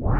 Hello, 0.00 0.16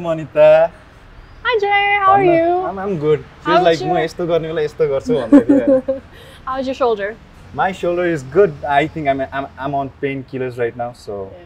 Manita. 0.00 0.72
Hi, 1.44 1.58
Jay. 1.60 1.98
How 2.02 2.14
are 2.14 2.24
you? 2.24 2.66
I'm, 2.66 2.80
I'm 2.80 2.98
good. 2.98 3.20
Feels 3.20 3.28
How's 3.44 3.62
like 3.62 3.78
your... 3.78 3.90
I'm 3.90 3.94
going 3.94 4.08
to 4.08 4.26
go 4.26 4.98
to 4.98 5.06
the 5.06 5.84
store. 5.86 6.02
How's 6.44 6.66
your 6.66 6.74
shoulder? 6.74 7.16
my 7.54 7.72
shoulder 7.72 8.04
is 8.06 8.22
good. 8.24 8.52
I 8.64 8.86
think 8.86 9.08
I'm 9.08 9.20
I'm, 9.20 9.46
I'm 9.58 9.74
on 9.74 9.90
painkillers 10.02 10.58
right 10.58 10.76
now, 10.76 10.92
so 10.92 11.32
yeah. 11.32 11.44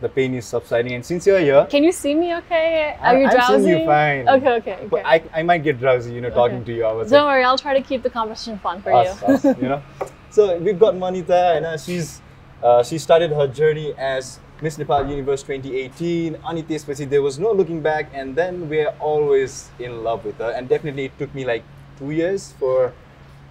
the 0.00 0.08
pain 0.08 0.34
is 0.34 0.44
subsiding. 0.44 0.92
And 0.92 1.04
since 1.04 1.26
you're 1.26 1.40
here, 1.40 1.66
can 1.70 1.84
you 1.84 1.92
see 1.92 2.14
me? 2.14 2.34
Okay, 2.36 2.96
are 3.00 3.16
I, 3.16 3.20
you 3.20 3.30
drowsy? 3.30 3.54
I'm 3.54 3.62
seeing 3.62 3.80
you 3.80 3.86
fine. 3.86 4.28
Okay, 4.28 4.50
okay. 4.50 4.74
okay. 4.74 4.86
But 4.88 5.06
I, 5.06 5.22
I 5.34 5.42
might 5.42 5.62
get 5.62 5.78
drowsy, 5.78 6.12
you 6.12 6.20
know, 6.20 6.30
talking 6.30 6.64
to 6.64 6.72
you. 6.72 6.84
I 6.84 6.92
was 6.92 7.10
Don't 7.10 7.24
like, 7.24 7.34
worry, 7.34 7.44
I'll 7.44 7.58
try 7.58 7.74
to 7.74 7.82
keep 7.82 8.02
the 8.02 8.10
conversation 8.10 8.58
fun 8.58 8.82
for 8.82 8.92
us, 8.92 9.20
you. 9.22 9.28
Us, 9.28 9.44
you 9.44 9.68
know. 9.68 9.82
So 10.28 10.58
we've 10.58 10.78
got 10.78 10.94
Manita, 10.94 11.54
and 11.56 11.64
uh, 11.64 11.78
she's 11.78 12.20
uh, 12.62 12.82
she 12.82 12.98
started 12.98 13.30
her 13.30 13.46
journey 13.48 13.94
as 13.96 14.38
Miss 14.62 14.78
Nepal 14.78 15.06
Universe 15.06 15.42
2018, 15.42 16.38
Anita 16.46 16.74
Spasi, 16.74 17.08
there 17.08 17.20
was 17.20 17.38
no 17.38 17.52
looking 17.52 17.82
back, 17.82 18.10
and 18.14 18.34
then 18.34 18.70
we're 18.70 18.94
always 19.00 19.68
in 19.78 20.02
love 20.02 20.24
with 20.24 20.38
her. 20.38 20.50
And 20.50 20.66
definitely, 20.66 21.04
it 21.04 21.18
took 21.18 21.34
me 21.34 21.44
like 21.44 21.62
two 21.98 22.10
years 22.10 22.54
for 22.58 22.94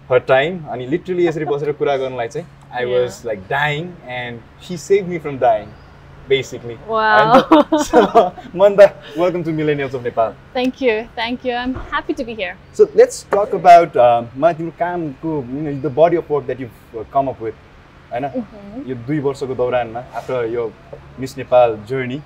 her 0.08 0.20
time. 0.20 0.56
अनि 0.70 0.86
literally 0.94 1.26
यसरी 1.28 1.44
बसेर 1.52 1.72
कुरा 1.82 1.96
गर्नलाई 1.96 2.28
चाहिँ 2.28 2.46
I 2.72 2.82
Yeah. 2.84 2.90
was 2.94 3.24
like 3.26 3.40
dying, 3.48 3.86
and 4.16 4.42
she 4.64 4.76
saved 4.76 5.08
me 5.12 5.18
from 5.22 5.38
dying, 5.38 5.70
basically. 6.32 6.76
Wow. 6.88 7.14
And 7.38 7.80
so 7.86 8.02
Manda, 8.60 8.86
welcome 9.22 9.42
to 9.48 9.54
Millennials 9.56 9.94
of 9.98 10.04
Nepal. 10.08 10.36
Thank 10.58 10.80
you, 10.80 11.08
thank 11.16 11.44
you. 11.44 11.54
I'm 11.62 11.74
happy 11.94 12.14
to 12.20 12.24
be 12.28 12.36
here. 12.42 12.52
So 12.72 12.88
let's 13.00 13.24
talk 13.34 13.56
about 13.58 13.96
um, 14.04 14.28
मलाई 14.36 14.54
तिम्रो 14.60 14.72
कामको 14.82 15.34
you 15.56 15.62
know, 15.64 15.74
the 15.88 15.90
body 15.98 16.16
of 16.22 16.30
work 16.30 16.46
that 16.52 16.60
you've 16.64 16.96
uh, 17.00 17.04
come 17.16 17.28
up 17.34 17.40
with 17.40 17.54
होइन 18.12 18.24
यो 18.88 18.94
दुई 19.08 19.18
वर्षको 19.26 19.54
दौरानमा 19.54 20.00
after 20.20 20.46
यो 20.54 20.70
miss 21.20 21.36
Nepal 21.38 21.76
journey 21.88 22.18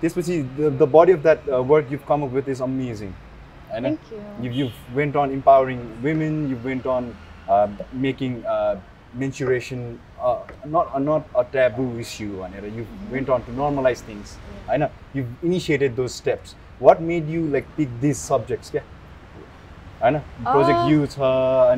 त्यसपछि 0.00 0.36
the 0.58 0.88
body 0.94 1.12
of 1.12 1.18
that 1.26 1.48
work 1.72 1.90
you've 1.94 2.06
come 2.12 2.24
up 2.28 2.36
with 2.38 2.48
is 2.56 2.62
amazing 2.68 3.12
And 3.73 3.85
Thank 3.85 3.99
you. 4.11 4.23
You've, 4.41 4.53
you've 4.53 4.95
went 4.95 5.15
on 5.15 5.31
empowering 5.31 6.01
women. 6.01 6.49
You've 6.49 6.63
went 6.63 6.85
on 6.85 7.15
uh, 7.47 7.67
making 7.93 8.45
uh, 8.45 8.79
menstruation 9.13 9.99
uh, 10.21 10.39
not 10.65 10.93
uh, 10.93 10.99
not 10.99 11.27
a 11.35 11.43
taboo 11.43 11.99
issue. 11.99 12.23
You 12.23 12.83
mm-hmm. 12.83 13.11
went 13.11 13.29
on 13.29 13.43
to 13.45 13.51
normalize 13.51 13.99
things. 13.99 14.37
Yeah. 14.37 14.73
I 14.73 14.77
know 14.77 14.91
you've 15.13 15.27
initiated 15.43 15.95
those 15.95 16.13
steps. 16.13 16.55
What 16.79 17.01
made 17.01 17.27
you 17.27 17.47
like 17.47 17.65
pick 17.75 17.89
these 17.99 18.17
subjects? 18.17 18.71
Yeah. 18.73 18.81
I 20.01 20.11
know 20.11 20.23
project 20.43 20.79
uh, 20.79 20.87
youth. 20.87 21.19
Uh, 21.19 21.75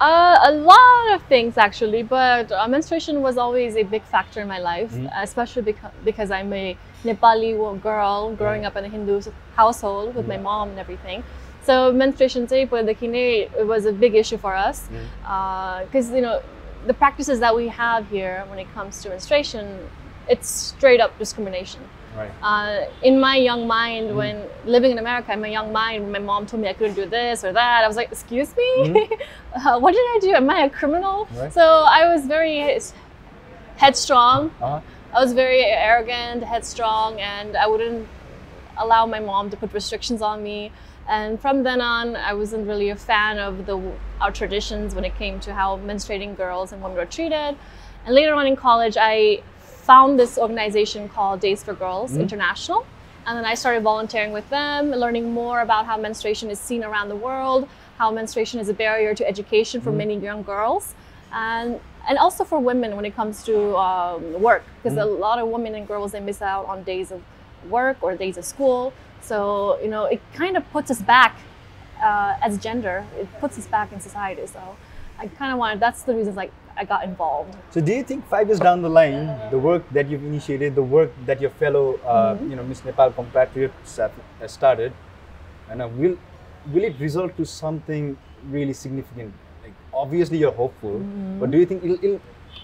uh, 0.00 0.38
a 0.44 0.52
lot 0.52 1.12
of 1.12 1.22
things 1.24 1.58
actually, 1.58 2.02
but 2.02 2.50
uh, 2.50 2.66
menstruation 2.66 3.20
was 3.20 3.36
always 3.36 3.76
a 3.76 3.82
big 3.82 4.02
factor 4.04 4.40
in 4.40 4.48
my 4.48 4.58
life, 4.58 4.90
mm-hmm. 4.92 5.06
especially 5.16 5.72
beca- 5.72 5.92
because 6.04 6.30
I'm 6.30 6.52
a 6.52 6.76
Nepali 7.04 7.82
girl 7.82 8.34
growing 8.34 8.64
up 8.64 8.76
in 8.76 8.84
a 8.84 8.88
Hindu 8.88 9.22
household 9.56 10.14
with 10.14 10.26
my 10.26 10.36
mom 10.36 10.70
and 10.70 10.78
everything. 10.78 11.24
So 11.62 11.92
menstruation 11.92 12.46
dekine, 12.46 13.50
it 13.54 13.66
was 13.66 13.84
a 13.86 13.92
big 13.92 14.14
issue 14.14 14.38
for 14.38 14.54
us 14.54 14.88
because 15.20 16.10
uh, 16.10 16.14
you 16.14 16.22
know 16.22 16.42
the 16.86 16.94
practices 16.94 17.40
that 17.40 17.54
we 17.54 17.68
have 17.68 18.08
here 18.08 18.44
when 18.48 18.58
it 18.58 18.72
comes 18.72 19.02
to 19.02 19.10
menstruation, 19.10 19.88
it's 20.28 20.48
straight 20.48 21.00
up 21.00 21.18
discrimination. 21.18 21.80
Right. 22.16 22.30
Uh, 22.42 22.90
in 23.02 23.20
my 23.20 23.36
young 23.36 23.66
mind, 23.66 24.10
mm. 24.10 24.16
when 24.16 24.44
living 24.64 24.90
in 24.90 24.98
America, 24.98 25.32
in 25.32 25.40
my 25.40 25.48
young 25.48 25.72
mind, 25.72 26.02
when 26.02 26.12
my 26.12 26.18
mom 26.18 26.46
told 26.46 26.62
me 26.62 26.68
I 26.68 26.72
couldn't 26.72 26.94
do 26.94 27.06
this 27.06 27.44
or 27.44 27.52
that, 27.52 27.84
I 27.84 27.86
was 27.86 27.96
like, 27.96 28.10
"Excuse 28.10 28.56
me, 28.56 28.70
mm. 28.78 29.20
uh, 29.54 29.78
what 29.78 29.92
did 29.92 30.00
I 30.00 30.18
do? 30.20 30.32
Am 30.32 30.50
I 30.50 30.62
a 30.62 30.70
criminal?" 30.70 31.28
Right. 31.34 31.52
So 31.52 31.62
I 31.62 32.12
was 32.12 32.26
very 32.26 32.80
headstrong. 33.76 34.50
Uh-huh. 34.60 34.80
I 35.12 35.20
was 35.20 35.32
very 35.32 35.64
arrogant, 35.64 36.44
headstrong, 36.44 37.20
and 37.20 37.56
I 37.56 37.66
wouldn't 37.66 38.08
allow 38.78 39.06
my 39.06 39.20
mom 39.20 39.50
to 39.50 39.56
put 39.56 39.72
restrictions 39.72 40.22
on 40.22 40.42
me. 40.42 40.72
And 41.08 41.40
from 41.40 41.64
then 41.64 41.80
on, 41.80 42.14
I 42.14 42.34
wasn't 42.34 42.68
really 42.68 42.90
a 42.90 42.96
fan 42.96 43.38
of 43.38 43.66
the 43.66 43.92
our 44.20 44.30
traditions 44.30 44.94
when 44.94 45.04
it 45.04 45.16
came 45.16 45.40
to 45.40 45.54
how 45.54 45.78
menstruating 45.78 46.36
girls 46.36 46.72
and 46.72 46.82
women 46.82 46.96
were 46.96 47.06
treated. 47.06 47.56
And 48.04 48.14
later 48.14 48.34
on 48.34 48.46
in 48.46 48.54
college, 48.54 48.96
I 48.98 49.42
found 49.58 50.18
this 50.18 50.38
organization 50.38 51.08
called 51.08 51.40
Days 51.40 51.62
for 51.64 51.74
Girls 51.74 52.12
mm-hmm. 52.12 52.20
International. 52.20 52.86
And 53.26 53.36
then 53.36 53.44
I 53.44 53.54
started 53.54 53.82
volunteering 53.82 54.32
with 54.32 54.48
them, 54.50 54.90
learning 54.90 55.32
more 55.32 55.60
about 55.60 55.86
how 55.86 55.96
menstruation 55.96 56.50
is 56.50 56.58
seen 56.58 56.84
around 56.84 57.08
the 57.08 57.16
world, 57.16 57.68
how 57.98 58.10
menstruation 58.10 58.60
is 58.60 58.68
a 58.68 58.74
barrier 58.74 59.14
to 59.14 59.26
education 59.26 59.80
for 59.80 59.90
mm-hmm. 59.90 59.98
many 59.98 60.18
young 60.18 60.42
girls, 60.42 60.94
and 61.32 61.80
and 62.08 62.18
also 62.18 62.44
for 62.44 62.58
women 62.58 62.96
when 62.96 63.04
it 63.04 63.14
comes 63.14 63.42
to 63.44 63.76
um, 63.76 64.40
work, 64.42 64.62
because 64.82 64.96
a 64.98 65.04
lot 65.04 65.38
of 65.38 65.48
women 65.48 65.74
and 65.74 65.86
girls 65.86 66.12
they 66.12 66.20
miss 66.20 66.40
out 66.42 66.66
on 66.66 66.82
days 66.82 67.10
of 67.12 67.20
work 67.68 67.96
or 68.02 68.16
days 68.16 68.36
of 68.36 68.44
school. 68.44 68.92
So 69.20 69.78
you 69.82 69.88
know, 69.88 70.04
it 70.04 70.20
kind 70.34 70.56
of 70.56 70.64
puts 70.72 70.90
us 70.90 71.00
back 71.02 71.38
uh, 72.02 72.34
as 72.42 72.58
gender. 72.58 73.04
It 73.18 73.28
puts 73.40 73.58
us 73.58 73.66
back 73.66 73.92
in 73.92 74.00
society. 74.00 74.46
So 74.46 74.60
I 75.18 75.26
kind 75.28 75.52
of 75.52 75.58
wanted. 75.58 75.80
That's 75.80 76.02
the 76.02 76.14
reason 76.14 76.34
like 76.34 76.52
I 76.76 76.84
got 76.84 77.04
involved. 77.04 77.54
So 77.70 77.80
do 77.82 77.92
you 77.92 78.02
think 78.02 78.26
five 78.26 78.46
years 78.48 78.60
down 78.60 78.80
the 78.80 78.88
line, 78.88 79.26
the 79.50 79.58
work 79.58 79.82
that 79.90 80.08
you've 80.08 80.24
initiated, 80.24 80.74
the 80.74 80.82
work 80.82 81.10
that 81.26 81.40
your 81.40 81.50
fellow, 81.50 82.00
uh, 82.06 82.34
Mm-hmm. 82.34 82.50
you 82.50 82.56
know, 82.56 82.62
Miss 82.64 82.82
Nepal 82.84 83.10
compatriots 83.12 83.96
have 83.98 84.12
started, 84.46 84.92
and 85.68 85.82
uh, 85.82 85.88
will 85.88 86.16
will 86.72 86.84
it 86.84 86.98
result 86.98 87.36
to 87.36 87.44
something 87.44 88.16
really 88.50 88.72
significant? 88.72 89.34
Obviously 89.92 90.38
you're 90.38 90.52
hopeful, 90.52 90.90
Mm-hmm. 91.00 91.40
but 91.40 91.50
do 91.50 91.58
you 91.58 91.66
think 91.66 91.84
it'll, 91.84 92.04
it'll 92.04 92.20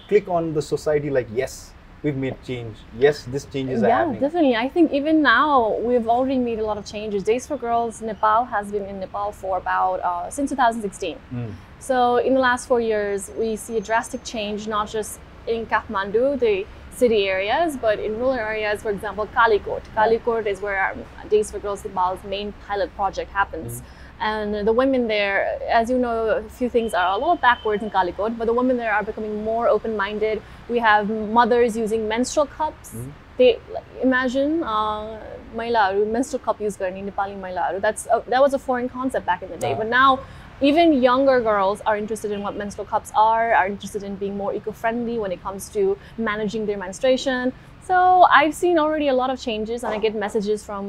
click 0.09 0.28
on 0.28 0.53
the 0.54 0.62
society 0.62 1.10
like 1.10 1.26
yes, 1.32 1.72
we've 2.03 2.16
made 2.16 2.37
change. 2.44 2.76
Yes, 2.98 3.25
this 3.25 3.44
changes 3.47 3.82
are 3.82 3.88
yeah, 3.88 3.98
happening. 3.98 4.20
definitely. 4.20 4.56
I 4.56 4.69
think 4.69 4.92
even 4.92 5.22
now 5.22 5.76
we've 5.78 6.06
already 6.09 6.38
made 6.38 6.59
a 6.60 6.65
lot 6.65 6.78
of 6.78 6.84
changes. 6.86 7.22
Days 7.25 7.47
for 7.47 7.56
Girls 7.56 8.00
Nepal 8.00 8.44
has 8.44 8.70
been 8.70 8.84
in 8.86 9.00
Nepal 9.00 9.32
for 9.32 9.59
about 9.59 10.00
uh, 10.00 10.31
since 10.31 10.50
2016. 10.50 11.19
Mm. 11.34 11.53
So 11.81 12.16
in 12.19 12.34
the 12.34 12.41
last 12.41 12.69
four 12.69 12.81
years, 12.81 13.31
we 13.36 13.56
see 13.56 13.76
a 13.76 13.81
drastic 13.81 14.22
change, 14.25 14.69
not 14.69 14.88
just 14.88 15.19
in 15.47 15.66
Kathmandu, 15.66 16.38
the 16.38 16.66
city 16.94 17.28
areas, 17.28 17.76
but 17.76 17.98
in 17.98 18.16
rural 18.19 18.32
areas. 18.32 18.82
For 18.82 18.91
example, 18.91 19.26
Kalikot. 19.34 19.82
Kalikot 19.97 20.47
is 20.47 20.60
where 20.60 20.78
our 20.78 20.94
Days 21.28 21.50
for 21.50 21.59
Girls 21.59 21.84
Nepal's 21.84 22.22
main 22.25 22.53
pilot 22.66 22.94
project 22.94 23.31
happens. 23.32 23.82
And 24.21 24.66
the 24.66 24.72
women 24.72 25.09
there, 25.09 25.59
as 25.69 25.91
you 25.91 25.99
know, 25.99 26.28
a 26.28 26.43
few 26.49 26.71
things 26.71 26.94
are 26.94 27.12
a 27.12 27.19
little 27.19 27.37
backwards 27.37 27.82
in 27.82 27.91
Kalikot, 27.91 28.38
but 28.38 28.47
the 28.47 28.53
women 28.53 28.77
there 28.77 28.93
are 28.93 29.03
becoming 29.03 29.44
more 29.44 29.69
open-minded. 29.69 30.41
We 30.69 30.78
have 30.78 31.10
mothers 31.10 31.77
using 31.77 32.09
menstrual 32.09 32.47
cups. 32.47 32.94
Mm 32.94 33.00
-hmm. 33.00 33.12
They 33.38 33.59
imagine, 34.03 34.53
imagine 35.53 35.77
uh, 35.77 36.12
menstrual 36.12 36.43
cup 36.47 36.60
use 36.60 36.77
karni, 36.78 37.03
Nepali 37.03 37.37
Mailaru. 37.44 37.81
That's 37.81 38.06
a, 38.06 38.22
that 38.31 38.41
was 38.41 38.54
a 38.54 38.59
foreign 38.59 38.88
concept 38.88 39.27
back 39.27 39.43
in 39.43 39.49
the 39.50 39.59
day, 39.59 39.71
yeah. 39.71 39.78
but 39.81 39.88
now 39.88 40.19
even 40.60 41.03
younger 41.03 41.41
girls 41.41 41.83
are 41.84 41.97
interested 41.98 42.31
in 42.31 42.41
what 42.43 42.56
menstrual 42.56 42.87
cups 42.87 43.12
are, 43.15 43.54
are 43.54 43.66
interested 43.66 44.03
in 44.03 44.16
being 44.16 44.37
more 44.37 44.54
eco-friendly 44.54 45.19
when 45.19 45.33
it 45.33 45.43
comes 45.43 45.69
to 45.69 45.98
managing 46.16 46.65
their 46.66 46.78
menstruation. 46.78 47.53
So 47.87 48.22
I've 48.22 48.54
seen 48.54 48.78
already 48.78 49.09
a 49.09 49.15
lot 49.15 49.31
of 49.31 49.38
changes 49.41 49.84
and 49.84 49.93
I 49.93 49.98
get 49.98 50.15
messages 50.15 50.65
from 50.65 50.84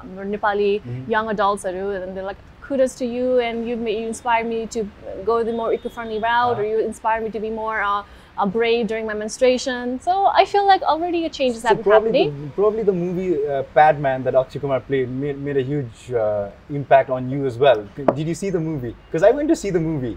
um, 0.00 0.08
Nepali 0.32 0.80
mm 0.80 0.82
-hmm. 0.84 1.10
young 1.14 1.26
adults 1.28 1.64
and 1.64 1.74
they're 2.14 2.30
like, 2.32 2.42
"Kudos 2.70 2.94
to 3.02 3.04
you, 3.04 3.40
and 3.46 3.68
you 3.68 3.76
you 4.00 4.06
inspired 4.06 4.46
me 4.46 4.58
to 4.74 4.80
go 5.28 5.42
the 5.50 5.52
more 5.60 5.72
eco-friendly 5.76 6.18
route, 6.26 6.58
or 6.58 6.64
you 6.72 6.78
inspired 6.90 7.22
me 7.24 7.30
to 7.36 7.40
be 7.46 7.50
more 7.50 7.78
uh, 7.82 8.02
uh, 8.38 8.46
brave 8.46 8.86
during 8.86 9.06
my 9.12 9.16
menstruation." 9.22 9.98
So 10.08 10.14
I 10.42 10.44
feel 10.52 10.66
like 10.72 10.82
already 10.94 11.24
a 11.26 11.30
change 11.38 11.56
is 11.56 11.62
So 11.62 11.74
probably 11.76 12.24
happening. 12.24 12.46
the, 12.46 12.52
probably 12.62 12.84
the 12.92 12.96
movie 13.04 13.32
uh, 13.46 13.64
Padman 13.74 14.22
that 14.28 14.34
Akshay 14.42 14.60
Kumar 14.60 14.80
played 14.90 15.10
made, 15.10 15.38
made 15.50 15.56
a 15.56 15.66
huge 15.72 16.12
uh, 16.12 16.50
impact 16.80 17.10
on 17.10 17.28
you 17.36 17.44
as 17.52 17.58
well. 17.58 17.86
Did 18.14 18.26
you 18.28 18.36
see 18.42 18.50
the 18.50 18.60
movie? 18.60 18.94
Because 19.06 19.24
I 19.24 19.32
went 19.32 19.48
to 19.48 19.56
see 19.56 19.70
the 19.70 19.80
movie. 19.92 20.16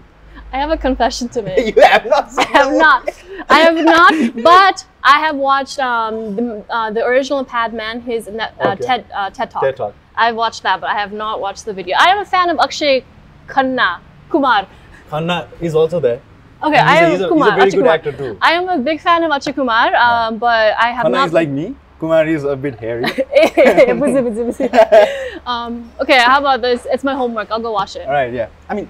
I 0.52 0.58
have 0.58 0.70
a 0.70 0.76
confession 0.76 1.28
to 1.30 1.42
make. 1.42 1.76
you 1.76 1.82
have 1.82 2.06
not 2.06 2.30
seen 2.30 2.46
I 2.54 2.58
have 2.62 2.72
not. 2.86 3.08
I 3.50 3.58
have 3.66 3.84
not. 3.92 4.14
But 4.52 4.86
I 5.02 5.18
have 5.26 5.36
watched 5.36 5.78
um, 5.80 6.36
the, 6.36 6.64
uh, 6.70 6.90
the 6.90 7.04
original 7.04 7.44
Padman, 7.44 8.00
his 8.02 8.28
uh, 8.28 8.48
Okay. 8.60 8.86
TED 8.86 9.04
uh, 9.14 9.30
TED 9.30 9.50
talk. 9.50 9.62
TED 9.62 9.76
Talk. 9.76 9.94
I've 10.16 10.36
watched 10.36 10.62
that, 10.62 10.80
but 10.80 10.90
I 10.90 10.94
have 10.94 11.12
not 11.12 11.40
watched 11.40 11.64
the 11.64 11.72
video. 11.72 11.96
I 11.98 12.10
am 12.10 12.18
a 12.18 12.24
fan 12.24 12.50
of 12.50 12.58
Akshay 12.58 13.04
Khanna 13.48 14.00
Kumar. 14.30 14.66
Khanna 15.10 15.48
is 15.60 15.74
also 15.74 16.00
there. 16.00 16.20
Okay, 16.62 16.78
I 16.78 16.96
am 16.96 17.04
a, 17.04 17.10
he's 17.10 17.20
a, 17.20 17.28
Kumar. 17.28 17.44
He's 17.44 17.52
a 17.52 17.56
very 17.56 17.70
good 17.70 17.78
Kumar. 17.78 17.94
actor 17.94 18.12
too. 18.12 18.38
I 18.40 18.52
am 18.52 18.68
a 18.68 18.78
big 18.78 19.00
fan 19.00 19.24
of 19.24 19.30
Akshay 19.30 19.52
Kumar, 19.52 19.88
um, 19.88 19.92
yeah. 19.92 20.10
Uh, 20.10 20.30
but 20.32 20.76
I 20.78 20.90
have 20.92 21.06
Khanna 21.06 21.12
not. 21.12 21.26
is 21.28 21.32
like 21.32 21.48
me. 21.48 21.74
Kumar 21.98 22.26
is 22.26 22.44
a 22.44 22.56
bit 22.56 22.78
hairy. 22.78 23.04
Eh, 23.34 23.90
um, 25.46 25.90
okay, 26.00 26.18
how 26.18 26.38
about 26.38 26.60
this? 26.60 26.86
It's 26.90 27.04
my 27.04 27.14
homework. 27.14 27.50
I'll 27.50 27.60
go 27.60 27.72
watch 27.72 27.96
it. 27.96 28.06
All 28.06 28.12
right, 28.12 28.32
yeah. 28.32 28.48
I 28.68 28.74
mean, 28.74 28.88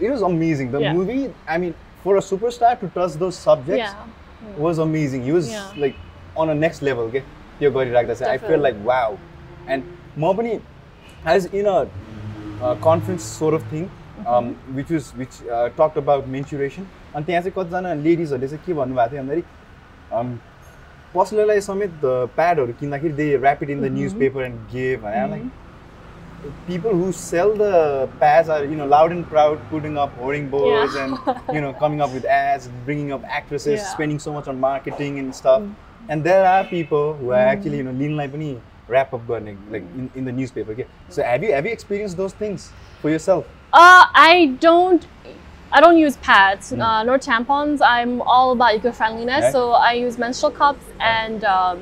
it 0.00 0.10
was 0.10 0.22
amazing. 0.22 0.70
The 0.70 0.80
yeah. 0.80 0.92
movie, 0.92 1.32
I 1.46 1.58
mean, 1.58 1.74
for 2.02 2.16
a 2.16 2.20
superstar 2.20 2.78
to 2.80 2.88
touch 2.88 3.12
those 3.14 3.36
subjects 3.36 3.78
yeah. 3.78 4.56
was 4.56 4.78
amazing. 4.78 5.24
He 5.24 5.32
was 5.32 5.50
yeah. 5.50 5.72
like 5.76 5.96
on 6.36 6.50
a 6.50 6.54
next 6.54 6.82
level. 6.82 7.04
Okay? 7.04 7.24
Your 7.60 7.70
body 7.70 7.90
like 7.90 8.06
that. 8.08 8.22
I 8.22 8.38
feel 8.38 8.58
like 8.58 8.76
wow. 8.84 9.18
And 9.66 9.84
म 10.18 10.32
पनि 10.36 10.58
as 11.28 11.48
in 11.54 11.66
a 11.66 11.82
confidence 12.84 13.22
sort 13.38 13.54
of 13.54 13.72
thing 13.72 13.86
which 14.74 14.92
is 14.92 15.12
which 15.16 15.38
talk 15.78 15.98
about 15.98 16.26
menstruation 16.28 16.86
अनि 17.14 17.24
त्यहाँ 17.24 17.42
चाहिँ 17.42 17.52
कतिजना 17.56 17.94
लेडिजहरूले 18.02 18.48
चाहिँ 18.48 18.64
के 18.66 18.72
भन्नुभएको 18.74 19.10
थियो 19.10 19.22
भन्दाखेरि 19.22 20.38
पसलेलाई 21.14 21.60
समेत 21.60 22.00
प्याडहरू 22.36 22.72
किन्दाखेरि 22.80 23.14
they 23.14 23.32
wrapped 23.36 23.70
in 23.70 23.80
the 23.82 23.92
news 23.92 24.18
paper 24.18 24.44
and 24.44 24.60
गे 24.72 24.96
भयो 25.04 25.42
people 26.66 26.92
who 27.00 27.10
sell 27.14 27.54
the 27.58 27.70
pads 28.20 28.50
are 28.50 28.64
you 28.64 28.76
know 28.76 28.86
loud 28.86 29.12
and 29.12 29.26
proud 29.26 29.58
putting 29.70 29.96
up 30.04 30.16
hoarding 30.22 30.48
board 30.50 30.96
and 31.02 31.54
you 31.56 31.62
know 31.62 31.72
coming 31.80 32.00
up 32.00 32.10
with 32.10 32.24
as 32.36 32.68
bringing 32.84 33.10
up 33.16 33.24
actresses 33.36 33.86
spending 33.90 34.18
so 34.24 34.32
much 34.32 34.48
on 34.48 34.56
marketing 34.64 35.18
and 35.18 35.32
stuff 35.34 36.10
and 36.10 36.24
there 36.24 36.44
are 36.46 36.64
people 36.70 37.08
हुचुली 37.22 37.78
you 37.78 37.84
know 37.84 37.92
लिनलाई 37.98 38.28
पनि 38.28 38.50
wrap 38.92 39.14
up 39.14 39.26
burning, 39.26 39.58
like 39.74 39.82
in, 39.98 40.10
in 40.14 40.24
the 40.24 40.34
newspaper. 40.40 40.72
Okay? 40.72 40.86
So 41.08 41.22
have 41.22 41.42
you 41.42 41.52
have 41.56 41.64
you 41.66 41.72
experienced 41.72 42.16
those 42.16 42.34
things 42.42 42.70
for 43.00 43.10
yourself? 43.10 43.46
Uh, 43.72 44.04
I 44.30 44.56
don't. 44.60 45.06
I 45.74 45.80
don't 45.80 45.96
use 45.96 46.16
pads 46.18 46.70
mm. 46.70 46.82
uh, 46.86 47.02
nor 47.08 47.18
tampons. 47.18 47.80
I'm 47.82 48.20
all 48.32 48.52
about 48.52 48.74
eco-friendliness, 48.74 49.52
so 49.52 49.60
I 49.72 49.92
use 50.06 50.18
menstrual 50.18 50.52
cups 50.52 50.84
and 51.00 51.44
um, 51.44 51.80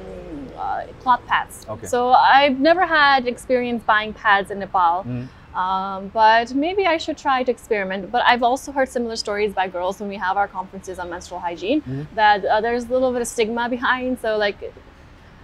uh, 0.56 0.84
cloth 1.02 1.22
pads. 1.26 1.66
Okay. 1.68 1.88
So 1.88 2.12
I've 2.12 2.60
never 2.60 2.86
had 2.86 3.26
experience 3.26 3.82
buying 3.82 4.12
pads 4.12 4.52
in 4.52 4.60
Nepal. 4.60 5.02
Mm. 5.02 5.26
Um, 5.62 6.08
but 6.14 6.54
maybe 6.54 6.86
I 6.86 6.96
should 6.98 7.18
try 7.18 7.42
to 7.42 7.50
experiment. 7.50 8.12
But 8.12 8.22
I've 8.24 8.44
also 8.44 8.70
heard 8.70 8.88
similar 8.88 9.16
stories 9.16 9.52
by 9.52 9.66
girls 9.66 9.98
when 10.00 10.08
we 10.08 10.18
have 10.26 10.36
our 10.36 10.46
conferences 10.46 11.00
on 11.00 11.10
menstrual 11.10 11.40
hygiene 11.40 11.82
mm 11.82 12.06
that 12.14 12.44
uh, 12.44 12.60
there's 12.60 12.84
a 12.84 12.92
little 12.92 13.12
bit 13.12 13.22
of 13.26 13.28
stigma 13.36 13.68
behind. 13.68 14.18
So 14.24 14.36
like 14.46 14.58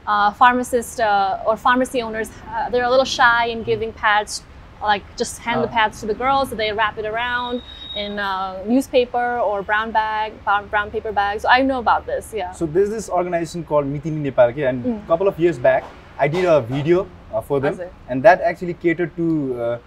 uh, 0.07 0.31
pharmacists 0.33 0.99
uh, 1.01 1.43
or 1.47 1.57
pharmacy 1.57 2.03
owners, 2.03 2.31
uh, 2.49 2.69
they're 2.71 2.85
a 2.85 2.91
little 2.91 3.05
shy 3.05 3.47
in 3.47 3.63
giving 3.63 3.93
pads. 3.93 4.43
Like 4.83 5.05
just 5.17 5.39
hand 5.39 5.63
the 5.65 5.69
Ah. 5.69 5.77
pads 5.77 6.01
to 6.01 6.07
the 6.07 6.13
girls, 6.15 6.51
so 6.51 6.55
they 6.55 6.71
wrap 6.71 6.99
it 6.99 7.07
around 7.07 7.63
in 7.97 8.19
uh, 8.19 8.63
newspaper 8.67 9.39
or 9.39 9.63
brown 9.63 9.91
bag, 9.91 10.35
brown, 10.45 10.91
paper 10.91 11.13
bag. 11.13 11.41
So 11.41 11.49
I 11.49 11.63
know 11.63 11.79
about 11.79 12.05
this. 12.07 12.35
Yeah. 12.37 12.51
so 12.53 12.67
there's 12.67 12.91
this 12.91 13.09
organization 13.09 13.65
called 13.65 13.87
Mitini 13.87 14.21
Nepal 14.27 14.53
and 14.73 14.85
a 14.87 15.07
couple 15.07 15.29
of 15.29 15.39
years 15.39 15.59
back 15.59 15.83
I 16.19 16.29
did 16.29 16.45
a 16.45 16.61
video 16.61 17.07
uh, 17.33 17.41
for 17.41 17.59
them 17.61 17.81
and 18.09 18.23
that 18.23 18.41
actually 18.43 18.75
catered 18.75 19.17
to 19.17 19.27
uh, 19.61 19.79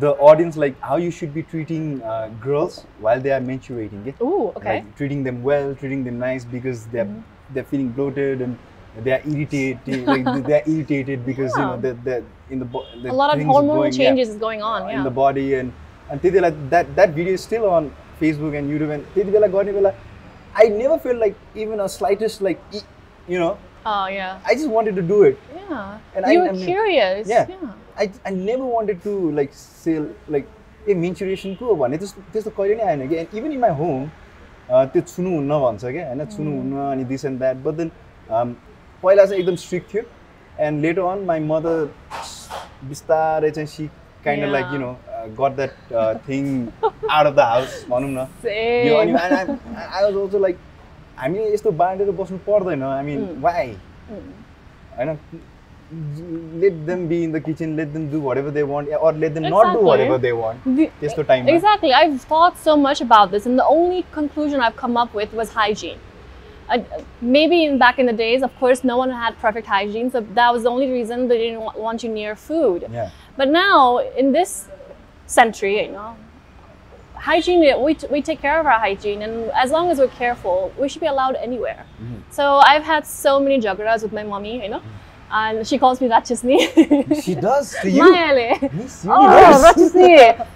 the 0.00 0.10
audience 0.30 0.56
like 0.56 0.74
how 0.80 0.96
you 0.96 1.10
should 1.10 1.32
be 1.34 1.42
treating 1.42 2.02
uh, 2.02 2.28
girls 2.40 2.84
while 2.98 3.20
they 3.20 3.30
are 3.30 3.40
menstruating 3.40 4.02
okay? 4.02 4.14
Ooh, 4.24 4.52
okay. 4.56 4.74
like 4.76 4.96
treating 4.96 5.22
them 5.22 5.42
well, 5.42 5.74
treating 5.74 6.04
them 6.04 6.18
nice 6.18 6.44
because 6.44 6.86
they're 6.86 7.04
Mm-hmm. 7.04 7.54
they're 7.54 7.64
feeling 7.72 7.88
bloated 7.96 8.40
and 8.40 8.58
they 9.05 9.11
are 9.17 9.21
irritated. 9.31 10.07
like 10.07 10.25
they're 10.47 10.63
irritated 10.65 11.25
because 11.25 11.51
you 11.57 11.63
know 11.63 11.73
Yeah. 11.73 11.81
they're, 11.81 11.99
they're 12.05 12.23
in 12.49 12.59
the, 12.59 12.65
bo- 12.65 12.85
the 13.03 13.11
a 13.11 13.17
lot 13.21 13.33
of 13.33 13.39
things 13.39 13.51
hormonal 13.55 13.75
going, 13.81 13.93
yeah, 13.93 13.97
changes 14.09 14.29
is 14.35 14.37
going 14.45 14.61
on. 14.71 14.81
uh, 14.83 14.87
Yeah. 14.89 14.97
in 14.99 15.03
the 15.09 15.15
body 15.21 15.47
and 15.61 15.73
and 16.09 16.21
त्यति 16.21 16.31
बेला 16.39 16.51
that 16.75 16.93
that 16.99 17.15
video 17.19 17.33
is 17.39 17.43
still 17.49 17.65
on 17.77 17.89
Facebook 18.21 18.55
and 18.61 18.71
YouTube 18.75 18.93
and 18.97 19.05
त्यति 19.15 19.31
बेला 19.37 19.47
गर्ने 19.57 19.73
बेला 19.79 19.93
I 20.63 20.67
never 20.81 20.97
felt 21.07 21.19
like 21.23 21.35
even 21.63 21.79
a 21.87 21.89
slightest 21.97 22.41
like 22.49 22.61
e- 22.79 22.85
you 23.33 23.39
know 23.43 23.51
oh 23.85 24.05
yeah. 24.17 24.39
I 24.51 24.55
just 24.61 24.69
wanted 24.77 24.95
to 25.01 25.03
do 25.15 25.17
it. 25.31 25.37
Yeah. 25.57 25.97
And 26.15 26.25
I- 26.25 26.31
you 26.33 26.39
were 26.45 26.49
I 26.49 26.53
mean- 26.53 26.65
curious. 26.71 27.27
Yeah. 27.27 27.45
I, 28.03 28.11
I 28.29 28.31
never 28.31 28.65
wanted 28.77 29.03
to 29.09 29.13
like 29.41 29.53
say 29.63 29.99
like 30.37 30.47
A 30.89 30.93
menstruation 31.03 31.53
को 31.59 31.75
भन्ने 31.75 31.97
त्यस्तो 32.01 32.21
त्यस्तो 32.33 32.51
कहिले 32.57 32.75
नै 32.79 32.83
आएन 32.89 33.07
कि 33.09 33.15
and 33.21 33.33
even 33.37 33.51
in 33.51 33.59
my 33.59 33.71
home 33.79 34.05
त्यो 34.91 35.01
छुनुहुन्न 35.13 35.57
भन्छ 35.63 35.83
क्या 35.85 36.05
होइन 36.07 36.25
छुनुहुन्न 36.35 36.85
अनि 36.91 37.03
this 37.09 37.25
and 37.29 37.39
that 37.39 37.57
but 37.65 37.73
then 37.79 37.89
पहिला 39.03 39.25
चाहिँ 39.25 39.41
एकदम 39.41 39.55
स्ट्रिक्ट 39.65 39.93
थियो 39.93 40.03
and 40.67 40.81
later 40.85 41.01
on 41.11 41.23
my 41.25 41.39
mother 41.53 41.89
बिस्तारै 42.89 43.49
चाहिँ 43.51 43.67
she 43.67 43.87
kind 44.25 44.51
like 44.51 44.65
you 44.73 44.79
know 44.79 44.91
got 45.39 45.55
that 45.55 46.17
thing 46.29 46.45
out 47.11 47.25
of 47.27 47.33
the 47.33 47.39
house 47.49 47.85
भनौँ 47.89 48.09
न 48.09 48.27
यो 48.87 48.97
अनि 49.01 49.13
Same. 49.13 49.57
I 49.77 50.03
was 50.03 50.15
also 50.15 50.39
like 50.39 50.57
हामीले 51.19 51.53
यस्तो 51.53 51.71
बाँडेर 51.83 52.11
बस्नु 52.23 52.37
पर्दैन 52.47 52.83
आई 52.83 53.03
मिन 53.03 53.21
Mm. 53.27 53.41
वाइ 53.43 53.75
होइन 54.97 55.17
let 56.61 56.79
them 56.87 57.03
be 57.09 57.17
in 57.25 57.31
the 57.33 57.39
kitchen 57.43 57.75
let 57.75 57.91
them 57.93 58.05
do 58.13 58.19
whatever 58.23 58.51
they 58.55 58.63
want 58.71 58.89
or 59.07 59.11
let 59.23 59.33
them 59.35 59.43
not 59.43 59.67
do 59.67 59.69
Exactly. 59.69 59.83
whatever 59.89 60.17
they 60.25 60.31
want 60.39 60.65
The- 60.79 60.87
त्यस्तो 61.01 61.23
टाइममा 61.29 61.53
Exactly. 61.55 61.93
I've 61.99 62.17
thought 62.31 62.57
so 62.63 62.75
much 62.85 63.01
about 63.05 63.31
this, 63.35 63.45
and 63.51 63.61
the 63.61 63.67
only 63.75 64.01
conclusion 64.17 64.63
I've 64.67 64.75
come 64.81 64.97
up 65.03 65.15
with 65.19 65.35
was 65.41 65.53
hygiene. 65.59 66.01
uh, 66.68 66.78
maybe 67.20 67.64
in, 67.64 67.78
back 67.78 67.98
in 67.98 68.06
the 68.06 68.12
days, 68.12 68.42
of 68.42 68.54
course, 68.58 68.84
no 68.84 68.96
one 68.96 69.10
had 69.10 69.38
perfect 69.38 69.66
hygiene, 69.66 70.10
so 70.10 70.20
that 70.20 70.52
was 70.52 70.62
the 70.62 70.70
only 70.70 70.90
reason 70.90 71.28
they 71.28 71.38
didn't 71.38 71.78
want 71.78 72.02
you 72.02 72.08
near 72.08 72.34
food. 72.36 72.86
Yeah. 72.90 73.10
But 73.36 73.48
now, 73.48 73.98
in 73.98 74.32
this 74.32 74.68
century, 75.26 75.84
you 75.84 75.92
know, 75.92 76.16
hygiene, 77.14 77.60
we, 77.60 77.96
we 78.10 78.22
take 78.22 78.40
care 78.40 78.58
of 78.60 78.66
our 78.66 78.78
hygiene, 78.78 79.22
and 79.22 79.50
as 79.52 79.70
long 79.70 79.90
as 79.90 79.98
we're 79.98 80.08
careful, 80.08 80.72
we 80.78 80.88
should 80.88 81.00
be 81.00 81.06
allowed 81.06 81.36
anywhere. 81.36 81.84
Mm-hmm. 82.02 82.20
So 82.30 82.56
I've 82.56 82.84
had 82.84 83.06
so 83.06 83.40
many 83.40 83.60
jagras 83.60 84.02
with 84.02 84.12
my 84.12 84.22
mommy, 84.22 84.62
you 84.62 84.68
know. 84.68 84.78
Mm-hmm 84.78 85.02
and 85.32 85.66
she 85.66 85.78
calls 85.78 86.00
me 86.00 86.08
Ratchisni. 86.08 87.22
she 87.22 87.34
does 87.48 87.74
to 87.80 87.90
you? 87.90 88.02
Mayale. 88.02 88.72
Miss 88.72 89.04
oh, 89.08 89.22
you. 89.22 89.28
Oh, 89.28 89.72
Ratchisni. 89.74 90.46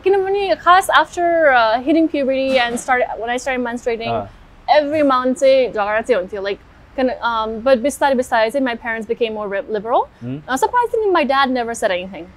Kinamani, 0.00 0.60
khas 0.60 0.88
after 0.88 1.50
uh, 1.50 1.80
hitting 1.80 2.08
puberty 2.08 2.58
and 2.58 2.78
started 2.78 3.06
when 3.18 3.30
I 3.30 3.36
started 3.36 3.64
menstruating, 3.64 4.08
uh 4.08 4.26
every 4.68 5.02
month 5.02 5.40
चाहिँ 5.40 5.72
झगडा 5.72 6.00
चाहिँ 6.00 6.20
हुन्थ्यो 6.20 6.42
like 6.42 6.58
किन 6.98 7.62
but 7.62 7.82
besides 7.82 8.16
besides 8.16 8.54
it, 8.54 8.62
my 8.62 8.74
parents 8.74 9.06
became 9.06 9.34
more 9.34 9.48
liberal. 9.62 10.08
Hmm. 10.20 10.38
Uh, 10.48 10.56
surprisingly, 10.56 11.10
my 11.10 11.24
dad 11.24 11.50
never 11.50 11.74
said 11.74 11.90
anything. 11.90 12.28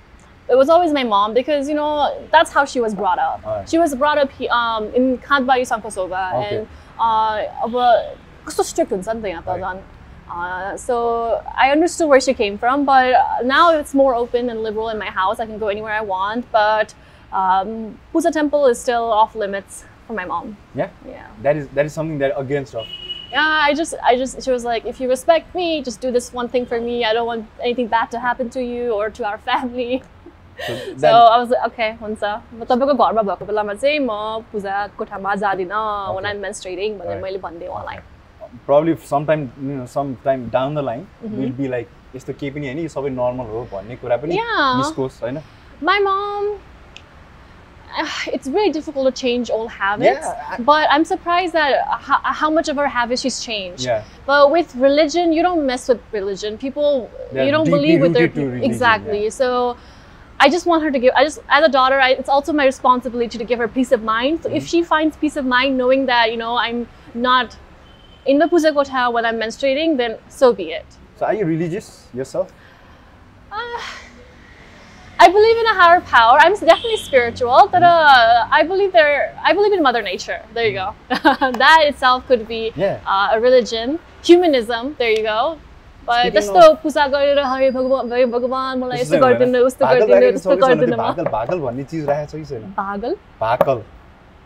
It 0.50 0.56
was 0.56 0.70
always 0.70 0.92
my 0.92 1.04
mom 1.04 1.34
because 1.34 1.70
you 1.70 1.76
know 1.76 2.28
that's 2.31 2.52
how 2.52 2.66
she 2.66 2.80
was 2.80 2.96
brought 2.96 3.20
up. 3.20 3.46
Right. 3.46 3.70
She 3.70 3.78
was 3.78 3.94
brought 3.96 4.18
up 4.18 4.31
um, 4.50 4.92
in 4.96 5.18
Khandbari 5.20 5.68
Sankhuwasabha, 5.72 6.24
and 6.52 6.68
uh, 7.00 7.46
अब 7.64 8.18
कस्तो 8.46 9.84
Uh, 10.30 10.78
so 10.78 11.44
I 11.58 11.72
understood 11.72 12.08
where 12.08 12.20
she 12.20 12.34
came 12.36 12.58
from, 12.58 12.86
but 12.86 13.46
now 13.46 13.72
it's 13.72 13.96
more 13.96 14.14
open 14.14 14.50
and 14.52 14.62
liberal 14.62 14.90
in 14.90 15.00
my 15.00 15.08
house. 15.08 15.40
I 15.40 15.48
can 15.48 15.58
go 15.58 15.70
anywhere 15.70 15.94
I 15.94 16.02
want, 16.02 16.46
but 16.52 16.94
um, 17.31 17.98
Pusa 18.14 18.31
Temple 18.31 18.68
is 18.68 18.80
still 18.80 19.12
off 19.12 19.36
limits 19.36 19.86
for 20.08 20.14
my 20.20 20.25
mom. 20.35 20.56
yeah 20.75 20.91
Yeah. 21.11 21.29
that 21.49 21.56
is 21.62 21.69
that 21.79 21.87
is 21.91 21.93
something 22.00 22.19
that 22.25 22.38
against 22.46 22.75
of 22.82 22.87
Yeah, 23.35 23.55
I 23.69 23.70
just, 23.79 23.94
I 24.08 24.11
just, 24.19 24.43
she 24.46 24.50
was 24.55 24.64
like, 24.70 24.85
if 24.91 24.99
you 25.02 25.06
respect 25.12 25.55
me, 25.61 25.64
just 25.87 26.00
do 26.02 26.11
this 26.17 26.26
one 26.41 26.49
thing 26.50 26.67
for 26.72 26.79
me. 26.82 26.93
I 27.06 27.13
don't 27.17 27.27
want 27.31 27.46
anything 27.69 27.89
bad 27.94 28.10
to 28.13 28.19
happen 28.24 28.51
to 28.56 28.60
you 28.63 28.93
or 28.96 29.06
to 29.17 29.24
our 29.31 29.39
family. 29.46 30.03
so 30.67 30.77
So 30.77 30.98
that 31.05 31.15
I 31.15 31.39
was 31.41 31.51
like, 31.55 31.65
okay, 31.70 31.89
हुन्छ 32.03 32.22
म 32.58 32.69
तपाईँको 32.72 32.94
घरमा 33.06 33.22
भएको 33.31 33.48
बेलामा 33.48 33.74
चाहिँ 33.81 33.98
म 34.10 34.44
पूजा 34.53 34.74
कोठामा 35.01 35.34
जाँदिनँ 35.43 35.81
when 36.15 36.29
Okay. 36.29 36.31
I'm 36.31 36.44
menstruating 36.46 36.93
भनेर 37.01 37.10
Right. 37.15 37.22
मैले 37.24 37.39
भनिदिएँ 37.46 37.70
उहाँलाई 37.74 37.98
probably 38.69 38.94
sometime 39.13 39.43
you 39.70 39.74
know 39.81 39.86
sometime 39.96 40.46
down 40.55 40.79
the 40.79 40.84
line 40.91 41.05
Mm-hmm. 41.24 41.41
will 41.43 41.55
be 41.63 41.72
like 41.74 41.91
यस्तो 42.15 42.32
केही 42.39 42.51
पनि 42.58 42.67
होइन 42.70 42.79
यो 42.86 42.94
सबै 42.96 43.10
नर्मल 43.19 43.51
हो 43.56 43.65
भन्ने 43.74 43.96
कुरा 44.05 44.17
पनि 44.27 44.39
Yeah. 44.39 44.63
निस्कोस् 44.82 45.19
होइन 45.27 45.43
My 45.91 45.98
mom, 46.06 46.55
it's 48.34 48.48
really 48.48 48.72
difficult 48.72 49.06
to 49.14 49.22
change 49.22 49.50
old 49.50 49.69
habits, 49.72 50.26
Yeah, 50.26 50.56
I- 50.58 50.62
but 50.62 50.88
I'm 50.90 51.06
surprised 51.06 51.54
that 51.54 51.86
how, 51.88 52.19
how 52.24 52.50
much 52.50 52.68
of 52.69 52.76
her 52.78 52.88
habits 52.88 53.22
she's 53.22 53.40
changed. 53.44 53.84
Yeah. 53.84 54.04
But 54.26 54.52
with 54.52 54.76
religion, 54.76 55.34
you 55.34 55.42
don't 55.42 55.66
mess 55.66 55.88
with 55.88 56.02
religion. 56.12 56.58
People, 56.58 57.10
They're 57.31 57.46
you 57.46 57.52
don't 57.52 57.69
believe 57.69 58.02
with 58.02 58.14
their 58.14 58.28
religion, 58.30 58.64
exactly. 58.64 59.24
yeah. 59.26 59.30
So. 59.30 59.78
I 60.42 60.48
just 60.48 60.66
want 60.66 60.84
her 60.84 60.90
to 60.90 61.00
give. 61.00 61.12
I 61.18 61.26
just, 61.26 61.40
as 61.50 61.66
a 61.66 61.68
daughter, 61.69 62.00
I, 62.00 62.12
it's 62.12 62.30
also 62.30 62.54
my 62.54 62.64
responsibility 62.66 63.38
to 63.38 63.44
give 63.44 63.60
her 63.60 63.68
peace 63.68 63.92
of 63.92 64.04
mind. 64.04 64.44
So 64.44 64.50
if 64.50 64.64
Mm-hmm. 64.64 64.68
she 64.68 64.84
finds 64.84 65.18
peace 65.18 65.36
of 65.36 65.46
mind, 65.46 65.78
knowing 65.78 66.06
that 66.06 66.31
you 66.31 66.38
know 66.38 66.56
I'm 66.56 66.88
not 67.14 67.58
in 68.26 68.40
the 68.40 68.48
puja 68.48 68.72
kotha 68.72 69.12
when 69.12 69.26
I'm 69.26 69.36
menstruating, 69.36 69.98
then 69.98 70.18
so 70.30 70.54
be 70.54 70.72
it. 70.72 70.86
so 71.18 71.26
are 71.26 71.34
you 71.34 71.44
religious 71.46 72.08
yourself 72.14 72.54
Uh, 73.52 73.81
I 75.19 75.28
believe 75.28 75.57
in 75.61 75.68
a 75.69 75.73
higher 75.78 76.02
power. 76.09 76.35
I'm 76.42 76.54
definitely 76.54 76.97
spiritual, 76.97 77.68
but 77.71 77.83
uh, 77.83 78.45
I 78.57 78.64
believe 78.64 78.92
there. 78.94 79.16
I 79.44 79.52
believe 79.54 79.73
in 79.73 79.81
Mother 79.88 80.02
Nature. 80.02 80.38
There 80.54 80.68
you 80.68 80.76
go. 80.76 80.94
that 81.64 81.80
itself 81.88 82.28
could 82.28 82.45
be 82.52 82.61
Yeah. 82.76 83.02
uh, 83.06 83.35
a 83.38 83.40
religion. 83.47 83.99
Humanism. 84.30 84.94
There 85.02 85.11
you 85.18 85.26
go. 85.31 85.42
त्यस्तो 86.09 86.61
पूजा 86.83 87.06
गरेर 87.14 87.40
हरे 87.45 87.69
भगवान 87.71 88.11
हरे 88.11 88.26
भगवान 88.35 88.80
मलाई 88.80 88.97
त्यस्तो 88.97 89.16
यस्तो 89.16 89.26
गरिदिनु। 89.26 89.59
उस्तो 89.66 89.85
गरिदिनु 89.85 90.14
राखेको 90.14 90.38
यस्तो 90.38 90.56
छ 90.56 90.59
कि 90.59 90.61
छैन? 90.61 90.69
गरिदिनु 90.69 90.95
त्यो 90.95 91.04
भाकल 91.04 91.26
भाकल 91.33 91.59
भन्ने 91.66 91.83
चिज 91.92 92.06
राखेको 92.09 92.31
छ 92.31 92.35
कि 92.35 92.45
छैन 92.52 92.64
पागल 92.78 93.16
भाकल 93.42 93.81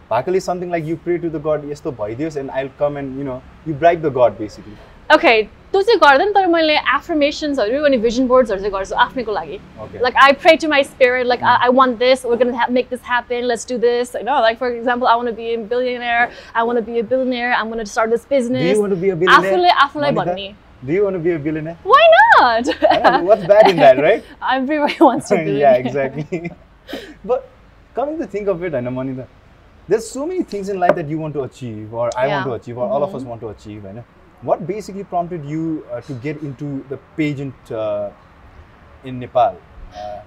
भाकल 0.10 0.36
is 0.36 0.44
something 0.44 0.72
like 0.72 0.86
you 0.88 0.96
pray 1.06 1.18
to 1.18 1.30
the 1.36 1.42
god 1.46 1.70
यस्तो 1.72 1.92
भइदियोस् 2.01 2.38
and 2.38 2.51
I 2.51 2.70
come 2.80 2.98
and 3.03 3.20
you 3.20 3.25
know 3.30 3.42
you 3.68 3.75
bribe 3.84 4.01
the 4.08 4.12
god 4.18 4.38
basically 4.39 4.75
okay 5.14 5.43
त्यो 5.73 5.81
चाहिँ 5.83 5.99
गर्दैन 6.00 6.33
तर 6.33 6.47
मैले 6.52 6.75
एफर्मेसन्सहरू 6.97 7.83
अनि 7.85 7.97
भिजन 8.05 8.26
बोर्ड्सहरू 8.28 8.61
चाहिँ 8.61 8.73
गर्छु 8.75 8.95
आफ्नैको 9.05 9.33
लागि 9.33 9.59
Okay. 9.87 10.00
like 10.05 10.17
I 10.23 10.33
pray 10.45 10.55
to 10.62 10.69
my 10.73 10.78
spirit, 10.83 11.26
like 11.33 11.43
I, 11.43 11.55
I 11.67 11.69
want 11.78 11.99
this, 11.99 12.25
we're 12.25 12.38
gonna 12.43 12.57
ha- 12.61 12.71
make 12.76 12.88
this 12.95 13.02
happen, 13.11 13.47
let's 13.50 13.64
do 13.73 13.76
this. 13.85 14.14
You 14.19 14.25
know, 14.28 14.38
like 14.47 14.59
for 14.62 14.71
example, 14.78 15.09
I 15.12 15.14
want 15.21 15.28
to 15.33 15.35
be 15.40 15.49
a 15.55 15.59
billionaire, 15.73 16.31
I 16.55 16.64
want 16.71 16.78
to 16.81 16.83
be 16.88 16.99
a 17.00 17.05
billionaire, 17.12 17.52
I'm 17.59 17.69
gonna 17.75 17.87
start 17.93 18.11
this 18.17 18.25
Do 18.25 18.35
business. 18.35 18.67
you 18.73 18.81
want 18.81 18.97
to 18.97 19.00
be 19.05 19.11
a 19.11 19.17
billionaire? 19.23 19.52
आफूले 19.52 19.71
आफूलाई 19.85 20.14
Monica? 20.19 20.35
भन्ने. 20.35 20.55
Do 20.88 20.93
you 20.97 21.05
want 21.05 21.19
to 21.21 21.23
be 21.28 21.33
a 21.37 21.38
billionaire? 21.47 21.76
Why 21.93 22.02
not? 22.17 22.69
Yeah, 22.83 23.21
What's 23.28 23.47
bad 23.52 23.71
in 23.71 23.76
that, 23.85 24.02
right? 24.09 24.25
Everybody 24.57 24.99
wants 25.11 25.28
to 25.35 25.38
be. 25.45 25.57
yeah, 25.62 25.73
exactly. 25.85 26.50
but 27.33 27.49
coming 27.95 28.19
to 28.19 28.26
think 28.37 28.49
of 28.57 28.62
it, 28.71 28.75
I 28.75 28.81
know, 28.81 28.90
Manita, 28.99 29.26
there's 29.88 30.09
so 30.19 30.26
many 30.26 30.43
things 30.55 30.69
in 30.75 30.78
life 30.85 30.95
that 31.00 31.09
you 31.14 31.19
want 31.25 31.35
to 31.40 31.43
achieve, 31.49 31.93
or 32.02 32.11
I 32.17 32.26
want 32.26 32.28
Yeah. 32.28 32.38
Mm-hmm. 32.40 32.50
to 32.50 32.55
achieve, 32.62 32.78
or 32.78 32.88
all 32.88 33.02
of 33.09 33.14
us 33.21 33.23
want 33.33 33.40
to 33.47 33.49
achieve. 33.57 33.87
I 33.93 33.93
know. 34.00 34.05
What 34.49 34.67
basically 34.67 35.05
prompted 35.12 35.45
you 35.45 35.85
uh, 35.93 36.00
to 36.09 36.14
get 36.25 36.43
into 36.49 36.67
the 36.90 36.99
pageant 37.17 37.71
uh, 37.73 38.11
in 39.05 39.19
Nepal? 39.19 39.57
Uh, 39.95 40.21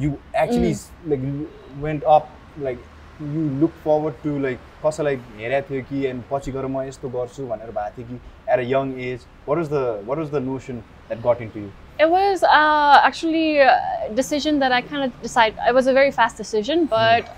you 0.00 0.18
actually 0.34 0.70
Mm. 0.72 0.78
s- 0.80 0.90
like 1.12 1.22
you 1.30 1.48
went 1.86 2.04
up 2.16 2.28
like 2.66 2.78
you 3.34 3.42
look 3.62 3.74
forward 3.88 4.14
to 4.22 4.38
like 4.44 4.58
कसैलाई 4.84 5.16
हेरेको 5.40 5.68
थियो 5.68 5.82
कि 5.90 6.04
end 6.06 6.22
पछि 6.30 6.52
गएर 6.52 6.66
म 6.66 6.82
यस्तो 6.88 7.08
गर्छु 7.16 7.46
भनेर 7.50 7.70
भएको 7.76 7.96
थियो 8.02 8.06
कि 8.08 8.16
at 8.52 8.58
a 8.58 8.66
young 8.70 8.92
as 9.08 9.26
what 9.48 9.58
was 9.58 9.68
the 9.72 9.82
what 10.08 10.18
was 10.18 10.30
the 10.34 10.42
notion 10.48 10.80
that 11.08 11.20
gut 11.26 11.42
in 11.42 11.48
to 11.56 11.60
you 11.60 11.70
It 12.04 12.08
was 12.12 12.40
uh, 12.42 12.94
actually 13.08 13.58
a 13.64 13.72
decision 14.20 14.56
that 14.62 14.72
I 14.76 14.80
kind 14.86 15.04
of 15.04 15.12
decided. 15.26 15.58
It 15.72 15.74
was 15.76 15.90
a 15.90 15.92
very 15.98 16.10
fast 16.16 16.40
decision, 16.42 16.80
but 16.94 17.28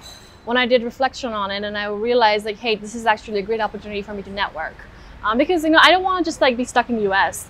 when 0.50 0.60
I 0.60 0.62
did 0.70 0.86
reflection 0.86 1.34
on 1.40 1.50
it, 1.56 1.66
and 1.70 1.80
I 1.80 1.82
realized 2.04 2.48
like, 2.50 2.62
hey, 2.62 2.72
this 2.84 2.94
is 3.00 3.04
actually 3.14 3.42
a 3.42 3.46
great 3.50 3.64
opportunity 3.66 4.00
for 4.06 4.14
me 4.20 4.24
to 4.28 4.32
network, 4.38 4.78
um, 5.23 5.37
because 5.37 5.63
you 5.63 5.69
know 5.69 5.79
I 5.81 5.91
don't 5.91 6.03
want 6.03 6.23
to 6.23 6.27
just 6.27 6.41
like 6.41 6.57
be 6.57 6.65
stuck 6.65 6.89
in 6.89 6.95
the 6.97 7.03
U.S. 7.03 7.49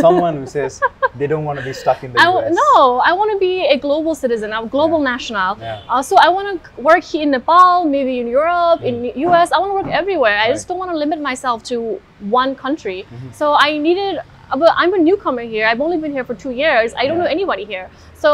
someone 0.00 0.36
who 0.36 0.46
says 0.46 0.80
they 1.18 1.26
don't 1.26 1.44
want 1.44 1.58
to 1.58 1.64
be 1.64 1.72
stuck 1.72 2.02
in 2.04 2.12
the 2.12 2.20
I 2.20 2.28
US. 2.28 2.54
no, 2.54 2.98
I 2.98 3.12
want 3.12 3.30
to 3.32 3.38
be 3.38 3.66
a 3.66 3.78
global 3.78 4.14
citizen, 4.14 4.52
a 4.52 4.66
global 4.66 4.98
Yeah. 4.98 5.10
national. 5.12 5.58
Yeah. 5.58 5.80
Uh, 5.88 6.02
so 6.02 6.16
I 6.18 6.28
want 6.28 6.62
to 6.62 6.80
work 6.80 7.02
here 7.04 7.22
in 7.22 7.30
Nepal, 7.30 7.84
maybe 7.84 8.18
in 8.20 8.26
Europe, 8.28 8.82
in 8.82 9.04
US. 9.28 9.52
I 9.52 9.58
want 9.58 9.70
to 9.70 9.74
work 9.74 9.88
everywhere. 10.02 10.38
I 10.38 10.48
just 10.48 10.64
Mm-hmm. 10.64 10.68
don't 10.68 10.78
want 10.78 10.90
to 10.90 10.96
limit 10.96 11.20
myself 11.20 11.62
to 11.64 12.00
one 12.40 12.54
country. 12.54 13.06
So 13.32 13.54
I 13.54 13.78
needed. 13.78 14.18
uh, 14.50 14.56
But 14.62 14.70
I'm 14.76 14.92
a 14.92 14.98
newcomer 14.98 15.42
here. 15.54 15.64
I've 15.70 15.80
only 15.86 15.96
been 16.04 16.12
here 16.12 16.24
for 16.30 16.34
two 16.44 16.50
years. 16.64 16.88
I 17.00 17.06
don't 17.06 17.16
Yeah. 17.18 17.24
know 17.24 17.30
anybody 17.38 17.64
here. 17.64 17.86
So, 18.24 18.32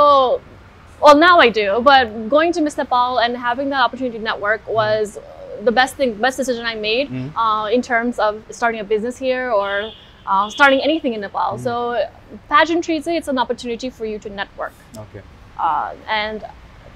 well, 1.02 1.16
now 1.16 1.34
I 1.46 1.48
do. 1.60 1.66
But 1.90 2.28
going 2.36 2.50
to 2.56 2.60
Miss 2.66 2.76
Nepal 2.76 3.18
and 3.24 3.36
having 3.36 3.68
that 3.74 3.82
opportunity 3.86 4.18
to 4.18 4.24
network 4.30 4.60
Mm-hmm. 4.64 4.74
was 4.80 5.18
the 5.63 5.71
best 5.71 5.95
thing, 5.95 6.13
best 6.27 6.37
decision 6.37 6.65
I 6.65 6.75
made 6.75 7.09
Mhm. 7.09 7.27
uh, 7.43 7.67
in 7.77 7.81
terms 7.81 8.19
of 8.19 8.39
starting 8.51 8.79
a 8.81 8.87
business 8.93 9.17
here 9.17 9.51
or 9.51 9.91
uh, 10.25 10.49
starting 10.49 10.81
anything 10.81 11.13
in 11.13 11.21
Nepal. 11.21 11.53
Mm-hmm. 11.53 11.63
So 11.63 12.05
pageantry, 12.49 12.97
it's 13.21 13.27
an 13.27 13.37
opportunity 13.37 13.89
for 13.89 14.05
you 14.05 14.19
to 14.25 14.29
network, 14.29 14.73
Okay. 15.03 15.21
uh, 15.59 15.91
and 16.09 16.45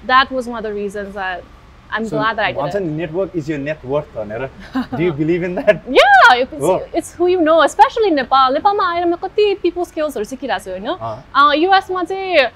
that 0.06 0.30
was 0.30 0.46
one 0.48 0.58
of 0.58 0.64
the 0.68 0.72
reasons 0.74 1.14
that 1.14 1.42
I'm 1.96 2.04
So 2.08 2.16
glad 2.18 2.36
that 2.38 2.44
I 2.46 2.52
भन्छ 2.56 2.72
did 2.72 2.82
it. 2.82 2.86
नि 2.86 2.96
network 3.02 3.34
is 3.34 3.48
your 3.48 3.58
net 3.58 3.84
worth 3.92 4.08
भनेर. 4.14 4.48
Do 4.96 5.02
you 5.02 5.12
believe 5.20 5.42
in 5.48 5.54
that? 5.58 5.78
Yeah, 5.98 6.34
it's, 6.42 6.64
Oh. 6.70 6.80
it's 7.00 7.14
who 7.20 7.28
you 7.28 7.40
know, 7.40 7.58
especially 7.66 8.08
in 8.08 8.16
Nepal. 8.22 8.52
नेपालमा 8.56 8.88
आएर 8.94 9.06
म 9.12 9.16
कति 9.22 9.46
people 9.62 9.86
skillsहरू 9.92 10.24
सिकिरहेको 10.32 10.64
छु 10.64 10.70
होइन 10.70 10.86
अँ. 10.86 11.22
uh, 11.34 11.52
युएसमा 11.64 12.04
चाहिँ 12.12 12.48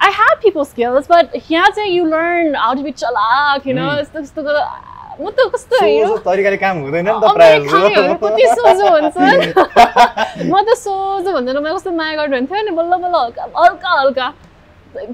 I 0.00 0.10
had 0.16 0.34
people 0.42 0.64
skills, 0.64 1.06
but 1.12 1.32
यहाँ 1.50 1.68
चाहिँ 1.76 1.92
you 1.92 2.04
learn 2.08 2.54
how 2.54 2.72
to 2.74 2.82
be 2.82 2.92
चलाक, 2.92 3.64
you 3.66 3.74
know, 3.74 3.88
Mm. 3.94 4.91
म 5.21 5.29
त 5.29 5.39
कस्तो 5.53 5.77
तरिकाले 6.25 6.57
काम 6.57 6.75
हुँदैन 6.83 7.05
नि 7.05 7.13
त 7.13 7.25
प्रायः। 7.37 7.61
कति 8.23 8.43
सोझो 8.55 8.87
हुन्छ 8.93 9.17
म 10.49 10.53
त 10.65 10.69
सोझो 10.83 11.29
भन्दैन 11.33 11.57
म 11.57 11.67
कस्तो 11.75 11.91
माया 11.91 12.13
गर्नुहुन्थ्यो 12.17 12.61
नि 12.65 12.71
बल्ल 12.77 12.93
बल्ल 13.03 13.15
हल्का 13.21 13.43
हल्का 13.57 13.89
हल्का 13.99 14.27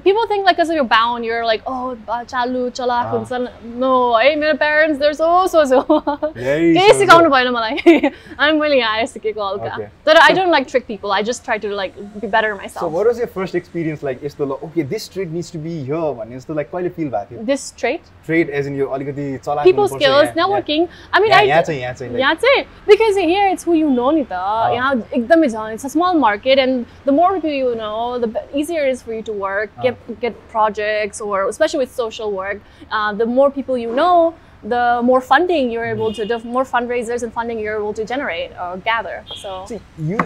people 0.04 0.26
think 0.26 0.44
like 0.44 0.56
because 0.56 0.70
you're 0.70 0.84
bound, 0.84 1.24
you're 1.24 1.44
like, 1.44 1.62
oh, 1.66 1.96
chalu, 2.06 2.70
chalak, 2.70 3.30
ah. 3.30 3.52
No, 3.64 4.12
I 4.12 4.36
my 4.36 4.54
parents, 4.54 4.98
they're 4.98 5.14
so, 5.14 5.46
so, 5.46 5.64
so. 5.64 5.80
I'm 8.38 8.58
willing 8.58 8.80
to 8.80 9.18
kick 9.18 9.36
all 9.36 9.58
But 10.04 10.20
I 10.20 10.32
don't 10.32 10.50
like 10.50 10.68
trick 10.68 10.86
people. 10.86 11.12
I 11.12 11.22
just 11.22 11.44
try 11.44 11.58
to 11.58 11.74
like 11.74 11.94
be 12.20 12.26
better 12.26 12.54
myself. 12.54 12.80
So 12.80 12.88
what 12.88 13.06
was 13.06 13.18
your 13.18 13.26
first 13.26 13.54
experience 13.54 14.02
like? 14.02 14.22
Is 14.22 14.34
the 14.34 14.46
okay, 14.46 14.82
this 14.82 15.08
trait 15.08 15.30
needs 15.30 15.50
to 15.52 15.58
be 15.58 15.84
here 15.84 16.12
one. 16.12 16.32
Is 16.32 16.44
the 16.44 16.54
like 16.54 16.70
quite 16.70 16.86
a 16.86 16.90
feel 16.90 17.10
back. 17.10 17.28
This 17.30 17.72
trait? 17.72 18.02
Trait 18.24 18.50
as 18.50 18.66
in 18.66 18.74
your 18.74 18.88
already 18.88 19.38
chalak. 19.38 19.64
People 19.64 19.88
skills, 19.88 20.28
networking. 20.40 20.88
I 21.12 21.20
mean, 21.20 21.30
yeah, 21.30 21.38
I. 21.38 21.42
Yeah, 21.42 21.62
yeah, 21.68 21.70
yeah, 21.70 21.94
yeah, 22.00 22.34
yeah, 22.42 22.64
because 22.86 23.16
here 23.16 23.48
it's 23.48 23.64
who 23.64 23.74
you 23.74 23.90
know, 23.90 24.10
Nita. 24.10 24.40
Oh. 24.40 24.72
Yeah, 24.72 25.02
it's 25.12 25.84
a 25.84 25.90
small 25.90 26.14
market, 26.14 26.58
and 26.58 26.86
the 27.04 27.12
more 27.12 27.34
people 27.34 27.50
you 27.50 27.74
know, 27.74 28.18
the 28.18 28.28
easier 28.54 28.86
it 28.86 28.90
is 28.90 29.02
for 29.02 29.14
you 29.14 29.22
to 29.22 29.32
work 29.32 29.69
get 29.83 29.95
get 30.23 30.33
projects 30.55 31.21
or 31.21 31.47
especially 31.49 31.79
with 31.83 31.91
social 31.91 32.31
work 32.31 32.57
uh, 32.91 33.11
the 33.13 33.25
more 33.25 33.49
people 33.51 33.77
you 33.77 33.91
know 34.01 34.33
the 34.63 34.99
more 35.03 35.21
funding 35.21 35.69
you're 35.71 35.85
able 35.85 36.11
to 36.17 36.25
the 36.25 36.39
more 36.55 36.63
fundraisers 36.65 37.23
and 37.23 37.33
funding 37.33 37.59
you're 37.59 37.77
able 37.77 37.93
to 37.93 38.03
generate 38.03 38.51
or 38.65 38.77
gather 38.77 39.17
so 39.43 39.65
See, 39.71 39.79
you, 40.11 40.17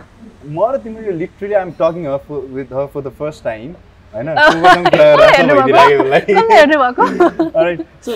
म 0.48 0.58
र 0.72 0.78
तिम्रो 0.86 1.02
यो 1.04 1.14
literally 1.22 1.56
I'm 1.62 1.74
talking 1.74 2.06
her 2.06 2.20
for, 2.20 2.40
with 2.58 2.70
her 2.72 2.88
for 2.88 3.02
the 3.02 3.12
first 3.12 3.44
time. 3.44 3.76
होइन 4.14 4.30
Oh. 4.34 4.52
सुवर्णम 4.52 4.86
कुरा 4.94 5.08
कसले 5.16 5.48
राम्रो 5.48 5.56
हेर्नु 5.56 5.56
भइदियो 5.62 6.04
भएको? 6.04 6.10
लागि 6.10 6.34
कसले 6.34 6.56
हेर्नु 6.60 6.78
भएको 6.84 7.04
Alright, 7.60 7.82
so 8.02 8.12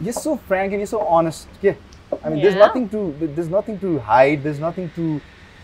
you're 0.00 0.12
so 0.12 0.36
frank 0.48 0.72
and 0.72 0.80
you're 0.80 0.86
so 0.86 1.00
honest. 1.00 1.48
Yeah. 1.62 1.74
I 2.24 2.28
mean, 2.30 2.40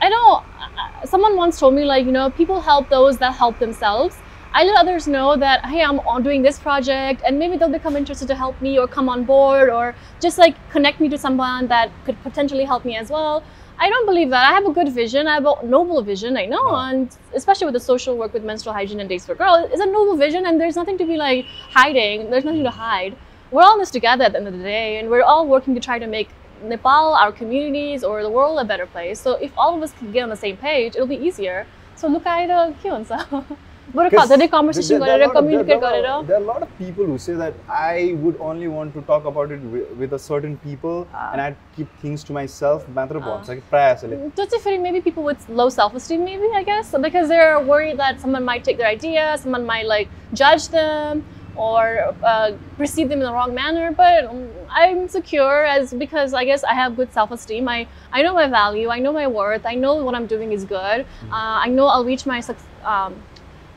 I 0.00 0.08
know 0.08 0.42
uh, 0.42 1.06
someone 1.06 1.36
once 1.36 1.58
told 1.58 1.74
me 1.74 1.84
like 1.84 2.04
you 2.06 2.12
know 2.12 2.30
people 2.30 2.60
help 2.60 2.88
those 2.88 3.18
that 3.18 3.32
help 3.34 3.58
themselves. 3.58 4.16
I 4.53 4.63
let 4.65 4.75
others 4.77 5.07
know 5.07 5.37
that 5.37 5.65
hey 5.65 5.81
I'm 5.81 6.23
doing 6.23 6.41
this 6.41 6.59
project 6.59 7.21
and 7.25 7.39
maybe 7.39 7.55
they'll 7.57 7.69
become 7.69 7.95
interested 7.95 8.27
to 8.27 8.35
help 8.35 8.61
me 8.61 8.77
or 8.77 8.85
come 8.85 9.07
on 9.07 9.23
board 9.23 9.69
or 9.69 9.95
just 10.19 10.37
like 10.37 10.55
connect 10.71 10.99
me 10.99 11.07
to 11.09 11.17
someone 11.17 11.67
that 11.67 11.89
could 12.05 12.21
potentially 12.21 12.65
help 12.65 12.83
me 12.83 12.97
as 12.97 13.09
well. 13.09 13.43
I 13.79 13.89
don't 13.89 14.05
believe 14.05 14.29
that. 14.29 14.47
I 14.47 14.53
have 14.53 14.65
a 14.65 14.71
good 14.71 14.89
vision. 14.89 15.25
I 15.25 15.35
have 15.35 15.45
a 15.45 15.65
noble 15.65 16.01
vision. 16.03 16.35
I 16.37 16.45
know, 16.45 16.65
No. 16.71 16.75
and 16.75 17.17
especially 17.33 17.65
with 17.65 17.73
the 17.73 17.79
social 17.79 18.17
work 18.17 18.33
with 18.33 18.43
menstrual 18.43 18.73
hygiene 18.75 18.99
and 18.99 19.09
days 19.09 19.25
for 19.25 19.33
girls, 19.35 19.69
it's 19.71 19.81
a 19.81 19.85
noble 19.85 20.17
vision, 20.17 20.45
and 20.45 20.61
there's 20.61 20.75
nothing 20.75 20.99
to 20.99 21.05
be 21.05 21.17
like 21.17 21.45
hiding. 21.71 22.29
There's 22.29 22.45
nothing 22.45 22.63
to 22.63 22.69
hide. 22.69 23.15
We're 23.49 23.63
all 23.63 23.73
in 23.73 23.79
this 23.79 23.89
together 23.89 24.25
at 24.25 24.33
the 24.33 24.37
end 24.37 24.47
of 24.47 24.53
the 24.57 24.63
day, 24.63 24.99
and 24.99 25.09
we're 25.09 25.23
all 25.23 25.47
working 25.47 25.73
to 25.73 25.81
try 25.81 25.97
to 25.97 26.05
make 26.05 26.29
Nepal, 26.63 27.15
our 27.15 27.31
communities, 27.31 28.03
or 28.03 28.21
the 28.21 28.29
world 28.29 28.59
a 28.59 28.65
better 28.65 28.85
place. 28.85 29.19
So 29.19 29.31
if 29.47 29.51
all 29.57 29.75
of 29.75 29.81
us 29.81 29.93
can 29.93 30.11
get 30.11 30.21
on 30.21 30.29
the 30.29 30.35
same 30.35 30.57
page, 30.57 30.95
it'll 30.95 31.07
be 31.07 31.15
easier. 31.15 31.65
So 31.95 32.07
look 32.07 32.25
at 32.27 32.49
it, 32.49 32.75
के 32.83 33.70
हुन्छ 33.80 33.96
बरु 33.96 34.10
Because 34.10 34.28
धेरै 34.30 34.38
there- 34.40 34.50
conversation 34.52 34.88
there- 34.88 35.00
there 35.00 35.10
गरेर 35.10 35.22
are 35.22 35.26
lot 35.26 35.36
of- 35.36 35.42
communicate 35.42 35.68
there- 35.68 35.80
there 35.80 35.90
गरेर 35.90 36.06
are- 36.12 36.24
There 36.30 36.36
are 36.38 36.42
a 36.42 36.46
lot 36.46 36.62
of 36.66 36.70
people 36.78 37.04
who 37.10 37.18
say 37.24 37.34
that 37.40 37.54
I 37.80 38.14
would 38.22 38.40
only 38.48 38.70
want 38.72 38.94
to 38.98 39.02
talk 39.10 39.28
about 39.32 39.52
it 39.56 39.62
with, 39.74 39.92
with 40.00 40.16
a 40.18 40.18
certain 40.24 40.56
people 40.64 40.96
Ah. 41.20 41.28
and 41.32 41.40
I'd 41.44 41.60
keep 41.76 41.92
things 42.06 42.24
to 42.30 42.36
myself. 42.38 42.88
मात्र 42.98 43.20
Ah. 43.22 43.26
भन्छ 43.28 43.48
कि 43.60 43.62
प्रायः 43.74 43.94
जसोले 44.00 44.18
त्यो 44.40 44.44
चाहिँ 44.54 44.62
फेरि 44.64 44.78
maybe 44.88 45.02
people 45.06 45.28
with 45.30 45.46
low 45.62 45.68
self-esteem 45.78 46.24
maybe 46.30 46.50
I 46.62 46.64
guess 46.72 46.90
because 47.06 47.28
they're 47.34 47.60
worried 47.70 48.02
that 48.04 48.20
someone 48.26 48.44
might 48.50 48.64
take 48.70 48.82
their 48.82 48.90
idea, 48.98 49.28
someone 49.44 49.64
might 49.72 49.86
like 49.94 50.08
judge 50.42 50.68
them 50.76 51.22
or 51.68 51.84
uh, 52.32 52.50
perceive 52.80 53.08
them 53.14 53.20
in 53.22 53.26
the 53.26 53.32
wrong 53.36 53.54
manner. 53.60 53.86
But 54.02 54.26
um, 54.32 54.42
I'm 54.82 54.98
secure 55.14 55.64
as 55.76 55.94
because 56.04 56.34
I 56.34 56.44
guess 56.50 56.64
I 56.64 56.74
have 56.80 56.96
good 56.98 57.12
self-esteem. 57.20 57.68
I 57.76 57.78
I 58.12 58.26
know 58.26 58.34
my 58.42 58.48
value. 58.58 58.90
I 58.96 58.98
know 59.06 59.12
my 59.20 59.26
worth. 59.38 59.64
I 59.64 59.74
know 59.86 59.94
what 60.10 60.14
I'm 60.20 60.26
doing 60.36 60.52
is 60.58 60.66
good. 60.76 61.06
Uh, 61.30 61.54
I 61.64 61.68
know 61.78 61.86
I'll 61.94 62.04
reach 62.12 62.26
my 62.34 62.40
suc- 62.50 62.68
um, 62.84 63.14
uh, 63.14 63.14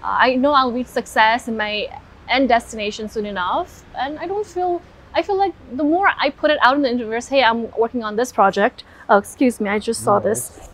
I 0.04 0.36
know 0.36 0.52
I'll 0.52 0.70
reach 0.70 0.86
success 0.86 1.48
in 1.48 1.56
my 1.56 1.88
end 2.28 2.48
destination 2.48 3.08
soon 3.08 3.26
enough. 3.26 3.84
And 3.96 4.18
I 4.18 4.26
don't 4.26 4.46
feel. 4.46 4.82
I 5.16 5.22
feel 5.22 5.36
like 5.36 5.54
the 5.72 5.84
more 5.84 6.08
I 6.18 6.30
put 6.30 6.50
it 6.50 6.58
out 6.60 6.74
in 6.74 6.82
the 6.82 6.90
universe, 6.90 7.28
hey, 7.28 7.42
I'm 7.44 7.70
working 7.78 8.02
on 8.02 8.16
this 8.16 8.32
project. 8.32 8.82
Oh, 9.08 9.18
excuse 9.18 9.60
me, 9.60 9.70
I 9.70 9.78
just 9.78 10.02
saw 10.02 10.18
No 10.18 10.24
this. 10.24 10.68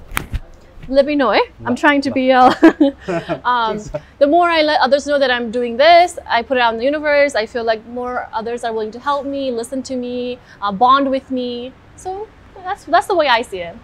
Let 0.88 1.04
me 1.04 1.14
know, 1.14 1.30
eh? 1.30 1.40
I'm 1.66 1.76
trying 1.76 2.00
to 2.00 2.10
be. 2.10 2.32
Uh, 2.32 2.50
um, 3.44 3.78
the 4.18 4.26
more 4.26 4.48
I 4.48 4.62
let 4.62 4.80
others 4.80 5.06
know 5.06 5.18
that 5.18 5.30
I'm 5.30 5.50
doing 5.50 5.76
this, 5.76 6.18
I 6.26 6.42
put 6.42 6.56
it 6.56 6.60
out 6.60 6.72
in 6.72 6.78
the 6.78 6.84
universe. 6.84 7.34
I 7.34 7.44
feel 7.46 7.64
like 7.64 7.84
more 7.86 8.28
others 8.32 8.64
are 8.64 8.72
willing 8.72 8.90
to 8.92 8.98
help 8.98 9.26
me, 9.26 9.50
listen 9.50 9.82
to 9.84 9.94
me, 9.94 10.38
uh, 10.62 10.72
bond 10.72 11.10
with 11.10 11.30
me. 11.30 11.72
So 11.96 12.26
that's 12.56 12.84
that's 12.84 13.06
the 13.06 13.14
way 13.14 13.28
I 13.28 13.42
see 13.42 13.60
it. 13.60 13.76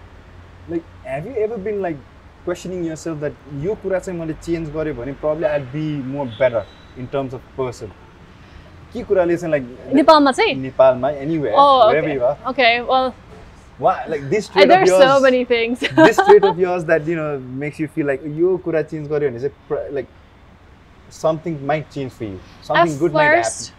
Like, 0.68 0.82
have 1.04 1.26
you 1.26 1.36
ever 1.36 1.58
been 1.58 1.82
like 1.82 1.98
questioning 2.46 2.86
yourself 3.04 3.18
that 3.18 3.62
यो 3.64 3.74
कुरा 3.82 3.98
चाहिँ 3.98 4.18
मैले 4.20 4.34
change 4.46 4.70
गरेँ 4.78 4.94
भने 4.94 5.12
problem 5.22 5.50
I 5.50 5.60
be 5.76 5.86
more 6.14 6.26
better 6.40 6.66
in 6.98 7.06
terms 7.12 7.34
of 7.34 7.52
person 7.58 7.92
के 8.92 9.02
कुराले 9.04 9.36
चाहिँ 9.36 9.50
like 9.52 9.94
नेपालमा 9.94 10.32
चाहिँ 10.32 10.54
नेपालमा 10.62 11.10
anyway 11.26 11.52
okay 11.52 12.78
well 12.80 13.12
what 13.78 14.08
like 14.08 14.22
this 14.30 14.48
trait 14.48 14.70
of 14.70 14.86
yours, 14.86 15.02
so 15.02 15.20
many 15.20 15.44
things. 15.44 15.80
this 15.96 16.16
trait 16.16 16.44
of 16.44 16.58
yours 16.58 16.84
that 16.90 17.06
you 17.06 17.16
know 17.16 17.38
makes 17.38 17.78
you 17.78 17.88
feel 17.88 18.06
like 18.06 18.22
you 18.24 18.58
kura 18.64 18.82
change 18.92 19.08
garyo, 19.08 19.34
is 19.34 19.44
it 19.44 19.52
like 19.90 20.06
something 21.10 21.58
might 21.66 21.90
change 21.90 22.12
for 22.12 22.24
you? 22.24 22.40
Something 22.62 22.98
good 22.98 23.12
might 23.12 23.34
happen. 23.34 23.75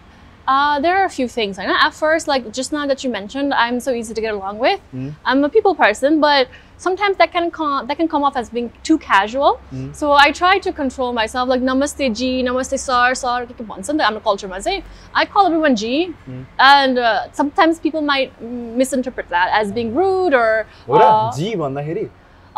uh, 0.46 0.80
there 0.80 0.96
are 1.00 1.04
a 1.04 1.10
few 1.10 1.28
things. 1.28 1.58
I 1.58 1.66
know. 1.66 1.76
At 1.80 1.94
first, 1.94 2.26
like 2.26 2.52
just 2.52 2.72
now 2.72 2.86
that 2.86 3.04
you 3.04 3.10
mentioned, 3.10 3.54
I'm 3.54 3.78
so 3.80 3.92
easy 3.92 4.12
to 4.14 4.20
get 4.20 4.34
along 4.34 4.58
with. 4.58 4.80
Mm. 4.94 5.14
I'm 5.24 5.44
a 5.44 5.48
people 5.48 5.74
person, 5.74 6.20
but 6.20 6.48
sometimes 6.78 7.16
that 7.18 7.30
can 7.30 7.50
come 7.50 7.86
that 7.86 7.96
can 7.96 8.08
come 8.08 8.24
off 8.24 8.36
as 8.36 8.50
being 8.50 8.72
too 8.82 8.98
casual. 8.98 9.60
Mm. 9.72 9.94
So 9.94 10.12
I 10.12 10.32
try 10.32 10.58
to 10.58 10.72
control 10.72 11.12
myself. 11.12 11.48
Like 11.48 11.60
namaste 11.60 12.14
ji, 12.16 12.42
namaste 12.42 12.78
sir, 12.78 13.14
sir. 13.14 13.46
के 13.46 13.54
के 13.54 13.64
भन्छ 13.64 13.90
नि 13.90 13.98
त 13.98 14.00
हाम्रो 14.02 14.22
culture 14.24 14.60
say 14.60 14.82
I 15.14 15.26
call 15.26 15.46
everyone 15.46 15.76
ji, 15.76 16.12
Mm. 16.28 16.44
and 16.58 16.98
uh, 16.98 17.30
sometimes 17.32 17.78
people 17.78 18.02
might 18.02 18.34
mm, 18.42 18.74
misinterpret 18.82 19.28
that 19.28 19.50
as 19.52 19.70
being 19.70 19.94
rude 19.94 20.34
or. 20.34 20.66
हो 20.88 20.98
र 20.98 21.02
uh, 21.02 21.30
जी 21.38 21.54
भन्दाखेरि 21.54 22.08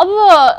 अब 0.01 0.09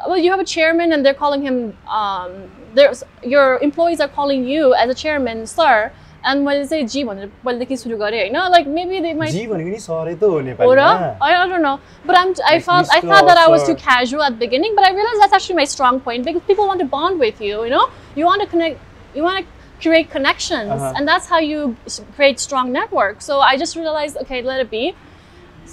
well, 0.08 0.18
you 0.18 0.32
have 0.32 0.40
a 0.40 0.46
chairman 0.46 0.94
and 0.94 1.06
they're 1.06 1.20
calling 1.26 1.42
him. 1.42 1.76
Um, 1.90 2.32
there's 2.76 3.04
your 3.24 3.58
employees 3.60 4.00
are 4.00 4.08
calling 4.08 4.48
you 4.48 4.74
as 4.76 4.90
a 4.90 4.94
chairman, 4.94 5.46
sir. 5.48 5.92
And 6.30 6.42
मैले 6.46 6.66
चाहिँ 6.68 6.86
जी 6.90 7.04
भनेर 7.08 7.28
पहिलेदेखि 7.46 7.76
सुरु 7.78 7.98
गरेँ 7.98 8.20
होइन 8.22 8.38
लाइक 8.52 8.68
मेबी 8.76 9.00
दे 9.02 9.14
माइट 9.14 9.32
जी 9.32 9.46
भनेको 9.48 9.70
नि 9.70 9.80
सरै 9.80 10.14
त 10.16 10.24
हो 10.24 10.38
Or 10.38 10.44
नेपालीमा 10.46 10.88
I, 11.22 11.34
I 11.42 11.48
don't 11.52 11.62
know, 11.66 11.74
but 12.06 12.18
I'm 12.22 12.32
I 12.52 12.56
Like 12.56 12.64
felt 12.68 12.90
I 12.96 13.00
Mr. 13.02 13.10
thought 13.10 13.28
that 13.28 13.38
I 13.38 13.48
was 13.54 13.62
or 13.64 13.68
too 13.68 13.76
casual 13.84 14.24
at 14.28 14.34
the 14.38 14.42
beginning, 14.46 14.74
but 14.80 14.88
I 14.88 14.90
realized 14.96 15.22
that's 15.24 15.34
actually 15.40 15.58
my 15.60 15.66
strong 15.76 16.00
point 16.08 16.26
because 16.30 16.42
people 16.48 16.66
want 16.72 16.80
to 16.86 16.88
bond 16.96 17.20
with 17.26 17.40
you. 17.48 17.64
You 17.66 17.70
know, 17.76 17.86
you 18.16 18.26
want 18.26 18.42
to 18.46 18.48
connect, 18.48 18.80
you 19.20 19.22
want 19.28 19.40
to 19.44 19.46
create 19.86 20.10
connections, 20.18 20.72
Uh-huh. 20.78 20.94
and 20.98 21.08
that's 21.14 21.30
how 21.36 21.40
you 21.52 21.76
s- 21.86 22.02
create 22.16 22.40
strong 22.48 22.72
network. 22.80 23.22
So 23.30 23.40
I 23.52 23.56
just 23.64 23.76
realized, 23.84 24.18
okay, 24.26 24.42
let 24.52 24.60
it 24.66 24.72
be. 24.72 24.84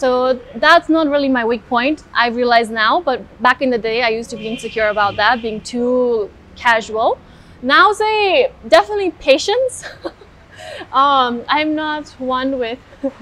So 0.03 0.11
that's 0.67 0.89
not 0.99 1.09
really 1.17 1.29
my 1.29 1.45
weak 1.53 1.65
point. 1.69 2.03
I 2.15 2.29
realize 2.41 2.71
now, 2.79 2.93
but 3.11 3.25
back 3.49 3.63
in 3.63 3.71
the 3.71 3.79
day, 3.91 3.99
I 4.03 4.09
used 4.21 4.31
to 4.37 4.37
be 4.45 4.49
insecure 4.53 4.89
about 4.97 5.17
that, 5.23 5.41
being 5.47 5.61
too 5.73 6.31
casual. 6.67 7.17
Now, 7.63 7.85
say 7.93 8.17
definitely 8.69 9.11
patience. 9.31 9.85
um, 11.04 11.42
I'm 11.48 11.76
not 11.76 12.16
one 12.20 12.58
with. 12.60 12.80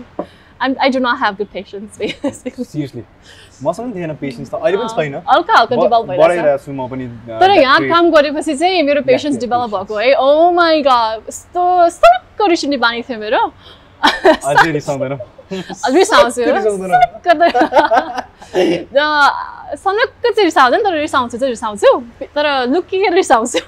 I'm, 0.58 0.76
I 0.80 0.90
do 0.90 1.00
not 1.02 1.20
have 1.20 1.38
good 1.38 1.52
patience, 1.52 1.98
basically. 2.02 2.66
Seriously 2.66 3.04
मसँग 3.64 3.96
थिएन 3.96 4.14
patience 4.22 4.50
त 4.50 4.56
अहिले 4.56 4.78
पनि 4.78 4.90
छैन 4.96 5.16
हल्का 5.28 5.54
हल्का 5.58 5.76
develop 5.76 6.06
बढाइरहेको 6.10 6.64
छु 6.66 6.72
म 6.72 6.88
पनि 6.88 7.08
तर 7.28 7.52
यहाँ. 7.60 7.80
काम 7.92 8.12
गरेपछि 8.12 8.56
चाहिँ 8.56 8.84
मेरो 8.88 9.02
पेसेन्स 9.04 9.36
डेभलप. 9.44 9.70
भएको 9.76 9.96
है 10.00 10.14
ओ 10.16 10.52
माई 10.56 10.82
गड 10.88 11.28
यस्तो 11.28 11.64
सरक्क 12.00 12.40
रिसिने 12.56 12.78
बानी 12.80 13.02
थियो 13.04 13.20
मेरो 13.20 13.42
अझै 14.02 14.72
रिसाउँदैन 14.72 15.20
रिसाउँछु 15.92 16.42
सनक्क 19.84 20.24
चाहिँ 20.24 20.46
रिसाउँदैन 20.46 20.84
तर 20.84 20.94
रिसाउँछु 21.04 21.38
चाहिँ 21.38 21.52
रिसाउँछु 21.52 21.92
तर 22.36 22.46
लुकिएर 22.72 23.14
रिसाउँछु. 23.14 23.60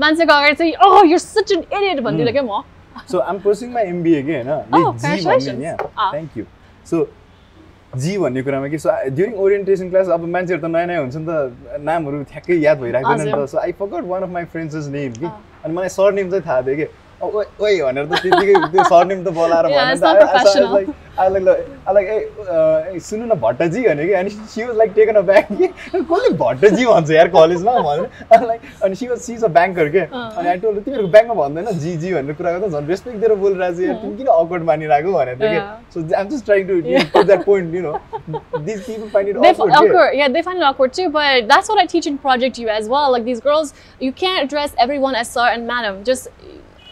मान्छेको 0.00 0.32
अगाडि 0.32 0.54
चाहिँ 0.54 0.74
ओ 0.86 1.04
यो 1.04 1.18
सच 1.18 1.52
एन 1.52 1.62
इडियट 1.72 2.00
भनिदिएर 2.00 2.32
क्या 2.32 2.42
म 2.42 2.62
सो 3.10 3.18
आम 3.18 3.38
पर्सिङ 3.40 3.72
माई 3.72 3.84
एमबिए 3.86 4.22
के 4.22 4.32
होइन. 4.32 4.50
थ्याङ्क 5.96 6.36
यू 6.36 6.44
सो 6.90 6.96
जी 7.96 8.16
भन्ने 8.18 8.42
कुरामा 8.42 8.68
कि 8.68 8.78
सो 8.78 8.90
ड्युरिङ 9.08 9.34
ओरिएन्टेसन 9.40 9.90
क्लास 9.90 10.08
अब 10.16 10.24
मान्छेहरू 10.28 10.62
त 10.62 10.70
नयाँ 10.70 10.86
नयाँ 10.86 11.00
हुन्छ 11.00 11.16
नि 11.16 11.24
त 11.26 11.80
नामहरू 11.80 12.22
ठ्याक्कै 12.30 12.54
याद 12.60 12.78
भइरहेको 12.80 13.14
नि। 13.14 13.32
त 13.32 13.48
so 13.50 13.58
I 13.58 13.72
forgot 13.80 14.04
one 14.12 14.22
of 14.22 14.30
my 14.30 14.44
friends 14.52 14.86
name 14.88 15.12
कि. 15.12 15.26
अनि 15.64 15.74
मलाई 15.74 15.88
सर 15.88 16.12
नेम 16.12 16.30
चाहिँ 16.30 16.44
थाहा 16.46 16.60
थियो 16.62 16.76
कि 16.76 16.86
ओइ 17.25 17.45
ओइ 17.61 17.81
भनेर 17.81 18.05
त 18.05 18.19
त्यतिकै 18.21 18.53
त्यो 18.73 18.83
सर 18.91 19.05
नेम 19.05 19.23
त 19.23 19.31
बोलाएर 19.39 19.65
Yeah, 19.71 19.81
भन्यो 19.81 19.95
it's 19.95 20.01
not 20.01 20.19
professional. 20.21 20.93
Like 21.95 22.07
a 22.09 22.99
सुन्नु 23.07 23.25
न 23.25 23.35
भट्टजी 23.41 23.81
भने 23.87 24.05
कि 24.07 24.13
अनि 24.19 24.29
she 24.53 24.63
was 24.63 24.77
like 24.77 24.91
taken 24.95 25.15
a 25.15 25.21
bank 25.27 25.51
कि 25.57 25.67
कसले 26.11 26.29
भट्टजी 26.39 26.85
भन्छ 26.85 27.09
यार 27.11 27.27
कलेजमा 27.35 27.73
भनेर 27.87 28.45
लाइक 28.47 28.61
अनि 28.87 28.95
she 29.01 29.07
was 29.07 29.19
she 29.25 29.33
is 29.33 29.43
a 29.43 29.47
banker 29.57 29.89
के 29.95 29.99
अँ। 29.99 30.23
अनि 30.37 30.47
आई 30.49 30.57
टोल्ड 30.63 30.83
तिमीहरूको 30.85 31.11
ब्याङ्कमा 31.17 31.35
भन्दैन 31.41 31.77
जी 31.83 31.95
जी 32.05 32.13
भनेर 32.13 32.33
कुरा 32.41 32.51
गर्दा 32.57 32.67
झन् 32.79 32.87
रेस्पेक्ट 32.93 33.17
दिएर 33.25 33.35
बोलिरहेको 33.43 33.75
छ 33.77 33.87
यार 33.87 33.99
तिमी 34.05 34.17
किन 34.17 34.27
अकवर्ड 34.37 34.63
मानिरहेको 34.71 35.13
भनेर 35.17 35.37
थियो 35.43 35.51
Yeah. 35.51 35.69
कि 35.93 35.99
so 35.99 36.15
I'm 36.21 36.29
just 36.33 36.45
trying 36.45 36.67
to 36.71 36.79
put 37.17 37.25
that 37.31 37.45
point 37.51 37.75
you 37.75 37.81
know 37.81 37.93
this 38.71 38.81
people 38.87 39.07
find 39.13 39.29
it 39.29 39.41
They 39.45 39.53
f- 39.53 39.61
awkward 39.67 39.77
awkward. 39.83 40.17
Yeah, 40.21 40.33
they 40.37 40.43
find 40.49 40.63
it 40.63 40.67
awkward 40.71 40.97
too. 41.01 41.07
But 41.19 41.47
that's 41.53 41.73
what 41.73 41.83
I 41.85 41.87
teach 41.95 42.09
in 42.13 42.17
Project 42.27 42.63
U 42.65 42.73
as 42.79 42.89
well. 42.95 43.11
Like 43.17 43.29
these 43.29 43.45
girls, 43.49 43.73
you 44.07 44.11
can't 44.23 44.41
address 44.47 44.75
everyone 44.87 45.21
as 45.23 45.35
sir 45.37 45.47
and 45.53 45.71
madam. 45.75 46.01
Just 46.11 46.31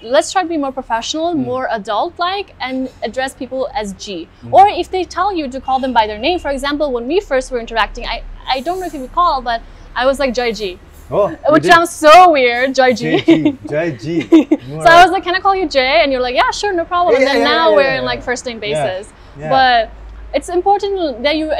let's 0.04 0.30
try 0.32 0.42
to 0.42 0.48
be 0.48 0.56
more 0.56 0.72
professional, 0.72 1.34
mm. 1.34 1.44
more 1.44 1.68
adult 1.70 2.18
like, 2.18 2.54
and 2.60 2.90
address 3.02 3.34
people 3.34 3.68
as 3.74 3.92
G. 3.94 4.28
Mm. 4.42 4.52
Or 4.52 4.68
if 4.68 4.90
they 4.90 5.04
tell 5.04 5.34
you 5.34 5.48
to 5.48 5.60
call 5.60 5.80
them 5.80 5.92
by 5.92 6.06
their 6.06 6.18
name, 6.18 6.38
for 6.38 6.50
example, 6.50 6.92
when 6.92 7.06
we 7.06 7.20
first 7.20 7.50
were 7.50 7.58
interacting, 7.58 8.06
I, 8.06 8.22
I 8.48 8.60
don't 8.60 8.80
know 8.80 8.86
if 8.86 8.94
you 8.94 9.02
recall, 9.02 9.40
but 9.42 9.62
I 9.94 10.06
was 10.06 10.18
like 10.18 10.34
Joy 10.34 10.52
G. 10.52 10.78
Oh, 11.10 11.28
which 11.50 11.64
sounds 11.64 11.90
so 11.90 12.32
weird, 12.32 12.74
Joy 12.74 12.94
G. 12.94 13.20
Joy 13.68 13.96
G. 13.96 14.22
so 14.28 14.86
I 14.86 15.02
was 15.02 15.10
like, 15.10 15.22
can 15.22 15.34
I 15.34 15.40
call 15.40 15.54
you 15.54 15.68
Jay? 15.68 16.00
And 16.02 16.10
you're 16.10 16.20
like, 16.20 16.34
yeah, 16.34 16.50
sure, 16.50 16.72
no 16.72 16.84
problem. 16.84 17.14
Yeah, 17.14 17.20
and 17.20 17.28
then 17.28 17.36
yeah, 17.38 17.44
now 17.44 17.70
yeah, 17.70 17.76
we're 17.76 17.94
in 17.96 18.04
like 18.04 18.22
first 18.22 18.46
name 18.46 18.58
basis. 18.58 19.12
But 19.36 19.90
it's 20.32 20.48
important 20.48 21.22
that 21.22 21.36
you 21.36 21.52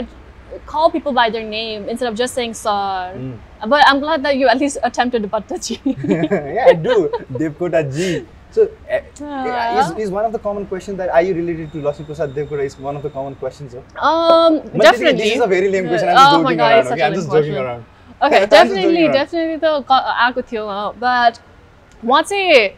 call 0.67 0.91
people 0.91 1.13
by 1.13 1.31
their 1.31 1.45
name 1.45 1.89
instead 1.89 2.09
of 2.09 2.15
just 2.15 2.35
saying 2.35 2.55
sir. 2.55 2.71
Mm. 2.71 3.39
But 3.69 3.85
I'm 3.87 4.01
glad 4.01 4.23
that 4.25 4.37
you 4.37 4.49
at 4.49 4.59
least 4.59 4.79
attempted 4.83 5.23
to 5.23 5.29
butter 5.29 5.59
G. 5.59 5.81
yeah, 5.85 6.67
I 6.69 6.75
do. 6.75 7.11
Devkota 7.33 7.83
G. 7.95 8.27
So, 8.51 8.71
eh, 8.89 9.03
uh, 9.21 9.25
yeah. 9.25 9.81
is, 9.81 9.99
is 9.99 10.11
one 10.11 10.25
of 10.25 10.31
the 10.31 10.39
common 10.39 10.67
questions 10.67 10.97
that 10.99 11.09
are 11.09 11.23
you 11.23 11.35
related 11.35 11.73
to 11.73 11.79
Laxmi 11.79 12.07
Prasad 12.07 12.35
Devkota? 12.35 12.65
Is 12.65 12.79
one 12.79 12.95
of 12.95 13.03
the 13.03 13.11
common 13.11 13.35
questions. 13.35 13.75
Huh? 13.75 14.07
Um, 14.07 14.61
but 14.61 14.83
definitely. 14.83 15.23
This 15.23 15.35
is 15.35 15.41
a 15.41 15.47
very 15.47 15.69
lame 15.69 15.89
question. 15.89 16.09
I'm 16.11 16.17
just 16.17 16.35
oh 16.35 16.43
joking 16.43 16.57
God, 16.57 16.73
around. 16.73 16.93
Okay, 16.93 17.03
I'm 17.07 17.15
just 17.15 17.29
question. 17.29 17.55
joking 17.55 17.67
aroaround. 17.67 17.85
Okay, 18.23 18.47
definitely, 18.47 19.09
definitely 19.09 19.59
त 19.59 19.91
आएको 19.91 20.41
uh, 20.69 20.95
uh, 21.03 21.33
uh, 21.35 21.35
he's 21.67 21.91
from 21.91 22.07
one 22.07 22.23
चाहिँ 22.25 22.69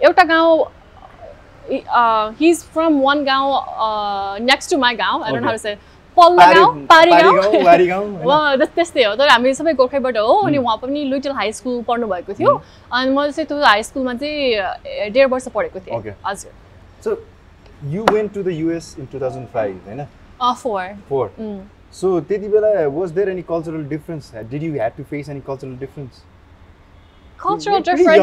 एउटा 0.00 0.24
गाउँ 0.24 0.66
his 2.38 2.62
from 2.72 3.00
one 3.00 3.24
गाउँ 3.24 4.38
next 4.40 4.70
to 4.70 4.78
my 4.78 4.94
गाउँ 4.94 5.22
आई 5.24 5.76
पल्लो 6.18 6.66
गाउँ 7.88 8.66
त्यस्तै 8.74 9.04
हो। 9.04 9.14
तर 9.16 9.28
हामी 9.28 9.54
सबै 9.54 9.72
गोर्खाबाट 9.80 10.16
हो 10.18 10.34
अनि 10.46 10.58
उहाँ 10.58 10.76
पनि 10.82 11.04
लिटल 11.10 11.32
हाई 11.40 11.52
स्कुल 11.52 11.82
पढ्नु 11.88 12.06
भएको 12.08 12.32
थियो 12.38 12.52
अनि 12.90 13.10
मैले 13.16 13.32
चाहिँ 13.32 13.46
त्यो 13.48 13.58
हाई 13.64 13.82
स्कुलमा 13.82 14.14
चाहिँ 14.14 15.10
डेढ 15.12 15.26
वर्ष 15.30 15.48
पढेको 15.56 15.78
थिएँ। 15.80 16.14
हजुर। 16.26 16.52
So 17.04 17.10
you 17.90 18.04
went 18.12 18.34
to 18.34 18.42
the 18.42 18.48
US 18.52 18.86
in 18.98 19.06
two 19.12 19.20
thousand 19.20 19.46
five 19.54 19.74
होइन? 19.86 20.00
फोर 20.62 20.86
फोर 21.08 21.26
सो 22.00 22.08
त्यति 22.20 22.48
बेला 22.48 22.70
was 22.96 23.10
there 23.12 23.28
any 23.28 23.42
cultural 23.50 23.84
difference 23.88 24.34
did 24.50 24.62
you 24.62 24.72
had 24.72 24.92
to 24.96 25.02
face 25.10 25.28
any 25.28 25.40
cultural 25.46 25.76
difference 25.78 26.22
cultural 27.38 27.80
differences. 27.80 28.06
So 28.10 28.18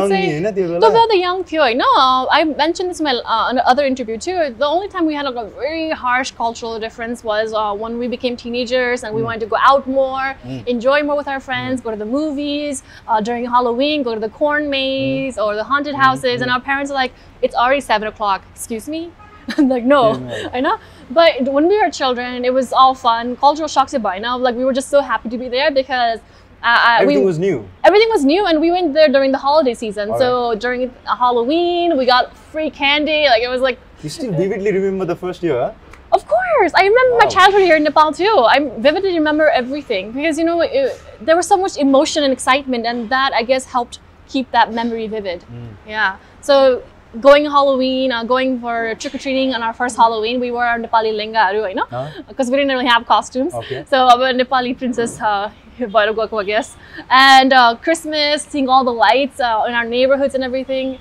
are 0.95 1.07
the 1.07 1.17
young 1.17 1.43
people. 1.43 1.73
No, 1.73 2.27
I 2.31 2.43
mentioned 2.43 2.89
this 2.89 2.99
in 2.99 3.05
my 3.05 3.15
uh, 3.15 3.53
other 3.65 3.85
interview 3.85 4.17
too. 4.17 4.53
The 4.57 4.65
only 4.65 4.87
time 4.87 5.05
we 5.05 5.13
had 5.13 5.25
like, 5.25 5.35
a 5.35 5.49
very 5.49 5.89
harsh 5.91 6.31
cultural 6.31 6.79
difference 6.79 7.23
was 7.23 7.53
uh, 7.53 7.73
when 7.73 7.97
we 7.97 8.07
became 8.07 8.35
teenagers 8.35 9.03
and 9.03 9.15
we 9.15 9.21
mm. 9.21 9.25
wanted 9.25 9.39
to 9.41 9.47
go 9.47 9.57
out 9.59 9.87
more, 9.87 10.35
mm. 10.43 10.67
enjoy 10.67 11.01
more 11.03 11.15
with 11.15 11.27
our 11.27 11.39
friends, 11.39 11.81
mm. 11.81 11.85
go 11.85 11.91
to 11.91 11.97
the 11.97 12.05
movies 12.05 12.83
uh, 13.07 13.21
during 13.21 13.45
Halloween, 13.45 14.03
go 14.03 14.13
to 14.13 14.19
the 14.19 14.29
corn 14.29 14.69
maze 14.69 15.37
or 15.37 15.55
the 15.55 15.63
haunted 15.63 15.95
houses, 15.95 16.41
and 16.41 16.51
our 16.51 16.59
parents 16.59 16.91
are 16.91 16.95
like, 16.95 17.13
"It's 17.41 17.55
already 17.55 17.81
seven 17.81 18.07
o'clock. 18.07 18.43
Excuse 18.53 18.87
me." 18.87 19.11
I'm 19.57 19.69
like, 19.69 19.83
no, 19.83 20.17
yeah, 20.17 20.49
I 20.53 20.59
know. 20.59 20.79
But 21.11 21.43
when 21.43 21.67
we 21.67 21.79
were 21.79 21.91
children, 21.91 22.45
it 22.45 22.53
was 22.53 22.73
all 22.73 22.95
fun. 22.95 23.35
Cultural 23.37 23.67
shocks, 23.67 23.95
by 23.95 24.17
now, 24.17 24.37
like 24.37 24.55
we 24.55 24.65
were 24.65 24.73
just 24.73 24.89
so 24.89 25.01
happy 25.01 25.29
to 25.29 25.37
be 25.37 25.47
there 25.47 25.71
because 25.71 26.19
uh, 26.63 26.67
uh, 26.67 26.97
Everything 27.01 27.21
we 27.21 27.25
was 27.25 27.39
new. 27.39 27.67
everything 27.83 28.09
was 28.09 28.25
new 28.25 28.45
and 28.45 28.59
we 28.59 28.71
went 28.71 28.93
there 28.93 29.07
during 29.09 29.31
the 29.31 29.37
holiday 29.37 29.73
season. 29.73 30.11
All 30.11 30.19
so 30.19 30.55
during 30.55 30.91
halloween 31.05 31.97
we 31.97 32.05
got 32.05 32.35
free 32.37 32.69
candy. 32.69 33.25
Like 33.25 33.43
it 33.43 33.49
was 33.49 33.61
like 33.61 33.79
You 34.03 34.09
still 34.09 34.31
vividly 34.31 34.71
remember 34.71 35.05
the 35.05 35.15
first 35.15 35.43
year, 35.43 35.59
huh? 35.59 35.73
of 36.11 36.25
course! 36.27 36.71
I 36.75 36.83
remember 36.85 37.17
my 37.17 37.27
childhood 37.27 37.61
here 37.63 37.75
in 37.75 37.83
nepal 37.83 38.11
too. 38.13 38.37
I 38.55 38.71
vividly 38.77 39.13
remember 39.13 39.49
everything. 39.49 40.11
Because 40.13 40.37
you 40.39 40.45
know 40.45 40.61
it, 40.61 41.01
there 41.21 41.35
was 41.35 41.47
so 41.47 41.57
much 41.57 41.77
emotion 41.77 42.23
and 42.23 42.31
excitement 42.31 42.85
and 42.85 43.09
that 43.09 43.31
i 43.33 43.43
guess 43.43 43.65
helped 43.65 43.99
keep 44.27 44.49
that 44.51 44.73
memory 44.73 45.07
vivid. 45.07 45.43
Yeah. 45.87 46.17
So 46.41 46.81
going 47.21 47.45
Halloween, 47.45 48.11
uh, 48.11 48.23
going 48.23 48.59
for 48.59 48.95
trick 48.95 49.15
or 49.15 49.17
treating 49.17 49.53
on 49.53 49.63
our 49.63 49.73
first 49.73 49.95
Halloween, 49.95 50.39
we 50.39 50.51
wore 50.51 50.65
our 50.65 50.79
Nepali 50.79 51.13
lenga, 51.13 51.69
you 51.69 51.75
know, 51.75 52.11
because 52.27 52.49
we 52.49 52.57
didn't 52.57 52.71
really 52.71 52.87
have 52.87 53.05
costumes. 53.05 53.53
Okay. 53.53 53.85
So 53.87 54.07
our 54.07 54.33
Nepali 54.33 54.77
princess. 54.77 55.19
Uh, 55.19 55.51
I 55.79 56.43
guess. 56.45 56.77
And 57.09 57.51
uh, 57.51 57.75
Christmas, 57.75 58.43
seeing 58.43 58.69
all 58.69 58.85
the 58.85 58.93
lights 58.93 59.39
uh, 59.39 59.65
in 59.67 59.73
our 59.73 59.83
neighborhoods 59.83 60.33
and 60.33 60.43
everything. 60.43 60.99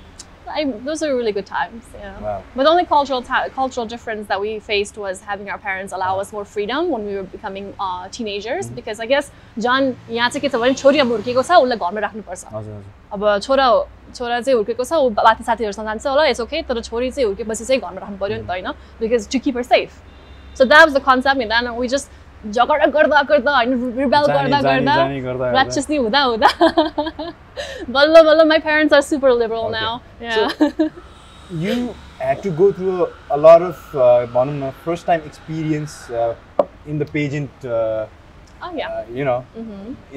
I, 0.52 0.64
those 0.84 1.02
are 1.06 1.14
really 1.16 1.30
good 1.32 1.46
times. 1.46 1.84
Yeah. 1.94 2.18
Wow. 2.20 2.42
But 2.56 2.64
the 2.64 2.70
only 2.70 2.84
cultural 2.84 3.22
ta- 3.22 3.48
cultural 3.54 3.86
difference 3.86 4.26
that 4.28 4.40
we 4.40 4.58
faced 4.58 4.96
was 4.98 5.20
having 5.20 5.48
our 5.50 5.58
parents 5.58 5.92
allow 5.92 6.08
Uh-huh. 6.14 6.22
us 6.22 6.32
more 6.32 6.44
freedom 6.44 6.88
when 6.90 7.04
we 7.06 7.14
were 7.14 7.22
becoming 7.34 7.68
uh, 7.78 8.08
teenagers. 8.16 8.66
Mm-hmm. 8.66 8.74
Because 8.80 8.98
I 9.00 9.06
guess 9.12 9.30
John 9.66 9.94
यहाँ 10.10 10.28
चाहिँ 10.30 10.40
के 10.40 10.48
छ 10.48 10.60
भने 10.64 10.74
छोरी 10.82 10.98
अब 10.98 11.08
हुर्केको 11.16 11.42
छ 11.42 11.50
उसलाई 11.64 11.78
घरमै 11.78 12.00
राख्नुपर्छ 12.06 12.44
हजुर 12.54 12.74
हजुर 12.74 12.84
अब 13.14 13.40
छोरा 13.46 13.66
छोरा 14.14 14.40
चाहिँ 14.40 14.56
हुर्केको 14.58 14.84
छ 14.84 14.92
ऊ 15.06 15.10
बाथी 15.20 15.44
साथीहरूसँग 15.50 15.86
जान्छ 15.86 16.06
होला 16.06 16.24
इट्स 16.34 16.40
ओके 16.40 16.62
तर 16.72 16.80
छोरी 16.88 17.10
चाहिँ 17.10 17.26
हुर्केपछि 17.30 17.64
चाहिँ 17.64 17.80
घरमा 17.80 18.00
राख्नु 18.00 18.18
पऱ्यो 18.24 18.36
नि 18.36 18.46
त 18.46 18.50
होइन 18.50 18.68
because 19.00 19.28
to 19.32 19.38
keep 19.46 19.56
her 19.56 19.62
safe 19.70 19.90
so 20.58 20.64
that 20.64 20.82
was 20.88 20.96
the 20.96 21.02
concept 21.06 21.38
नि 21.38 21.46
द्यान 21.54 21.68
वी 21.78 21.88
जस्ट 21.94 22.10
झगडा 22.52 22.86
गर्दा 22.96 23.20
गर्दा 23.30 23.54
होइन 23.56 23.72
रिबेल 23.98 24.10
जानी- 24.10 24.28
गर्दा 24.28 24.60
जानी- 24.60 24.62
गर्दा 24.64 24.96
जानी 24.96 25.20
गर्दा 25.20 25.44
गर्दा। 25.44 25.60
राक्षसनी 25.62 25.96
हुँदा 25.96 26.20
हुँदा 26.22 26.48
बल्ल 27.96 28.22
बल्ल 28.28 28.44
my 28.48 28.58
parents 28.68 28.94
are 28.94 29.00
super 29.08 29.32
liberal 29.38 29.58
Okay. 29.58 29.72
Now 29.80 29.98
So- 30.36 30.90
you 31.64 31.74
had 32.20 32.40
to 32.42 32.50
go 32.58 32.66
through 32.72 32.96
a, 33.04 33.08
a 33.36 33.38
lot 33.44 33.62
of 33.68 33.78
uh, 33.94 34.26
भनौँ 34.34 34.54
न 34.54 34.72
first 34.86 35.06
time 35.10 35.22
experience 35.30 35.94
uh, 36.22 36.32
in 36.86 36.98
the 37.02 37.08
pageant 37.14 37.64
uh, 37.76 38.06
oh 38.66 38.70
yeah 38.80 38.92
uh, 38.98 39.02
you 39.18 39.24
know 39.28 39.38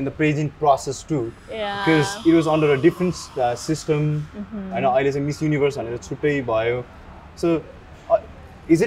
in 0.02 0.10
the 0.10 0.14
pageant 0.20 0.54
process 0.60 1.02
too 1.12 1.22
yeah 1.52 1.80
because 1.80 2.12
it 2.26 2.36
was 2.40 2.50
under 2.56 2.70
a 2.74 2.78
different 2.86 3.16
uh, 3.46 3.54
system 3.64 4.06
होइन 4.36 4.86
अहिले 4.92 5.12
चाहिँ 5.12 5.26
miss 5.28 5.42
universe 5.44 5.78
भनेर 5.80 5.98
छुट्टै 6.10 6.36
भयो 6.52 6.84
so 7.44 7.56
is 8.78 8.84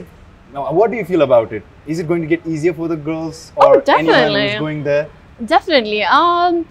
it 0.54 0.74
what 0.80 0.92
do 0.92 0.98
you 0.98 1.06
feel 1.06 1.22
about 1.22 1.54
it? 1.54 1.64
Is 1.88 2.00
it 2.00 2.08
going 2.08 2.22
to 2.22 2.28
get 2.28 2.46
easier 2.46 2.74
for 2.74 2.88
the 2.88 2.96
girls 2.96 3.52
or 3.56 3.68
anyone 3.68 4.06
definitely. 4.06 4.50
who's 4.50 4.60
going 4.60 4.84
there? 4.84 5.10
Definitely. 5.46 6.04
Um, 6.04 6.66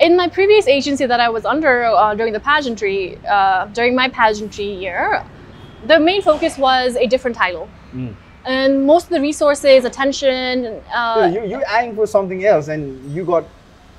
in 0.00 0.16
my 0.16 0.28
previous 0.28 0.66
agency 0.66 1.06
that 1.06 1.20
I 1.20 1.28
was 1.28 1.44
under 1.44 1.84
uh, 1.84 2.14
during 2.14 2.32
the 2.32 2.40
pageantry, 2.40 3.18
uh, 3.26 3.66
during 3.66 3.94
my 3.94 4.08
pageantry 4.08 4.70
year, 4.84 5.24
the 5.86 5.98
main 5.98 6.22
focus 6.22 6.58
was 6.58 6.96
a 6.96 7.06
different 7.06 7.36
title. 7.36 7.68
Mm. 7.92 8.14
And 8.44 8.86
most 8.86 9.04
of 9.04 9.10
the 9.10 9.20
resources, 9.20 9.84
attention, 9.84 10.80
uh, 10.94 11.16
Yeah, 11.20 11.26
you 11.26 11.46
you're 11.50 11.68
eyeing 11.68 11.94
for 11.94 12.06
something 12.06 12.44
else, 12.44 12.68
and 12.68 13.12
you 13.14 13.24
got 13.24 13.44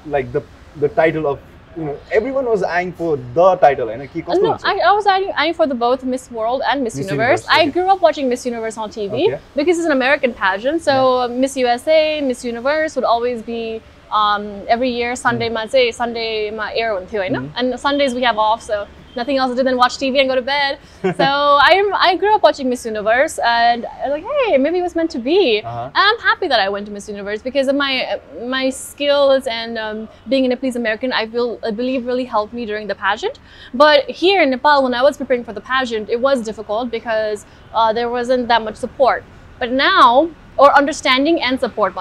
like 0.05 0.31
the 0.31 0.43
the 0.77 0.89
title 0.89 1.27
of 1.27 1.39
you 1.79 1.85
know 1.85 1.97
everyone 2.11 2.45
was 2.45 2.61
eyeing 2.63 2.91
for 2.93 3.17
the 3.37 3.55
title, 3.55 3.89
and 3.89 4.01
Uh, 4.01 4.33
no, 4.45 4.57
I, 4.63 4.73
I 4.89 4.91
was 4.91 5.05
eyeing, 5.07 5.31
eyeing 5.37 5.53
for 5.53 5.65
the 5.67 5.75
both 5.75 6.03
Miss 6.03 6.29
World 6.29 6.61
and 6.69 6.83
Miss, 6.83 6.95
Miss 6.95 7.05
Universe. 7.11 7.41
Universe, 7.43 7.45
okay. 7.45 7.69
I 7.69 7.73
grew 7.75 7.87
up 7.93 8.01
watching 8.01 8.27
Miss 8.29 8.45
Universe 8.45 8.77
on 8.77 8.89
TV 8.89 9.13
Okay. 9.27 9.39
because 9.55 9.77
it's 9.79 9.85
an 9.85 9.91
American 10.01 10.33
pageant. 10.33 10.81
So 10.81 10.93
uh, 11.21 11.27
Miss 11.27 11.55
USA, 11.57 12.21
Miss 12.21 12.43
Universe 12.43 12.95
would 12.95 13.05
always 13.05 13.41
be 13.41 13.81
um, 14.11 14.43
every 14.67 14.89
year 14.99 15.15
Sunday. 15.15 15.49
Mm. 15.49 15.69
Say 15.69 15.91
Sunday 15.91 16.51
ma 16.51 16.69
air 16.73 16.95
on 16.97 17.07
too, 17.07 17.17
Mm-hmm. 17.17 17.57
and 17.57 17.79
Sundays 17.79 18.13
we 18.13 18.23
have 18.23 18.37
off, 18.37 18.61
so 18.61 18.87
nothing 19.15 19.37
else 19.37 19.51
to 19.51 19.57
do 19.57 19.63
than 19.63 19.77
watch 19.77 19.97
TV 19.97 20.19
and 20.19 20.29
go 20.29 20.35
to 20.35 20.41
bed. 20.41 20.79
so 21.01 21.09
I 21.69 21.91
I 21.95 22.15
grew 22.15 22.33
up 22.35 22.43
watching 22.43 22.69
Miss 22.69 22.85
Universe, 22.85 23.39
and 23.39 23.85
I 23.85 24.09
was 24.09 24.21
like, 24.21 24.25
hey, 24.45 24.57
maybe 24.57 24.79
it 24.79 24.81
was 24.81 24.95
meant 24.95 25.11
to 25.11 25.19
be. 25.19 25.61
Uh-huh. 25.63 25.91
I'm 25.93 26.19
happy 26.19 26.47
that 26.47 26.59
I 26.59 26.69
went 26.69 26.85
to 26.87 26.91
Miss 26.91 27.09
Universe 27.09 27.41
because 27.41 27.67
of 27.67 27.75
my 27.75 28.19
my 28.41 28.69
skills 28.69 29.47
and 29.47 29.77
um, 29.77 30.09
being 30.27 30.45
a 30.45 30.49
Nepalese 30.49 30.75
American, 30.75 31.11
I 31.13 31.27
feel 31.27 31.59
I 31.63 31.71
believe 31.71 32.05
really 32.05 32.25
helped 32.25 32.53
me 32.53 32.65
during 32.65 32.87
the 32.87 32.95
pageant. 32.95 33.39
But 33.73 34.09
here 34.09 34.41
in 34.41 34.49
Nepal, 34.49 34.83
when 34.83 34.93
I 34.93 35.01
was 35.01 35.17
preparing 35.17 35.43
for 35.43 35.53
the 35.53 35.61
pageant, 35.61 36.09
it 36.09 36.19
was 36.19 36.41
difficult 36.41 36.91
because 36.91 37.45
uh, 37.73 37.93
there 37.93 38.09
wasn't 38.09 38.47
that 38.47 38.61
much 38.61 38.75
support. 38.75 39.23
But 39.59 39.71
now, 39.71 40.29
or 40.57 40.73
understanding 40.73 41.41
and 41.41 41.59
support, 41.59 41.93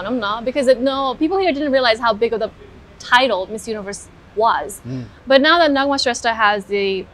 because 0.45 0.69
it, 0.69 0.81
no 0.81 1.15
people 1.19 1.39
here 1.39 1.53
didn't 1.53 1.73
realize 1.73 1.99
how 1.99 2.13
big 2.13 2.33
of 2.33 2.41
the 2.41 2.51
title 2.99 3.47
Miss 3.47 3.67
Universe 3.69 4.09
was. 4.39 4.81
But 5.27 5.41
now 5.41 5.59
that 5.59 5.71
Nagma 5.71 5.97
Shrestha 6.05 6.35
has 6.35 6.65
the 6.67 7.07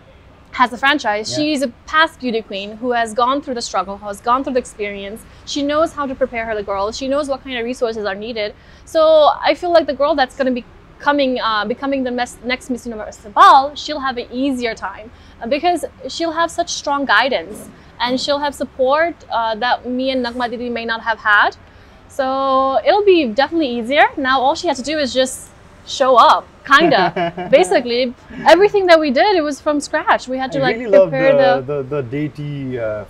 has 0.60 0.70
the 0.70 0.78
franchise, 0.78 1.26
Yeah. 1.30 1.36
she's 1.36 1.62
a 1.62 1.68
past 1.92 2.20
beauty 2.20 2.40
queen 2.40 2.76
who 2.76 2.92
has 2.92 3.12
gone 3.12 3.42
through 3.42 3.54
the 3.60 3.62
struggle, 3.70 3.96
who 3.98 4.06
has 4.06 4.20
gone 4.20 4.44
through 4.44 4.52
the 4.52 4.60
experience. 4.60 5.24
She 5.52 5.62
knows 5.70 5.94
how 5.94 6.06
to 6.06 6.14
prepare 6.14 6.44
her 6.46 6.54
the 6.54 6.62
girls. 6.62 6.96
She 6.96 7.08
knows 7.08 7.28
what 7.28 7.42
kind 7.42 7.58
of 7.58 7.64
resources 7.64 8.04
are 8.06 8.14
needed. 8.14 8.54
So 8.84 9.00
I 9.48 9.54
feel 9.60 9.72
like 9.72 9.86
the 9.92 9.94
girl 10.02 10.14
that's 10.14 10.36
going 10.36 10.46
to 10.46 10.56
be 10.60 10.64
coming, 11.00 11.40
uh, 11.40 11.64
becoming 11.66 12.04
the 12.04 12.12
next 12.12 12.70
Miss 12.70 12.86
Universe 12.86 13.18
Nepal, 13.24 13.74
she'll 13.74 13.98
have 14.08 14.16
an 14.16 14.28
easier 14.30 14.74
time 14.76 15.10
uh, 15.42 15.48
because 15.48 15.84
she'll 16.08 16.36
have 16.40 16.50
such 16.52 16.70
strong 16.82 17.04
guidance 17.04 17.68
and 18.00 18.20
she'll 18.20 18.38
have 18.46 18.54
support 18.54 19.16
uh, 19.30 19.56
that 19.56 19.76
me 19.98 20.10
and 20.10 20.24
Nagma 20.24 20.48
Didi 20.48 20.70
may 20.70 20.84
not 20.84 21.00
have 21.02 21.18
had. 21.18 21.56
So 22.08 22.78
it'll 22.86 23.04
be 23.04 23.26
definitely 23.26 23.70
easier. 23.78 24.04
Now 24.16 24.40
all 24.40 24.54
she 24.54 24.68
has 24.68 24.76
to 24.76 24.84
do 24.84 24.98
is 24.98 25.12
just 25.12 25.50
show 25.86 26.16
up 26.16 26.46
kind 26.64 26.94
of 26.94 27.50
basically 27.50 28.14
everything 28.46 28.86
that 28.86 28.98
we 28.98 29.10
did 29.10 29.36
it 29.36 29.42
was 29.42 29.60
from 29.60 29.80
scratch 29.80 30.28
we 30.28 30.38
had 30.38 30.50
to 30.52 30.58
I 30.58 30.62
like 30.62 30.76
really 30.76 30.98
prepare 30.98 31.34
love 31.34 31.66
the, 31.66 31.74
the 31.74 31.82
the, 31.82 32.02
the 32.02 32.02
deity 32.02 32.78
uh, 32.78 33.04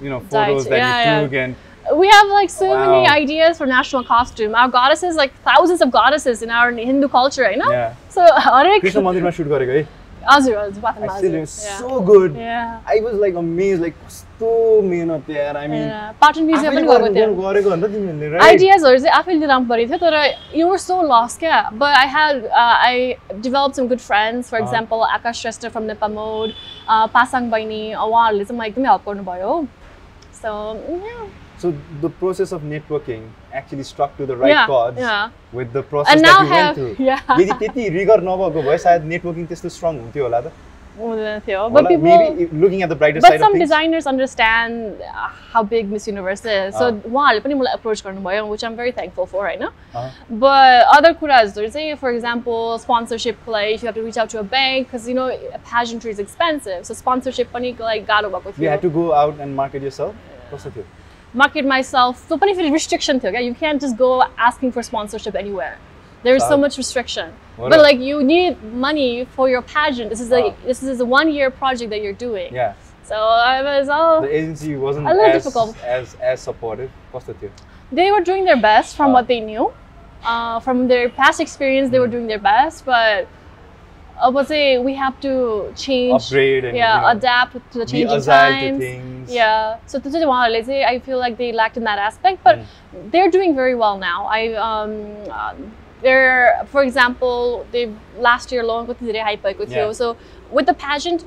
you 0.00 0.08
know 0.08 0.20
photos 0.20 0.64
that 0.66 0.76
yeah, 0.78 1.20
you 1.20 1.26
took 1.26 1.32
yeah. 1.32 1.44
and 1.44 1.56
we 1.94 2.08
have 2.08 2.28
like 2.28 2.50
so 2.50 2.68
wow. 2.68 2.90
many 2.90 3.08
ideas 3.08 3.58
for 3.58 3.66
national 3.66 4.04
costume. 4.04 4.54
Our 4.54 4.68
goddesses, 4.68 5.16
like 5.16 5.32
thousands 5.42 5.80
of 5.80 5.90
goddesses 5.90 6.42
in 6.42 6.50
our 6.50 6.72
Hindu 6.72 7.08
culture, 7.08 7.42
right 7.42 7.58
now. 7.58 7.70
Yeah. 7.70 7.94
So, 8.08 8.26
Arik. 8.26 8.80
Krishna 8.80 9.32
shoot 9.32 9.46
eh? 9.52 9.84
Azur, 10.28 10.70
Azur, 10.70 10.82
Azur. 10.82 11.18
Still, 11.18 11.32
yeah. 11.32 11.44
so 11.78 12.00
good. 12.00 12.34
Yeah. 12.34 12.80
I 12.86 13.00
was 13.00 13.14
like 13.14 13.34
amazed. 13.34 13.80
Like 13.80 13.94
कस्तो 14.36 14.82
मेहनत 14.82 15.28
यार 15.30 15.56
mean, 15.68 15.88
Yeah. 15.88 16.12
Patan 16.20 16.44
museum 16.44 16.74
पनि 16.74 16.82
गएको 16.86 17.08
थियो 17.14 17.28
गरेको 17.40 17.70
त 17.70 17.88
तिमीहरूले 17.92 18.28
right? 18.30 18.44
आइडियाजहरू 18.46 18.98
चाहिँ 18.98 19.14
आफैले 19.18 19.38
लिएर 19.40 19.64
परेको 19.68 19.88
थियो 19.88 19.98
तर 19.98 20.16
यु 20.58 20.66
वर 20.68 20.76
सो 20.78 20.96
लस 21.08 21.36
क्या 21.40 21.60
but 21.72 21.96
I 21.96 22.06
had 22.12 22.44
I 22.52 23.12
develop 23.40 23.72
some 23.76 23.88
good 23.88 23.98
friends 24.08 24.50
for 24.50 24.58
uh. 24.60 24.64
Example 24.66 25.04
Aakash 25.16 25.40
Shrestha 25.40 25.66
from 25.72 25.82
Nepal 25.92 26.12
mode 26.12 26.52
Pasang 27.16 27.50
बहिनी 27.50 27.82
उहाँहरूले 27.94 28.44
चाहिँ 28.44 28.58
मलाई 28.58 28.68
एकदमै 28.70 28.88
हेल्प 28.88 29.08
गर्नुभयो 29.08 29.56
सो 30.42 30.52
So 31.60 31.68
the 32.00 32.08
process 32.20 32.50
of 32.54 32.64
networking 32.70 33.20
actually 33.58 33.84
struck 33.90 34.16
to 34.16 34.24
the 34.30 34.34
right 34.40 34.50
Yeah, 34.50 34.66
chords 34.70 34.98
yeah. 35.00 35.30
with 35.58 35.70
the 35.76 35.82
process 35.92 36.12
And 36.14 36.24
that 36.26 36.40
you 36.42 36.48
have- 36.50 36.64
went 36.66 36.76
through. 36.78 37.06
yeah. 37.08 37.22
यदि 37.40 37.52
त्यति 37.62 37.88
rigour 37.94 38.20
नभएको 38.26 38.62
भए 38.66 38.76
सायद 38.82 39.04
नेटवर्किङ 39.12 39.46
त्यस्तो 39.52 39.68
स्ट्रङ 39.76 40.00
हुन्थ्यो 40.00 40.24
होला 40.24 40.40
त 40.40 40.52
more 40.96 41.16
than 41.16 41.40
a. 41.40 41.70
But 41.70 41.84
well, 41.84 41.86
people, 41.86 42.34
maybe 42.34 42.46
looking 42.46 42.82
at 42.82 42.88
the 42.88 42.94
brighter 42.94 43.20
but 43.20 43.28
side. 43.28 43.40
But 43.40 43.44
some 43.44 43.58
designers 43.58 44.06
understand 44.06 45.00
how 45.52 45.62
big 45.62 45.90
Miss 45.90 46.06
Universe 46.06 46.44
is. 46.44 46.74
So 46.74 46.84
ah. 46.84 46.88
uh-huh. 46.88 47.08
So 47.08 47.72
approach 47.74 48.02
which 48.48 48.64
I'm 48.64 48.76
very 48.76 48.92
thankful 48.92 49.26
for 49.26 49.44
right 49.44 49.58
now. 49.58 49.72
Uh-huh. 49.94 50.10
But 50.30 50.86
other 50.96 51.14
kuras, 51.14 51.54
for 51.96 52.10
example, 52.10 52.78
sponsorship 52.78 53.36
play, 53.44 53.74
if 53.74 53.82
you 53.82 53.86
have 53.86 53.94
to 53.94 54.02
reach 54.02 54.16
out 54.16 54.30
to 54.30 54.40
a 54.40 54.44
bank, 54.44 54.88
because 54.88 55.08
you 55.08 55.14
know 55.14 55.28
pageantry 55.64 56.10
is 56.10 56.18
expensive. 56.18 56.86
So 56.86 56.94
sponsorship 56.94 57.52
pani 57.52 57.72
like 57.74 58.06
You 58.58 58.68
had 58.68 58.82
to 58.82 58.90
go 58.90 59.14
out 59.14 59.38
and 59.40 59.54
market 59.54 59.82
yourself? 59.82 60.14
Yeah. 60.52 60.82
Market 61.34 61.64
myself. 61.64 62.26
So 62.28 62.38
pani 62.38 62.54
restriction 62.72 63.20
you 63.40 63.54
can't 63.54 63.80
just 63.80 63.96
go 63.96 64.22
asking 64.38 64.72
for 64.72 64.82
sponsorship 64.82 65.34
anywhere. 65.34 65.78
There 66.22 66.34
is 66.34 66.42
so 66.42 66.54
ah. 66.54 66.64
much 66.64 66.76
restriction. 66.78 67.32
What 67.56 67.70
but 67.70 67.80
like 67.80 67.98
you 67.98 68.22
need 68.22 68.62
money 68.62 69.24
for 69.24 69.48
your 69.48 69.62
pageant. 69.62 70.10
This 70.10 70.20
is 70.20 70.30
like 70.30 70.44
oh. 70.44 70.56
this 70.66 70.82
is 70.82 71.00
a 71.00 71.04
one 71.04 71.30
year 71.32 71.50
project 71.50 71.90
that 71.90 72.02
you're 72.02 72.12
doing. 72.12 72.54
Yeah. 72.54 72.74
So 73.02 73.14
I 73.14 73.62
was 73.62 73.88
all 73.88 74.20
the 74.20 74.36
agency 74.36 74.76
wasn't 74.76 75.06
a 75.06 75.14
little 75.14 75.24
as, 75.24 75.44
difficult. 75.44 75.84
as 75.84 76.14
as 76.20 76.40
supportive. 76.40 76.90
Positive. 77.12 77.52
They 77.92 78.10
were 78.12 78.20
doing 78.20 78.44
their 78.44 78.60
best 78.60 78.96
from 78.96 79.10
oh. 79.10 79.14
what 79.14 79.26
they 79.26 79.40
knew. 79.40 79.72
Uh, 80.24 80.58
from 80.60 80.88
their 80.88 81.08
past 81.08 81.40
experience, 81.40 81.90
they 81.90 82.00
were 82.00 82.06
hmm. 82.06 82.12
doing 82.12 82.26
their 82.26 82.40
best, 82.40 82.84
but 82.84 83.28
I 84.20 84.28
would 84.28 84.46
say 84.46 84.78
we 84.78 84.94
have 84.94 85.20
to 85.20 85.72
change, 85.76 86.22
upgrade, 86.22 86.64
and, 86.64 86.76
yeah, 86.76 86.96
you 86.96 87.00
know, 87.02 87.18
adapt 87.18 87.52
to 87.72 87.78
the 87.78 87.86
changing 87.86 88.22
times. 88.22 88.78
To 89.28 89.32
yeah, 89.32 89.78
so 89.86 90.00
to 90.00 90.08
let's 90.08 90.66
say 90.66 90.84
I 90.84 90.98
feel 90.98 91.18
like 91.18 91.36
they 91.36 91.52
lacked 91.52 91.76
in 91.76 91.84
that 91.84 91.98
aspect, 91.98 92.42
but 92.42 92.58
mm. 92.58 93.10
they're 93.12 93.30
doing 93.30 93.54
very 93.54 93.74
well 93.74 93.98
now. 93.98 94.26
I 94.26 94.54
um, 94.54 95.70
for 96.74 96.82
example, 96.82 97.66
they 97.72 97.92
last 98.18 98.52
year 98.52 98.64
long 98.64 98.86
with 98.86 98.98
Zire 99.00 99.38
with 99.58 99.72
you. 99.72 99.92
So 99.94 100.16
with 100.50 100.66
the 100.66 100.74
pageant 100.74 101.24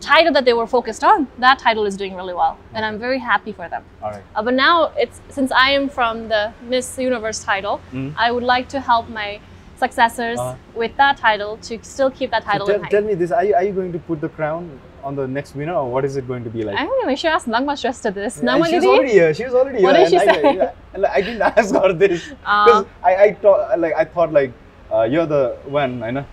title 0.00 0.32
that 0.32 0.44
they 0.44 0.52
were 0.52 0.66
focused 0.66 1.02
on, 1.02 1.26
that 1.38 1.58
title 1.58 1.84
is 1.86 1.96
doing 1.96 2.14
really 2.14 2.34
well, 2.34 2.58
and 2.74 2.84
I'm 2.84 2.98
very 2.98 3.18
happy 3.18 3.52
for 3.52 3.68
them. 3.68 3.84
Uh, 4.02 4.42
but 4.42 4.54
now 4.54 4.92
it's 4.96 5.20
since 5.28 5.50
I 5.52 5.70
am 5.70 5.88
from 5.88 6.28
the 6.28 6.52
Miss 6.62 6.98
Universe 6.98 7.42
title, 7.42 7.80
mm. 7.92 8.14
I 8.16 8.30
would 8.32 8.42
like 8.42 8.68
to 8.70 8.80
help 8.80 9.08
my 9.08 9.40
successors 9.76 10.38
uh. 10.38 10.56
with 10.74 10.96
that 10.96 11.16
title 11.16 11.58
to 11.68 11.78
still 11.82 12.10
keep 12.10 12.30
that 12.30 12.44
title. 12.44 12.66
So 12.66 12.78
tell, 12.78 12.90
tell 12.90 13.02
me 13.02 13.14
this: 13.14 13.30
are 13.30 13.44
you, 13.44 13.54
are 13.54 13.64
you 13.64 13.72
going 13.72 13.92
to 13.92 13.98
put 13.98 14.20
the 14.20 14.28
crown 14.28 14.78
on 15.06 15.14
the 15.14 15.26
next 15.26 15.54
winner, 15.54 15.74
or 15.80 15.90
what 15.90 16.04
is 16.04 16.16
it 16.20 16.26
going 16.26 16.44
to 16.44 16.50
be 16.50 16.62
like? 16.68 16.76
I 16.76 16.84
don't 16.84 17.00
know. 17.00 17.08
We 17.08 17.16
should 17.16 17.30
ask 17.30 17.46
Nagma 17.46 17.74
Shrestha 17.82 18.12
to 18.14 18.20
this. 18.20 18.38
Yeah, 18.38 18.50
Nagma 18.50 18.70
she 18.70 18.86
already 18.92 19.12
here. 19.12 19.32
She 19.40 19.44
was 19.48 19.54
already 19.54 19.78
here. 19.78 19.86
What 19.88 19.98
did 19.98 20.08
she 20.10 20.18
I, 20.18 20.24
say? 20.24 20.70
I, 20.94 21.12
I, 21.18 21.20
didn't 21.20 21.42
ask 21.50 21.74
her 21.74 21.92
this 21.92 22.32
uh. 22.44 22.64
because 22.64 22.84
um, 22.84 22.88
I 23.10 23.12
I 23.26 23.34
thought 23.34 23.78
like 23.84 23.94
I 24.04 24.04
thought 24.16 24.32
like 24.38 24.52
uh, 24.92 25.02
you're 25.02 25.28
the 25.34 25.44
one, 25.66 26.02
I 26.02 26.10
know. 26.10 26.24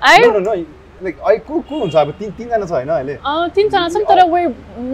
I 0.00 0.18
no 0.20 0.32
no 0.38 0.46
no. 0.48 0.66
Like 1.02 1.20
I 1.26 1.38
को 1.50 1.60
को 1.68 1.78
हुन्छ 1.82 1.94
अब 1.96 2.10
तीन 2.18 2.30
तीन 2.38 2.48
जना 2.48 2.66
छ 2.66 2.72
हैन 2.72 2.88
अहिले 2.96 3.14
अ 3.14 3.48
तीन 3.54 3.68
जना 3.70 3.88
छम 3.94 4.04
तर 4.10 4.24
we 4.32 4.42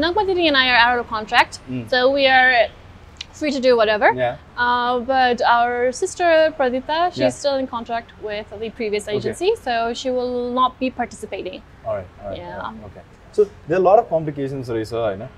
Nagma 0.05 0.27
Didi 0.27 0.49
and 0.49 0.57
I 0.57 0.69
are 0.75 0.83
out 0.85 0.99
of 0.99 1.09
contract. 1.09 1.61
Mm. 1.71 1.89
So 1.91 2.11
we 2.11 2.27
are 2.37 2.69
free 3.39 3.53
to 3.53 3.61
do 3.61 3.77
whatever. 3.77 4.13
Yeah. 4.13 4.39
Uh, 4.57 5.01
but 5.01 5.43
our 5.43 5.93
sister 5.93 6.53
Pradeepta, 6.59 7.13
she's 7.13 7.21
yeah. 7.21 7.29
still 7.29 7.57
in 7.57 7.67
contract 7.67 8.13
with 8.23 8.47
the 8.59 8.71
previous 8.71 9.07
agency, 9.09 9.53
okay. 9.53 9.63
so 9.63 9.95
she 9.95 10.11
will 10.11 10.51
not 10.53 10.79
be 10.81 10.91
participating. 10.91 11.63
All 11.85 11.97
right. 11.97 12.07
All 12.23 12.29
right 12.31 12.39
yeah. 12.39 12.61
All 12.61 12.73
right. 12.73 12.85
Okay. 12.87 13.18
So 13.39 13.49
there 13.69 13.77
are 13.77 13.81
a 13.81 13.85
lot 13.85 14.01
of 14.01 14.09
complications, 14.09 14.69
Raisa, 14.69 15.11
you 15.13 15.19
know, 15.19 15.29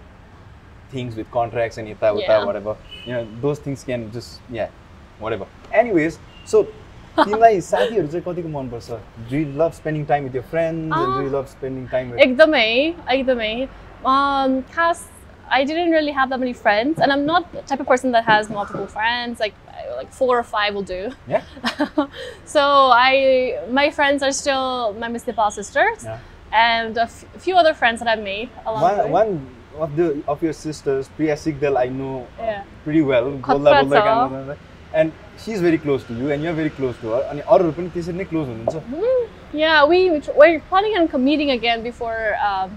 things 0.90 1.16
with 1.16 1.30
contracts 1.30 1.76
and 1.76 1.86
ita, 1.86 2.12
uta, 2.14 2.24
yeah. 2.26 2.44
whatever. 2.46 2.74
You 3.04 3.12
know, 3.12 3.28
those 3.42 3.58
things 3.58 3.84
can 3.84 4.10
just, 4.10 4.40
yeah, 4.48 4.70
whatever. 5.18 5.46
Anyways, 5.70 6.18
so 6.46 6.66
तिमीलाई 7.18 7.60
साथीहरू 7.66 8.06
चाहिँ 8.06 8.24
कतिको 8.24 8.48
मनपर्छ 8.48 8.98
do 9.30 9.36
you 9.36 9.46
love 9.60 9.72
spending 9.80 10.04
time 10.12 10.24
with 10.24 10.34
your 10.36 10.42
friends 10.50 10.98
and 10.98 11.16
do 11.16 11.22
you 11.22 11.30
love 11.36 11.46
spending 11.52 11.86
time 11.94 12.18
एकदमै 12.26 12.66
I 15.56 15.64
didn't 15.68 15.90
really 15.90 16.12
have 16.16 16.30
that 16.32 16.40
many 16.40 16.52
friends, 16.56 17.00
and 17.04 17.12
I'm 17.12 17.22
not 17.28 17.46
the 17.52 17.62
type 17.68 17.80
of 17.84 17.86
person 17.86 18.12
that 18.16 18.26
has 18.26 18.50
multiple 18.56 18.86
friends. 18.96 19.40
Like 19.44 19.56
like 19.94 20.12
four 20.18 20.28
or 20.34 20.44
five 20.50 20.76
will 20.76 20.86
do. 20.90 21.00
Yeah. 21.32 21.48
so 22.52 22.66
I 23.04 23.08
my 23.78 23.88
friends 23.96 24.26
are 24.28 24.30
still 24.42 24.94
my 25.04 25.08
Miss 25.16 25.26
Nepal 25.30 25.56
sisters. 25.62 26.04
Yeah 26.10 26.29
and 26.51 26.97
a 26.97 27.01
f- 27.03 27.25
few 27.45 27.55
other 27.61 27.73
friends 27.73 27.99
that 27.99 28.07
I've 28.07 28.23
made 28.23 28.49
along 28.65 28.81
the 28.97 29.07
one, 29.07 29.11
way. 29.11 29.11
one 29.11 29.85
of 29.88 29.95
the 29.99 30.07
of 30.33 30.43
your 30.47 30.53
sisters 30.53 31.09
Priya 31.17 31.35
Sigdal 31.35 31.77
I 31.77 31.88
know 31.99 32.13
Yeah. 32.39 32.63
pretty 32.85 33.01
well 33.11 33.31
खतरा 33.47 33.57
बोल्दा 33.57 33.81
बोल्दै 33.81 33.99
छ। 33.99 34.05
काम 34.09 34.29
गर्दा 34.35 34.55
and 34.99 35.11
she's 35.43 35.61
very 35.67 35.77
close 35.85 36.03
to 36.09 36.13
you 36.19 36.29
and 36.35 36.41
you're 36.47 36.57
very 36.59 36.69
close 36.75 36.99
to 37.03 37.09
her 37.15 37.21
अनि 37.31 37.41
अरूहरू 37.55 37.71
पनि 37.79 37.89
त्यसरी 37.95 38.17
नै 38.21 38.27
क्लोज 38.33 38.47
हुनुहुन्छ 38.53 39.23
Yeah, 39.61 39.75
we 39.89 39.97
we're 40.39 40.59
planning 40.69 40.95
on 40.99 41.05
co- 41.11 41.19
meeting 41.25 41.51
again 41.51 41.83
before 41.83 42.21
um, 42.47 42.71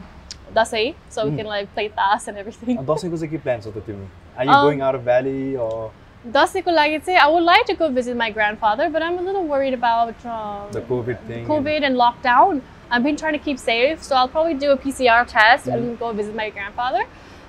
Dasai, 0.56 0.82
so 1.14 1.24
we 1.24 1.30
Mm. 1.30 1.38
can 1.38 1.46
like 1.52 1.70
play 1.78 1.86
tas 2.00 2.26
and 2.32 2.38
everything. 2.42 2.76
दसैँको 2.90 3.16
चाहिँ 3.22 3.30
के 3.32 3.38
plan 3.46 3.60
छ 3.64 3.72
त 3.76 3.82
तिम्रो 3.88 4.06
Are 4.38 4.44
you 4.50 4.52
Um, 4.56 4.64
going 4.66 4.82
out 4.88 4.94
of 4.98 5.02
valley 5.08 5.56
or 5.66 5.90
Dasaiको 6.36 6.74
लागि 6.76 6.98
चाहिँ, 7.06 7.18
I 7.24 7.26
would 7.34 7.46
like 7.48 7.64
to 7.70 7.74
go 7.80 7.88
visit 7.96 8.16
my 8.20 8.28
grandfather, 8.36 8.86
but 8.94 9.02
I'm 9.08 9.18
a 9.22 9.24
little 9.28 9.44
worried 9.52 9.74
about 9.78 10.24
um, 10.36 10.70
the 10.76 10.82
COVID 10.92 11.24
thing? 11.30 11.44
COVID 11.50 11.86
and 11.88 12.00
lockdown. 12.02 12.60
I've 12.93 13.01
been 13.03 13.15
trying 13.17 13.33
to 13.33 13.39
keep 13.39 13.57
safe, 13.57 14.03
so 14.03 14.15
I'll 14.15 14.27
probably 14.27 14.53
do 14.53 14.69
a 14.71 14.77
PCR 14.77 15.25
test 15.27 15.65
Mm. 15.65 15.73
and 15.73 15.99
go 15.99 16.11
visit 16.13 16.35
my 16.35 16.49
grandfather. 16.51 17.03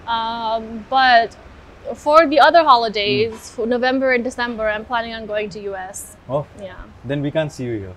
Um, 0.07 0.87
but 0.89 1.37
for 2.05 2.27
the 2.27 2.41
other 2.41 2.63
holidays, 2.65 3.33
Mm. 3.35 3.51
for 3.57 3.67
November 3.67 4.13
and 4.13 4.25
December, 4.25 4.65
I'm 4.75 4.87
planning 4.87 5.13
on 5.19 5.27
going 5.27 5.51
to 5.51 5.61
US. 5.71 6.17
Oh, 6.31 6.47
Yeah, 6.69 6.81
then 7.05 7.21
we 7.27 7.31
can't 7.31 7.53
see 7.53 7.65
you 7.65 7.77
here. 7.85 7.95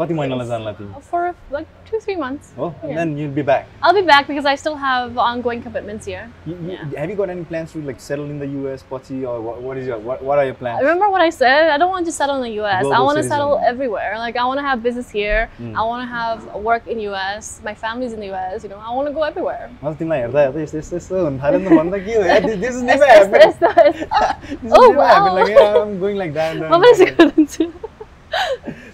कति 0.00 0.14
महिनालाई 0.14 0.46
जानला 0.46 0.72
तिमी 0.78 1.00
for 1.04 1.20
like 1.54 1.70
two 1.86 1.98
three 2.02 2.14
months. 2.18 2.50
Oh, 2.64 2.66
and 2.82 2.90
Yeah. 2.90 2.98
then 2.98 3.14
you'll 3.20 3.32
be 3.38 3.42
back. 3.46 3.64
I'll 3.86 3.94
be 3.96 4.02
back 4.10 4.28
because 4.28 4.44
I 4.50 4.52
still 4.64 4.76
have 4.82 5.16
ongoing 5.22 5.62
commitments 5.64 6.06
here. 6.10 6.20
You, 6.50 6.54
you, 6.66 6.74
Yeah. 6.74 7.00
Have 7.00 7.10
you 7.12 7.16
got 7.20 7.32
any 7.34 7.46
plans 7.52 7.72
to 7.72 7.80
like 7.88 7.98
settle 8.04 8.28
in 8.34 8.36
the 8.42 8.48
US, 8.58 8.84
पछि, 8.90 9.16
or 9.30 9.34
what, 9.46 9.56
what 9.68 9.80
is 9.80 9.88
your 9.90 9.98
what, 10.10 10.22
what 10.28 10.38
are 10.42 10.44
your 10.50 10.54
plans? 10.60 10.84
Remember 10.84 11.08
what 11.14 11.24
I 11.24 11.30
said? 11.38 11.72
I 11.72 11.78
don't 11.84 11.90
want 11.96 12.06
to 12.10 12.14
settle 12.18 12.36
in 12.36 12.44
the 12.48 12.52
US. 12.60 12.76
I 12.76 12.82
Global 12.86 13.08
want 13.08 13.18
to 13.22 13.24
settle 13.32 13.50
citizen. 13.56 13.72
everywhere. 13.74 14.12
Like 14.22 14.36
I 14.36 14.46
want 14.52 14.62
to 14.62 14.66
have 14.68 14.84
business 14.86 15.10
here. 15.18 15.42
Mm. 15.60 15.74
I 15.82 15.88
want 15.90 16.06
to 16.06 16.10
have 16.14 16.46
work 16.70 16.86
in 16.96 17.00
US. 17.08 17.50
My 17.70 17.74
family's 17.84 18.12
in 18.18 18.24
the 18.26 18.30
US. 18.36 18.62
You 18.68 18.70
know, 18.76 18.80
I 18.90 18.94
want 19.00 19.08
to 19.12 19.14
go 19.20 19.26
everywhere. 19.32 19.68
मैले 19.82 19.98
तिमीलाई 20.04 20.20
हेर्दा 20.26 20.40
हेर्दा 20.46 20.60
यस्तो 20.68 20.78
यस्तो 20.84 20.96
यस्तो 21.02 21.24
हुन 21.28 21.40
थाल्यो 21.42 21.58
नि 21.58 21.68
त 21.74 21.80
भन्दा 21.82 22.04
के 22.06 22.14
हो 22.20 22.22
यार 22.32 22.50
this 22.66 22.74
is 22.76 22.82
never 22.94 23.10
It's- 23.10 23.18
happened. 23.18 23.42
it's- 23.42 23.62
it's- 23.62 24.02
it's- 24.06 24.58
This 24.62 24.72
is 24.72 24.78
Oh, 24.78 24.88
never 24.90 25.06
happened. 25.12 25.34
wow. 25.34 25.38
Like 25.42 25.54
yeah, 25.58 25.82
I'm 25.84 25.98
going 26.06 26.16
like 26.26 26.34
that. 26.42 26.56
and 26.56 26.70
What 26.76 26.86
was 26.90 26.98
that. 26.98 27.08
it 27.08 27.18
going 27.18 27.46
to? 27.58 27.72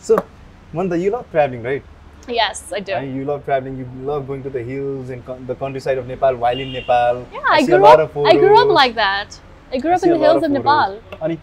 So, 0.08 0.22
Manda, 0.71 0.97
you 0.97 1.11
love 1.11 1.29
traveling, 1.31 1.63
right? 1.63 1.83
Yes, 2.27 2.71
I 2.71 2.79
do. 2.79 2.93
And 2.93 3.15
you 3.15 3.25
love 3.25 3.43
traveling. 3.45 3.77
You 3.77 3.89
love 4.05 4.27
going 4.27 4.43
to 4.43 4.49
the 4.49 4.61
hills 4.61 5.09
and 5.09 5.23
the 5.47 5.55
countryside 5.55 5.97
of 5.97 6.07
Nepal 6.07 6.35
while 6.35 6.59
in 6.59 6.71
Nepal. 6.71 7.25
Yeah, 7.33 7.39
I, 7.49 7.57
I 7.57 7.65
grew 7.65 7.85
up. 7.85 8.17
I 8.17 8.37
grew 8.37 8.57
up 8.61 8.67
like 8.67 8.95
that. 8.95 9.39
I 9.71 9.77
grew 9.79 9.91
up 9.91 10.03
in 10.03 10.09
the 10.09 10.17
hills 10.17 10.37
of, 10.37 10.43
of 10.43 10.51
Nepal. 10.51 11.01
Ani, 11.21 11.39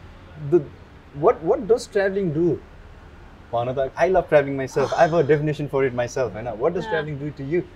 the, 0.50 0.62
what 1.14 1.42
what 1.42 1.66
does 1.66 1.86
traveling 1.86 2.32
do? 2.32 2.60
Panada, 3.52 3.90
I 3.96 4.08
love 4.08 4.28
traveling 4.28 4.56
myself. 4.56 4.92
I 4.92 5.02
have 5.02 5.14
a 5.14 5.22
definition 5.22 5.68
for 5.68 5.84
it 5.84 5.94
myself. 5.94 6.34
Right? 6.34 6.56
What 6.56 6.74
does 6.74 6.84
yeah. 6.84 6.90
traveling 6.90 7.18
do 7.18 7.30
to 7.32 7.44
you? 7.44 7.66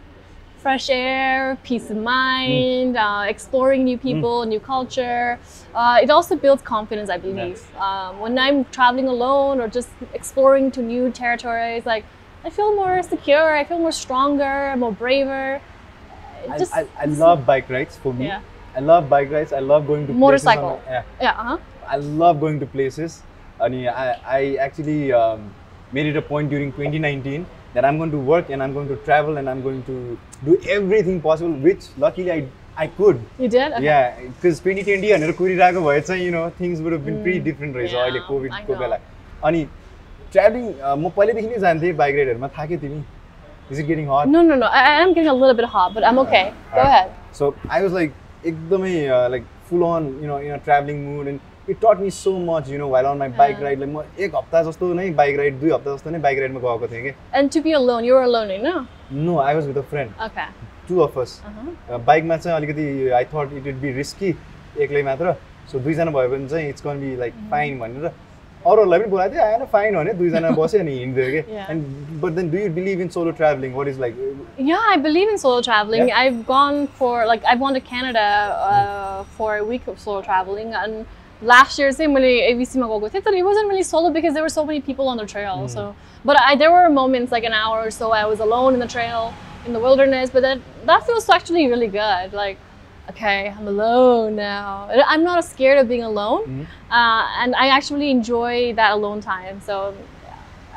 Fresh 0.62 0.90
air, 0.90 1.56
peace 1.62 1.88
of 1.88 1.96
mind, 1.96 2.94
uh, 2.94 3.24
exploring 3.26 3.84
new 3.84 3.96
people, 3.96 4.44
new 4.44 4.60
culture. 4.60 5.38
Uh, 5.74 5.98
it 6.02 6.10
also 6.10 6.36
builds 6.36 6.60
confidence, 6.60 7.08
I 7.08 7.16
believe. 7.16 7.64
Um, 7.76 8.18
when 8.20 8.38
I'm 8.38 8.66
traveling 8.66 9.08
alone 9.08 9.58
or 9.58 9.68
just 9.68 9.88
exploring 10.12 10.70
to 10.72 10.82
new 10.82 11.10
territories, 11.10 11.86
like 11.86 12.04
I 12.44 12.50
feel 12.50 12.74
more 12.76 13.02
secure. 13.02 13.56
I 13.56 13.64
feel 13.64 13.78
more 13.78 13.92
stronger, 13.92 14.74
more 14.76 14.92
braver. 14.92 15.62
It 16.44 16.68
I, 16.72 16.80
I, 16.80 16.86
I 17.00 17.04
love 17.06 17.46
bike 17.46 17.70
rides 17.70 17.96
for 17.96 18.12
me. 18.12 18.26
Yeah. 18.26 18.42
I 18.76 18.80
love 18.80 19.08
bike 19.08 19.30
rides. 19.30 19.54
I 19.54 19.60
love 19.60 19.86
going 19.86 20.06
to 20.08 20.12
Motorcycle. 20.12 20.76
Places 20.76 20.88
yeah. 20.90 21.02
yeah. 21.22 21.40
Uh-huh. 21.40 21.58
I 21.88 21.96
love 21.96 22.38
going 22.38 22.60
to 22.60 22.66
places. 22.66 23.22
And 23.60 23.88
I, 23.88 24.18
I 24.26 24.54
actually 24.56 25.10
um, 25.12 25.54
made 25.92 26.04
it 26.06 26.16
a 26.16 26.22
point 26.22 26.50
during 26.50 26.70
2019 26.72 27.46
that 27.73 27.85
I'm 27.85 27.97
going 28.01 28.11
to 28.11 28.19
work 28.33 28.49
and 28.49 28.63
I'm 28.63 28.73
going 28.73 28.87
to 28.91 28.95
travel 29.07 29.37
and 29.41 29.49
I'm 29.49 29.61
going 29.63 29.81
to 29.87 29.95
do 30.49 30.57
everything 30.75 31.17
possible, 31.21 31.53
which 31.69 31.87
luckily 31.97 32.31
I, 32.31 32.37
I 32.77 32.87
could. 32.99 33.19
You 33.39 33.47
did? 33.55 33.73
Okay. 33.73 33.83
Yeah, 33.85 34.19
because 34.27 34.61
2020 34.67 35.11
भनेर 35.13 35.31
कुरिरहेको 35.41 35.81
भए 35.87 36.01
चाहिँ 36.09 36.23
you 36.25 36.31
know 36.37 36.43
things 36.61 36.81
would 36.85 36.93
have 36.97 37.05
been 37.09 37.19
pretty 37.25 37.41
different 37.49 37.75
रहेछ 37.79 37.91
Yeah, 37.93 38.05
अहिले 38.05 38.21
I 38.21 38.27
कोभिडको 38.29 38.73
know. 38.73 38.79
बेला 38.83 38.97
अनि 39.49 39.65
travelling 40.35 40.63
म 41.03 41.09
पहिल्यैदेखि 41.17 41.47
नै 41.47 41.59
जान्थेँ 41.65 41.93
बाइक 42.03 42.15
राइडहरूमा 42.15 42.47
थाक्यो 42.57 42.77
तिमी 42.85 42.99
इज 43.71 43.79
इट 43.79 43.85
गेटिङ 43.91 44.07
हट 44.13 44.27
No, 44.35 44.41
no, 44.51 44.55
no. 44.63 44.67
I, 44.79 44.83
I 44.93 45.01
am 45.03 45.13
getting 45.17 45.31
a 45.33 45.37
little 45.41 45.57
bit 45.61 45.69
hot, 45.75 45.93
but 45.97 46.03
I'm 46.11 46.19
okay. 46.25 46.45
Go 46.73 46.79
Alright. 46.79 46.93
ahead. 46.93 47.11
So 47.39 47.53
I 47.77 47.81
was 47.87 47.93
like 47.99 48.13
एकदमै 48.45 48.95
like 49.35 49.43
full 49.69 49.83
on 49.91 50.07
you 50.23 50.27
know 50.31 50.39
in 50.47 50.57
travelling 50.65 50.97
मुड 51.05 51.27
and 51.27 51.39
it 51.69 51.77
taught 51.81 51.99
me 51.99 52.09
so 52.11 52.37
much 52.47 52.69
you 52.69 52.77
know 52.79 52.87
while 52.89 53.05
on 53.05 53.17
my 53.17 53.29
bike 53.37 53.55
Yeah. 53.55 53.63
Ride 53.63 53.79
like 53.79 53.91
म 53.93 54.03
एक 54.25 54.35
हप्ता 54.35 54.61
जस्तो 54.63 54.93
नै 54.93 55.09
bike 55.21 55.37
ride 55.37 55.59
दुई 55.59 55.71
हप्ता 55.71 55.95
जस्तो 55.95 56.09
नै 56.09 56.19
बाइक 56.27 56.39
राइडमा 56.39 56.59
गएको 56.65 56.87
थिएँ 56.91 57.01
कि 57.03 57.13
And 57.39 57.51
to 57.55 57.61
be 57.67 57.73
alone, 57.81 58.05
you 58.09 58.17
were 58.19 58.25
alone, 58.31 58.53
no? 58.67 58.75
No 59.29 59.37
I 59.47 59.55
was 59.55 59.67
with 59.67 59.77
a 59.77 59.87
friend 59.93 60.21
Okay. 60.27 60.47
To 60.89 60.99
of 61.07 61.17
us 61.19 61.39
Uh-huh. 61.49 61.99
बाइकमा 62.11 62.37
चाहिँ 62.37 62.57
अलिकति 62.57 63.09
I 63.21 63.25
thought 63.33 63.53
it 63.57 63.65
would 63.67 63.81
be 63.81 63.91
risky 64.03 64.35
एक्लै 64.85 65.03
मात्र 65.09 65.33
सो 65.71 65.79
दुईजना 65.79 66.11
भयो 66.19 66.29
भने 66.29 66.47
चाहिँ 66.49 66.69
इट्स 66.69 66.81
कन 66.87 66.99
बी 67.01 67.15
लाइक 67.25 67.33
फाइन 67.51 67.79
भनेर 67.79 68.05
अरूहरूलाई 68.69 68.99
पनि 68.99 69.09
बोलाएको 69.09 69.33
थियो 69.33 69.43
आएन 69.45 69.65
फाइन 69.73 69.95
भने 69.95 70.13
दुईजना 70.21 70.49
बस्यो 70.59 70.79
अनि 70.81 70.91
हिँड्थ्यो 70.99 71.25
कि 71.31 71.41
Yeah. 71.55 71.69
End 71.71 72.21
but 72.21 72.31
then 72.39 72.49
do 72.51 72.57
you 72.57 72.69
believe 72.77 73.01
in 73.01 73.09
solo 73.17 73.31
travelling 73.41 73.73
what 73.73 73.87
is 73.87 73.99
like 74.05 74.15
Yeah, 74.69 74.85
I 74.93 74.95
believe 75.05 75.29
in 75.33 75.37
solo 75.41 75.61
traveling. 75.67 76.07
Yeah. 76.09 76.19
I've 76.23 76.37
gone 76.49 76.77
for 76.99 77.13
like 77.31 77.45
I've 77.53 77.59
gone 77.65 77.77
to 77.77 77.81
Canada 77.91 78.23
uh, 78.69 79.23
for 79.39 79.49
a 79.57 79.63
week 79.71 79.89
of 79.93 79.97
solo 80.03 80.21
traveling, 80.27 80.69
and 80.81 81.05
last 81.42 81.78
year 81.78 81.90
same 81.92 82.12
when 82.12 82.22
AVC 82.22 82.76
Magogo 82.76 83.10
gago 83.10 83.24
the 83.24 83.32
it 83.32 83.42
wasn't 83.42 83.68
really 83.68 83.82
solo 83.82 84.10
because 84.10 84.34
there 84.34 84.42
were 84.42 84.48
so 84.48 84.64
many 84.64 84.80
people 84.80 85.08
on 85.08 85.16
the 85.16 85.26
trail 85.26 85.58
mm. 85.58 85.70
so 85.70 85.94
but 86.24 86.38
I 86.40 86.56
there 86.56 86.70
were 86.70 86.88
moments 86.90 87.32
like 87.32 87.44
an 87.44 87.52
hour 87.52 87.80
or 87.80 87.90
so 87.90 88.12
I 88.12 88.26
was 88.26 88.40
alone 88.40 88.74
in 88.74 88.80
the 88.80 88.86
trail 88.86 89.32
in 89.66 89.72
the 89.72 89.80
wilderness 89.80 90.30
but 90.30 90.42
that 90.42 90.60
that 90.84 91.06
feels 91.06 91.28
actually 91.28 91.66
really 91.66 91.88
good 91.88 92.32
like 92.32 92.58
okay 93.08 93.48
I'm 93.56 93.66
alone 93.66 94.36
now 94.36 94.88
I'm 95.06 95.24
not 95.24 95.44
scared 95.44 95.78
of 95.78 95.88
being 95.88 96.02
alone 96.02 96.44
mm. 96.46 96.66
uh, 96.90 97.42
and 97.42 97.54
I 97.54 97.68
actually 97.68 98.10
enjoy 98.10 98.74
that 98.74 98.92
alone 98.92 99.20
time 99.20 99.60
so 99.62 99.94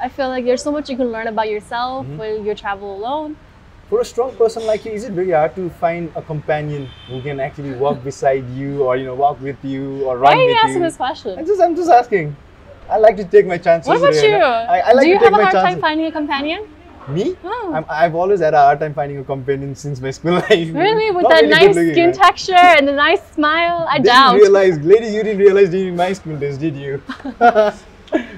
I 0.01 0.09
feel 0.09 0.29
like 0.29 0.45
there's 0.45 0.63
so 0.63 0.71
much 0.71 0.89
you 0.89 0.97
can 0.97 1.11
learn 1.11 1.27
about 1.27 1.49
yourself 1.49 2.05
mm. 2.05 2.17
when 2.17 2.45
you 2.45 2.55
travel 2.55 2.95
alone 2.95 3.35
for 3.93 4.01
a 4.01 4.05
strong 4.05 4.35
person 4.35 4.65
like 4.65 4.85
you, 4.85 4.91
is 4.91 5.03
it 5.03 5.11
very 5.13 5.29
hard 5.29 5.53
to 5.55 5.69
find 5.79 6.11
a 6.15 6.21
companion 6.23 6.89
who 7.07 7.21
can 7.21 7.39
actually 7.39 7.73
walk 7.75 8.03
beside 8.09 8.49
you 8.49 8.81
or 8.81 8.97
you 8.97 9.05
know 9.05 9.13
walk 9.13 9.39
with 9.39 9.63
you 9.63 10.03
or 10.05 10.17
Why 10.17 10.31
are 10.33 10.49
you 10.49 10.55
asking 10.55 10.81
you? 10.81 10.87
this 10.87 10.97
question? 10.97 11.37
I'm 11.37 11.45
just 11.45 11.61
I'm 11.61 11.75
just 11.75 11.91
asking. 11.91 12.35
I 12.89 12.97
like 12.97 13.17
to 13.17 13.23
take 13.23 13.45
my 13.45 13.59
chances. 13.59 13.87
What 13.87 13.99
about 13.99 14.15
you? 14.15 14.33
I, 14.33 14.79
I 14.79 14.93
like 14.93 15.03
Do 15.03 15.09
you 15.09 15.19
to 15.19 15.25
take 15.25 15.31
have 15.31 15.39
a 15.39 15.43
hard 15.43 15.53
chances. 15.53 15.73
time 15.73 15.81
finding 15.81 16.07
a 16.07 16.11
companion? 16.11 16.67
Me? 17.07 17.37
Oh. 17.43 17.71
I'm, 17.75 17.85
I've 17.87 18.15
always 18.15 18.39
had 18.39 18.55
a 18.55 18.63
hard 18.65 18.79
time 18.79 18.95
finding 18.95 19.19
a 19.19 19.23
companion 19.23 19.75
since 19.75 20.01
my 20.01 20.09
school 20.09 20.33
life. 20.49 20.69
Really? 20.83 21.11
With 21.11 21.21
Not 21.21 21.29
that 21.29 21.43
really 21.43 21.67
nice 21.67 21.75
skin 21.93 22.05
right? 22.07 22.15
texture 22.25 22.65
and 22.77 22.87
the 22.87 22.93
nice 22.93 23.21
smile? 23.33 23.85
I 23.87 23.97
Didn't 23.99 24.07
doubt. 24.07 24.35
realize, 24.37 24.79
ladies, 24.79 25.13
you 25.13 25.21
didn't 25.21 25.37
realize 25.37 25.69
during 25.69 25.95
my 25.95 26.13
school 26.13 26.35
days, 26.35 26.57
did 26.57 26.75
you? 26.75 26.99
but 27.37 27.77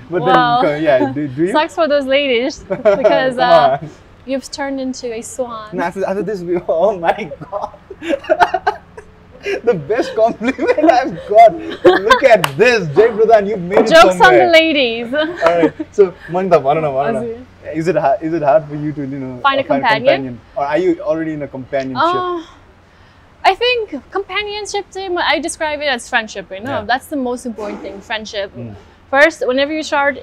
Well, 0.10 0.64
then, 0.64 0.84
yeah, 0.84 1.14
do, 1.14 1.30
do 1.30 1.46
you? 1.46 1.54
Sucks 1.54 1.76
for 1.76 1.88
those 1.88 2.06
ladies 2.06 2.60
because 2.60 3.38
uh. 3.38 3.80
You've 4.26 4.50
turned 4.52 4.80
into 4.80 5.14
a 5.14 5.22
swan. 5.22 5.70
And 5.72 5.82
after, 5.82 6.06
after 6.06 6.24
this, 6.24 6.42
we 6.42 6.58
oh 6.68 6.98
my 7.00 7.32
god. 7.50 7.78
the 9.64 9.74
best 9.74 10.16
compliment 10.16 10.92
I've 10.92 11.16
got. 11.30 11.54
Look 11.86 12.24
at 12.24 12.44
this, 12.58 12.88
Jay 12.96 13.08
Pradhan, 13.10 13.48
you 13.48 13.58
made 13.58 13.80
it 13.80 13.88
Jokes 13.90 14.20
on 14.22 14.34
the 14.34 14.48
ladies. 14.48 15.14
Alright, 15.14 15.74
so 15.92 16.14
Manda, 16.30 16.58
I 16.58 16.74
don't 16.74 16.84
know, 16.84 16.98
I 16.98 17.12
don't 17.12 17.24
Azir. 17.24 17.38
know. 17.38 17.72
Is 17.74 17.88
it 17.88 17.96
hard, 17.96 18.22
is 18.22 18.34
it 18.34 18.42
hard 18.42 18.66
for 18.68 18.76
you 18.76 18.92
to 18.94 19.02
you 19.02 19.20
know 19.20 19.40
Find 19.42 19.60
a 19.60 19.64
companion? 19.64 20.40
or 20.56 20.66
are 20.66 20.78
you 20.78 21.00
already 21.02 21.34
in 21.34 21.42
a 21.42 21.48
companionship? 21.48 22.04
Uh, 22.04 22.44
I 23.44 23.54
think 23.54 24.12
companionship, 24.12 24.90
Tim, 24.90 25.18
I 25.18 25.40
describe 25.40 25.80
it 25.82 25.86
as 25.88 26.10
friendship. 26.10 26.50
You 26.52 26.62
know, 26.62 26.80
Yeah. 26.80 26.86
that's 26.86 27.08
the 27.08 27.16
most 27.16 27.46
important 27.46 27.82
thing. 27.82 28.02
Friendship. 28.02 28.52
Mm. 28.56 28.74
First, 29.12 29.46
whenever 29.48 29.72
you 29.72 29.84
start 29.84 30.18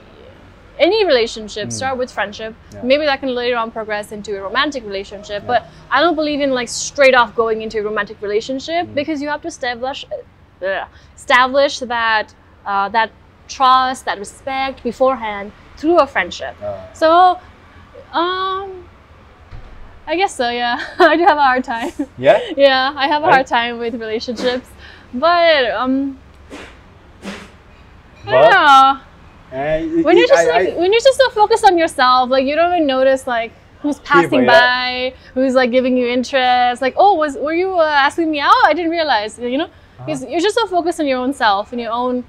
any 0.79 1.05
relationship, 1.05 1.71
start 1.73 1.99
with 1.99 2.11
friendship. 2.11 2.53
Mm. 2.55 2.75
Yeah. 2.75 2.83
Maybe 2.83 3.05
that 3.05 3.21
can 3.21 3.35
later 3.35 3.57
on 3.57 3.71
progress 3.71 4.13
into 4.13 4.37
a 4.39 4.43
romantic 4.43 4.85
relationship. 4.85 5.47
But 5.47 5.67
I 5.91 6.01
don't 6.01 6.15
believe 6.15 6.41
in 6.41 6.51
like 6.53 6.69
straight 6.69 7.15
off 7.15 7.35
going 7.35 7.63
into 7.63 7.79
a 7.79 7.83
romantic 7.83 8.21
relationship 8.23 8.87
Mm. 8.87 8.95
because 8.95 9.21
you 9.23 9.29
have 9.29 9.43
to 9.43 9.49
establish 9.49 10.05
uh, 10.63 10.85
establish 11.17 11.79
that 11.81 12.35
uh, 12.67 12.89
that 12.91 13.11
trust, 13.49 14.05
that 14.05 14.19
respect 14.19 14.83
beforehand 14.83 15.53
through 15.77 15.99
a 15.99 16.07
friendship. 16.07 16.55
Uh, 16.63 16.79
So, 16.95 17.39
um, 18.13 18.89
I 20.07 20.17
guess 20.17 20.35
so, 20.35 20.49
yeah. 20.51 20.81
I 20.99 21.17
do 21.17 21.25
have 21.25 21.37
a 21.39 21.43
hard 21.43 21.65
time. 21.65 21.91
Yeah? 22.19 22.39
yeah, 22.57 22.93
I 22.97 23.07
have 23.09 23.23
a 23.23 23.27
Right. 23.27 23.35
hard 23.35 23.47
time 23.47 23.79
with 23.79 23.95
relationships. 23.95 24.69
But 25.15 25.71
um 25.73 26.19
I 28.27 28.31
don't 28.31 28.51
know. 28.51 29.01
When 29.53 30.17
you're 30.17 30.27
just 30.29 30.49
I- 30.49 30.51
like 30.57 30.77
when 30.77 30.93
you're 30.93 31.01
just 31.11 31.19
so 31.19 31.29
focused 31.31 31.65
on 31.65 31.77
yourself, 31.79 32.31
like 32.31 32.45
you 32.47 32.55
don't 32.55 32.75
even 32.75 32.87
notice 32.87 33.27
like 33.27 33.53
who's 33.83 33.99
passing 34.01 34.45
yeah. 34.45 34.53
by, 35.13 35.15
who's 35.35 35.55
like 35.55 35.71
giving 35.71 35.97
you 35.97 36.07
interest. 36.09 36.81
Like, 36.81 36.95
oh, 36.97 37.15
was 37.15 37.37
were 37.37 37.53
you 37.53 37.71
uh, 37.79 37.85
asking 38.09 38.31
me 38.31 38.41
out? 38.41 38.63
I 38.65 38.73
didn't 38.75 38.91
realize. 38.91 39.39
You 39.39 39.59
know, 39.59 39.65
Uh-huh. 39.71 40.05
because 40.07 40.21
you're 40.31 40.41
just 40.49 40.57
so 40.61 40.67
focused 40.67 40.99
on 41.01 41.07
your 41.07 41.19
own 41.25 41.33
self 41.35 41.73
and 41.73 41.81
your 41.81 41.93
own 41.93 42.25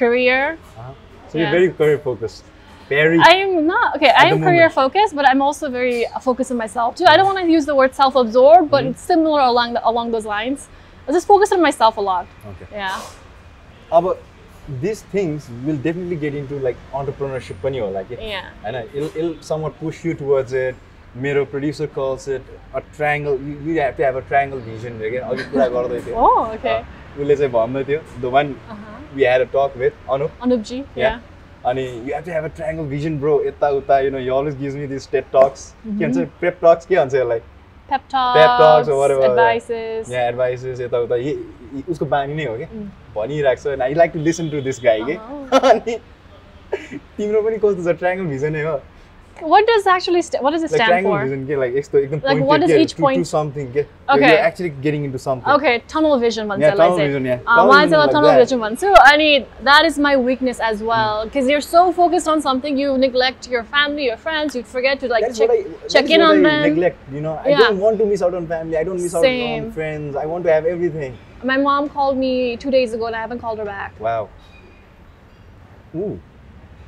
career. 0.00 0.58
Uh-huh. 0.78 0.92
So 1.28 1.38
you're 1.38 1.46
Yeah. 1.46 1.58
very 1.58 1.68
career 1.80 1.98
focused. 1.98 2.44
Very. 2.88 3.18
I'm 3.32 3.66
not 3.66 3.96
okay. 3.96 4.12
I 4.22 4.24
am 4.32 4.38
career 4.42 4.68
focused, 4.82 5.12
but 5.18 5.24
I'm 5.30 5.40
also 5.46 5.70
very 5.70 5.98
focused 6.28 6.50
on 6.54 6.58
myself 6.64 6.90
too. 6.96 7.06
I 7.12 7.16
don't 7.16 7.26
want 7.32 7.38
to 7.46 7.48
use 7.56 7.64
the 7.70 7.74
word 7.80 7.94
self-absorbed, 8.02 8.68
but 8.74 8.82
Mhm. 8.84 8.90
it's 8.90 9.02
similar 9.12 9.40
along 9.52 9.68
the, 9.76 9.82
along 9.90 10.06
those 10.14 10.26
lines. 10.36 10.68
I 11.08 11.12
just 11.18 11.26
focus 11.32 11.52
on 11.56 11.60
myself 11.68 11.96
a 12.02 12.04
lot. 12.10 12.26
okay. 12.52 12.66
Yeah. 12.80 13.00
अब 13.98 14.04
these 14.83 15.01
things 15.13 15.47
will 15.65 15.77
definitely 15.85 16.15
get 16.25 16.35
into 16.41 16.59
like 16.67 16.77
entrepreneurship 16.99 17.61
पनि 17.63 17.79
होला 17.79 18.01
कि 18.11 18.15
Yeah. 18.29 18.45
होइन 18.63 18.75
it'll, 18.83 19.11
it'll 19.19 19.35
somewhat 19.51 19.79
push 19.81 20.03
you 20.05 20.13
towards 20.21 20.53
it 20.61 20.75
मेरो 21.25 21.43
producer 21.51 21.87
calls 21.97 22.27
it 22.37 22.41
a 22.73 22.81
triangle 22.95 23.37
you, 23.49 23.53
you 23.67 23.75
have 23.81 23.95
to 23.99 24.03
have 24.05 24.15
a 24.21 24.23
triangle 24.31 24.59
vision 24.71 24.99
रे 25.01 25.09
क्या 25.09 25.27
अघि 25.27 25.43
कुरा 25.51 25.67
गर्दै 25.75 25.99
थियो 26.07 26.15
Oh, 26.29 26.41
okay. 26.55 26.73
अँ, 26.79 27.21
उसले 27.21 27.35
चाहिँ 27.35 27.51
भन्दै 27.59 27.83
थियो 27.91 27.99
the 28.25 28.31
one 28.39 28.51
Uh-huh. 28.75 28.97
we 29.19 29.23
had 29.31 29.41
a 29.41 29.45
talk 29.57 29.75
with 29.83 29.93
Anup 30.15 30.43
Anupji. 30.47 30.79
Yeah. 30.95 31.03
Yeah. 31.05 31.19
अनि 31.69 31.85
you 32.07 32.13
have 32.15 32.25
to 32.25 32.33
have 32.37 32.45
a 32.49 32.53
triangle 32.57 32.85
vision 32.95 33.19
bro 33.21 33.35
यता 33.45 33.69
उता 33.81 33.99
you 34.07 34.09
know 34.15 34.23
he 34.25 34.29
always 34.39 34.55
gives 34.63 34.75
me 34.81 34.89
these 34.95 35.07
TED 35.13 35.29
talks 35.37 35.63
के 35.85 36.05
भन्छ 36.05 36.25
prep 36.41 36.59
talks 36.65 36.85
के 36.91 36.95
भन्छ 37.01 37.13
यसलाई 37.21 37.39
Pep 37.90 38.02
talks. 38.08 38.38
talks 38.60 38.88
or 38.88 38.96
whatever, 39.00 39.22
yeah. 39.22 39.30
Advices. 39.32 40.10
यहाँ 40.12 40.24
advices 40.28 40.80
यताउता 40.80 41.16
उसको 41.90 42.06
बानी 42.14 42.34
नै 42.40 42.44
हो 42.50 42.56
क्या 42.62 42.68
Mm. 42.70 42.86
भनिरहेको 43.16 43.62
छ 43.76 43.80
I 43.88 43.94
like 44.00 44.12
to 44.12 44.18
listen 44.28 44.50
to 44.50 44.60
this 44.68 44.80
guy 44.84 45.02
के 45.10 45.16
Uh-huh. 45.16 45.70
अनि 45.72 45.96
तिम्रो 47.18 47.42
पनि 47.42 47.56
कस्तो 47.64 47.82
छ 47.86 47.96
ट्रायङ्गल 48.02 48.26
भिजनै 48.34 48.62
हो 48.68 48.74
what 49.42 49.66
does 49.66 49.86
actually 49.86 50.22
what 50.40 50.50
does 50.50 50.62
it 50.62 50.70
stand 50.70 50.90
like 50.90 51.02
stand 51.02 51.04
for? 51.04 51.24
Vision, 51.26 51.58
like, 51.58 52.22
like 52.22 52.42
what 52.42 52.60
does 52.60 52.70
each 52.70 52.96
point 52.96 53.16
to, 53.16 53.22
to 53.22 53.28
something 53.28 53.72
get, 53.72 53.88
okay. 54.08 54.28
you're 54.28 54.38
actually 54.38 54.70
getting 54.70 55.04
into 55.04 55.18
something. 55.18 55.50
Okay, 55.52 55.82
tunnel 55.88 56.18
vision 56.18 56.48
one 56.48 56.60
yeah, 56.60 56.74
tunnel 56.74 56.96
vision, 56.96 57.24
yeah. 57.24 57.40
Uh, 57.46 57.56
tunnel 57.56 57.72
vision, 57.74 57.98
like 57.98 58.10
tunnel 58.10 58.30
that. 58.30 58.38
vision 58.38 58.60
one. 58.60 58.76
So 58.76 58.94
I 58.96 59.16
need 59.16 59.46
that 59.62 59.84
is 59.84 59.98
my 59.98 60.16
weakness 60.16 60.60
as 60.60 60.82
well 60.82 61.22
hmm. 61.22 61.28
because 61.28 61.48
you're 61.48 61.60
so 61.60 61.92
focused 61.92 62.28
on 62.28 62.40
something 62.40 62.76
you 62.76 62.96
neglect 62.98 63.48
your 63.48 63.64
family, 63.64 64.04
your 64.04 64.16
friends, 64.16 64.54
you 64.54 64.62
forget 64.62 65.00
to 65.00 65.08
like 65.08 65.22
that's 65.22 65.38
check, 65.38 65.50
I, 65.50 65.66
check 65.88 66.10
in 66.10 66.20
on 66.20 66.44
I 66.44 66.50
them. 66.50 66.62
Neglect, 66.70 66.98
you 67.12 67.20
know, 67.20 67.34
I 67.34 67.48
yeah. 67.48 67.58
don't 67.58 67.78
want 67.78 67.98
to 67.98 68.06
miss 68.06 68.22
out 68.22 68.34
on 68.34 68.46
family. 68.46 68.76
I 68.76 68.84
don't 68.84 69.00
miss 69.00 69.12
Same. 69.12 69.62
out 69.62 69.66
on 69.66 69.72
friends. 69.72 70.16
I 70.16 70.26
want 70.26 70.44
to 70.44 70.52
have 70.52 70.64
everything. 70.64 71.16
My 71.42 71.56
mom 71.56 71.88
called 71.88 72.18
me 72.18 72.56
two 72.56 72.70
days 72.70 72.92
ago 72.92 73.06
and 73.06 73.16
I 73.16 73.20
haven't 73.20 73.40
called 73.40 73.58
her 73.58 73.64
back. 73.64 73.98
Wow. 73.98 74.28
Ooh. 75.94 76.20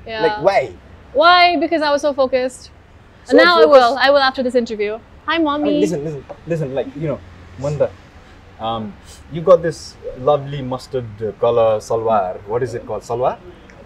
Yeah. 0.07 0.23
Like 0.23 0.43
why? 0.43 0.75
Why? 1.12 1.57
Because 1.57 1.83
I 1.83 1.90
was 1.90 2.03
so 2.03 2.12
focused. 2.12 2.70
So 3.25 3.37
now 3.37 3.62
I 3.62 3.66
will. 3.66 3.96
I 3.98 4.11
will 4.11 4.18
after 4.18 4.42
this 4.42 4.55
interview. 4.55 4.98
Hi, 5.27 5.37
I 5.37 5.38
mommy. 5.38 5.70
mean, 5.70 5.81
listen, 5.81 6.05
listen, 6.05 6.25
listen. 6.46 6.75
Like 6.75 6.88
you 6.96 7.09
know, 7.09 7.20
Manita, 7.59 7.90
um, 8.59 8.92
you 9.31 9.40
got 9.40 9.62
this 9.62 9.94
lovely 10.18 10.62
mustard 10.62 11.07
color 11.38 11.79
salwar. 11.79 12.40
What 12.46 12.62
is 12.62 12.75
it 12.75 12.87
called? 12.87 13.03
Salwar? 13.03 13.38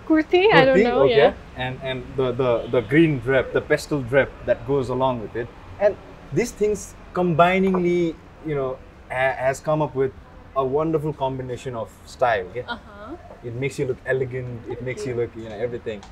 Kurti? 0.07 0.53
I 0.53 0.65
don't 0.65 0.83
know. 0.83 1.03
Okay. 1.03 1.17
Yeah. 1.17 1.35
And 1.57 1.81
and 1.83 2.05
the, 2.17 2.33
the 2.33 2.69
the 2.71 2.81
green 2.81 3.19
drip, 3.19 3.53
the 3.53 3.61
pastel 3.61 4.03
drip 4.03 4.31
that 4.47 4.67
goes 4.67 4.89
along 4.89 5.21
with 5.21 5.37
it, 5.37 5.49
and 5.81 5.97
these 6.33 6.53
things 6.53 6.95
combiningly, 7.13 8.15
you 8.47 8.55
know, 8.55 8.79
ha- 9.11 9.37
has 9.37 9.61
come 9.61 9.83
up 9.83 9.95
with 9.95 10.13
a 10.57 10.65
wonderful 10.65 11.13
combination 11.13 11.75
of 11.75 11.91
style. 12.07 12.47
Okay? 12.55 12.65
Uh 12.69 12.77
huh. 12.77 13.17
It 13.45 13.55
makes 13.55 13.79
you 13.79 13.87
look 13.87 13.99
elegant. 14.07 14.63
It 14.71 14.81
makes 14.83 15.05
you 15.05 15.15
look, 15.15 15.35
you 15.37 15.49
know, 15.49 15.57
everything 15.57 16.03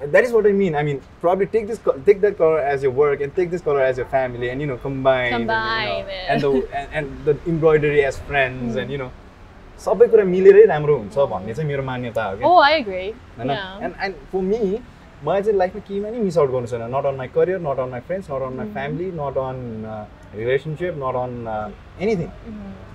And 0.00 0.12
that 0.14 0.24
is 0.24 0.32
what 0.32 0.46
I 0.46 0.52
mean. 0.52 0.74
I 0.74 0.82
mean, 0.82 1.00
probably 1.20 1.46
take 1.46 1.66
this, 1.68 1.78
co- 1.78 1.96
take 2.06 2.20
that 2.22 2.36
color 2.38 2.58
as 2.70 2.82
your 2.82 2.90
work, 2.92 3.20
and 3.20 3.34
take 3.34 3.50
this 3.50 3.60
color 3.66 3.82
as 3.88 3.98
your 4.02 4.06
family, 4.14 4.48
and 4.52 4.60
you 4.60 4.66
know, 4.70 4.76
combine, 4.84 5.32
and, 5.34 5.42
you 5.42 5.46
know, 5.46 5.58
Combine 5.58 6.08
it. 6.14 6.24
and 6.28 6.40
the 6.46 6.50
and, 6.80 6.88
and 7.00 7.24
the 7.28 7.34
embroidery 7.52 8.04
as 8.04 8.18
friends, 8.30 8.80
and 8.82 8.90
you 8.90 8.98
know, 9.02 9.10
सबै 9.84 10.06
कुरा 10.14 10.24
मिलेरै 10.32 10.64
राम्रो 10.70 10.96
हुन्छ 10.96 11.16
भन्ने 11.34 11.54
चाहिँ 11.54 11.68
मेरो 11.68 11.82
मान्यता 11.90 12.24
हो 12.24 12.36
क्या 12.40 12.48
Oh, 12.48 12.58
I 12.64 12.72
agree. 12.80 13.06
होइन 13.38 13.50
Yeah. 13.50 13.84
एन्ड 13.86 13.94
एन्ड 14.06 14.14
फर 14.32 14.42
मी 14.50 14.58
मलाई 15.28 15.42
चाहिँ 15.42 15.56
लाइफमा 15.58 15.80
केहीमा 15.88 16.10
नि 16.10 16.18
मिस 16.26 16.38
आउट 16.38 16.50
गर्नु 16.56 16.66
छैन 16.72 16.82
नट 16.94 17.04
अन 17.10 17.16
my 17.22 17.28
career 17.38 17.60
nut 17.68 17.78
on 17.84 17.88
my 17.94 18.00
friends 18.10 18.30
nut 18.30 18.42
on 18.48 18.56
my 18.60 18.68
family 18.78 19.10
nut 19.20 19.38
on 19.44 19.58
relationship 20.34 20.94
nut 21.04 21.16
on 21.22 21.32
anything 22.06 22.28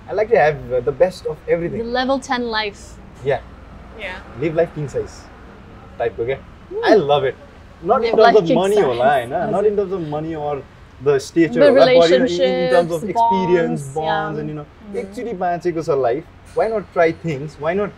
I 0.08 0.14
like 0.20 0.28
to 0.30 0.36
have 0.36 0.78
the 0.88 0.94
best 1.02 1.26
of 1.26 1.36
The 1.46 1.52
everything 1.56 1.92
level 1.98 2.22
10 2.30 2.46
life. 2.58 2.84
या 3.26 3.40
Yeah. 4.04 4.18
Live 4.44 4.56
life 4.56 4.74
king 4.74 4.86
size 4.96 5.18
टाइपको 5.98 6.26
क्या 6.26 6.36
आई 6.84 6.94
love 7.12 7.24
it 7.26 7.34
not 7.84 8.04
in 8.04 8.14
Live 8.14 8.24
life 8.24 8.34
terms 8.34 8.36
of 8.36 8.48
king 8.48 8.58
money 8.58 8.80
होला 8.80 9.04
size. 9.04 9.32
होइन 9.32 9.54
नट 9.56 9.66
इन 9.66 9.76
terms 9.76 9.92
of 9.92 10.08
money 10.14 10.34
or 10.48 10.62
the 11.04 11.16
stretcher 11.28 11.60
The 11.60 11.68
होला 11.70 11.84
but 11.84 12.12
in- 12.16 12.26
in 12.26 12.74
terms 12.74 12.92
of 12.96 13.02
relationships, 13.02 13.10
experience 13.14 13.82
bonds, 13.82 13.96
yeah. 13.96 14.08
bonds 14.08 14.38
and 14.42 14.52
you 14.52 14.56
know 14.58 14.66
एकचोटि 15.02 15.32
बाँचेको 15.44 15.82
छ 15.82 15.98
life 16.02 16.58
Y 16.58 16.68
nut 16.72 16.92
try 16.92 17.12
things 17.24 17.56
Y 17.60 17.74
nut 17.82 17.90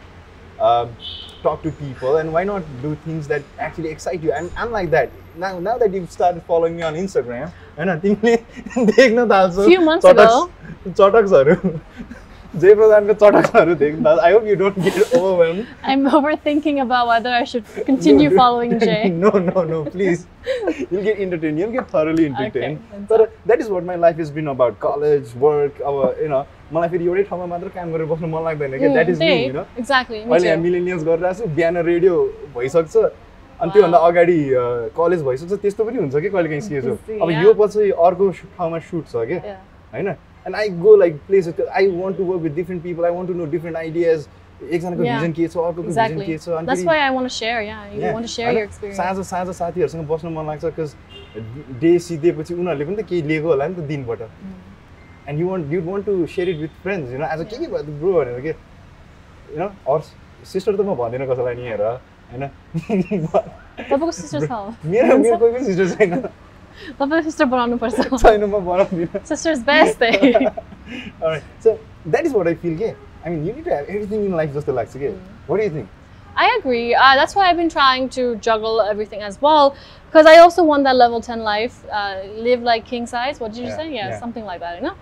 talk 1.45 1.63
to 1.65 1.71
people 1.77 2.17
and 2.21 2.33
why 2.33 2.41
not 2.49 2.65
do 2.81 2.89
things 3.05 3.29
that 3.29 3.45
actually 3.67 3.91
excite 3.91 4.25
you 4.27 4.33
I'm, 4.39 4.49
I'm 4.63 4.73
like 4.73 4.91
that 4.95 5.15
now 5.45 5.53
now 5.69 5.77
that 5.83 5.95
you've 5.99 6.11
started 6.15 6.43
following 6.49 6.75
me 6.81 6.85
on 6.89 6.99
Instagram 7.03 7.55
होइन 7.79 7.99
तिमीले 8.03 8.35
देख्न 8.91 9.25
थाल्छौ 9.31 9.65
Few 9.69 9.79
months 9.87 10.07
चटक्स 10.07 10.93
चटक्सहरू 10.99 11.55
जय 12.56 12.76
प्रधानको 12.76 13.14
का 13.14 13.30
चटकहरु 13.32 13.76
देख्दा 13.76 14.16
I 14.26 14.34
hope 14.34 14.46
you 14.48 14.56
don't 14.56 14.80
get 14.80 15.16
overwhelm 15.18 15.64
I 15.86 15.94
am 15.94 16.08
overthinking 16.46 16.80
about 16.82 17.08
whether 17.10 17.34
i 17.38 17.44
should 17.52 17.72
continue 17.88 18.30
following 18.36 18.76
j 18.84 18.98
no 19.14 19.32
no 19.40 19.64
no 19.72 19.82
please 19.96 20.26
you 20.48 20.98
will 20.98 21.04
get 21.06 21.20
entertained 21.20 21.60
you 21.60 21.66
will 21.66 21.78
get 21.78 21.94
thoroughly 21.94 22.26
entertained 22.26 23.08
तर 23.12 23.26
that 23.52 23.64
is 23.64 23.72
what 23.76 23.88
my 23.90 23.98
life 24.04 24.22
has 24.24 24.32
been 24.38 24.48
about. 24.54 24.78
College 24.86 25.34
work 25.44 25.82
our 25.92 26.08
you 26.22 26.30
know 26.34 26.44
मलाई 26.74 26.90
फेरि 26.90 27.06
एउटै 27.06 27.24
ठाउँमा 27.30 27.46
मात्र 27.48 27.68
काम 27.74 27.92
गरेर 27.94 28.08
बस्नु 28.12 28.28
मन 28.28 28.44
लाग्दैन 28.44 28.78
के 28.78 28.86
hmm, 28.86 28.96
that 28.98 29.10
is 29.10 29.20
me 29.24 29.32
you 29.34 29.56
know? 29.58 29.66
Exactly 29.82 30.22
मैले 30.34 30.48
ह्या 30.48 30.58
मिलिनियस 30.62 31.04
गरिरहेछु 31.10 31.50
ब्यानर 31.56 31.86
रेडियो 31.86 32.22
भइसक्छ 32.56 32.96
अनि 32.98 33.72
त्यो 33.72 33.84
भन्दा 33.84 33.98
अगाडि 34.12 34.38
कलेज 34.98 35.24
भइसक्छ 35.28 35.60
त्यस्तो 35.66 35.90
पनि 35.90 35.98
हुन्छ 35.98 36.16
कि 36.16 36.30
कहिले 36.30 36.50
काहीँ 36.50 36.62
hmm, 36.62 36.70
सेज 36.70 37.22
अब 37.22 37.36
यो 37.44 37.54
पछि 37.62 37.92
अर्को 38.08 38.30
ठाउँमा 38.40 38.80
सुट 38.88 39.12
छ 39.12 39.28
क्या 39.34 39.58
होइन? 39.94 40.16
And 40.46 40.56
I 40.56 40.70
go 40.86 40.96
like 40.96 41.20
places 41.28 41.62
I 41.70 41.88
want 41.98 42.18
to 42.18 42.24
work 42.26 42.42
with 42.42 42.56
different 42.56 42.84
people 42.84 43.06
I 43.06 43.12
want 43.12 43.28
to 43.30 43.34
know 43.38 43.46
different 43.52 43.78
ideas 43.78 44.28
एकजनाको. 44.72 45.02
भिजन 45.04 45.32
के 45.38 45.48
छ 45.48 45.58
अर्कोको 45.58 45.82
भिजन. 45.88 46.20
के 46.26 46.38
छ 46.38 46.50
अनि 46.50 46.68
That's 46.68 46.82
फेरि- 46.82 46.90
why 46.90 47.00
I 47.06 47.10
want 47.16 47.28
to 47.30 47.34
share. 47.38 47.62
Yeah, 47.62 47.80
you 47.94 48.02
Yeah, 48.02 48.14
want 48.18 48.26
to 48.28 48.32
share 48.34 48.46
होइन? 48.48 48.58
your 48.58 48.68
experience. 48.70 48.98
साँझ 48.98 49.26
साँझ 49.32 49.56
साथीहरूसँग 49.56 50.08
बस्नु 50.12 50.30
मन 50.36 50.46
लाग्छ 50.48 50.64
बिकज 50.66 50.96
डे 51.82 51.98
सिधेपछि 52.06 52.54
उनीहरूले 52.54 52.86
पनि 52.86 52.96
त 53.02 53.06
केही 53.10 53.22
लिएको 53.32 53.48
होला 53.48 53.68
नि 53.68 53.76
त 53.76 53.88
दिनबाट. 53.90 54.22
And 55.30 55.40
you 55.42 55.48
want 55.50 55.74
you 55.74 55.82
want 55.90 56.06
to 56.06 56.26
share 56.36 56.50
it 56.50 56.58
with 56.62 56.74
friends 56.84 57.10
होइन 57.12 57.24
आज 57.24 57.40
के 57.50 57.58
के 57.58 57.68
भयो 57.68 57.84
ब्रो 58.00 58.14
भनेर 58.14 58.40
के 58.42 58.52
होइन 58.52 59.70
अर 59.94 60.00
सिस्टर 60.54 60.76
त 60.76 60.80
म 60.86 60.96
भन्दिनँ 60.96 61.28
कसैलाई 61.34 61.56
नि 61.56 61.68
हेर 61.70 61.82
होइन 61.82 62.44
मेरो 63.90 65.18
मेरो 65.18 65.38
कोही 65.38 65.52
पनि 65.54 65.66
सिस्टर 65.66 65.88
छैन 65.98 66.12
तपाईँको 66.99 67.23
सिस्टर 67.31 67.45
बनाउनु 67.45 67.77
पर्छ 67.77 68.09
छैन 68.25 68.45
म 68.45 68.65
बनाउँदिनँ 68.65 69.25
सिस्टर्स 69.29 69.63
बेस्ट 69.71 70.03
है 70.03 70.45
Alright, 71.23 71.43
so 71.61 71.79
that 72.07 72.27
is 72.27 72.33
what 72.33 72.49
I 72.49 72.55
feel. 72.55 72.73
Yeah, 72.73 72.95
I 73.25 73.29
mean, 73.31 73.45
you 73.47 73.53
need 73.53 73.65
to 73.67 73.75
have 73.75 73.89
everything 73.89 74.25
in 74.25 74.33
life 74.33 74.53
just 74.53 74.67
to 74.67 74.73
like. 74.73 74.95
Okay, 74.97 75.15
what 75.47 75.59
do 75.59 75.63
you 75.65 75.71
think? 75.71 75.89
I 76.37 76.47
agree. 76.59 76.95
Uh, 76.95 77.15
that's 77.15 77.37
why 77.37 77.49
I've 77.51 77.57
been 77.57 77.69
trying 77.69 78.09
to 78.17 78.37
juggle 78.37 78.81
everything 78.81 79.23
as 79.23 79.41
well, 79.43 79.77
because 80.07 80.27
I 80.27 80.39
also 80.39 80.65
want 80.65 80.85
that 80.85 80.97
level 80.97 81.21
10 81.21 81.41
life, 81.41 81.85
uh, 81.93 82.23
live 82.49 82.63
like 82.63 82.87
king 82.87 83.07
size. 83.07 83.39
What 83.41 83.53
did 83.53 83.61
you 83.61 83.67
Yeah, 83.69 83.77
say? 83.77 83.87
Yeah, 83.95 84.09
yeah. 84.09 84.19
something 84.19 84.45
like 84.45 84.61
that, 84.61 84.77
you 84.77 84.83
know? 84.89 84.95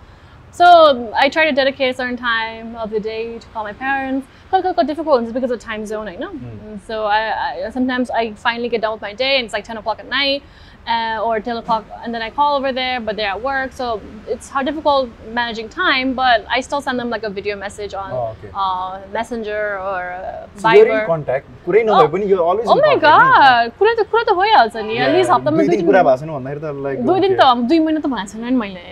So 0.51 0.65
um, 0.65 1.09
I 1.15 1.29
try 1.29 1.45
to 1.45 1.51
dedicate 1.51 1.91
a 1.91 1.93
certain 1.97 2.17
time 2.17 2.75
of 2.75 2.89
the 2.89 2.99
day 2.99 3.37
to 3.39 3.47
call 3.49 3.63
my 3.63 3.73
parents. 3.73 4.27
Quite, 4.49 4.63
quite, 4.63 4.73
quite 4.75 4.87
difficult 4.87 5.23
it's 5.23 5.31
because 5.31 5.51
of 5.51 5.59
time 5.59 5.85
zone, 5.85 6.11
you 6.11 6.19
know? 6.19 6.31
And 6.31 6.81
So 6.81 7.05
I, 7.05 7.65
I 7.67 7.69
sometimes 7.69 8.09
I 8.09 8.33
finally 8.33 8.67
get 8.69 8.81
done 8.81 8.93
with 8.93 9.01
my 9.01 9.13
day 9.13 9.35
and 9.37 9.45
it's 9.45 9.53
like 9.53 9.63
10 9.63 9.77
o'clock 9.77 9.99
at 9.99 10.07
night. 10.07 10.43
Uh, 10.89 11.21
or 11.23 11.39
10 11.39 11.57
o'clock, 11.57 11.83
and 12.03 12.15
then 12.15 12.21
I 12.25 12.29
call 12.31 12.55
over 12.57 12.69
there, 12.71 12.99
but 12.99 13.15
they're 13.17 13.29
at 13.31 13.41
work, 13.47 13.73
so 13.79 14.01
it's 14.27 14.47
hard, 14.49 14.65
difficult 14.65 15.09
managing 15.33 15.67
time. 15.69 16.13
But 16.19 16.45
I 16.49 16.61
still 16.67 16.81
send 16.81 16.97
them 17.01 17.11
like 17.11 17.21
a 17.21 17.29
video 17.29 17.55
message 17.63 17.93
on 17.93 18.11
Oh, 18.19 18.21
okay. 18.31 18.49
uh, 18.55 18.97
Messenger 19.17 19.59
or 19.89 19.99
uh, 20.13 20.47
So 20.55 20.69
you're 20.69 20.87
in 20.87 20.93
Viber. 20.93 21.05
contact. 21.11 21.45
कुरै 21.67 21.83
नभए 21.89 22.07
पनि 22.15 22.29
you're 22.31 22.41
always 22.53 22.65
Oh 22.67 22.77
in 22.77 22.81
my 22.87 22.95
contact. 22.95 23.03
god! 23.03 23.77
कुरा 23.81 23.93
त 23.99 24.07
कुरा 24.13 24.23
त 24.29 24.35
भइहाल्छ 24.39 24.75
नि 24.87 24.95
Yeah, 24.97 25.05
at least 25.09 25.31
हप्तामा 25.35 25.57
दुई 25.57 25.67
दुई 25.67 25.75
दिन 25.75 25.79
दिन 25.83 25.87
कुरा 25.91 26.01
भएको 26.09 26.17
छैन 26.23 26.31
भन्दाखेरि 26.37 26.61
त 26.65 26.73
लाइक 26.87 27.05
दुई 27.11 27.19
दिन 27.27 27.37
त 27.41 27.69
दुई 27.69 27.79
महिना 27.85 27.99
त 27.99 28.13
भनेको 28.15 28.31
छैन 28.33 28.43
नि 28.49 28.57
मैले 28.63 28.85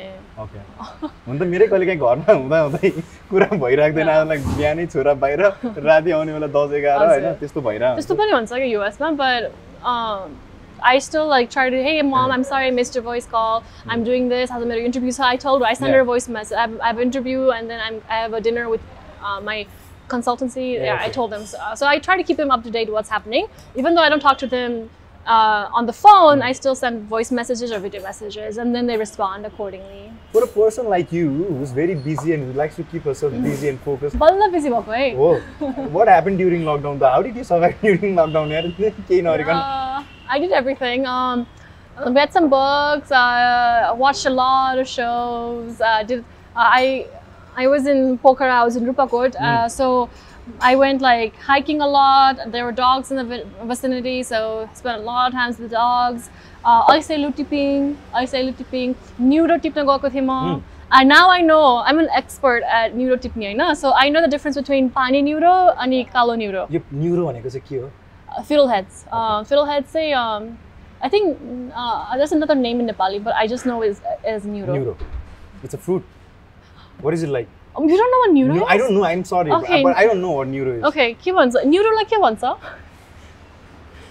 ओके 0.46 0.60
हुन 1.28 1.36
त 1.40 1.44
मेरै 1.56 1.68
कहिले 1.74 1.86
काहीँ 1.90 2.00
घरमा 2.00 2.32
हुँदा 2.42 2.60
हुँदै 2.68 2.90
कुरा 3.34 3.48
भइराख्दैन 3.66 4.12
लाइक 4.34 4.42
बिहानै 4.58 4.86
छोरा 4.94 5.14
बाहिर 5.26 5.42
राति 5.90 6.12
आउने 6.20 6.32
बेला 6.38 6.50
दस 6.60 6.78
एघार 6.82 6.98
हजुर। 7.02 7.26
होइन 7.26 7.40
त्यस्तो 7.42 7.60
भइरहेको 7.70 7.96
त्यस्तो 8.02 8.16
पनि 8.22 8.32
हुन्छ 8.38 8.52
क्या 8.54 8.70
युएसमा 8.76 9.10
but 9.24 9.42
I 10.83 10.99
still 10.99 11.27
like 11.27 11.51
try 11.51 11.71
to, 11.71 11.83
hey 11.83 12.03
mom, 12.03 12.31
I'm 12.31 12.45
sorry 12.45 12.67
I 12.67 12.71
missed 12.71 12.95
your 12.95 13.05
voice 13.05 13.27
call. 13.27 13.65
I'm 13.89 14.05
doing 14.05 14.29
this. 14.29 14.51
Has 14.51 14.63
a 14.63 14.67
मेरो 14.67 14.85
interview. 14.85 15.11
So 15.13 15.25
I 15.25 15.37
told 15.37 15.63
her 15.63 15.67
I 15.67 15.75
send 15.75 15.91
Yeah. 15.91 15.97
her 15.97 16.01
a 16.03 16.05
voice 16.05 16.29
message. 16.29 16.57
I 16.57 16.63
have, 16.63 16.81
I 16.81 16.87
have 16.89 16.97
an 16.97 17.03
interview 17.03 17.51
and 17.51 17.71
then 17.71 17.81
I'm 17.81 18.03
I 18.09 18.17
have 18.25 18.33
a 18.33 18.41
dinner 18.41 18.69
with 18.69 18.81
uh, 19.23 19.41
my 19.41 19.67
consultancy. 20.09 20.75
Yeah, 20.75 20.85
Yeah, 20.85 20.99
I 21.01 21.09
told 21.09 21.31
them. 21.33 21.47
So, 21.47 21.59
so 21.75 21.87
I 21.87 21.99
try 21.99 22.17
to 22.17 22.23
keep 22.23 22.37
them 22.37 22.51
up 22.51 22.63
to 22.65 22.71
date 22.71 22.91
what's 22.93 23.09
happening. 23.09 23.47
Even 23.77 23.95
though 23.95 24.03
I 24.03 24.09
don't 24.09 24.21
talk 24.21 24.39
to 24.39 24.47
them 24.47 24.91
uh, 25.28 25.70
on 25.74 25.86
the 25.86 25.94
phone, 25.94 26.42
I 26.42 26.54
still 26.54 26.76
send 26.76 27.04
voice 27.04 27.32
messages 27.32 27.72
or 27.72 27.80
video 27.80 28.02
messages, 28.02 28.58
and 28.58 28.74
then 28.74 28.88
they 28.88 28.98
respond 28.98 29.46
accordingly. 29.46 30.12
For 30.32 30.44
a 30.44 30.48
person 30.48 30.88
like 30.88 31.12
you 31.12 31.30
who's 31.30 31.72
very 31.72 31.96
busy 31.96 32.34
and 32.34 32.46
who 32.46 32.54
likes 32.54 32.76
to 32.78 32.84
keep 32.84 33.04
herself 33.04 33.34
busy 33.34 33.70
and 33.70 33.80
focused, 33.82 34.18
बल्ल 34.18 34.52
busy 34.54 34.70
भएको 34.70 34.94
है 34.94 35.16
whoa, 35.18 35.90
what 35.98 36.08
happened 36.08 36.38
during 36.38 36.64
lockdown? 36.64 37.00
though? 37.00 37.10
How 37.10 37.22
did 37.22 37.36
you 37.36 37.44
survive 37.44 37.76
during 37.82 38.16
lockdown? 38.16 38.52
यार 38.52 38.72
केही 38.80 39.22
नगरिकन 39.22 39.56
Uh, 39.56 40.04
I 40.30 40.40
did 40.40 40.52
everything. 40.52 41.06
Um, 41.06 41.46
read 42.20 42.32
some 42.32 42.50
books. 42.50 43.12
Uh, 43.12 43.94
watched 43.98 44.26
a 44.26 44.30
lot 44.30 44.80
of 44.80 44.88
shows. 44.88 45.82
Uh, 45.82 46.04
did 46.04 46.20
uh, 46.20 46.70
I? 46.80 47.06
I 47.56 47.68
was 47.68 47.88
in 47.88 48.18
Pokhara. 48.20 48.56
I 48.62 48.64
was 48.64 48.76
in 48.76 48.86
Rupakot. 48.86 49.36
Uh, 49.36 49.68
so 49.68 50.10
I 50.62 50.76
went 50.76 51.02
like 51.02 51.36
hiking 51.48 51.82
a 51.82 51.88
lot. 51.88 52.38
There 52.52 52.64
were 52.66 52.72
dogs 52.72 53.12
in 53.12 53.18
the 53.18 53.24
vi- 53.24 53.44
vicinity, 53.72 54.24
so 54.24 54.70
spent 54.74 55.02
a 55.02 55.04
lot 55.04 55.28
of 55.28 55.34
times 55.34 55.60
with 55.60 55.70
the 55.70 55.76
dogs. 55.76 56.30
Uh, 56.64 56.84
I 56.88 57.00
say 57.02 57.18
lutiping. 57.18 57.96
I 58.14 58.26
say 58.26 58.44
lutiping. 58.50 58.96
Neuro 59.20 59.58
tipna 59.58 59.84
gएको 59.90 60.10
थिएँ 60.14 60.24
म. 60.30 60.62
And 60.90 61.10
now 61.10 61.30
I 61.30 61.42
know 61.42 61.78
I'm 61.78 62.00
an 62.00 62.08
expert 62.18 62.64
at 62.64 62.96
neuro 62.96 63.18
tipney 63.18 63.48
होइन 63.48 63.76
so 63.76 63.92
I 64.04 64.08
know 64.10 64.22
the 64.22 64.30
difference 64.36 64.56
between 64.56 64.90
pani 64.90 65.22
neuro 65.22 65.54
अनि 65.86 66.04
कालो 66.14 66.38
neuro. 66.38 66.68
यो 66.72 66.82
neuro 66.94 67.26
भनेको 67.28 67.50
चाहिँ 67.50 67.68
के 67.70 67.78
हो 67.84 67.90
Uh, 68.38 68.42
fiddleheads. 68.44 69.04
Uh, 69.12 69.44
fiddleheads 69.44 69.88
say, 69.88 70.14
um, 70.14 70.58
I 71.02 71.10
think 71.10 71.38
uh, 71.76 72.16
there's 72.18 72.32
another 72.32 72.56
name 72.56 72.80
in 72.80 72.88
Nepali, 72.88 73.22
but 73.24 73.36
I 73.36 73.48
just 73.48 73.66
know 73.66 73.82
is 73.82 74.00
is 74.34 74.46
neuro. 74.46 74.74
Neuro 74.74 74.98
it's 75.64 75.76
a 75.76 75.78
fruit 75.78 76.04
What 77.06 77.14
is 77.20 77.24
it 77.24 77.30
like? 77.30 77.50
Um, 77.78 77.88
you 77.88 77.96
don't 77.98 78.12
know 78.12 78.20
what 78.26 78.32
neuro 78.34 78.54
No, 78.56 78.62
is? 78.66 78.68
I 78.74 78.78
don't 78.78 78.94
know. 78.96 79.04
I'm 79.06 79.24
sorry, 79.24 79.50
but- 79.52 79.64
Okay. 79.64 79.84
but 79.84 79.96
I 79.96 80.06
don't 80.08 80.22
know 80.22 80.32
what 80.32 80.48
neuro 80.48 80.72
is. 80.78 80.84
Okay, 80.92 81.14
के 81.24 81.32
भन्छ 81.32 81.64
neuro 81.66 81.96
like 81.98 82.10
के 82.10 82.18
भन्छ? 82.24 82.58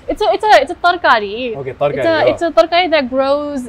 It's 0.08 0.22
a 0.22 0.26
it's 0.34 0.44
a 0.44 0.50
it's 0.62 0.70
a 0.70 0.76
tarkari. 0.76 1.56
Okay, 1.56 1.70
It's 1.70 1.78
तरकारी, 1.80 1.98
a 1.98 2.04
yeah. 2.04 2.30
it's 2.32 2.42
a 2.42 2.50
tarkari 2.52 2.88
that 2.90 3.10
grows 3.10 3.68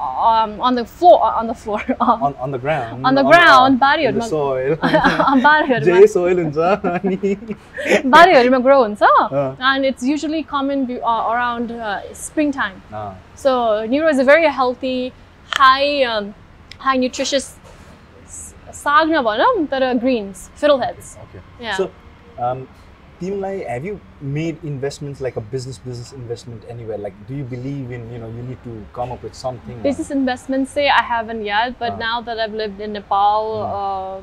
um, 0.00 0.60
on 0.60 0.74
the 0.74 0.84
floor 0.84 1.22
on 1.22 1.46
the 1.46 1.54
floor 1.54 1.80
on 2.00 2.34
on 2.46 2.50
the 2.50 2.58
ground. 2.58 3.06
On 3.06 3.14
the 3.14 3.22
on- 3.22 3.30
ground, 3.30 3.60
on 3.66 3.78
बारीहरूमा- 3.78 4.24
the 4.24 4.28
soil. 4.28 4.74
बारीहरूमा 5.46 6.00
J 6.00 6.08
soil 6.16 6.34
हुन्छ 6.42 6.58
अनि 6.94 7.36
बारीहरूमा 8.16 8.62
grow 8.66 8.80
हुन्छ 8.84 9.02
Uh. 9.30 9.54
and 9.70 9.84
it's 9.92 10.02
usually 10.02 10.42
common 10.42 10.84
be- 10.90 11.00
uh, 11.00 11.30
around 11.36 11.70
uh, 11.70 12.00
springtime. 12.24 12.82
Uh, 12.92 13.14
So 13.36 13.86
neuro 13.86 14.08
is 14.08 14.18
a 14.18 14.24
very 14.24 14.46
healthy, 14.60 15.12
high, 15.56 16.02
um, 16.14 16.34
high 16.78 16.96
nutritious 16.96 17.46
s- 18.74 18.76
साग 18.82 19.10
नभनौँ 19.16 19.66
तर 19.74 19.88
greens, 20.04 20.44
fiddleheads. 20.62 21.16
okay. 21.24 21.42
Yeah. 21.66 21.76
So, 21.80 21.90
um, 22.48 22.62
तिमीलाई 23.22 23.58
have 23.68 23.84
you 23.86 23.94
made 24.34 24.60
investments 24.68 25.18
like 25.24 25.34
a 25.38 25.42
business 25.54 25.78
business 25.86 26.12
investment 26.18 26.62
anywhere? 26.74 26.98
Like, 27.06 27.16
do 27.30 27.34
you 27.40 27.46
believe 27.54 27.90
in 27.96 28.06
you 28.12 28.20
know 28.20 28.28
you 28.36 28.44
need 28.50 28.62
to 28.68 28.76
come 28.98 29.12
up 29.16 29.26
with 29.28 29.34
something? 29.40 29.82
Business 29.88 30.10
investments 30.14 30.76
say 30.78 30.86
I 30.98 31.02
haven't 31.08 31.44
yet, 31.48 31.74
but 31.82 31.92
Ah. 31.96 32.04
now 32.04 32.20
that 32.28 32.40
I've 32.44 32.56
lived 32.62 32.80
in 32.86 32.94
Nepal 32.98 33.50
uh, 33.66 34.22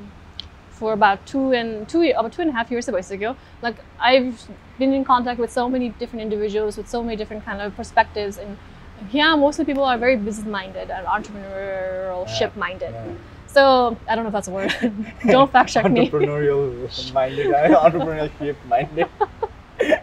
for 0.80 0.93
about 0.95 1.22
two 1.34 1.43
and 1.59 1.86
two 1.93 2.01
ye- 2.07 2.15
about 2.24 2.34
two 2.39 2.41
and 2.47 2.55
a 2.55 2.57
half 2.61 2.72
years 2.78 2.89
ago, 3.20 3.36
like 3.68 3.84
I've 4.13 4.47
been 4.82 4.97
in 5.01 5.05
contact 5.11 5.39
with 5.45 5.53
so 5.59 5.68
many 5.78 5.89
different 6.01 6.26
individuals 6.26 6.82
with 6.84 6.89
so 6.97 7.03
many 7.05 7.15
different 7.24 7.45
kind 7.51 7.61
of 7.68 7.78
perspectives, 7.84 8.38
and 8.43 8.57
yeah, 9.22 9.36
mostly 9.45 9.65
people 9.72 9.84
are 9.93 9.97
very 10.07 10.18
business 10.28 10.51
minded 10.59 10.89
and 10.99 11.05
entrepreneurship 11.15 12.55
minded. 12.68 12.93
Yeah. 13.01 13.15
So 13.51 13.97
I 14.07 14.15
don't 14.15 14.24
know 14.24 14.28
if 14.30 14.34
that's 14.34 14.47
a 14.47 14.51
word. 14.51 14.74
don't 15.26 15.51
fact 15.51 15.70
check 15.72 15.89
me. 15.89 16.09
entrepreneurial 16.09 17.13
minded, 17.13 17.47
entrepreneurship 17.47 18.55
minded. 18.70 19.07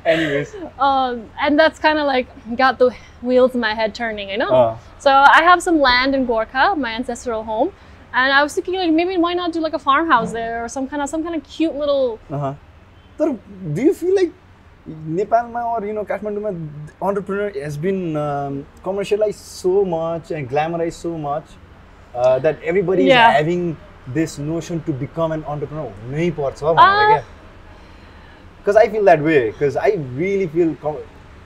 Anyways, 0.05 0.55
Um, 0.79 1.31
and 1.41 1.59
that's 1.59 1.79
kind 1.79 1.99
of 1.99 2.07
like 2.07 2.29
got 2.57 2.79
the 2.79 2.95
wheels 3.23 3.55
in 3.55 3.61
my 3.61 3.75
head 3.75 3.95
turning, 3.95 4.31
I 4.31 4.37
know. 4.37 4.51
uh, 4.51 4.77
So 4.99 5.11
I 5.11 5.43
have 5.43 5.63
some 5.63 5.81
land 5.81 6.15
in 6.15 6.27
Gorkha, 6.27 6.77
my 6.77 6.93
ancestral 6.93 7.43
home, 7.45 7.73
and 8.13 8.33
I 8.33 8.43
was 8.43 8.55
thinking 8.55 8.77
like 8.77 8.93
maybe 8.93 9.17
why 9.17 9.35
not 9.35 9.53
do 9.53 9.61
like 9.61 9.73
a 9.75 9.79
farmhouse 9.79 10.33
there 10.33 10.65
or 10.65 10.69
some 10.69 10.87
kind 10.89 11.03
of 11.03 11.09
some 11.09 11.23
kind 11.25 11.35
of 11.35 11.43
cute 11.45 11.75
little. 11.75 12.19
uh-huh. 12.31 12.55
तर 13.19 13.39
do 13.75 13.83
you 13.83 13.95
feel 13.95 14.15
like 14.15 14.33
नेपालमा 15.19 15.61
or 15.73 15.85
you 15.87 15.93
know 15.99 16.05
काठमाडौँमा 16.05 16.51
entrepreneur 17.09 17.51
has 17.65 17.77
been 17.77 18.17
um, 18.23 18.57
commercialized 18.87 19.39
so 19.41 19.85
much 19.85 20.31
and 20.31 20.49
glamorized 20.55 21.01
so 21.09 21.13
much 21.27 21.55
Uh, 22.14 22.40
that 22.40 22.64
everybody 22.64 23.04
Yeah. 23.10 23.30
is 23.32 23.38
having 23.38 23.66
this 24.14 24.38
notion 24.40 24.82
to 24.88 24.94
become 25.04 25.32
an 25.38 25.44
entrepreneur 25.56 25.88
हुनै 26.04 26.30
पर्छ 26.40 26.64
भनेर 26.64 26.86
Ah. 26.86 27.08
क्या 27.10 27.24
because 28.60 28.78
I 28.84 28.88
feel 28.94 29.06
that 29.10 29.22
way 29.30 29.40
because 29.52 29.76
I 29.78 29.92
really 30.22 30.48
feel 30.56 30.72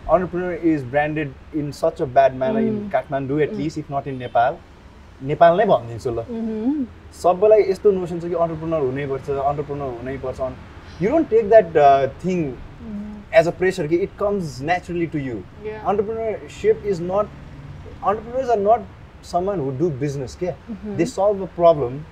entrepreneur 0.07 0.53
is 0.74 0.84
branded 0.93 1.34
in 1.53 1.72
such 1.80 1.99
a 2.01 2.07
bad 2.20 2.36
manner 2.43 2.59
in 2.70 2.80
Kathmandu 2.93 3.41
at 3.47 3.53
least 3.59 3.78
if 3.84 3.89
not 3.97 4.07
in 4.14 4.18
Nepal 4.26 4.61
Nepal 5.30 5.57
नै 5.59 5.66
भनिदिन्छु 5.72 6.11
ल 6.11 6.24
Mm-hmm. 6.30 6.80
सबैलाई 7.24 7.61
यस्तो 7.70 7.91
notion 7.97 8.20
छ 8.22 8.30
कि 8.32 8.36
अन्टरप्रेनर 8.45 8.82
हुनैपर्छ 8.86 9.30
entrepreneur 9.51 9.91
हुनैपर्छ 9.99 10.49
you 11.01 11.09
don't 11.11 11.30
take 11.30 11.49
that 11.49 12.18
thing 12.24 12.39
as 13.39 13.47
a 13.47 13.51
pressure 13.59 13.88
कि 13.91 13.97
it 14.07 14.18
comes 14.20 14.59
naturally 14.72 15.05
to 15.14 15.20
you. 15.28 15.38
Entrepreneurship 15.91 16.86
is 16.93 17.01
not 17.11 17.28
entrepreneurs 18.03 18.49
are 18.55 18.59
not 18.59 18.82
someone 19.26 19.60
who 19.60 19.72
do 19.82 19.90
business 19.90 20.38
yeah 20.42 20.54
they 20.98 21.06
solve 21.06 21.42
a 21.42 21.48
problem 21.48 22.06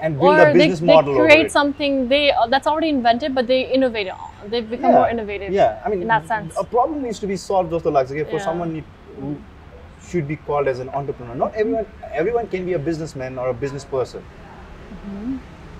and 0.00 0.18
build 0.20 0.38
Or 0.38 0.48
a 0.48 0.52
they, 0.52 0.58
business 0.58 0.80
they 0.80 0.86
model 0.86 1.14
over 1.14 1.26
create 1.26 1.50
something 1.50 2.08
they 2.08 2.30
uh, 2.32 2.46
that's 2.46 2.66
already 2.66 2.88
invented, 2.90 3.34
but 3.34 3.46
they 3.48 3.62
innovate. 3.78 4.08
They 4.46 4.60
become 4.60 4.92
more 4.92 5.08
innovative. 5.10 5.52
Yeah, 5.52 5.82
I 5.84 5.88
mean, 5.88 6.02
in 6.02 6.08
that 6.08 6.28
sense. 6.28 6.54
a 6.56 6.64
problem 6.64 7.02
needs 7.02 7.18
to 7.18 7.26
be 7.26 7.36
solved. 7.36 7.72
Just 7.72 7.84
like 7.84 8.10
okay, 8.10 8.22
for 8.24 8.38
Yeah. 8.38 8.44
someone 8.44 8.72
need, 8.74 8.84
who 9.20 9.36
should 10.08 10.28
be 10.28 10.36
called 10.36 10.68
as 10.68 10.78
an 10.78 10.88
entrepreneur. 10.90 11.34
Not 11.34 11.54
everyone, 11.54 11.86
everyone 12.12 12.46
can 12.46 12.64
be 12.64 12.74
a 12.74 12.78
businessman 12.78 13.38
or 13.38 13.48
a 13.48 13.54
business 13.54 13.84
person, 13.84 14.22
Mm-hmm. 14.22 15.36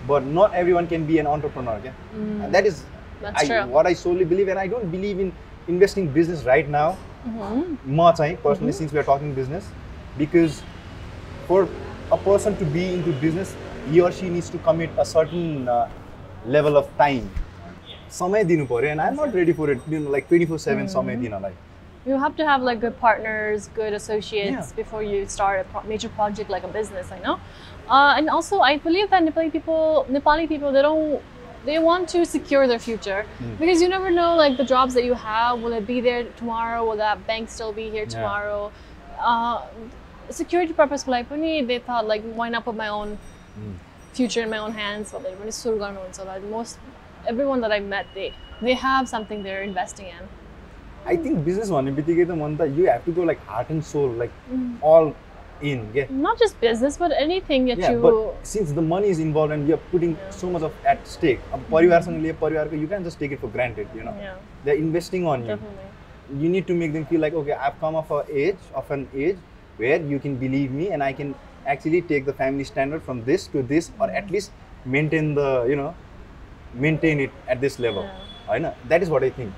but 0.09 0.25
not 0.25 0.55
everyone 0.55 0.87
can 0.89 1.07
be 1.07 1.19
an 1.21 1.27
entrepreneur. 1.27 1.77
Okay? 1.83 1.93
And 2.17 2.53
that 2.55 2.67
is 2.67 2.83
Mm. 2.83 3.23
That's 3.23 3.43
I, 3.43 3.47
true. 3.47 3.73
what 3.73 3.87
I 3.87 3.93
solely 3.95 4.25
believe, 4.25 4.49
and 4.49 4.59
I 4.59 4.67
don't 4.69 4.91
believe 4.91 5.19
in 5.19 5.33
investing 5.69 6.09
business 6.09 6.45
right 6.45 6.69
now. 6.69 6.97
Mm-hmm. 7.27 7.97
Much, 7.97 8.21
I 8.21 8.35
personally, 8.37 8.73
since 8.73 8.93
we 8.93 8.99
are 8.99 9.03
talking 9.05 9.35
business, 9.35 9.67
because 10.18 10.62
for 11.48 11.68
a 12.12 12.18
person 12.18 12.56
to 12.58 12.66
be 12.66 12.94
into 12.94 13.12
business, 13.14 13.56
he 13.90 14.02
or 14.02 14.12
she 14.12 14.30
needs 14.30 14.50
to 14.50 14.58
commit 14.60 14.90
a 14.98 15.06
certain 15.06 15.68
uh, 15.68 15.90
level 16.46 16.78
of 16.78 16.88
time. 16.98 17.30
समय 18.14 18.44
दिनु 18.46 18.66
पर्यो 18.68 18.92
and 18.92 19.02
I'm 19.02 19.16
not 19.16 19.34
ready 19.34 19.54
for 19.54 19.70
it, 19.72 19.80
you 19.90 20.00
know, 20.00 20.10
like 20.16 20.28
24/7 20.30 20.88
समय 20.96 21.16
दिनलाई. 21.22 21.54
You 22.06 22.18
have 22.22 22.36
to 22.38 22.46
have 22.46 22.62
like 22.62 22.80
good 22.82 22.96
partners, 23.02 23.70
good 23.76 23.94
associates 24.00 24.70
Yeah. 24.70 24.76
before 24.80 25.02
you 25.04 25.26
start 25.36 25.62
a 25.62 25.64
pro- 25.74 25.84
major 25.92 26.10
project 26.18 26.50
like 26.56 26.66
a 26.70 26.72
business. 26.78 27.12
I 27.18 27.20
know, 27.26 27.36
uh, 27.90 28.14
and 28.18 28.30
also 28.30 28.60
I 28.60 28.78
believe 28.88 29.10
that 29.14 29.24
Nepali 29.28 29.52
people, 29.54 30.06
Nepali 30.18 30.48
people, 30.50 30.74
they 30.78 30.82
don't, 30.82 31.22
they 31.70 31.80
want 31.80 32.10
to 32.16 32.26
secure 32.34 32.68
their 32.74 32.82
future 32.88 33.22
Hmm. 33.40 33.56
because 33.64 33.82
you 33.86 33.90
never 33.94 34.12
know 34.20 34.30
like 34.42 34.58
the 34.62 34.68
jobs 34.74 34.94
that 35.00 35.06
you 35.10 35.18
have. 35.24 35.62
Will 35.68 35.78
it 35.82 35.88
be 35.88 36.00
there 36.10 36.24
tomorrow? 36.44 36.84
Will 36.90 37.02
that 37.04 37.26
bank 37.32 37.50
still 37.58 37.72
be 37.82 37.90
here 37.98 38.04
Yeah. 38.04 38.16
tomorrow? 38.18 38.62
Uh, 39.32 39.62
security 40.40 40.74
purpose 40.74 41.04
को 41.04 41.12
लागि 41.12 41.28
पनि 41.32 41.68
they 41.72 41.80
thought 41.80 42.08
like 42.08 42.24
why 42.42 42.50
not 42.50 42.66
put 42.66 42.76
my 42.76 42.90
own 43.00 43.18
Hmm. 43.56 43.74
future 44.18 44.44
in 44.44 44.50
my 44.54 44.60
own 44.68 44.72
hands 44.80 45.12
भनेर 45.16 45.36
पनि 45.42 45.52
सुरु 45.62 45.78
गर्नुहुन्छ 45.84 46.26
like 46.30 46.48
most 46.54 46.80
everyone 47.34 47.62
that 47.66 47.72
I 47.72 47.80
met 47.92 48.08
they 48.16 48.30
they 48.62 48.74
have 48.86 49.10
something 49.16 49.44
they're 49.44 49.64
investing 49.68 50.08
in. 50.16 50.24
I 51.12 51.16
think 51.24 51.44
business 51.46 51.70
भन्ने 51.76 51.92
बित्तिकै 52.00 52.26
त 52.32 52.40
मन 52.42 52.58
त 52.62 52.68
you 52.80 52.90
have 52.90 53.06
to 53.06 53.14
go 53.20 53.24
like 53.30 53.46
heart 53.52 53.72
and 53.76 53.86
soul, 53.92 54.10
like 54.24 54.36
Mm. 54.58 54.68
all 54.92 55.14
in, 55.72 55.82
yeah. 55.96 56.08
not 56.24 56.40
just 56.44 56.60
business 56.62 56.98
but 57.02 57.14
anything 57.26 57.66
that 57.72 57.82
Yeah, 57.84 57.92
you 57.96 58.00
but 58.06 58.48
since 58.54 58.72
the 58.78 58.84
money 58.94 59.10
is 59.16 59.20
involved 59.26 59.54
and 59.56 59.68
you're 59.72 59.84
putting 59.92 60.16
so 60.38 60.50
much 60.56 60.64
of 60.70 60.74
at 60.94 61.06
stake, 61.16 61.42
अब 61.58 61.66
परिवारसँग 61.72 62.22
लिए 62.26 62.34
परिवारको 62.42 62.80
you 62.84 62.90
can't 62.94 63.10
just 63.10 63.20
take 63.24 63.36
it 63.38 63.42
for 63.44 63.50
granted, 63.58 63.88
you 64.00 64.04
know. 64.08 64.16
yeah 64.24 64.36
They're 64.66 64.82
investing 64.88 65.28
on 65.34 65.46
you. 65.50 65.56
definitely 65.56 66.42
You 66.44 66.50
need 66.56 66.66
to 66.68 66.76
make 66.82 66.94
them 66.98 67.06
feel 67.12 67.22
like, 67.26 67.34
okay, 67.44 67.56
I've 67.68 67.80
come 67.80 67.96
of 68.02 68.12
an 68.18 68.30
age, 68.44 68.62
of 68.82 68.92
an 68.98 69.02
age 69.14 69.38
where 69.78 70.00
you 70.14 70.20
can 70.20 70.36
believe 70.46 70.72
me 70.72 70.90
and 70.92 71.04
I 71.04 71.12
can 71.20 71.34
actually 71.68 72.02
take 72.14 72.26
the 72.26 72.34
family 72.42 72.64
standard 72.72 73.02
from 73.04 73.24
this 73.26 73.48
to 73.54 73.64
this 73.64 73.92
or 74.00 74.10
at 74.22 74.30
least 74.30 74.52
maintain 74.86 75.34
the, 75.36 75.66
you 75.70 75.76
know, 75.76 75.94
maintain 76.74 77.20
it 77.20 77.32
at 77.48 77.62
this 77.62 77.80
level. 77.80 78.04
Yeah. 78.04 78.20
होइन 78.48 78.64
that 78.88 79.02
is 79.04 79.10
what 79.10 79.24
I 79.24 79.30
think 79.38 79.52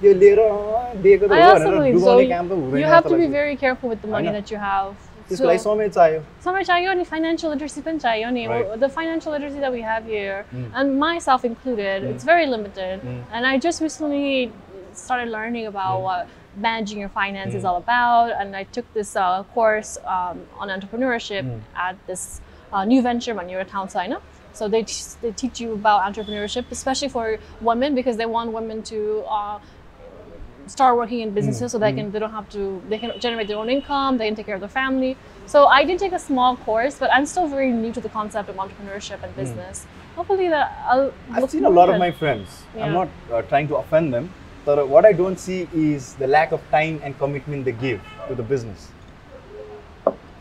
त्यो 0.00 0.12
लिएर 0.14 0.38
अँ, 0.38 1.02
दिएको 1.02 1.26
त 1.28 1.32
I 1.32 1.42
हो 1.42 1.50
also 1.50 1.64
भनेर 1.64 1.78
believe 1.78 1.94
so. 1.94 2.00
डुबाउने 2.00 2.26
काम 2.32 2.48
त 2.48 2.52
हुँदैन 2.52 2.80
You 2.82 2.88
have 2.94 3.04
जस्तो 3.04 3.14
to 3.14 3.20
be 3.20 3.28
लाग्छ। 3.28 3.32
very 3.36 3.56
careful 3.62 3.88
with 3.94 4.02
the 4.06 4.10
money 4.14 4.28
know. 4.28 4.34
that 4.40 4.50
you 4.54 4.58
have. 4.64 4.90
त्यसको 5.28 5.46
लागि 5.48 5.58
समय 5.62 5.88
चाहियो 5.96 6.20
समय 6.44 6.64
चाहियो 6.64 6.90
अनि 6.90 7.04
financial 7.08 7.50
literacy 7.54 7.82
पनि 7.88 7.98
चाहियो 8.04 8.30
नि. 8.36 8.44
Right. 8.52 8.76
The 8.84 8.88
financial 8.98 9.32
literacy 9.36 9.64
that 9.64 9.72
we 9.78 9.82
have 9.88 10.06
here, 10.14 10.38
Mm. 10.52 10.68
and 10.82 10.98
myself 11.04 11.44
included, 11.50 12.02
Mm. 12.06 12.12
it's 12.14 12.28
very 12.32 12.46
limited. 12.54 13.02
Mm. 13.08 13.18
And 13.32 13.46
I 13.52 13.58
just 13.68 13.82
recently 13.86 14.52
started 15.02 15.32
learning 15.34 15.66
about 15.72 15.98
Mm. 15.98 16.06
what 16.10 16.26
managing 16.57 16.99
your 16.99 17.09
finance 17.09 17.53
is 17.53 17.65
all 17.65 17.77
about. 17.77 18.31
And 18.31 18.55
I 18.55 18.63
took 18.63 18.91
this 18.93 19.15
uh, 19.15 19.43
course 19.53 19.97
um, 20.05 20.41
on 20.57 20.69
entrepreneurship 20.69 21.61
at 21.75 21.95
this 22.07 22.41
uh, 22.71 22.85
new 22.85 23.01
venture, 23.01 23.33
Manura 23.35 23.67
Town 23.67 23.87
China. 23.87 24.21
So 24.53 24.67
they, 24.67 24.83
t- 24.83 25.03
they 25.21 25.31
teach 25.31 25.59
you 25.59 25.73
about 25.73 26.03
entrepreneurship, 26.03 26.65
especially 26.69 27.09
for 27.09 27.39
women, 27.61 27.95
because 27.95 28.17
they 28.17 28.27
want 28.27 28.51
women 28.51 28.83
to 28.83 29.23
uh, 29.27 29.59
start 30.67 30.95
working 30.95 31.19
in 31.19 31.31
businesses 31.31 31.71
so 31.71 31.77
they 31.77 31.91
can 31.91 32.11
they 32.11 32.19
don't 32.19 32.31
have 32.31 32.47
to 32.49 32.81
they 32.87 32.97
can 32.97 33.11
generate 33.19 33.47
their 33.47 33.57
own 33.57 33.69
income 33.69 34.17
they 34.17 34.27
can 34.27 34.35
take 34.35 34.45
care 34.45 34.55
of 34.55 34.61
their 34.61 34.69
family 34.69 35.17
so 35.45 35.65
i 35.67 35.83
did 35.83 35.99
take 35.99 36.13
a 36.13 36.19
small 36.19 36.55
course 36.55 36.97
but 36.97 37.11
i'm 37.11 37.25
still 37.25 37.47
very 37.47 37.69
new 37.69 37.91
to 37.91 37.99
the 37.99 38.07
concept 38.07 38.47
of 38.47 38.55
entrepreneurship 38.55 39.21
and 39.23 39.35
business 39.35 39.85
hopefully 40.15 40.47
that 40.47 40.71
i'll 40.87 41.13
I've 41.31 41.49
seen 41.49 41.65
a 41.65 41.69
lot 41.69 41.89
of 41.89 41.99
my 41.99 42.11
friends. 42.11 42.63
Yeah. 42.75 42.85
I'm 42.85 42.93
not 42.93 43.09
uh, 43.31 43.41
trying 43.43 43.67
to 43.69 43.75
offend 43.75 44.13
them, 44.13 44.31
but 44.65 44.87
what 44.87 45.05
I 45.05 45.13
don't 45.13 45.39
see 45.39 45.67
is 45.73 46.13
the 46.15 46.27
lack 46.27 46.51
of 46.51 46.61
time 46.71 46.99
and 47.03 47.17
commitment 47.17 47.65
they 47.65 47.73
give 47.73 48.01
to 48.27 48.35
the 48.35 48.43
business. 48.43 48.89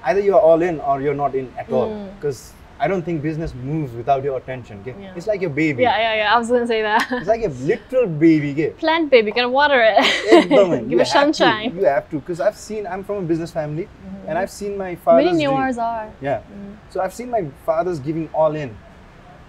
Either 0.05 0.21
you're 0.21 0.41
all 0.41 0.63
in 0.63 0.81
or 0.81 1.01
you're 1.01 1.15
not 1.15 1.35
in 1.35 1.53
at 1.59 1.71
all. 1.71 2.11
Because 2.17 2.53
I 2.83 2.89
don't 2.89 3.03
think 3.05 3.23
business 3.23 3.55
moves 3.55 3.93
without 3.93 4.25
your 4.25 4.37
attention. 4.39 4.81
Okay? 4.81 4.93
Mm. 4.93 5.03
Yeah. 5.03 5.15
It's 5.17 5.29
like 5.29 5.41
your 5.41 5.51
baby. 5.51 5.83
yeah 5.83 5.99
yeah 5.99 6.15
yeah 6.21 6.35
i 6.35 6.39
was 6.39 6.49
gonna 6.51 6.67
say 6.67 6.83
that 6.83 7.07
It's 7.13 7.29
like 7.29 7.45
a 7.45 7.53
literal 7.71 8.09
baby. 8.09 8.51
Okay? 8.53 8.71
plant 8.71 9.09
baby 9.11 9.31
gotta 9.31 9.49
water 9.49 9.79
Ekdam, 9.79 10.79
it 10.79 10.83
you 10.83 10.89
give 10.89 11.01
it 11.01 11.07
have 11.07 11.07
to, 11.07 11.13
sunshine 11.13 11.77
You 11.77 11.85
have 11.85 12.11
to, 12.11 12.19
because 12.19 12.41
I've 12.41 12.57
seen. 12.57 12.87
I'm 12.87 13.05
from 13.05 13.17
a 13.25 13.27
business 13.33 13.53
family, 13.53 13.89
and 14.27 14.37
I've 14.37 14.51
seen 14.51 14.77
my 14.77 14.97
father's. 14.97 15.27
many. 15.27 15.45
Newars 15.45 15.79
are 15.79 16.11
Yeah. 16.21 16.43
So 16.91 17.01
I've 17.01 17.15
seen 17.15 17.31
my 17.31 17.43
fathers 17.65 18.01
giving 18.01 18.29
all 18.35 18.55
in. 18.57 18.77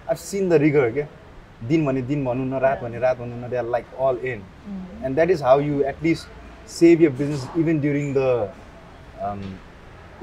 I've 0.07 0.19
seen 0.19 0.47
the 0.49 0.59
rigor. 0.59 0.85
Okay? 0.91 1.07
दिन 1.68 1.86
भने 1.86 2.02
दिन 2.10 2.24
भनौँ 2.24 2.46
न 2.46 2.58
रात 2.64 2.82
भने 2.82 2.98
रात 3.06 3.18
भनौँ 3.18 3.38
न 3.38 3.50
they 3.50 3.58
are 3.62 3.68
like 3.76 3.86
all 3.98 4.16
in 4.32 4.42
and 5.04 5.16
that 5.20 5.30
is 5.36 5.40
how 5.40 5.56
you 5.68 5.84
at 5.92 6.02
least 6.02 6.28
save 6.66 7.00
your 7.06 7.10
business 7.22 7.46
even 7.62 7.80
during 7.80 8.12
the 8.18 8.28
um, 9.28 9.42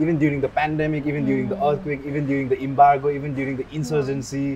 even 0.04 0.18
during 0.22 0.42
the 0.42 0.52
pandemic 0.56 1.06
even 1.12 1.26
during 1.26 1.50
the 1.50 1.58
earthquake 1.68 2.06
even 2.06 2.26
during 2.32 2.50
the 2.54 2.58
embargo 2.70 3.12
even 3.18 3.36
during 3.42 3.58
the 3.62 3.68
insurgency 3.80 4.48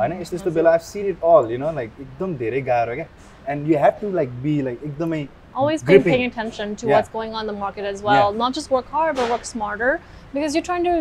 होइन 0.00 0.12
यस्तो 0.20 0.36
यस्तो 0.36 0.50
बेला 0.58 0.74
I've 0.76 0.86
seen 0.90 1.08
it 1.14 1.22
all 1.30 1.50
you 1.54 1.58
know 1.62 1.72
like 1.80 2.00
एकदम 2.06 2.36
धेरै 2.42 2.60
गाह्रो 2.70 2.94
क्या 3.00 3.06
and 3.54 3.68
you 3.72 3.78
have 3.86 4.00
to 4.04 4.12
like 4.20 4.36
be 4.46 4.54
like 4.68 4.84
एकदमै 4.90 5.20
always 5.60 5.82
been 5.82 5.90
gripping. 5.90 6.12
paying 6.12 6.26
attention 6.30 6.74
to 6.80 6.86
Yeah. 6.86 6.94
what's 6.96 7.12
going 7.16 7.34
on 7.34 7.46
in 7.46 7.50
the 7.52 7.58
market 7.60 7.86
as 7.90 8.02
well. 8.06 8.30
Yeah. 8.30 8.38
Not 8.40 8.56
just 8.56 8.70
work 8.76 8.88
hard, 8.96 9.16
but 9.20 9.30
work 9.34 9.44
smarter 9.50 9.92
because 10.34 10.56
you're 10.56 10.66
trying 10.70 10.84
to 10.88 10.96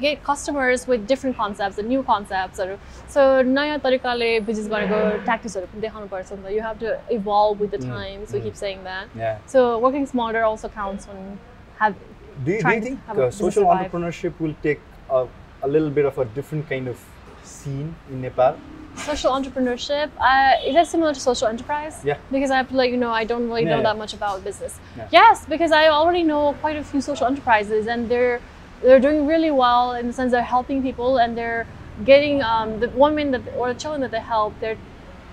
get 0.00 0.22
customers 0.24 0.86
with 0.88 1.06
different 1.06 1.36
concepts 1.36 1.78
and 1.78 1.88
new 1.88 2.02
concepts. 2.02 2.58
Or, 2.60 2.78
so 3.08 3.42
नयाँ 3.42 3.78
तरिकाले 3.80 4.30
business 4.46 4.68
गरेको 4.72 4.98
tacticsहरू 5.26 5.66
पनि 5.72 5.80
देखाउनु 5.86 6.08
पर्छ 6.14 6.32
नि 6.32 6.42
त. 6.42 6.52
You 6.56 6.62
have 6.62 6.78
to 6.80 6.98
evolve 7.18 7.60
with 7.60 7.70
the 7.70 7.78
Mm, 7.78 7.90
times. 7.94 8.32
We 8.32 8.40
keep 8.46 8.56
saying 8.64 8.82
that. 8.84 9.06
yeah 9.22 9.38
So 9.46 9.78
working 9.78 10.06
smarter 10.14 10.42
also 10.50 10.68
counts 10.68 11.06
when 11.08 11.38
have 11.82 11.94
Do 11.94 12.00
you, 12.00 12.44
do 12.44 12.52
you 12.56 12.60
trying 12.62 12.80
to 12.80 12.86
think 12.86 13.04
have 13.06 13.18
a 13.18 13.22
uh, 13.22 13.26
business 13.26 13.40
social 13.46 13.62
survive. 13.62 13.92
entrepreneurship 13.92 14.40
will 14.40 14.54
take 14.62 14.80
a, 15.10 15.26
a 15.62 15.68
little 15.68 15.90
bit 15.90 16.04
of 16.10 16.18
a 16.18 16.24
different 16.38 16.68
kind 16.68 16.88
of 16.88 16.98
scene 17.44 17.94
in 18.10 18.20
Nepal? 18.22 18.56
social 19.04 19.32
entrepreneurship 19.36 20.10
uh, 20.20 20.66
is 20.66 20.74
that 20.74 20.86
similar 20.86 21.12
to 21.14 21.20
social 21.20 21.48
enterprise 21.48 21.96
Yeah. 22.04 22.18
because 22.34 22.50
i 22.56 22.56
have 22.60 22.68
to 22.72 22.76
let 22.80 22.90
you 22.92 22.96
know 22.96 23.10
i 23.10 23.24
don't 23.30 23.48
really 23.48 23.64
Yeah, 23.64 23.70
know 23.70 23.78
yeah. 23.78 23.86
that 23.88 23.98
much 24.02 24.14
about 24.18 24.44
business 24.44 24.76
Yeah. 24.98 25.08
yes 25.14 25.44
because 25.54 25.72
i 25.78 25.88
already 25.94 26.22
know 26.28 26.42
quite 26.60 26.76
a 26.76 26.84
few 26.90 27.00
social 27.06 27.26
enterprises 27.26 27.88
and 27.94 28.08
they're 28.08 28.36
they're 28.81 28.99
doing 28.99 29.25
really 29.27 29.51
well 29.51 29.93
in 29.93 30.07
the 30.07 30.13
sense 30.13 30.31
they're 30.31 30.41
helping 30.57 30.81
people 30.81 31.17
and 31.17 31.37
they're 31.37 31.65
getting 32.05 32.41
um, 32.41 32.79
the 32.79 32.89
women 32.89 33.31
that 33.31 33.41
or 33.57 33.73
the 33.73 33.79
children 33.79 34.01
that 34.01 34.11
they 34.11 34.19
help 34.19 34.53
they're 34.59 34.77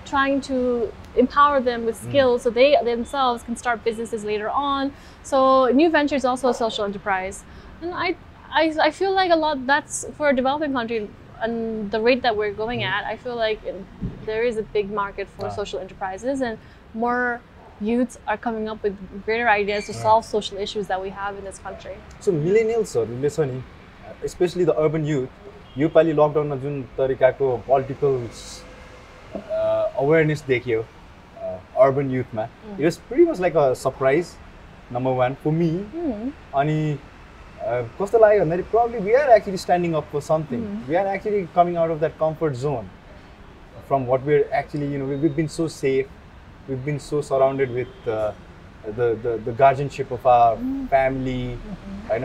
trying 0.04 0.40
to 0.40 0.92
empower 1.16 1.60
them 1.60 1.84
with 1.84 1.96
Mm. 2.00 2.08
skills 2.08 2.42
so 2.42 2.50
they 2.50 2.76
themselves 2.84 3.42
can 3.42 3.56
start 3.56 3.82
businesses 3.84 4.24
later 4.24 4.48
on 4.50 4.92
so 5.22 5.66
new 5.80 5.88
venture 5.90 6.16
is 6.16 6.24
also 6.24 6.48
a 6.48 6.54
social 6.54 6.84
enterprise 6.84 7.44
and 7.82 7.92
i 7.94 8.16
i, 8.52 8.64
I 8.88 8.90
feel 8.90 9.12
like 9.12 9.30
a 9.30 9.36
lot 9.36 9.66
that's 9.66 10.06
for 10.16 10.28
a 10.30 10.34
developing 10.36 10.72
country 10.72 11.08
and 11.42 11.90
the 11.90 12.00
rate 12.00 12.22
that 12.22 12.36
we're 12.36 12.52
going 12.52 12.82
at 12.82 13.04
i 13.04 13.16
feel 13.16 13.36
like 13.36 13.64
it- 13.64 13.84
there 14.26 14.42
is 14.42 14.56
a 14.58 14.62
big 14.62 14.90
market 14.90 15.28
for 15.28 15.42
Mm. 15.46 15.50
Ah. 15.52 15.60
social 15.60 15.78
enterprises 15.80 16.40
and 16.40 16.58
more 16.94 17.40
youths 17.81 18.17
are 18.27 18.37
coming 18.37 18.67
up 18.69 18.83
with 18.87 18.97
greater 19.27 19.47
ideas 19.51 19.85
to 19.87 19.93
solve 19.99 20.25
social 20.25 20.57
issues 20.65 20.89
that 20.89 20.99
we 21.03 21.09
have 21.19 21.37
in 21.39 21.47
this 21.49 21.59
country 21.67 21.95
सो 22.25 22.31
मिलेनियल्सहरूले 22.39 23.29
छ 23.29 23.47
नि 23.51 24.27
specially 24.29 24.65
the 24.65 24.75
urban 24.85 25.05
youth 25.11 25.77
योपालि 25.77 26.13
लकडाउनमा 26.13 26.55
जुन 26.65 26.81
तरिकाको 26.97 27.55
political 27.67 28.17
awareness 30.03 30.43
देखियो 30.47 30.83
urban 31.85 32.11
युथमा 32.11 32.43
it 32.43 32.83
was 32.83 32.97
pretty 33.09 33.25
much 33.31 33.39
like 33.41 33.57
a 33.57 33.73
surprise 33.83 34.35
number 34.93 35.13
one 35.23 35.33
for 35.43 35.51
me 35.61 35.71
Hmm. 35.95 36.23
अनि 36.61 36.77
uh, 36.93 37.83
कस्तो 37.99 38.19
लाग्यो 38.19 38.39
भन्दाखेरि 38.45 38.63
probably 38.71 38.99
we 39.05 39.13
are 39.19 39.29
actually 39.35 39.57
standing 39.65 39.93
up 39.99 40.07
for 40.13 40.21
something 40.27 40.63
we 40.87 40.95
are 41.01 41.07
actually 41.15 41.45
coming 41.55 41.75
out 41.83 41.91
of 41.91 41.99
that 41.99 42.17
comfort 42.19 42.53
zone 42.63 42.89
from 43.87 44.05
what 44.07 44.21
we 44.25 44.33
are 44.35 44.43
actually 44.59 44.93
you 44.93 44.99
no 44.99 45.05
we 45.21 45.29
been 45.39 45.47
so 45.57 45.67
safe 45.75 46.05
we 46.69 46.75
been 46.85 46.97
so 47.09 47.21
surrounded 47.29 47.71
with 47.71 48.07
the 48.07 48.99
the 49.25 49.37
the 49.47 49.55
गार्जियनसिप 49.59 50.13
of 50.13 50.27
our 50.27 50.57
family 50.89 51.41
होइन 52.09 52.23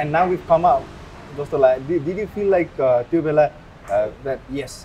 and 0.00 0.10
now 0.12 0.28
we 0.28 0.36
come 0.48 0.66
out 0.66 1.36
जस्तो 1.38 1.58
लाग्यो 1.58 1.98
did 2.04 2.18
you 2.18 2.26
feel 2.34 2.50
like 2.50 2.80
त्यो 3.10 3.22
बेला 3.22 3.46
that 3.90 4.54
yes 4.60 4.84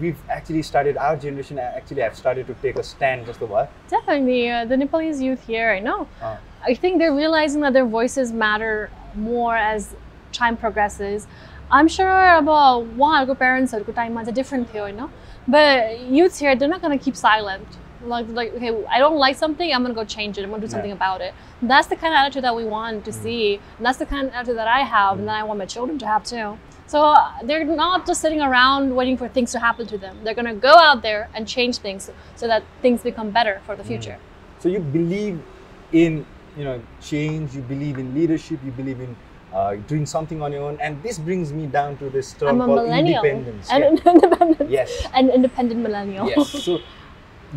we've 0.00 0.22
actually 0.34 0.62
started 0.68 0.96
our 1.02 1.16
generation 1.16 1.58
actually 1.58 2.02
have 2.04 2.16
started 2.20 2.48
to 2.48 2.54
take 2.62 2.78
a 2.80 2.82
stand 2.86 3.26
जस्तो 3.26 3.46
भयो 3.52 3.66
Definitely, 3.92 4.40
uh, 4.50 4.64
the 4.72 4.76
Nepalese 4.80 5.20
youth 5.26 5.44
here, 5.50 5.68
I 5.74 5.78
know. 5.84 5.94
Uh, 6.22 6.32
I 6.70 6.74
think 6.82 6.98
they're 7.02 7.14
realizing 7.18 7.62
that 7.66 7.76
their 7.76 7.86
voices 7.92 8.32
matter 8.42 8.72
more 9.28 9.54
as 9.56 9.86
time 10.38 10.58
progresses. 10.64 11.26
I'm 11.78 11.88
sure 11.96 12.18
about 12.34 12.90
उहाँहरूको 12.98 13.38
parents 13.44 13.74
टाइममा 13.74 14.24
चाहिँ 14.24 14.34
different 14.40 14.72
थियो 14.72 14.82
होइन 14.82 15.08
but 15.48 16.04
youths 16.18 16.44
here 16.44 16.54
they're 16.56 16.74
not 16.74 16.82
gonna 16.82 17.02
keep 17.08 17.16
silent. 17.22 17.78
Like, 18.05 18.27
like 18.29 18.53
okay, 18.55 18.71
I 18.89 18.99
don't 18.99 19.17
like 19.17 19.35
something, 19.35 19.71
I'm 19.73 19.81
gonna 19.83 19.93
go 19.93 20.03
change 20.05 20.37
it. 20.37 20.43
I'm 20.43 20.49
gonna 20.49 20.61
do 20.61 20.67
something 20.67 20.89
Yeah. 20.89 20.95
about 20.95 21.21
it. 21.21 21.33
That's 21.61 21.87
the 21.87 21.95
kind 21.95 22.13
of 22.13 22.17
attitude 22.17 22.43
that 22.43 22.55
we 22.55 22.65
want 22.65 23.05
to 23.05 23.11
see. 23.11 23.59
And 23.77 23.85
that's 23.85 23.97
the 23.99 24.05
kind 24.05 24.27
of 24.27 24.33
attitude 24.33 24.57
that 24.57 24.67
I 24.67 24.79
have, 24.81 25.19
and 25.19 25.27
that 25.27 25.35
I 25.35 25.43
want 25.43 25.59
my 25.59 25.65
children 25.65 25.97
to 25.99 26.07
have 26.07 26.23
too. 26.23 26.57
So 26.87 27.03
uh, 27.03 27.31
they're 27.43 27.63
not 27.63 28.05
just 28.05 28.21
sitting 28.21 28.41
around 28.41 28.95
waiting 28.95 29.17
for 29.17 29.27
things 29.29 29.51
to 29.53 29.59
happen 29.59 29.87
to 29.87 29.97
them. 29.97 30.17
They're 30.23 30.33
gonna 30.33 30.55
go 30.55 30.73
out 30.77 31.01
there 31.03 31.29
and 31.33 31.47
change 31.47 31.77
things 31.77 32.09
so 32.35 32.47
that 32.47 32.63
things 32.81 33.01
become 33.03 33.29
better 33.31 33.61
for 33.65 33.75
the 33.75 33.83
future. 33.83 34.17
So 34.59 34.67
you 34.69 34.79
believe 34.79 35.41
in 35.91 36.25
you 36.57 36.63
know 36.65 36.81
change. 37.01 37.55
You 37.55 37.61
believe 37.61 37.97
in 37.97 38.13
leadership. 38.13 38.59
You 38.65 38.71
believe 38.71 38.99
in 38.99 39.15
uh, 39.53 39.75
doing 39.87 40.05
something 40.05 40.41
on 40.41 40.51
your 40.51 40.63
own. 40.63 40.77
And 40.81 41.01
this 41.03 41.17
brings 41.17 41.51
me 41.53 41.65
down 41.67 41.97
to 41.97 42.09
this 42.09 42.33
term 42.33 42.49
I'm 42.49 42.61
a 42.61 42.65
called 42.65 42.83
millennial. 42.87 43.23
independence. 43.23 43.69
An 43.71 43.81
Yeah. 43.81 43.89
independent. 43.89 44.69
Yes. 44.69 45.07
An 45.13 45.29
independent 45.29 45.79
millennial. 45.81 46.27
yes. 46.29 46.49
So 46.63 46.79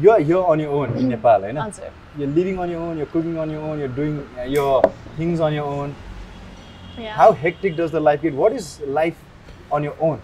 you're 0.01 0.19
you're 0.21 0.47
on 0.47 0.59
your 0.61 0.71
own 0.71 0.97
in 0.97 1.09
Nepal, 1.09 1.41
right? 1.43 1.57
Answer. 1.57 1.91
You're 2.19 2.29
living 2.29 2.59
on 2.59 2.71
your 2.71 2.81
own. 2.81 2.97
You're 2.97 3.07
cooking 3.07 3.39
on 3.39 3.51
your 3.51 3.61
own. 3.61 3.79
You're 3.79 3.89
doing 3.89 4.29
your 4.49 4.83
things 5.17 5.41
on 5.41 5.53
your 5.53 5.65
own. 5.65 5.95
Yeah. 6.99 7.15
How 7.15 7.33
hectic 7.33 7.77
does 7.77 7.91
the 7.91 8.01
life 8.01 8.23
get? 8.23 8.35
What 8.35 8.53
is 8.53 8.81
life 8.81 9.17
on 9.71 9.83
your 9.83 9.97
own? 10.01 10.21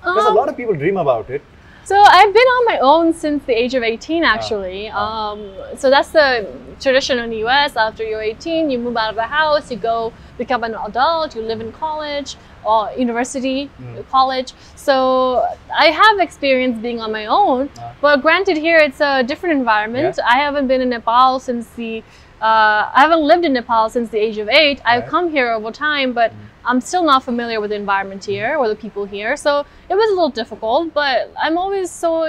Because 0.00 0.26
a 0.26 0.28
Um, 0.28 0.36
lot 0.36 0.48
of 0.48 0.56
people 0.56 0.74
dream 0.74 0.96
about 0.96 1.30
it. 1.30 1.42
So 1.84 1.96
I've 1.98 2.32
been 2.32 2.50
on 2.56 2.64
my 2.66 2.78
own 2.78 3.12
since 3.12 3.44
the 3.44 3.52
age 3.52 3.74
of 3.74 3.82
18, 3.82 4.22
actually. 4.22 4.90
Ah. 4.92 5.32
Um, 5.32 5.50
so 5.76 5.90
that's 5.90 6.10
the 6.10 6.46
tradition 6.78 7.18
in 7.18 7.30
the 7.30 7.38
U.S. 7.38 7.76
After 7.76 8.04
you're 8.04 8.22
18, 8.22 8.70
you 8.70 8.78
move 8.78 8.96
out 8.96 9.10
of 9.10 9.16
the 9.16 9.26
house, 9.26 9.70
you 9.70 9.76
go 9.76 10.12
become 10.38 10.62
an 10.62 10.74
adult, 10.74 11.34
you 11.34 11.42
live 11.42 11.60
in 11.60 11.72
college 11.72 12.36
or 12.64 12.90
university, 12.96 13.70
Mm. 13.80 14.04
college. 14.10 14.52
So 14.76 15.46
I 15.74 15.86
have 15.86 16.18
experience 16.20 16.78
being 16.78 17.00
on 17.00 17.10
my 17.12 17.26
own, 17.26 17.68
Ah. 17.78 17.92
but 18.00 18.22
granted, 18.22 18.56
here 18.56 18.78
it's 18.78 19.00
a 19.00 19.22
different 19.22 19.54
environment. 19.58 20.18
I 20.34 20.36
haven't 20.38 20.66
been 20.68 20.80
in 20.80 20.90
Nepal 20.90 21.40
since 21.40 21.66
the 21.70 22.02
uh, 22.42 22.88
I 22.94 23.00
haven't 23.02 23.20
lived 23.20 23.44
in 23.44 23.52
Nepal 23.52 23.90
since 23.90 24.08
the 24.08 24.18
age 24.18 24.38
of 24.38 24.48
eight. 24.48 24.80
I've 24.86 25.06
come 25.14 25.30
here 25.30 25.50
over 25.52 25.70
time, 25.70 26.14
but 26.14 26.32
I'm 26.64 26.80
still 26.80 27.04
not 27.04 27.22
familiar 27.22 27.60
with 27.60 27.68
the 27.68 27.76
environment 27.76 28.24
here 28.24 28.56
or 28.56 28.66
the 28.66 28.74
people 28.84 29.04
here. 29.04 29.36
So 29.36 29.66
it 29.90 29.94
was 29.94 30.08
a 30.08 30.14
little 30.14 30.30
difficult, 30.30 30.94
but 30.94 31.30
I'm 31.38 31.58
always 31.58 31.90
so 31.90 32.26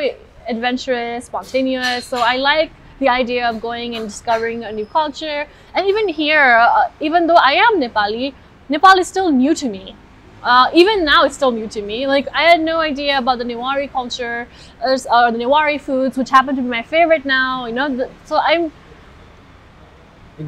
adventurous, 0.49 1.25
spontaneous. 1.25 2.03
So 2.05 2.17
I 2.17 2.35
like 2.37 2.71
the 2.99 3.07
idea 3.07 3.49
of 3.49 3.61
going 3.61 3.95
and 3.95 4.05
discovering 4.07 4.63
a 4.65 4.71
new 4.71 4.85
culture. 4.85 5.47
And 5.73 5.87
even 5.87 6.07
here, 6.09 6.57
uh, 6.59 6.89
even 6.99 7.27
though 7.27 7.41
I 7.51 7.53
am 7.53 7.79
Nepali, 7.79 8.33
Nepal 8.69 8.99
is 8.99 9.07
still 9.07 9.31
new 9.31 9.55
to 9.55 9.67
me. 9.69 9.95
Uh, 10.43 10.69
even 10.73 11.05
now, 11.05 11.23
it's 11.25 11.35
still 11.35 11.51
new 11.51 11.67
to 11.67 11.81
me. 11.81 12.07
Like 12.07 12.27
I 12.33 12.43
had 12.43 12.61
no 12.61 12.79
idea 12.79 13.17
about 13.17 13.37
the 13.39 13.45
Newari 13.45 13.91
culture 13.91 14.47
or, 14.81 14.93
or 14.93 15.31
the 15.31 15.37
Newari 15.37 15.79
foods, 15.79 16.17
which 16.17 16.29
happen 16.29 16.55
to 16.55 16.61
be 16.61 16.67
my 16.67 16.83
favorite 16.83 17.25
now. 17.25 17.65
You 17.65 17.73
know, 17.73 17.89
the, 17.97 18.09
so 18.25 18.37
I'm. 18.37 18.71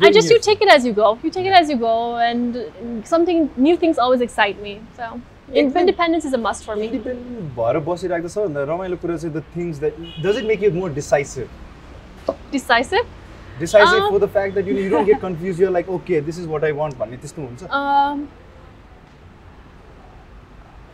I 0.02 0.12
just 0.12 0.30
you 0.32 0.39
take 0.39 0.62
it 0.62 0.70
as 0.70 0.86
you 0.86 0.94
go. 0.94 1.20
You 1.24 1.30
take 1.30 1.46
it 1.46 1.54
as 1.54 1.70
you 1.70 1.78
go, 1.78 2.18
and 2.18 2.58
something 3.06 3.52
new 3.56 3.78
things 3.78 3.98
always 4.00 4.22
excite 4.22 4.62
me. 4.62 4.82
So. 4.98 5.22
Independence 5.54 6.26
is 6.26 6.34
a 6.34 6.38
must 6.38 6.64
for 6.64 6.76
me. 6.76 6.86
Independence, 6.88 7.56
भएर 7.56 7.80
बसिरहेको 7.88 8.30
छ 8.30 8.38
भन्दा 8.38 8.64
रमाइलो 8.64 8.98
कुरा 8.98 9.18
चाहिँ 9.18 9.34
the 9.34 9.44
decisive? 9.44 9.89
Decisive? 10.22 10.24
Does 10.24 10.38
it 10.38 10.46
make 10.46 10.64
you 10.64 10.72
more 10.72 10.89
decisive 10.94 11.48
decisive 12.52 13.06
decisive 13.60 14.02
for 14.12 14.20
the 14.26 14.30
fact 14.34 14.54
that 14.54 14.68
you 14.68 14.74
you 14.78 14.89
don't 14.89 15.08
get 15.08 15.20
confuse 15.22 15.62
your 15.62 15.72
like 15.72 15.89
okay 15.89 16.22
this 16.22 16.39
is 16.39 16.48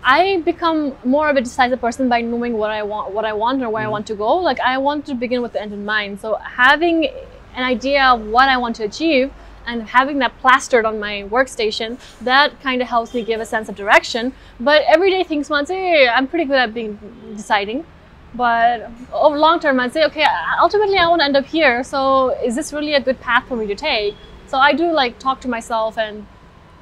I 0.04 0.42
become 0.46 0.96
more 1.04 1.30
of 1.30 1.36
a 1.36 1.42
decisive 1.42 1.82
person 1.82 2.08
by 2.08 2.22
knowing 2.22 2.54
what 2.54 2.72
I 2.72 2.84
want, 2.84 3.12
what 3.12 3.26
I 3.26 3.34
want, 3.34 3.62
or 3.62 3.70
where 3.70 3.84
I 3.84 3.88
mm. 3.88 3.92
want 3.92 4.08
to 4.08 4.16
go. 4.16 4.38
Like 4.38 4.60
I 4.60 4.78
want 4.78 5.06
to 5.08 5.14
begin 5.14 5.42
with 5.42 5.54
the 5.54 5.62
end 5.62 5.74
in 5.74 5.86
mind. 5.86 6.22
So 6.22 6.36
having 6.36 7.10
an 7.56 7.64
idea 7.64 8.06
of 8.06 8.26
what 8.28 8.48
I 8.50 8.58
want 8.58 8.76
to 8.78 8.84
achieve 8.84 9.32
and 9.66 9.84
having 9.84 10.20
that 10.20 10.38
plastered 10.40 10.86
on 10.86 11.00
my 11.00 11.24
workstation, 11.30 12.00
that 12.22 12.60
kind 12.62 12.82
of 12.82 12.88
helps 12.88 13.14
me 13.14 13.24
give 13.24 13.42
a 13.42 13.46
sense 13.46 13.70
of 13.70 13.76
direction. 13.76 14.34
But 14.60 14.84
everyday 14.88 15.24
things, 15.24 15.50
man, 15.50 15.66
say 15.66 16.08
I'm 16.08 16.28
pretty 16.28 16.46
good 16.46 16.58
at 16.58 16.74
being 16.74 16.98
deciding. 17.36 17.86
But 18.34 18.90
over 19.12 19.38
long 19.38 19.60
term, 19.60 19.80
I'd 19.80 19.92
say, 19.92 20.06
okay, 20.06 20.26
ultimately 20.62 20.98
I 20.98 21.08
want 21.08 21.22
to 21.22 21.26
end 21.26 21.36
up 21.36 21.46
here. 21.46 21.84
So 21.84 22.30
is 22.44 22.56
this 22.56 22.72
really 22.72 22.94
a 22.94 23.02
good 23.02 23.20
path 23.20 23.48
for 23.48 23.56
me 23.58 23.68
to 23.68 23.76
take? 23.76 24.16
So 24.48 24.58
I 24.58 24.74
do 24.74 24.92
like 24.92 25.20
talk 25.20 25.42
to 25.42 25.48
myself 25.48 25.98
and 25.98 26.26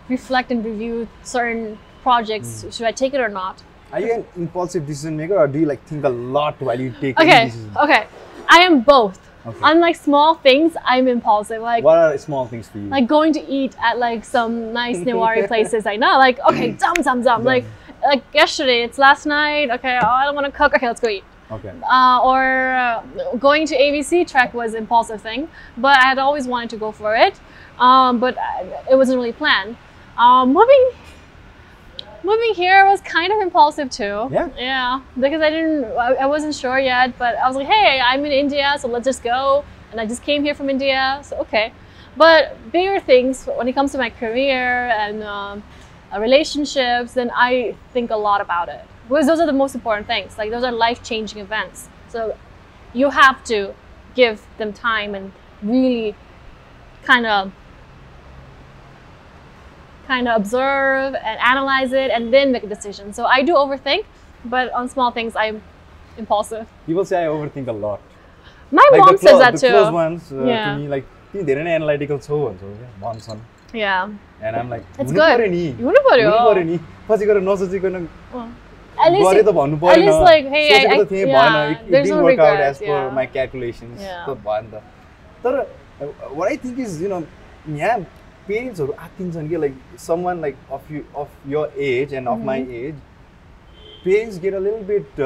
reflect 0.07 0.51
and 0.51 0.63
review 0.63 1.07
certain 1.23 1.77
projects. 2.01 2.65
Should 2.71 2.85
I 2.85 2.91
take 2.91 3.13
it 3.13 3.19
or 3.19 3.29
not? 3.29 3.63
Are 3.91 4.01
you 4.01 4.13
an 4.13 4.25
impulsive 4.35 4.85
decision 4.85 5.15
maker 5.15 5.37
or 5.37 5.47
do 5.47 5.59
you 5.59 5.65
like 5.65 5.81
think 5.85 6.03
a 6.03 6.09
lot 6.09 6.59
while 6.61 6.79
you 6.79 6.93
take 6.99 7.19
Okay, 7.19 7.51
okay. 7.77 8.07
I 8.49 8.59
am 8.59 8.81
both. 8.81 9.19
Okay. 9.45 9.57
Unlike 9.63 9.95
small 9.95 10.35
things, 10.35 10.75
I'm 10.83 11.07
impulsive. 11.07 11.61
Like 11.61 11.83
What 11.83 11.97
are 11.97 12.17
small 12.17 12.45
things 12.47 12.67
for 12.67 12.79
you? 12.79 12.87
like 12.89 13.07
going 13.07 13.31
to 13.33 13.49
eat 13.49 13.75
at 13.81 13.97
like 13.97 14.25
some 14.25 14.73
nice 14.73 14.97
Newari 14.97 15.47
places. 15.53 15.85
I 15.85 15.95
know, 15.95 16.17
like 16.17 16.37
okay, 16.49 16.77
zam 16.77 17.01
zam 17.01 17.23
zam. 17.23 17.43
Like 17.45 17.63
like 18.03 18.23
yesterday, 18.33 18.83
it's 18.83 18.97
last 18.97 19.25
night. 19.25 19.69
Okay, 19.71 19.97
oh, 20.01 20.05
I 20.07 20.25
don't 20.25 20.35
want 20.35 20.45
to 20.47 20.51
cook. 20.51 20.73
Okay, 20.75 20.87
let's 20.87 20.99
go 20.99 21.07
eat. 21.07 21.23
okay. 21.49 21.71
uh, 21.89 22.19
or 22.23 22.73
uh, 22.73 23.01
going 23.39 23.65
to 23.67 23.75
ABC 23.77 24.29
trek 24.29 24.53
was 24.53 24.73
impulsive 24.73 25.21
thing, 25.21 25.47
but 25.77 25.95
I 25.97 26.03
had 26.09 26.17
always 26.17 26.45
wanted 26.45 26.69
to 26.71 26.77
go 26.77 26.91
for 26.91 27.15
it, 27.15 27.39
um, 27.79 28.19
but 28.19 28.37
uh, 28.37 28.91
it 28.91 28.95
wasn't 28.95 29.17
really 29.17 29.31
planned. 29.31 29.77
Um, 30.17 30.51
moving, 30.51 30.89
moving 32.27 32.53
here 32.53 32.85
was 32.85 32.99
kind 33.01 33.31
of 33.33 33.39
impulsive 33.39 33.89
too. 33.89 34.27
Yeah? 34.37 34.49
Yeah, 34.57 35.01
because 35.19 35.41
I 35.41 35.49
didn't, 35.49 35.85
I, 35.85 36.07
I 36.23 36.25
wasn't 36.25 36.53
sure 36.53 36.77
yet, 36.77 37.17
but 37.17 37.35
I 37.37 37.47
was 37.47 37.55
like, 37.55 37.67
hey, 37.67 38.01
I'm 38.03 38.23
in 38.25 38.31
India, 38.31 38.75
so 38.79 38.87
let's 38.87 39.05
just 39.05 39.23
go. 39.23 39.63
And 39.91 40.01
I 40.01 40.05
just 40.05 40.21
came 40.21 40.43
here 40.43 40.53
from 40.53 40.69
India, 40.69 41.21
so 41.23 41.37
okay. 41.37 41.71
But 42.17 42.71
bigger 42.71 42.99
things 42.99 43.45
when 43.45 43.67
it 43.67 43.73
comes 43.73 43.91
to 43.93 43.97
my 43.97 44.09
career 44.09 44.89
and 45.03 45.23
um, 45.23 45.63
uh, 46.13 46.19
relationships, 46.19 47.13
then 47.13 47.31
I 47.33 47.75
think 47.93 48.11
a 48.11 48.17
lot 48.17 48.41
about 48.41 48.67
it. 48.69 48.83
Because 49.07 49.27
those 49.27 49.39
are 49.39 49.45
the 49.45 49.59
most 49.63 49.75
important 49.75 50.07
things. 50.07 50.37
Like 50.37 50.51
those 50.51 50.63
are 50.63 50.71
life 50.71 51.01
changing 51.03 51.39
events. 51.39 51.87
So 52.09 52.35
you 52.93 53.09
have 53.09 53.43
to 53.45 53.73
give 54.15 54.45
them 54.57 54.73
time 54.73 55.15
and 55.15 55.31
really 55.61 56.15
kind 57.03 57.25
of 57.25 57.53
kind 60.06 60.28
of 60.28 60.36
observe 60.36 61.14
and 61.14 61.38
analyze 61.50 61.92
it 61.92 62.10
and 62.10 62.32
then 62.32 62.52
make 62.52 62.64
a 62.64 62.70
decision. 62.74 63.12
So 63.12 63.26
I 63.26 63.42
do 63.42 63.54
overthink, 63.54 64.04
but 64.46 64.72
on 64.72 64.88
small 64.88 65.10
things 65.18 65.36
I'm 65.36 65.60
impulsive. 66.18 66.66
People 66.86 67.04
say 67.04 67.24
I 67.24 67.28
overthink 67.28 67.68
a 67.68 67.72
lot. 67.72 68.00
My 68.72 68.86
Like 68.92 69.00
mom 69.00 69.12
the, 69.12 69.18
says 69.18 69.30
clo- 69.30 69.38
that 69.40 69.52
the 69.54 69.60
too. 69.60 69.72
close 69.72 69.92
ones 69.92 70.32
uh, 70.32 70.44
Yeah. 70.44 70.64
to 70.66 70.78
me 70.80 70.88
like 70.88 71.06
तिमी 71.32 71.44
धेरै 71.48 71.62
नै 71.64 71.74
analytical 71.76 72.18
छौ 72.26 72.38
भन्छ 72.46 72.60
क्या 72.62 72.88
भन्छन् 73.04 73.40
Yeah. 73.80 74.08
And 74.48 74.56
I'm 74.56 74.70
like 74.70 74.82
It's 74.82 75.12
हुनु 75.12 75.20
good. 75.20 75.32
पर्यो 75.36 75.46
नि 75.52 75.62
हुनु 75.84 76.00
पर्यो. 76.08 76.30
हुनु 76.30 76.48
पर्यो 76.48 76.64
नि 76.70 76.78
पछि 77.08 77.26
गएर 77.30 77.40
नसोचिकन 77.48 78.08
At 79.02 79.12
least, 79.12 79.24
गरे 79.26 79.42
त 79.42 79.52
भन्नु 79.56 79.76
at 79.76 79.82
परेन 79.82 80.02
least 80.06 80.20
like, 80.28 80.48
hey, 80.54 80.64
I, 80.68 80.80
सोचेको 80.80 81.00
I, 81.00 81.04
त 81.04 81.10
थिएँ 81.10 81.26
yeah, 81.26 81.36
भएन 81.36 81.70
it 81.72 81.78
there's 81.92 82.08
didn't 82.08 82.18
no 82.18 82.24
work 82.24 82.40
out 82.40 82.58
regrets. 82.58 82.82
As 82.82 82.88
per 82.88 82.98
Yeah. 82.98 83.14
My 83.18 83.26
calculations 83.36 84.00
Yeah. 84.02 84.26
त 84.26 84.36
भएन 84.48 84.64
त 84.72 84.82
तर 85.44 85.54
वाट 86.36 86.48
I 86.48 86.56
think 86.64 86.78
is 86.86 87.02
you 87.02 87.08
know 87.14 87.22
यहाँ 87.78 87.98
पेरेन्ट्सहरू 88.46 88.92
आत्तिन्छन् 89.06 89.48
कि 89.48 89.56
like 89.64 89.74
some 90.06 90.22
one 90.24 90.40
like 90.40 90.56
of 90.72 90.90
you 90.92 91.02
of 91.22 91.28
your 91.48 91.80
age 91.88 92.14
and 92.14 92.28
of 92.28 92.38
my 92.46 92.60
Mm-hmm. 92.62 92.86
As 92.86 92.94
parents 94.04 94.38
get 94.40 94.54
a 94.54 94.58
little 94.58 94.82
bit 94.86 95.20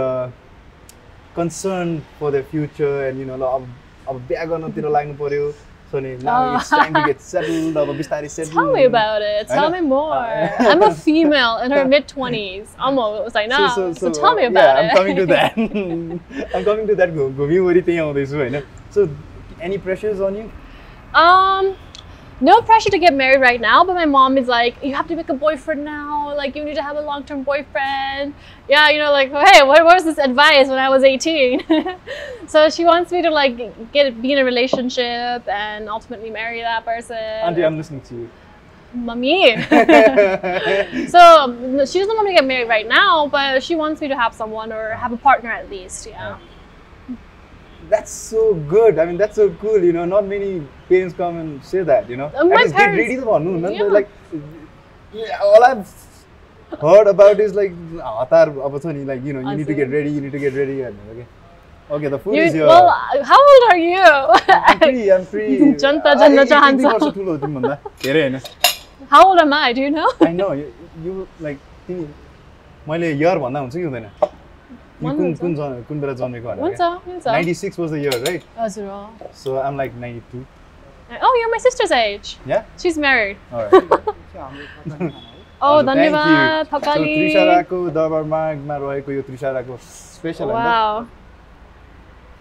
concern 1.36 1.98
for 2.20 2.30
the 2.32 2.42
future 2.50 3.04
and 3.06 3.20
you 3.20 3.26
no 3.26 3.36
ल 3.36 3.54
अब 3.54 3.68
अब 4.08 4.20
बिहा 4.28 4.44
गर्नतिर 4.52 4.88
लाग्नु 4.96 5.14
पर्यो 5.22 5.50
सो 5.90 5.98
नि 6.00 6.12
Oh. 6.16 6.54
It's 6.56 6.70
time 6.70 6.94
to 6.94 7.00
get 7.06 7.20
settled 7.24 7.78
अब 7.78 7.90
बिस्तारै 7.96 8.28
settle 8.28 8.52
Tell 8.54 8.70
me 8.76 8.84
about 8.90 9.24
it. 9.26 9.48
Tell 9.50 9.70
know. 9.70 9.74
me 9.74 9.80
more. 9.90 10.16
Uh, 10.16 10.70
I'm 10.70 10.82
a 10.86 10.90
female 11.02 11.60
in 11.66 11.74
her 11.76 11.84
mid 11.92 12.08
20s, 12.12 12.72
almost. 12.88 13.36
I 13.42 13.44
know. 13.52 13.60
So, 14.00 14.10
tell 14.18 14.34
me 14.38 14.46
uh, 14.46 14.50
about 14.50 14.70
yeah, 14.72 14.80
it. 14.80 14.90
I'm 14.90 14.96
coming 14.96 15.16
to 15.20 15.26
that. 15.32 15.58
I'm 16.54 16.64
coming 16.70 16.86
to 16.90 16.96
that. 17.02 17.14
घुमिवरि 17.16 17.80
त्यही 17.88 17.98
आउँदैछु 17.98 18.36
होइन 18.36 18.60
so 18.94 19.06
any 19.68 19.78
pressures 19.88 20.20
on 20.30 20.36
you 20.36 20.46
Um, 21.18 21.68
no 22.41 22.61
pressure 22.61 22.89
to 22.89 22.99
get 22.99 23.13
married 23.13 23.39
right 23.39 23.61
now, 23.61 23.83
but 23.85 23.93
my 23.93 24.05
mom 24.05 24.37
is 24.37 24.47
like, 24.47 24.83
you 24.83 24.93
have 24.95 25.07
to 25.07 25.15
make 25.15 25.29
a 25.29 25.33
boyfriend 25.33 25.85
now. 25.85 26.35
Like, 26.35 26.55
you 26.55 26.65
need 26.65 26.75
to 26.75 26.81
have 26.81 26.97
a 26.97 27.01
long 27.01 27.23
term 27.23 27.43
boyfriend. 27.43 28.33
Yeah, 28.67 28.89
you 28.89 28.99
know, 28.99 29.11
like, 29.11 29.31
hey, 29.31 29.63
what 29.63 29.83
was 29.83 30.03
this 30.03 30.17
advice 30.17 30.67
when 30.67 30.79
I 30.79 30.89
was 30.89 31.03
18? 31.03 31.63
so 32.47 32.69
she 32.69 32.83
wants 32.83 33.11
me 33.11 33.21
to 33.21 33.29
like 33.29 33.91
get 33.91 34.21
be 34.21 34.33
in 34.33 34.39
a 34.39 34.45
relationship 34.45 35.47
and 35.47 35.87
ultimately 35.87 36.29
marry 36.29 36.61
that 36.61 36.83
person. 36.83 37.17
Auntie, 37.17 37.63
I'm 37.63 37.77
listening 37.77 38.01
to 38.01 38.15
you. 38.15 38.29
Mommy. 38.93 39.55
so 41.07 41.45
no, 41.45 41.85
she 41.85 41.99
doesn't 41.99 42.15
want 42.15 42.25
me 42.25 42.31
to 42.31 42.39
get 42.39 42.45
married 42.45 42.67
right 42.67 42.87
now, 42.87 43.27
but 43.27 43.63
she 43.63 43.75
wants 43.75 44.01
me 44.01 44.07
to 44.09 44.17
have 44.17 44.33
someone 44.33 44.73
or 44.73 44.91
have 44.91 45.11
a 45.13 45.17
partner 45.17 45.49
at 45.49 45.69
least. 45.69 46.07
Yeah. 46.07 46.37
That's 47.91 48.11
so 48.11 48.41
good. 48.73 48.99
I 48.99 49.05
mean, 49.05 49.17
that's 49.17 49.35
so 49.35 49.49
cool. 49.61 49.83
You 49.83 49.93
know, 49.93 50.05
not 50.05 50.25
many 50.25 50.49
parents 50.89 51.13
come 51.15 51.37
and 51.39 51.65
say 51.71 51.81
that. 51.89 52.09
You 52.09 52.17
know, 52.21 52.29
Uh, 52.33 52.45
my 52.45 52.55
parents- 52.55 52.77
get 52.77 52.93
ready 52.99 53.17
to 53.17 53.39
न 53.39 53.71
Yeah. 53.79 53.89
Like, 53.95 54.09
yeah, 55.13 55.41
all 55.47 55.63
I've 55.69 55.91
heard 56.85 57.07
about 57.07 57.39
is 57.39 57.53
like 57.53 57.73
नि 57.73 59.05
like 59.05 59.25
you 59.25 59.33
know 59.33 59.41
you 59.49 59.57
need 59.57 59.67
to 59.67 59.73
get 59.73 59.89
ready, 59.89 60.09
you 60.09 60.21
need 60.21 60.31
to 60.31 60.39
get 60.39 60.53
ready. 60.53 60.77
Okay, 60.85 61.25
okay, 61.97 62.07
the 62.07 62.19
food 62.19 62.35
You, 62.35 62.43
is 62.43 62.53
here. 62.53 62.67
well, 62.67 62.87
uh, 62.87 63.23
how 63.31 63.39
old 63.53 63.63
are 63.71 63.77
you? 63.77 64.07
I'm 64.47 64.79
free, 64.79 65.11
I'm 65.11 65.25
free. 65.35 65.49
जनता 65.85 66.13
जन्न 66.23 66.45
चाहन्छ। 66.53 66.83
how 69.11 69.23
old 69.27 69.39
am 69.39 69.53
I? 69.53 69.73
Do 69.73 69.81
you 69.81 69.91
know? 69.91 70.09
I 70.27 70.33
know 70.33 70.53
you 70.53 71.25
like 71.41 71.57
तिमी 71.87 72.07
मैले 72.89 73.11
year 73.11 73.37
भन्दा 73.39 73.59
हुन्छ 73.59 73.75
कि 73.75 73.81
हुँदैन 73.81 74.39
कुन 75.00 75.08
भन्नुहुन्छ। 75.08 75.40
कुन 75.40 75.54
जन 75.56 75.82
कुन 75.88 76.00
बेला 76.00 76.12
जन्मेको 76.20 76.52
हुन्छ 76.62 76.80
हुन्छ 77.06 77.26
ninety 77.26 77.54
six 77.54 77.78
was 77.78 77.90
the 77.92 77.94
year 78.04 78.18
right 78.26 78.42
हजुर 78.58 78.86
हो। 78.88 79.28
सो 79.42 79.56
I'm 79.60 79.76
like 79.78 79.94
ninety 80.04 80.32
two 80.32 80.44
Oh, 81.26 81.28
you're 81.38 81.50
my 81.50 81.58
sister's 81.64 81.92
age. 81.96 82.30
या 82.48 82.56
She's 82.84 82.96
married. 83.02 83.36
Oh, 83.52 83.60
Oh, 85.66 85.82
धन्यवाद 85.88 86.66
थकाली 86.72 87.14
त्रिसाराको 87.16 87.78
दरबार 87.98 88.22
मार्गमा 88.32 88.76
रहेको 88.86 89.12
यो 89.12 89.22
त्रिसाराको 89.28 89.76
special 89.84 90.50
Wow. 90.56 91.06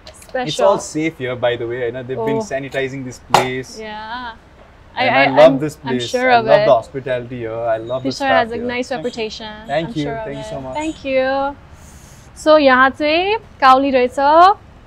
It's 0.08 0.26
Special. 0.30 0.66
all 0.70 0.80
safe 0.88 1.22
here, 1.26 1.36
by 1.46 1.54
the 1.62 1.68
way. 1.74 1.84
I 1.88 1.91
know 1.98 2.04
they've 2.10 2.26
been 2.32 2.41
Oh. 2.41 2.48
sanitizing 2.50 3.06
this 3.10 3.20
place. 3.30 3.76
Yeah. 3.84 4.34
And 5.04 5.16
I, 5.20 5.28
love 5.28 5.39
I'm- 5.46 5.60
this 5.62 5.78
I'm 5.84 5.88
place. 5.91 6.10
sure 6.16 6.32
I 6.32 6.36
of 6.39 6.46
love 6.50 6.60
it. 6.62 6.66
the 6.72 6.74
hospitality 6.74 7.39
here. 7.43 7.62
I 7.76 7.78
love 7.93 8.04
the 8.04 8.10
Tisha 8.10 8.20
staff 8.24 8.36
has 8.41 8.52
a 8.52 8.60
here. 8.60 8.66
nice 8.74 8.91
reputation. 8.96 9.54
Thank 9.72 9.89
I'm 9.89 9.96
you. 10.02 10.04
Sure 10.10 10.18
of 10.18 10.26
Thank 10.26 10.38
you 10.41 10.46
it. 10.48 10.52
so 10.56 10.62
much. 10.68 10.76
Thank 10.82 11.06
you. 11.06 11.56
So 12.43 12.58
यहाँ 12.60 12.89
चाहिँ 12.89 13.38
काउली 13.62 13.91
रहेछ 13.91 14.20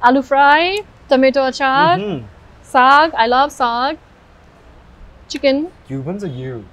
आलु 0.09 0.23
fry 0.23 0.81
tomato 1.11 1.43
अचार 1.43 1.99
Mhm. 1.99 2.23
साग 2.73 3.15
आई 3.15 3.27
लभ 3.27 3.49
साग 3.51 3.97
chicken 5.31 5.67
Cubans 5.89 6.25
are 6.25 6.35
you. 6.43 6.65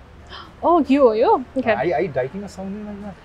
Oh, 0.63 0.81
घिउ 0.87 1.01
हो 1.07 1.13
यो 1.13 1.31
Okay. 1.57 1.71
Are, 1.73 1.93
are 1.95 2.01
you 2.01 2.11
dieting 2.17 2.43
or 2.43 2.47
something 2.47 2.85
like 2.85 3.01
that? 3.03 3.15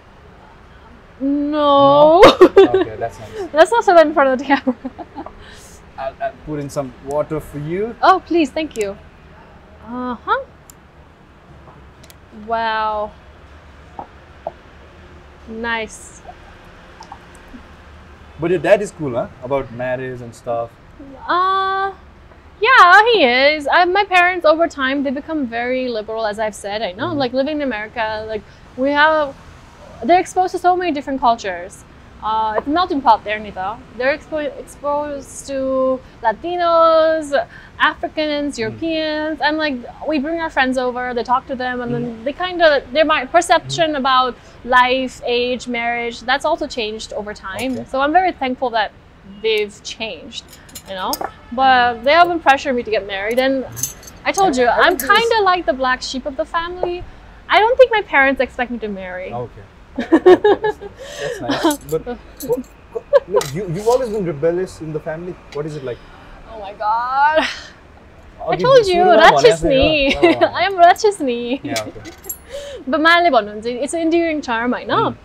No. 1.22 2.22
Okay, 2.24 2.96
that's 2.96 3.18
nice. 3.20 3.48
Let's 3.52 3.72
not 3.72 3.84
say 3.84 3.94
that 3.94 4.06
in 4.06 4.14
front 4.14 4.30
of 4.30 4.38
the 4.38 4.44
camera. 4.44 4.74
I'll, 5.98 6.14
I'll 6.22 6.32
put 6.46 6.60
in 6.60 6.70
some 6.70 6.92
water 7.06 7.40
for 7.40 7.58
you. 7.58 7.94
Oh, 8.02 8.22
please, 8.30 8.50
thank 8.50 8.76
you. 8.82 8.96
Uh 9.86 10.14
huh. 10.28 10.38
Wow. 12.46 13.10
Nice. 15.48 16.22
But 18.39 18.51
your 18.51 18.59
dad 18.59 18.81
is 18.81 18.91
cool, 18.91 19.13
huh? 19.15 19.27
About 19.43 19.71
marriage 19.71 20.21
and 20.21 20.35
stuff. 20.35 20.69
Uh, 21.27 21.93
yeah, 22.61 23.01
he 23.13 23.23
is. 23.23 23.67
I, 23.71 23.85
my 23.85 24.03
parents, 24.05 24.45
over 24.45 24.67
time, 24.67 25.03
they 25.03 25.11
become 25.11 25.47
very 25.47 25.87
liberal, 25.87 26.25
as 26.25 26.39
I've 26.39 26.55
said. 26.55 26.81
I 26.81 26.91
know, 26.91 27.13
like 27.13 27.33
living 27.33 27.57
in 27.57 27.61
America, 27.61 28.25
like 28.27 28.41
we 28.77 28.91
have, 28.91 29.35
they're 30.03 30.19
exposed 30.19 30.51
to 30.51 30.59
so 30.59 30.75
many 30.75 30.91
different 30.91 31.19
cultures. 31.21 31.83
Uh, 32.23 32.55
it's 32.57 32.67
a 32.67 32.69
melting 32.69 33.01
pot 33.01 33.23
there, 33.23 33.39
Nita. 33.39 33.77
They're 33.97 34.17
expo- 34.17 34.57
exposed 34.59 35.47
to 35.47 35.99
Latinos, 36.23 37.47
Africans, 37.79 38.55
hmm. 38.55 38.61
Europeans, 38.61 39.41
and 39.41 39.57
like 39.57 39.75
we 40.07 40.19
bring 40.19 40.39
our 40.39 40.49
friends 40.49 40.77
over, 40.77 41.13
they 41.13 41.23
talk 41.23 41.47
to 41.47 41.55
them, 41.55 41.81
and 41.81 41.93
then 41.93 42.15
hmm. 42.15 42.23
they 42.23 42.33
kind 42.33 42.61
of 42.61 42.91
their 42.91 43.27
perception 43.27 43.91
hmm. 43.91 43.95
about 43.97 44.35
life, 44.63 45.21
age, 45.25 45.67
marriage, 45.67 46.21
that's 46.21 46.45
also 46.45 46.67
changed 46.67 47.13
over 47.13 47.33
time. 47.33 47.73
Okay. 47.73 47.85
So 47.85 48.01
I'm 48.01 48.11
very 48.11 48.31
thankful 48.31 48.69
that 48.71 48.91
they've 49.41 49.81
changed, 49.83 50.43
you 50.87 50.95
know. 50.95 51.11
But 51.51 52.03
they 52.03 52.13
haven't 52.13 52.41
pressured 52.41 52.75
me 52.75 52.83
to 52.83 52.91
get 52.91 53.05
married, 53.05 53.39
and 53.39 53.65
I 54.23 54.31
told 54.31 54.57
you 54.57 54.67
I'm 54.67 54.97
kind 54.97 55.31
of 55.37 55.43
like 55.43 55.65
the 55.65 55.73
black 55.73 56.01
sheep 56.01 56.25
of 56.25 56.37
the 56.37 56.45
family. 56.45 57.03
I 57.47 57.59
don't 57.59 57.77
think 57.77 57.91
my 57.91 58.01
parents 58.01 58.41
expect 58.41 58.71
me 58.71 58.79
to 58.79 58.87
marry. 58.87 59.31
Okay. 59.31 59.61
That's 59.97 61.41
nice. 61.41 61.77
But 61.77 62.05
wha- 63.27 63.41
you, 63.53 63.67
you've 63.67 63.87
always 63.87 64.09
been 64.09 64.25
rebellious 64.25 64.81
in 64.81 64.93
the 64.93 64.99
family. 64.99 65.33
What 65.53 65.65
is 65.65 65.75
it 65.75 65.83
like? 65.83 65.97
Oh 66.55 66.59
my 66.59 66.73
god. 66.73 67.47
I'll 68.39 68.51
I 68.51 68.55
told 68.55 68.87
you, 68.87 69.03
Ratchet's 69.03 69.63
me. 69.63 70.15
I 70.15 70.63
am 70.63 70.77
Ratchet's 70.77 71.19
knee. 71.19 71.59
Yeah, 71.63 71.83
okay. 71.83 72.11
but 72.87 73.01
manly 73.01 73.29
it's 73.81 73.93
an 73.93 74.01
endearing 74.01 74.41
charm 74.41 74.73
I 74.73 74.83
know. 74.83 75.11
Mm. 75.11 75.17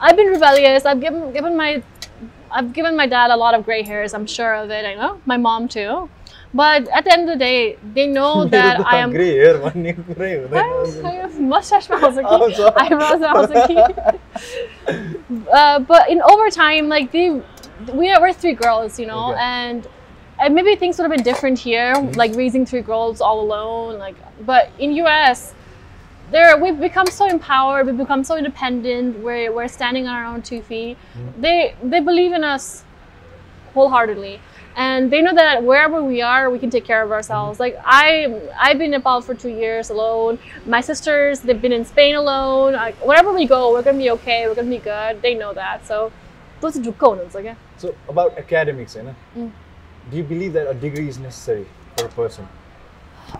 I've 0.00 0.16
been 0.16 0.26
rebellious. 0.26 0.84
I've 0.84 1.00
given 1.00 1.32
given 1.32 1.56
my 1.56 1.82
I've 2.50 2.74
given 2.74 2.94
my 2.94 3.06
dad 3.06 3.30
a 3.30 3.36
lot 3.36 3.54
of 3.54 3.64
gray 3.64 3.82
hairs. 3.82 4.12
I'm 4.12 4.26
sure 4.26 4.54
of 4.54 4.70
it. 4.70 4.84
I 4.84 4.94
know 4.94 5.20
my 5.24 5.38
mom 5.38 5.68
too. 5.68 6.10
But 6.52 6.88
at 6.88 7.04
the 7.04 7.12
end 7.12 7.28
of 7.28 7.38
the 7.38 7.44
day, 7.44 7.78
they 7.94 8.06
know 8.06 8.44
that 8.56 8.80
I 8.80 8.98
am. 8.98 9.10
Gray 9.10 9.36
hair, 9.36 9.62
I 11.04 11.10
have 11.22 11.40
mustache 11.40 11.88
Mahazaki, 11.88 12.72
eyebrows 12.76 13.20
Mahazaki. 13.20 14.18
uh, 15.52 15.78
but 15.80 16.08
in 16.10 16.22
overtime, 16.22 16.88
like 16.88 17.12
they, 17.12 17.42
we 17.92 18.10
are, 18.10 18.20
we're 18.20 18.32
three 18.32 18.54
girls, 18.54 18.98
you 18.98 19.06
know, 19.06 19.32
okay. 19.32 19.40
and 19.40 19.88
and 20.38 20.54
maybe 20.54 20.76
things 20.76 20.98
would 20.98 21.04
have 21.04 21.16
been 21.16 21.24
different 21.24 21.58
here, 21.58 21.94
mm-hmm. 21.94 22.12
like 22.12 22.34
raising 22.34 22.66
three 22.66 22.82
girls 22.82 23.20
all 23.20 23.40
alone. 23.40 23.98
Like, 23.98 24.16
but 24.44 24.70
in 24.78 24.92
US, 24.92 25.54
there 26.30 26.56
we've 26.56 26.78
become 26.78 27.06
so 27.06 27.26
empowered, 27.26 27.86
we've 27.86 27.96
become 27.96 28.24
so 28.24 28.36
independent. 28.36 29.18
We're 29.20 29.52
we're 29.52 29.68
standing 29.68 30.06
on 30.06 30.14
our 30.14 30.24
own 30.24 30.42
two 30.42 30.60
feet. 30.62 30.96
Mm. 31.16 31.40
They 31.40 31.74
they 31.82 32.00
believe 32.00 32.32
in 32.32 32.44
us 32.44 32.84
wholeheartedly, 33.74 34.40
and 34.74 35.10
they 35.10 35.22
know 35.22 35.34
that 35.34 35.62
wherever 35.62 36.02
we 36.02 36.22
are, 36.22 36.50
we 36.50 36.58
can 36.58 36.70
take 36.70 36.84
care 36.84 37.02
of 37.02 37.12
ourselves. 37.12 37.58
Mm. 37.58 37.60
Like 37.60 37.76
I 37.84 38.50
I've 38.58 38.78
been 38.78 38.86
in 38.86 38.98
Nepal 39.02 39.20
for 39.20 39.34
two 39.34 39.50
years 39.50 39.90
alone. 39.90 40.38
My 40.66 40.80
sisters 40.80 41.40
they've 41.40 41.62
been 41.62 41.72
in 41.72 41.84
Spain 41.84 42.16
alone. 42.16 42.72
Like, 42.72 42.96
wherever 42.96 43.32
we 43.32 43.46
go, 43.46 43.72
we're 43.72 43.82
gonna 43.82 43.98
be 43.98 44.10
okay. 44.10 44.48
We're 44.48 44.56
gonna 44.56 44.68
be 44.68 44.78
good. 44.78 45.22
They 45.22 45.34
know 45.34 45.54
that. 45.54 45.86
So, 45.86 46.12
those 46.60 46.76
are 46.76 46.82
So 47.76 47.94
about 48.08 48.36
academics, 48.36 48.96
eh, 48.96 49.00
you 49.00 49.06
know. 49.06 49.14
Mm. 49.36 49.52
Do 50.10 50.16
you 50.16 50.22
believe 50.22 50.52
that 50.52 50.68
a 50.68 50.74
degree 50.74 51.08
is 51.08 51.18
necessary 51.18 51.66
for 51.96 52.06
a 52.06 52.08
person? 52.08 52.48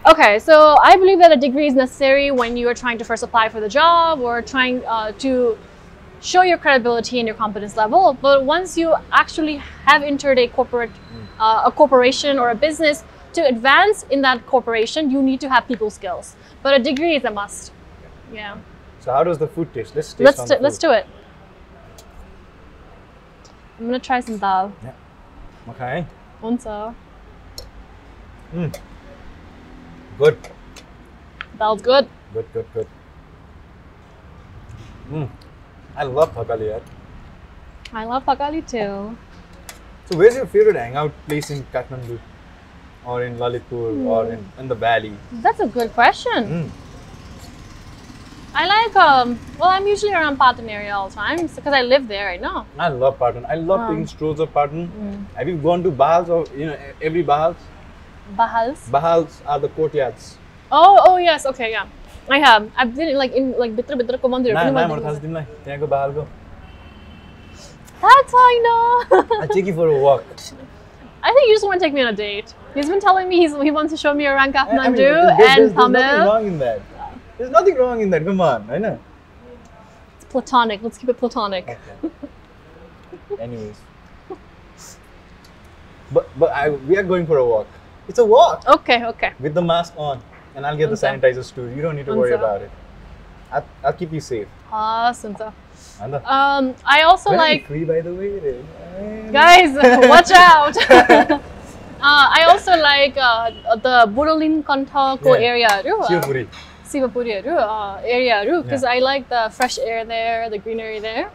Okay, 0.05 0.39
so 0.41 0.77
I 0.83 0.97
believe 0.97 1.19
that 1.21 1.31
a 1.31 1.37
degree 1.37 1.69
is 1.69 1.75
necessary 1.75 2.31
when 2.31 2.57
you 2.57 2.69
are 2.69 2.75
trying 2.75 2.99
to 2.99 3.05
first 3.05 3.23
apply 3.23 3.49
for 3.49 3.61
the 3.61 3.69
job 3.69 4.21
or 4.21 4.43
trying 4.43 4.85
uh, 4.85 5.13
to 5.13 5.57
show 6.21 6.43
your 6.43 6.59
credibility 6.59 7.21
and 7.21 7.29
your 7.29 7.37
competence 7.37 7.77
level. 7.77 8.17
But 8.21 8.45
once 8.45 8.77
you 8.77 8.97
actually 9.13 9.57
have 9.87 10.03
entered 10.03 10.39
a 10.39 10.49
corporate, 10.49 10.91
uh, 11.39 11.63
a 11.67 11.71
corporation 11.71 12.39
or 12.39 12.51
a 12.51 12.55
business, 12.55 13.05
to 13.35 13.47
advance 13.47 14.05
in 14.11 14.23
that 14.23 14.47
corporation, 14.47 15.11
you 15.11 15.23
need 15.23 15.41
to 15.41 15.49
have 15.49 15.69
people 15.69 15.91
skills. 15.91 16.35
But 16.63 16.81
a 16.81 16.83
degree 16.83 17.15
is 17.15 17.25
a 17.25 17.31
must. 17.31 17.73
Yeah. 18.33 18.57
So 19.01 19.13
how 19.13 19.23
does 19.23 19.39
the 19.39 19.47
food 19.47 19.73
taste? 19.73 19.95
Let's 19.95 20.13
taste 20.13 20.21
Let's 20.39 20.51
t- 20.51 20.59
let's 20.59 20.79
do 20.79 20.91
it. 20.91 21.07
I'm 23.79 23.87
gonna 23.87 24.01
try 24.01 24.21
some 24.21 24.39
dal. 24.39 24.73
Yeah. 24.83 24.93
Okay. 25.69 26.07
Unsa. 26.47 26.95
Good. 30.19 30.39
Dal's 31.59 31.83
good. 31.83 32.09
Good, 32.33 32.47
good, 32.53 32.67
good. 32.75 32.87
Mm. 35.11 35.29
I 35.97 36.05
love 36.05 36.35
Thakali, 36.35 36.69
yaar. 36.71 36.83
I 37.93 38.05
love 38.05 38.25
Thakali 38.25 38.63
too. 38.75 39.17
So 40.07 40.17
where's 40.17 40.37
your 40.37 40.47
favorite 40.47 40.77
hangout 40.77 41.13
place 41.27 41.51
in 41.51 41.65
Kathmandu? 41.75 42.19
Or 43.05 43.23
in 43.25 43.37
Lalitpur 43.39 44.05
or 44.07 44.27
in, 44.33 44.41
in 44.59 44.69
the 44.69 44.75
valley? 44.75 45.15
That's 45.43 45.61
a 45.61 45.67
good 45.67 45.93
question. 45.95 46.49
Mm. 46.55 46.71
I 48.59 48.67
like, 48.67 48.97
um, 48.97 49.39
well, 49.59 49.69
I'm 49.69 49.87
usually 49.87 50.15
around 50.15 50.39
Patan 50.39 50.71
area 50.71 50.95
all 50.95 51.11
the 51.11 51.15
time 51.15 51.47
because 51.47 51.75
I 51.75 51.83
live 51.83 52.09
there 52.09 52.27
right 52.29 52.41
now. 52.41 52.67
I 52.79 52.89
love 52.89 53.19
Patan. 53.19 53.45
I 53.45 53.57
love 53.57 53.81
um, 53.81 53.91
taking 53.91 54.07
strolls 54.07 54.41
of 54.41 54.53
Patan. 54.55 54.89
Mm. 54.89 55.37
Have 55.37 55.47
you 55.47 55.59
gone 55.59 55.83
to 55.83 55.91
Bahals 55.91 56.31
or, 56.31 56.47
you 56.57 56.67
know, 56.67 56.79
every 57.03 57.23
Bahals? 57.23 57.57
Bahals? 58.35 58.79
Bahals 58.89 59.43
are 59.47 59.61
the 59.61 59.69
courtyards. 59.69 60.39
Oh, 60.73 61.03
oh 61.07 61.19
yes. 61.19 61.45
Okay, 61.45 61.71
yeah. 61.71 61.87
I 62.31 62.39
have. 62.39 62.71
I've 62.77 62.97
been 62.97 63.15
like 63.19 63.33
in 63.33 63.53
like 63.59 63.77
Bitra 63.77 64.01
Bitra 64.01 64.21
ko 64.21 64.29
mandir. 64.29 64.55
Nah, 64.55 64.71
nah, 64.71 64.89
mara 64.89 65.21
din 65.21 65.35
lang. 65.35 65.47
Tiyako 65.65 65.87
bahal 65.87 66.15
ko. 66.15 66.27
That's 68.01 68.33
how 68.33 68.39
I 68.39 68.59
know. 68.67 69.23
I'll 69.41 69.49
take 69.49 69.67
you 69.67 69.75
for 69.75 69.89
a 69.89 69.99
walk. 69.99 70.25
I 71.23 71.33
think 71.33 71.49
you 71.49 71.55
just 71.55 71.65
want 71.65 71.79
to 71.79 71.87
take 71.87 71.95
me 71.95 72.03
on 72.03 72.09
a 72.09 72.17
date. 72.17 72.55
He's 72.75 72.89
been 72.89 73.01
telling 73.01 73.29
me 73.29 73.37
he's, 73.37 73.55
he 73.63 73.71
wants 73.71 73.93
to 73.93 73.97
show 73.97 74.13
me 74.15 74.27
around 74.27 74.55
Kathmandu 74.55 74.79
I 74.79 74.89
mean, 74.89 74.97
there, 74.97 75.19
and 75.19 75.39
there's, 75.39 75.57
there's 75.57 75.73
Tamil. 75.73 75.93
There's 75.93 76.19
nothing 76.19 76.27
wrong 76.27 76.47
in 76.47 76.59
that. 76.59 76.81
There's 77.39 77.51
nothing 77.51 77.77
wrong 77.77 78.01
in 78.01 78.11
that. 78.11 78.25
Come 78.25 78.41
on, 78.41 78.71
I 78.71 78.79
know. 78.79 78.99
It's 80.17 80.25
platonic. 80.25 80.83
Let's 80.83 80.99
keep 80.99 81.09
it 81.09 81.19
platonic. 81.19 81.69
Okay. 81.69 82.11
Anyways. 83.41 83.77
But 86.13 86.29
but 86.39 86.51
I, 86.53 86.71
we 86.71 86.97
are 86.97 87.03
going 87.03 87.27
for 87.27 87.39
a 87.39 87.45
walk. 87.45 87.67
It's 88.09 88.19
a 88.19 88.25
walk. 88.25 88.65
Okay, 88.67 89.05
okay. 89.05 89.33
With 89.41 89.55
the 89.55 89.63
mask 89.63 89.95
on. 89.97 90.23
And 90.55 90.65
I'll 90.65 90.77
get 90.77 90.89
the 90.89 90.97
sanitizers 90.97 91.55
too. 91.55 91.69
You 91.69 91.83
don't 91.83 91.97
need 91.97 92.07
to 92.07 92.15
worry 92.15 92.33
about 92.33 92.63
it. 92.63 92.71
I'll, 93.53 93.67
I'll 93.85 93.93
keep 93.93 94.13
you 94.13 94.21
safe. 94.21 94.49
Ah, 94.73 95.13
Sunta. 95.13 95.53
Um, 96.01 96.75
I 96.85 97.03
also 97.03 97.31
Where 97.31 97.39
like. 97.39 97.67
Free, 97.67 97.85
by 97.85 98.01
the 98.01 98.15
way. 98.15 99.31
Guys, 99.33 99.75
watch 100.09 100.31
out. 100.31 100.77
uh, 100.91 101.41
I 102.01 102.47
also 102.49 102.77
like 102.77 103.17
uh, 103.17 103.77
the 103.77 104.11
Budhanilkanthako 104.13 105.39
yeah. 105.39 105.47
area. 105.47 105.69
Uh, 105.69 106.09
Shivapuri. 106.09 106.49
Sivapuri 106.87 107.47
uh, 107.47 108.01
area, 108.05 108.63
because 108.63 108.83
yeah. 108.83 108.91
I 108.91 108.99
like 109.01 109.29
the 109.29 109.51
fresh 109.53 109.79
air 109.79 110.05
there, 110.05 110.49
the 110.51 110.59
greenery 110.59 111.01
there. 111.01 111.31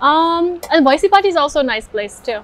Um, 0.00 0.60
and 0.72 0.84
Bhaisepati 0.86 1.26
is 1.26 1.36
also 1.36 1.60
a 1.60 1.62
nice 1.62 1.86
place 1.86 2.20
too. 2.20 2.40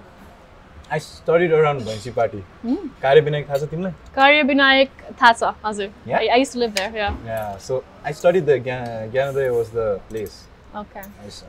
I 0.90 0.98
studied 0.98 1.52
around 1.52 1.82
Bhaisepati. 1.82 2.42
Mm. 2.64 2.90
Karyabinayak 3.02 3.46
थाहा 3.46 3.58
छ 3.58 3.94
Karyabinayak 4.14 4.88
थाहा 5.16 5.52
छ, 5.72 5.90
Yeah. 6.04 6.18
I, 6.18 6.28
I 6.32 6.36
used 6.36 6.52
to 6.52 6.58
live 6.58 6.74
there, 6.74 6.92
yeah. 6.92 7.14
Yeah, 7.24 7.58
so 7.58 7.84
I 8.04 8.12
studied 8.12 8.46
the 8.46 8.58
Ganade 8.60 9.54
was 9.56 9.70
the 9.70 10.00
place. 10.08 10.44
Okay. 10.74 11.02
It's, 11.26 11.44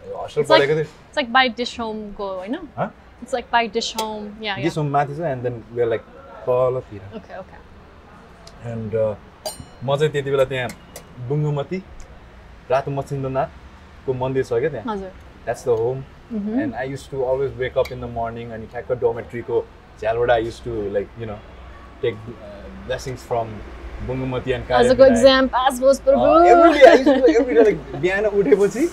like, 0.49 0.69
it's 0.69 1.15
like 1.15 1.31
by 1.31 1.47
dish 1.47 1.77
home 1.77 2.13
go, 2.17 2.41
I 2.41 2.47
know? 2.47 2.67
Huh? 2.75 2.89
It's 3.21 3.33
like 3.33 3.49
by 3.51 3.67
dish 3.67 3.93
home, 3.93 4.35
yeah. 4.41 4.61
Dish 4.61 4.75
home 4.75 4.91
mathi 4.91 5.19
and 5.19 5.43
then 5.43 5.63
we're 5.73 5.85
like 5.85 6.03
तलतिर. 6.45 7.01
Okay, 7.15 7.35
okay. 7.37 7.57
And 8.63 8.95
uh, 8.95 9.15
म 9.83 9.95
चाहिँ 9.97 10.11
त्यति 10.11 10.31
बेला 10.31 10.43
त्यहाँ 10.45 10.69
डुङ्गुमती 11.29 11.77
रातो 12.71 12.91
मच्छिन्द्रनाथको 12.91 14.13
मन्दिर 14.13 14.43
छ 14.43 14.53
क्या 14.61 14.69
त्यहाँ? 14.69 14.97
That's 15.45 15.65
the 15.67 15.69
home 15.79 16.03
and 16.61 16.75
I 16.75 16.89
use 16.89 17.09
to 17.11 17.21
always 17.31 17.55
wake 17.57 17.77
up 17.77 17.91
in 17.91 18.01
the 18.01 18.09
morning 18.17 18.51
अनि 18.57 18.65
ठ्याक्क 18.73 18.91
डोमेट्रीको 19.01 19.65
झ्यालबाट 20.01 20.29
I 20.31 20.43
use 20.45 20.63
to 20.65 20.81
like 20.93 21.07
you 21.19 21.27
know 21.27 21.37
take 22.01 22.15
blessings 22.85 23.25
from 23.27 23.55
Bungamati 24.07 24.51
and 24.51 24.63
Bihan 28.01 28.25
उठेपछि 28.25 28.87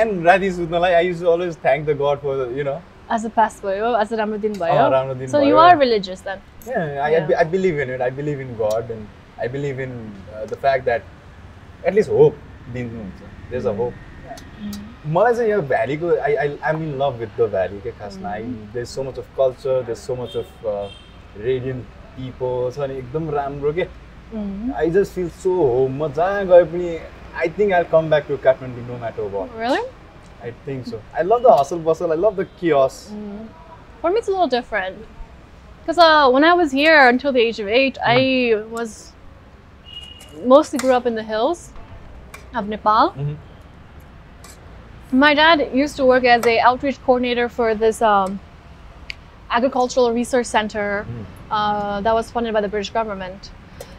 end 0.00 0.26
राति 0.26 0.52
सुत्नलाई 0.52 0.92
I 0.94 1.08
use 1.08 1.22
to 1.22 1.30
always 1.30 1.56
thank 1.64 1.86
the 1.88 1.98
god 2.02 2.26
for 2.26 2.58
you 2.58 2.64
know 2.64 2.80
as 3.12 3.24
a 3.26 3.30
fast 3.30 3.36
आज 3.36 3.36
पास 3.36 3.62
भयो 3.64 3.86
आज 4.00 4.12
राम्रो 4.18 4.36
दिन 4.38 4.52
oh, 4.52 4.58
भयो। 4.58 4.88
राम्रो 4.90 5.14
दिन 5.14 5.28
so 5.28 5.40
you 5.40 5.56
are 5.58 5.78
religious 5.78 6.24
yeah. 6.66 7.00
I, 7.04 7.40
I 7.40 7.44
believe 7.44 7.78
in 7.80 7.90
it. 7.90 8.00
I 8.00 8.10
believe 8.10 8.40
in 8.40 8.52
God 8.58 8.90
and. 8.90 9.19
Believe 9.48 9.78
in 9.80 9.92
uh, 10.34 10.46
the 10.46 10.56
fact 10.56 10.84
that 10.84 11.02
at 11.84 11.94
least 11.94 12.10
hope. 12.10 12.36
दिनुहुन्छ. 12.74 13.28
There's 13.50 13.66
a 13.66 13.74
hope. 13.74 13.94
मलाई 15.14 15.34
चाहिँ 15.34 15.50
यो 15.50 15.60
भ्यालीको 15.68 16.08
आई 16.22 16.34
आई 16.40 16.56
आइम 16.70 16.82
इन 16.82 16.92
लभ 17.02 17.14
विथ 17.20 17.38
द 17.38 17.48
भ्याली 17.50 17.78
के 17.80 17.90
खासमा 17.98 18.30
I 18.30 18.42
there 18.72 18.84
so 18.86 19.02
much 19.02 19.18
of 19.18 19.28
culture 19.36 19.82
there 19.82 19.96
so 19.98 20.14
much 20.16 20.36
of 20.36 20.66
radiant 21.44 21.84
people 22.16 22.70
छ 22.76 22.80
अनि 22.86 22.98
एकदम 22.98 23.30
राम्रो 23.34 23.72
के. 23.78 23.86
I 24.80 24.90
just 24.96 25.12
feel 25.14 25.28
so 25.44 25.54
home 25.62 26.02
म 26.02 26.12
जहाँ 26.18 26.44
गए 26.46 26.64
पनि 26.74 26.98
I 27.42 27.48
think 27.58 27.72
I 27.78 27.84
come 27.94 28.10
back 28.10 28.26
to 28.28 28.36
Kathmandu 28.44 28.86
no 28.88 28.98
matter 28.98 29.48
Really? 29.62 29.82
I 30.44 30.50
think 30.66 30.86
so 30.88 31.00
I 31.16 31.22
love 31.24 31.42
the 31.46 31.56
hustle 31.60 31.78
bustle 31.88 32.10
I 32.12 32.18
love 32.26 32.40
the 32.40 32.46
chaos 32.60 33.00
For 34.02 34.10
me, 34.12 34.18
it's 34.20 34.28
a 34.28 34.32
little 34.32 34.48
different. 34.48 35.00
Because 35.80 35.98
uh, 35.98 36.28
when 36.34 36.44
I 36.50 36.52
was 36.60 36.70
here 36.72 37.00
until 37.08 37.32
the 37.38 37.40
age 37.40 37.58
of 37.64 37.66
eight, 37.78 37.98
I 38.10 38.20
was 38.76 38.94
mostly 40.44 40.78
grew 40.78 40.92
up 40.92 41.06
in 41.06 41.14
the 41.14 41.22
hills 41.22 41.72
of 42.54 42.68
Nepal. 42.68 43.14
My 45.12 45.34
dad 45.34 45.70
used 45.74 45.96
to 45.96 46.04
work 46.04 46.24
as 46.24 46.46
a 46.46 46.60
outreach 46.60 47.02
coordinator 47.02 47.48
for 47.48 47.74
this 47.74 48.00
um, 48.00 48.38
agricultural 49.50 50.12
research 50.12 50.46
center 50.46 51.04
uh, 51.50 52.00
that 52.02 52.14
was 52.14 52.30
funded 52.30 52.52
by 52.54 52.60
the 52.60 52.68
British 52.68 52.90
government. 52.90 53.50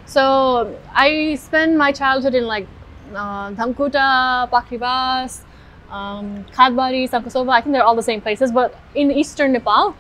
So 0.05 0.77
I 0.93 1.35
spent 1.35 1.75
my 1.77 1.91
childhood 1.91 2.33
in 2.35 2.47
like 2.47 2.67
uh, 3.13 3.51
Dhankuta, 3.51 4.49
Pakribas, 4.49 5.41
um, 5.89 6.45
Khandbari, 6.53 7.09
Sankhuwasabha. 7.09 7.49
I 7.51 7.61
think 7.61 7.73
they're 7.73 7.83
all 7.83 7.95
the 7.95 8.03
same 8.03 8.21
places, 8.21 8.51
but 8.51 8.75
in 8.95 9.11
eastern 9.11 9.51
Nepal. 9.51 9.95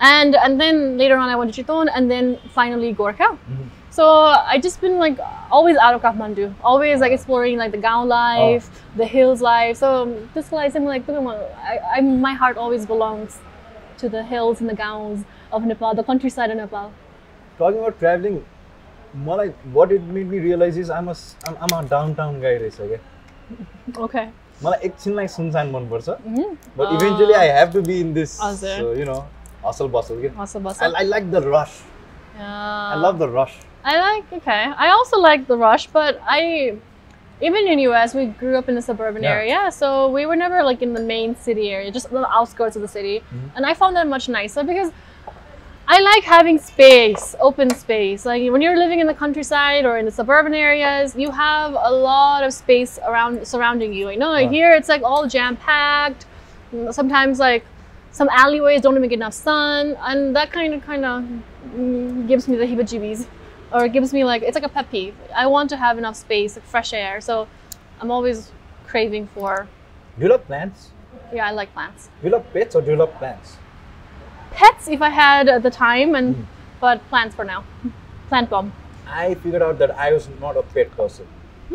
And 0.00 0.34
and 0.34 0.60
then 0.60 0.96
later 0.98 1.16
on, 1.16 1.28
I 1.28 1.36
went 1.36 1.54
to 1.54 1.62
Chitwan, 1.64 1.88
and 1.94 2.10
then 2.10 2.38
finally 2.52 2.94
Gorkha. 2.94 3.28
Mhm. 3.36 3.68
So 3.93 4.05
I 4.53 4.57
just 4.63 4.79
been 4.81 4.97
like 4.99 5.17
always 5.51 5.77
out 5.77 5.93
of 5.95 6.01
Kathmandu, 6.01 6.53
always 6.63 6.99
like 7.01 7.11
exploring 7.11 7.57
like 7.57 7.71
the 7.71 7.77
Gaon 7.85 8.07
life, 8.07 8.69
the 8.95 9.05
hills 9.05 9.41
life. 9.41 9.77
So 9.77 9.89
this 10.33 10.51
life, 10.51 10.75
I'm 10.75 10.85
like, 10.85 11.09
I, 11.09 11.79
I, 11.97 12.01
my 12.01 12.33
heart 12.33 12.57
always 12.57 12.85
belongs 12.85 13.39
to 13.97 14.07
the 14.09 14.23
hills 14.23 14.61
and 14.61 14.69
the 14.69 14.75
Gaons 14.75 15.25
of 15.51 15.65
Nepal, 15.65 15.93
the 15.95 16.03
countryside 16.03 16.51
of 16.51 16.57
Nepal. 16.57 16.91
Talking 17.57 17.79
about 17.79 17.99
traveling, 17.99 18.45
मलाई 19.27 19.53
what 19.73 19.91
it 19.91 20.03
made 20.03 20.27
me 20.29 20.39
realize 20.39 20.77
is 20.77 20.89
I'm 20.89 21.07
a 21.07 21.11
s- 21.11 21.35
I'm, 21.47 21.57
I'm 21.67 21.73
a 21.77 21.81
downtown 21.95 22.39
guy 22.45 22.55
रहेछ 22.63 22.75
क्या 22.91 22.99
Okay. 24.05 24.25
मलाई 24.63 24.85
एकछिनलाई 24.87 25.27
सुनसान 25.35 25.71
मनपर्छ 25.75 26.15
Mhm. 26.29 26.55
but 26.77 26.87
Ah. 26.87 26.95
eventually 26.99 27.35
I 27.41 27.45
have 27.57 27.71
to 27.77 27.81
be 27.89 27.99
in 28.05 28.13
this 28.13 28.39
हजुर. 28.39 28.77
so, 28.79 28.91
you 29.01 29.05
know 29.11 29.19
hustle 29.63 29.89
bustle 29.97 30.21
क्या 30.23 30.31
Hustle 30.41 30.61
I, 30.61 30.63
bustle. 30.69 30.95
I 30.95 31.03
like 33.84 34.30
the 34.30 34.36
rush 34.36 34.36
Yeah. 34.36 34.36
I 34.36 34.36
love 34.36 34.36
the 34.36 34.36
rush 34.36 34.36
I 34.36 34.36
like 34.36 34.42
okay. 34.42 34.72
I 34.76 34.88
also 34.88 35.18
like 35.18 35.46
the 35.46 35.56
rush, 35.56 35.86
but 35.86 36.20
I 36.26 36.76
even 37.40 37.66
in 37.68 37.78
US 37.80 38.14
we 38.14 38.26
grew 38.26 38.56
up 38.56 38.68
in 38.68 38.74
the 38.74 38.82
suburban 38.82 39.22
Yeah. 39.22 39.32
area, 39.32 39.70
so 39.72 40.08
we 40.10 40.26
were 40.26 40.36
never 40.36 40.62
like 40.62 40.82
in 40.82 40.94
the 40.94 41.00
main 41.00 41.34
city 41.36 41.70
area, 41.70 41.90
just 41.90 42.10
the 42.10 42.26
outskirts 42.28 42.76
of 42.76 42.82
the 42.82 42.88
city. 42.88 43.20
Mhm. 43.20 43.50
And 43.56 43.66
I 43.66 43.74
found 43.74 43.96
that 43.96 44.06
much 44.06 44.28
nicer 44.28 44.62
because 44.62 44.92
I 45.86 46.00
like 46.00 46.24
having 46.24 46.58
space, 46.58 47.36
open 47.40 47.68
space. 47.70 48.24
Like 48.24 48.50
when 48.50 48.62
you're 48.62 48.78
living 48.78 49.00
in 49.00 49.06
the 49.06 49.14
countryside 49.14 49.84
or 49.84 49.98
in 49.98 50.06
the 50.06 50.10
suburban 50.10 50.54
areas, 50.54 51.14
you 51.14 51.30
have 51.30 51.76
a 51.78 51.92
lot 51.92 52.42
of 52.42 52.54
space 52.54 52.98
around 53.06 53.46
surrounding 53.46 53.92
you. 53.92 54.08
You 54.08 54.16
know, 54.18 54.32
Right. 54.32 54.48
here 54.48 54.72
it's 54.72 54.88
like 54.88 55.02
all 55.02 55.26
jam 55.28 55.56
packed. 55.56 56.24
Sometimes 56.90 57.38
like 57.38 57.64
some 58.12 58.28
alleyways 58.30 58.80
don't 58.80 58.96
even 58.96 59.08
get 59.10 59.16
enough 59.16 59.34
sun, 59.34 59.96
and 60.02 60.34
that 60.36 60.52
kind 60.52 60.72
of 60.74 60.86
kind 60.86 61.04
of 61.04 61.22
mm, 61.76 62.26
gives 62.28 62.48
me 62.48 62.56
the 62.56 62.64
heebie-jeebies, 62.64 63.26
or 63.74 63.84
it 63.84 63.92
gives 63.92 64.12
me 64.14 64.24
like 64.24 64.42
it's 64.42 64.54
like 64.54 64.64
a 64.64 64.68
pet 64.68 64.90
peeve. 64.90 65.14
I 65.34 65.46
want 65.46 65.68
to 65.70 65.76
have 65.76 65.98
enough 65.98 66.16
space, 66.16 66.56
like 66.56 66.64
fresh 66.64 66.92
air. 66.94 67.20
So 67.20 67.46
I'm 68.00 68.10
always 68.10 68.52
craving 68.86 69.26
for. 69.34 69.66
Do 70.16 70.22
you 70.24 70.30
love 70.30 70.46
plants? 70.46 70.90
Yeah, 71.32 71.48
I 71.48 71.50
like 71.50 71.72
plants. 71.74 72.08
Do 72.22 72.28
you 72.28 72.32
love 72.32 72.46
pets 72.52 72.76
or 72.76 72.80
do 72.82 72.90
you 72.92 72.96
love 72.96 73.12
plants? 73.18 73.56
Pets, 74.52 74.88
if 74.88 75.02
I 75.02 75.08
had 75.10 75.62
the 75.62 75.70
time, 75.70 76.14
and 76.14 76.36
Mm. 76.36 76.44
but 76.80 77.00
plants 77.08 77.34
for 77.34 77.44
now. 77.44 77.64
Plant 78.28 78.48
bomb. 78.50 78.72
I 79.06 79.34
figured 79.34 79.62
out 79.62 79.78
that 79.78 79.90
I 79.98 80.12
was 80.12 80.28
not 80.40 80.56
a 80.56 80.62
pet 80.62 80.96
person. 80.96 81.26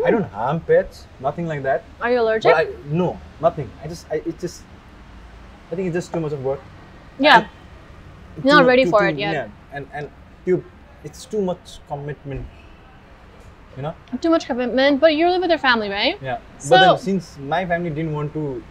I 0.06 0.12
don't 0.12 0.24
harm 0.32 0.62
pets, 0.62 1.06
nothing 1.20 1.46
like 1.48 1.64
that. 1.64 1.84
Are 2.02 2.12
you 2.12 2.22
allergic? 2.22 2.54
I 2.56 2.68
no, 2.86 3.20
nothing. 3.42 3.70
I 3.84 3.88
just 3.88 4.06
I 4.10 4.22
it's 4.26 4.40
just 4.42 4.64
I 5.72 5.76
think 5.76 5.88
it's 5.88 5.96
just 5.96 6.14
too 6.14 6.22
much 6.22 6.32
of 6.32 6.44
work. 6.44 6.62
yeah. 7.20 7.48
You're 8.44 8.54
not 8.56 8.66
ready 8.66 8.86
too- 8.86 8.92
for 8.92 9.00
too- 9.02 9.08
it 9.08 9.18
yet. 9.20 9.34
Yeah, 9.34 9.48
and 9.74 9.88
and 9.94 10.10
you, 10.46 10.64
it's 11.04 11.26
too 11.26 11.42
much 11.42 11.80
commitment. 11.88 12.46
You 13.76 13.84
know? 13.84 13.96
Too 14.22 14.30
much 14.30 14.46
commitment, 14.46 15.00
but 15.00 15.16
you 15.16 15.30
live 15.30 15.42
with 15.42 15.50
your 15.50 15.60
family, 15.60 15.90
right? 15.90 16.18
Yeah. 16.22 16.40
So, 16.58 16.72
but 16.72 16.80
then 16.80 16.98
since 16.98 17.38
my 17.38 17.66
family 17.66 17.90
didn't 17.90 18.14
want 18.14 18.34
to 18.34 18.64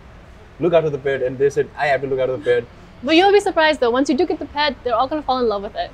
look 0.60 0.72
after 0.72 0.90
the 0.90 0.98
pet 0.98 1.22
and 1.22 1.38
they 1.38 1.50
said 1.50 1.70
I 1.76 1.86
have 1.86 2.00
to 2.02 2.06
look 2.06 2.18
after 2.18 2.36
the 2.36 2.44
pet. 2.44 2.64
But 3.02 3.16
you'll 3.16 3.32
be 3.32 3.40
surprised 3.40 3.80
though, 3.80 3.90
once 3.90 4.08
you 4.10 4.16
do 4.16 4.26
get 4.26 4.38
the 4.38 4.46
pet, 4.46 4.76
they're 4.84 4.94
all 4.94 5.08
gonna 5.08 5.22
fall 5.22 5.38
in 5.38 5.48
love 5.48 5.62
with 5.62 5.76
it. 5.76 5.90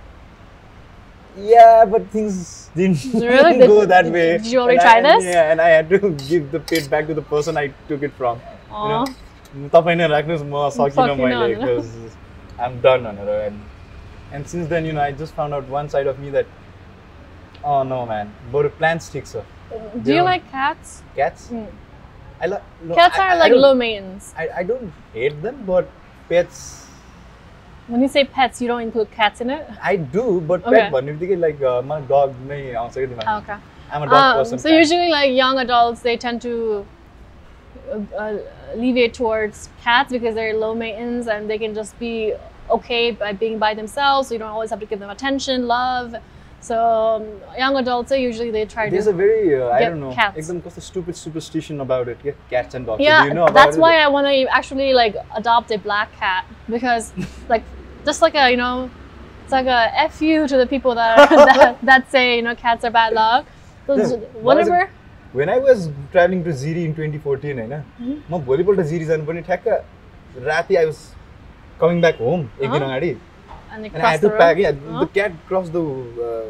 Yeah, 1.37 1.85
but 1.85 2.09
things 2.09 2.71
didn't 2.75 3.05
really? 3.15 3.59
go 3.67 3.81
did, 3.81 3.91
that 3.91 4.07
way. 4.07 4.39
Did 4.39 4.47
you 4.47 4.61
already 4.61 4.79
and 4.79 4.85
try 4.85 4.99
I, 4.99 5.03
this? 5.03 5.25
Yeah, 5.25 5.51
and 5.51 5.61
I 5.61 5.69
had 5.69 5.89
to 5.91 5.99
give 6.29 6.51
the 6.51 6.61
pet 6.61 6.89
back 6.89 7.07
to 7.09 7.15
the 7.15 7.23
person 7.23 7.57
I 7.57 7.69
took 7.89 8.03
it 8.03 8.13
from. 8.13 8.41
Aww. 8.71 8.83
You 8.83 8.89
know? 8.89 9.17
I'm 12.59 12.81
done 12.81 13.07
on 13.07 13.19
it. 13.19 13.29
and 13.29 13.61
and 14.35 14.49
since 14.49 14.67
then, 14.69 14.85
you 14.85 14.93
know, 14.93 15.01
I 15.01 15.13
just 15.13 15.33
found 15.35 15.55
out 15.55 15.69
one 15.69 15.89
side 15.89 16.09
of 16.09 16.19
me 16.19 16.29
that, 16.31 16.47
oh 17.63 17.85
no, 17.85 18.05
man, 18.05 18.35
but 18.51 18.67
a 18.67 18.69
plant 18.69 19.01
sticks 19.01 19.35
up. 19.37 19.47
Do 20.03 20.13
you 20.13 20.23
like 20.23 20.51
cats? 20.51 21.03
Cats? 21.15 21.49
Mm. 21.53 21.69
I 22.41 22.47
lo- 22.47 22.63
no, 22.83 22.95
cats 22.97 23.17
I, 23.17 23.27
are 23.27 23.31
I, 23.31 23.35
like 23.37 23.53
lomains. 23.53 24.35
I, 24.37 24.49
I 24.57 24.63
don't 24.65 24.93
hate 25.13 25.41
them, 25.41 25.63
but 25.65 25.89
pets. 26.29 26.89
When 27.87 28.03
you 28.03 28.09
say 28.09 28.25
pets, 28.25 28.61
you 28.61 28.67
don't 28.67 28.83
include 28.83 29.13
cats 29.13 29.41
in 29.41 29.51
it? 29.51 29.69
I 29.81 29.95
do, 29.97 30.41
but 30.41 30.67
okay. 30.67 30.81
pet 30.81 30.93
one. 30.93 31.09
If 31.09 31.21
you 31.21 31.29
think 31.29 31.41
like, 31.41 31.63
uh, 31.63 31.83
my 31.83 32.01
dog, 32.01 32.35
may 32.41 32.77
okay. 32.77 33.57
I'm 33.93 34.03
a 34.03 34.07
dog 34.07 34.13
um, 34.13 34.37
person. 34.39 34.59
So, 34.59 34.69
cat. 34.69 34.79
usually, 34.79 35.11
like 35.11 35.33
young 35.33 35.59
adults, 35.59 36.01
they 36.01 36.17
tend 36.17 36.43
to 36.43 36.85
uh, 38.19 38.39
alleviate 38.73 39.15
towards 39.15 39.69
cats 39.81 40.11
because 40.11 40.35
they're 40.35 40.57
low 40.57 40.75
maintenance 40.75 41.29
and 41.29 41.49
they 41.49 41.59
can 41.59 41.73
just 41.73 41.97
be 42.01 42.35
okay 42.72 43.12
by 43.12 43.32
being 43.34 43.58
by 43.60 43.74
themselves. 43.74 44.28
So 44.30 44.36
you 44.36 44.40
don't 44.40 44.50
always 44.58 44.70
have 44.70 44.80
to 44.80 44.86
give 44.86 45.00
them 45.00 45.10
attention, 45.10 45.68
love. 45.68 46.16
So 46.62 46.78
um, 46.78 47.26
young 47.58 47.78
adults, 47.78 48.10
they 48.10 48.22
usually 48.22 48.52
they 48.52 48.66
try 48.66 48.90
There's 48.90 49.06
to. 49.06 49.12
a 49.12 49.14
very 49.14 49.56
uh, 49.58 49.70
I 49.70 49.80
get 49.80 49.90
don't 49.90 50.02
know 50.02 50.12
cats. 50.14 50.38
एकदम 50.40 50.60
कस्तो 50.68 50.82
stupid 50.88 51.16
superstition 51.20 51.80
about 51.86 52.10
it 52.14 52.22
क्या 52.24 52.34
cats 52.54 52.76
and 52.80 52.86
dogs 52.92 53.00
So 53.04 53.06
yeah, 53.10 53.22
do 53.22 53.30
you 53.30 53.36
know 53.38 53.46
about 53.46 53.60
that's 53.60 53.78
it? 53.78 53.84
why 53.84 53.92
I 54.00 54.08
want 54.16 54.28
to 54.32 54.42
actually 54.62 54.90
like 54.94 55.16
adopt 55.42 55.72
a 55.72 55.78
black 55.86 56.12
cat 56.24 56.46
because, 56.76 57.12
like, 57.54 57.64
just 58.10 58.22
like 58.26 58.36
a 58.36 58.50
you 58.52 58.58
know, 58.58 58.90
it's 59.44 59.52
like 59.60 59.68
a 59.68 60.10
fu 60.18 60.34
to 60.54 60.58
the 60.64 60.68
people 60.74 60.96
that 60.96 61.18
are, 61.32 61.46
that, 61.46 61.78
that 61.92 62.12
say 62.18 62.26
you 62.36 62.42
know 62.50 62.56
cats 62.56 62.84
are 62.90 62.92
bad 62.98 63.14
luck. 63.14 63.46
So 63.88 63.96
Yeah. 63.98 64.10
j- 64.10 64.16
Why 64.50 64.58
is 64.60 64.68
it- 64.68 64.72
whenever. 64.74 64.90
When 65.40 65.50
I 65.54 65.58
was 65.64 65.82
traveling 66.12 66.44
to 66.50 66.54
Ziri 66.60 66.84
in 66.90 66.94
2014 67.00 67.58
होइन 67.62 67.74
Mhm. 68.04 68.14
म 68.32 68.38
भोलिपल्ट 68.52 68.80
जिरी 68.92 69.06
जानु 69.14 69.26
पनि 69.32 69.42
ठ्याक्क 69.50 69.68
राति 70.52 70.76
I 70.82 70.86
was 70.86 71.02
coming 71.82 72.02
back 72.02 72.18
home 72.22 72.40
एक 72.62 72.72
दिन 72.72 72.82
अँ। 72.82 72.88
अगाडि 72.88 73.16
And 73.74 73.86
they 73.86 73.90
and 73.94 73.98
I 73.98 74.00
cross 74.02 74.12
had 74.14 74.22
the 74.22 74.28
to 74.28 74.34
road. 74.34 74.40
pack 74.42 74.58
yeah 74.62 74.78
Huh? 74.94 75.00
the 75.02 75.08
cat 75.16 75.34
crossed 75.50 75.74
the 75.74 75.82
uh, 76.28 76.46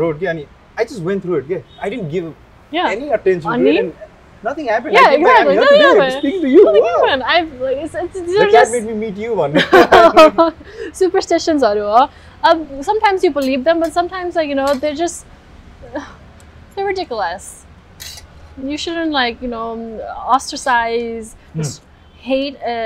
road 0.00 0.20
yeah, 0.24 0.30
and 0.32 0.46
I 0.82 0.84
just 0.90 1.02
went 1.08 1.24
through 1.24 1.38
it 1.40 1.48
yeah 1.52 1.82
I 1.86 1.90
didn't 1.94 2.12
give 2.12 2.28
Yeah. 2.76 2.90
any 2.96 3.08
attention 3.16 3.50
On 3.52 3.58
to 3.58 3.64
me? 3.64 3.72
it 3.72 3.80
and 3.80 3.94
nothing 4.48 4.68
happened 4.72 4.94
Yeah, 4.98 5.06
I 5.08 5.16
came 5.16 5.24
back, 5.28 5.40
I'm 5.40 5.48
exactly. 5.48 5.54
here 5.54 5.62
Nothing 5.62 5.80
today, 5.80 5.88
I'm 5.90 5.98
happened. 6.02 6.20
speaking 6.20 6.42
to 6.44 6.50
you 6.52 6.62
Nothing 6.68 6.84
wow. 6.84 6.92
happened. 7.00 7.22
I've 7.32 7.50
like 7.64 7.80
it's, 7.86 7.96
it's, 8.02 8.20
these 8.20 8.36
the 8.36 8.44
are 8.44 8.50
cat 8.52 8.52
just 8.58 8.72
made 8.76 8.86
me 8.90 8.94
meet 9.02 9.16
you 9.24 9.34
one 9.40 9.58
superstitions 10.92 11.62
are 11.70 12.08
um, 12.42 12.82
sometimes 12.82 13.24
you 13.24 13.30
believe 13.40 13.64
them 13.64 13.80
but 13.80 13.92
sometimes 13.92 14.36
like 14.36 14.48
you 14.48 14.54
know 14.54 14.68
they're 14.74 14.94
just 14.94 15.26
they're 16.74 16.86
ridiculous 16.86 17.64
you 18.72 18.78
shouldn't 18.86 19.12
like 19.12 19.42
you 19.42 19.48
know 19.48 19.66
ostracize 20.38 21.34
Hmm. 21.52 21.62
just 21.62 21.82
hate 22.30 22.56
a 22.72 22.78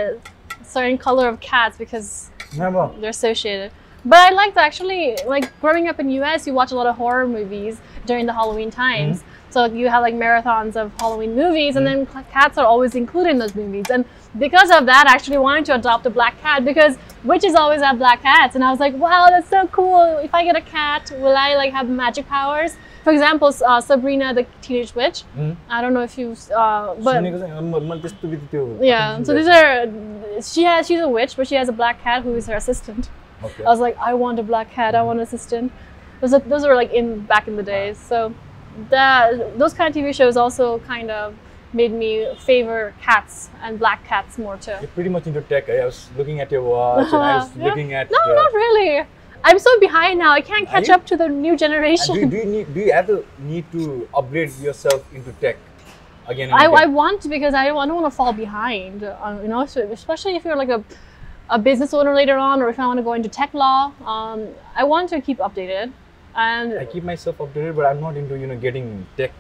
certain 0.70 0.98
color 0.98 1.28
of 1.28 1.40
cats 1.40 1.78
because 1.78 2.30
Never. 2.58 2.92
they're 3.00 3.10
associated. 3.10 3.72
But 4.06 4.20
i 4.20 4.30
like 4.30 4.54
to 4.54 4.62
actually 4.62 5.18
like 5.28 5.60
growing 5.60 5.88
up 5.88 6.00
in 6.00 6.10
us 6.10 6.48
you 6.48 6.54
watch 6.54 6.72
a 6.72 6.76
lot 6.76 6.88
of 6.88 6.96
horror 6.96 7.28
movies 7.28 7.82
during 8.06 8.26
the 8.26 8.34
halloween 8.34 8.72
times. 8.72 9.18
Mm-hmm. 9.18 9.52
So 9.52 9.66
you 9.66 9.90
have 9.90 10.02
like 10.02 10.14
marathons 10.14 10.76
of 10.76 10.94
halloween 11.00 11.36
movies 11.36 11.76
and 11.76 11.86
mm-hmm. 11.86 12.14
then 12.14 12.24
cats 12.26 12.58
are 12.58 12.66
always 12.66 12.96
included 12.96 13.32
in 13.32 13.40
those 13.40 13.56
movies. 13.56 13.90
And 13.90 14.06
because 14.38 14.70
of 14.72 14.86
that 14.86 15.08
i 15.08 15.14
actually 15.14 15.38
wanted 15.38 15.66
to 15.66 15.76
adopt 15.76 16.06
a 16.06 16.10
black 16.10 16.40
cat 16.42 16.64
because 16.64 16.98
witches 17.24 17.56
always 17.56 17.82
have 17.82 17.98
black 17.98 18.22
cats. 18.22 18.56
And 18.56 18.64
i 18.64 18.72
was 18.72 18.80
like 18.80 18.96
wow 18.96 19.28
that's 19.30 19.50
so 19.50 19.68
cool. 19.68 20.18
If 20.18 20.34
i 20.34 20.44
get 20.44 20.56
a 20.56 20.62
cat 20.62 21.12
will 21.18 21.36
i 21.36 21.56
like 21.56 21.74
have 21.74 21.90
magic 21.90 22.28
powers 22.28 22.78
for 23.10 23.14
example, 23.14 23.52
uh, 23.66 23.82
Sabrina 23.82 24.36
the 24.36 24.46
Teenage 24.62 24.94
Witch. 24.94 25.24
Mm. 25.36 25.56
I 25.68 25.82
don't 25.82 25.96
know 25.96 26.04
if 26.04 26.16
you, 26.16 26.36
uh, 26.56 26.94
but 26.94 27.24
yeah. 28.84 29.24
So 29.24 29.34
these 29.34 29.48
are 29.48 29.88
she 30.44 30.64
has 30.64 30.86
she's 30.88 31.00
a 31.00 31.10
witch, 31.10 31.36
but 31.36 31.48
she 31.48 31.56
has 31.56 31.70
a 31.70 31.72
black 31.72 32.04
cat 32.04 32.22
who 32.22 32.36
is 32.36 32.46
her 32.46 32.56
assistant. 32.56 33.10
Okay. 33.44 33.64
I 33.64 33.70
was 33.70 33.80
like, 33.80 33.98
I 33.98 34.14
want 34.14 34.38
a 34.38 34.44
black 34.44 34.70
cat. 34.70 34.94
I 34.94 35.00
hmm. 35.00 35.08
want 35.08 35.20
an 35.20 35.24
assistant. 35.24 35.72
Those 36.22 36.34
are, 36.34 36.40
those 36.40 36.64
were 36.68 36.76
like 36.76 36.94
in 36.94 37.22
back 37.22 37.48
in 37.48 37.56
the 37.56 37.64
ah. 37.64 37.76
days. 37.78 37.98
So 37.98 38.32
that 38.92 39.58
those 39.58 39.74
kind 39.74 39.90
of 39.90 40.00
TV 40.00 40.14
shows 40.14 40.38
also 40.38 40.78
kind 40.80 41.10
of 41.10 41.34
made 41.74 41.92
me 41.92 42.32
favor 42.38 42.94
cats 43.02 43.50
and 43.64 43.80
black 43.80 44.06
cats 44.06 44.38
more 44.38 44.58
too. 44.58 44.78
You're 44.82 44.96
pretty 44.98 45.10
much 45.10 45.26
into 45.26 45.42
tech. 45.42 45.68
I 45.68 45.84
was 45.84 46.10
looking 46.16 46.42
at 46.42 46.52
your 46.52 46.62
watch 46.62 47.08
and 47.08 47.24
I 47.24 47.38
was 47.42 47.56
yeah. 47.56 47.66
looking 47.66 47.94
at. 47.94 48.12
No, 48.12 48.20
your... 48.28 48.36
not 48.36 48.54
really. 48.54 49.08
I'm 49.44 49.60
so 49.60 49.80
behind 49.80 50.20
now. 50.20 50.32
I 50.32 50.42
can't 50.42 50.68
catch 50.68 50.90
up 50.90 51.06
to 51.08 51.18
the 51.18 51.28
new 51.28 51.52
and 51.52 51.58
do, 51.60 51.66
generation. 51.66 52.16
you- 52.16 52.26
do 52.28 52.38
you 52.38 52.46
need? 52.46 52.74
Do 52.74 52.80
you 52.80 52.94
have 52.94 53.08
the 53.08 53.24
need 53.40 53.72
to 53.72 54.08
upgrade 54.14 54.52
yourself 54.60 55.04
into 55.14 55.32
tech 55.34 55.58
again? 56.28 56.50
And 56.50 56.58
I, 56.60 56.66
I 56.84 56.86
want 56.86 57.22
to 57.22 57.30
because 57.30 57.54
I 57.54 57.68
don't, 57.68 57.78
I 57.78 57.86
don't 57.86 58.02
want 58.02 58.12
to 58.12 58.16
fall 58.16 58.34
behind. 58.34 59.04
Uh, 59.04 59.40
you 59.42 59.48
know, 59.48 59.66
so 59.66 59.82
especially 59.92 60.36
if 60.36 60.44
you're 60.46 60.56
like 60.58 60.70
a, 60.70 60.84
a 61.50 61.58
business 61.58 61.94
owner 61.94 62.14
later 62.14 62.38
on, 62.38 62.62
or 62.62 62.70
if 62.70 62.80
I 62.80 62.86
want 62.88 62.98
to 62.98 63.04
go 63.04 63.14
into 63.14 63.30
tech 63.30 63.54
law. 63.54 63.94
Um, 64.06 64.48
I 64.76 64.84
want 64.84 65.10
to 65.10 65.22
keep 65.22 65.38
updated. 65.40 65.92
And 66.36 66.78
I 66.78 66.86
keep 66.86 67.04
myself 67.04 67.38
updated, 67.40 67.76
but 67.76 67.86
I'm 67.86 68.00
not 68.02 68.16
into 68.18 68.38
you 68.38 68.48
know 68.48 68.58
getting 68.58 69.08
tech 69.18 69.32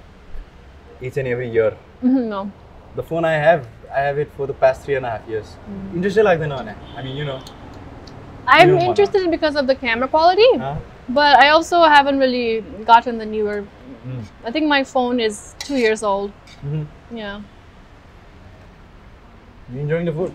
each 1.01 1.17
and 1.17 1.27
every 1.27 1.49
year. 1.49 1.77
Mhm, 2.03 2.27
no, 2.27 2.51
The 2.95 3.03
phone 3.03 3.25
I 3.25 3.33
have, 3.33 3.67
I 3.93 3.99
have 3.99 4.17
it 4.17 4.31
for 4.35 4.47
the 4.47 4.53
past 4.53 4.81
three 4.83 4.95
and 4.95 5.05
a 5.05 5.11
half 5.11 5.27
years. 5.29 5.55
Mm. 5.69 5.95
Interested 5.97 6.23
like 6.23 6.39
the. 6.39 6.75
I 6.95 7.03
mean, 7.03 7.15
you 7.15 7.25
know. 7.25 7.41
I'm 8.48 8.60
You 8.60 8.66
don't 8.66 8.76
wanna- 8.76 8.88
interested 8.90 9.30
because 9.34 9.56
of 9.62 9.66
the 9.72 9.74
camera 9.82 10.08
quality, 10.14 10.48
Huh? 10.62 10.74
but 11.18 11.36
I 11.44 11.48
also 11.56 11.82
haven't 11.94 12.18
really 12.24 12.46
gotten 12.92 13.18
the 13.24 13.26
newer. 13.34 13.56
Mm. 14.06 14.22
I 14.48 14.50
think 14.56 14.66
my 14.72 14.82
phone 14.94 15.20
is 15.26 15.38
two 15.66 15.78
years 15.82 16.02
old. 16.12 16.32
Mhm. 16.64 16.86
Yeah. 17.20 17.36
Enjoying 19.82 20.08
the 20.08 20.14
food 20.16 20.32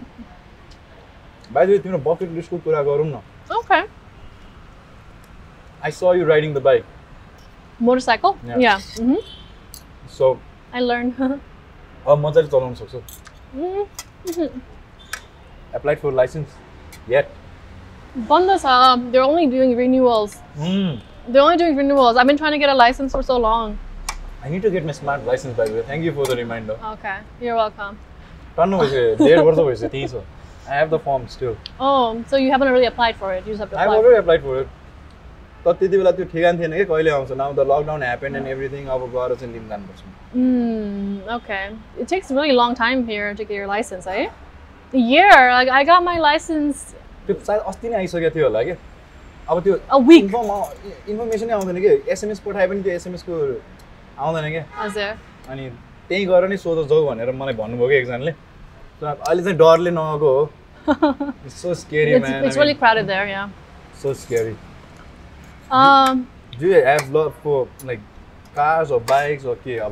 by 1.54 1.66
the 1.66 1.70
way 1.70 1.78
तिम्रो 1.84 1.98
bucket 2.12 2.30
लिस्टको 2.38 2.58
कुरा 2.68 2.82
गरौँ 2.90 3.06
न 3.10 3.22
Okay. 3.58 3.82
आई 5.86 5.92
स 5.92 6.04
यु 6.22 6.26
riding 6.28 6.54
the 6.54 6.62
bike 6.70 6.86
Motorcycle? 7.88 8.34
Yeah. 8.48 8.58
Yeah. 8.62 8.80
hmm 9.02 9.20
so 10.18 10.32
I 10.74 10.82
learned. 10.88 11.22
अब 12.08 12.18
मजाले 12.26 12.48
चलाउन 12.48 12.74
सक्छु 12.82 13.02
Mhm. 13.56 14.50
Applied 15.76 16.00
for 16.00 16.14
licence 16.14 16.58
yet 17.10 17.30
Bondas, 18.30 18.64
uh, 18.66 18.98
they're 19.12 19.24
only 19.24 19.46
doing 19.48 19.76
renewals. 19.78 20.38
They're 20.58 21.42
only 21.42 21.58
doing 21.58 21.76
renewals. 21.76 22.18
I've 22.18 22.28
been 22.28 22.38
trying 22.38 22.52
to 22.54 22.58
get 22.58 22.70
a 22.70 22.76
license 22.76 23.12
for 23.18 23.22
so 23.24 23.38
long. 23.38 23.78
I 24.46 24.50
need 24.50 24.62
to 24.64 24.70
get 24.72 24.84
my 24.86 24.94
smart 24.94 25.26
licence 25.28 25.56
by 25.58 25.68
the 25.68 25.72
way 25.72 25.82
thank 25.88 26.06
you 26.06 26.12
for 26.18 26.28
the 26.34 26.38
reminder 26.40 26.76
Okay, 26.94 27.16
you're 27.46 27.56
welcome. 27.60 27.96
टन्नु 28.58 28.78
भइसक्यो 28.80 29.26
डेढ 29.26 29.40
वर्ष 29.48 29.58
भइसक्यो 29.70 29.90
त्यही 29.90 30.08
छ 30.08 30.16
I 30.70 30.78
have 30.80 30.94
the 30.94 31.00
firm 31.08 31.26
still 31.36 31.56
Oh, 31.88 32.24
so 32.34 32.40
you 32.44 32.52
haven't 32.56 32.72
really 32.76 32.90
applied 32.92 33.18
for 33.24 33.32
it. 33.38 33.48
You 33.48 33.54
just 33.56 33.64
have 33.66 33.72
to 33.74 33.80
I 33.80 33.86
apply. 33.88 33.98
Already 34.00 34.18
applied 34.20 34.42
for 34.44 34.60
it 34.62 34.68
तर 35.66 35.74
त्यति 35.80 35.98
बेला 35.98 36.12
त्यो 36.20 36.26
ठेगान 36.34 36.60
थिएन 36.60 36.74
कि 36.78 36.86
कहिले 36.94 37.12
आउँछ 37.12 37.32
now 37.44 37.54
the 37.54 37.66
lockdown 37.72 38.04
happen 38.04 38.36
and 38.42 38.48
everything 38.56 38.88
अब 38.98 39.06
गएर 39.18 39.36
चाहिँ 39.36 39.54
लिन 39.54 39.68
जानुपर्छ 39.70 40.18
Mm, 40.40 41.14
okay. 41.36 41.62
It 42.02 42.08
takes 42.10 42.28
a 42.32 42.36
really 42.40 42.56
long 42.62 42.74
time 42.80 43.00
here 43.12 43.30
to 43.38 43.46
get 43.52 43.56
your 43.60 43.68
license, 43.70 44.06
eh? 44.16 44.26
A 44.94 45.02
year. 45.14 45.32
Like 45.54 45.72
I 45.78 45.80
got 45.90 46.04
my 46.08 46.18
license 46.26 46.84
त्यो 47.28 47.36
सायद 47.48 47.62
अस्ति 47.72 47.90
नै 47.90 47.96
आइसकेको 47.96 48.36
थियो 48.36 48.46
होला 48.48 48.64
कि 48.64 48.76
अब 49.50 49.60
त्यो 49.64 49.74
a 49.96 50.00
week. 50.10 50.24
इन्फर्म 50.24 50.50
इन्फर्मेसनै 51.12 51.54
आउँदैन 51.54 51.80
कि 51.82 52.12
एसएमएस 52.12 52.40
पठाए 52.46 52.68
पनि 52.68 52.82
त्यो 52.84 52.94
एसएमएसको 52.94 53.34
आउँदैन 54.26 54.50
क्या 54.52 54.64
Was 54.84 54.94
there? 55.00 55.16
अनि 55.50 55.70
त्यहीँ 56.10 56.26
गएर 56.28 56.48
नै 56.50 56.58
सोध 56.66 56.88
जाऊ 56.90 57.06
भनेर 57.10 57.32
मलाई 57.42 57.54
भन्नुभयो 57.62 57.88
कि 57.90 57.96
एकजनाले 57.96 58.32
तर 59.02 59.08
अब 59.08 59.24
अहिले 59.28 59.44
चाहिँ 59.44 59.58
डरले 59.58 59.92
नगएको 59.98 60.34
हो 60.36 61.50
so 61.62 61.74
scary 61.82 62.14
It's, 62.20 62.30
it's 62.48 62.58
really 62.58 62.76
crowded 62.76 63.08
there. 63.08 63.28
Yeah. 63.28 63.50
So 64.02 64.14
scary 64.24 64.56
Um. 65.72 66.28
Do 66.60 66.68
you 66.68 66.80
have 66.86 67.10
love 67.16 67.34
for 67.44 67.68
like 67.86 68.00
cars 68.56 68.90
or 68.92 69.00
bikes 69.00 69.46
or 69.46 69.56
के 69.66 69.78
अब 69.88 69.92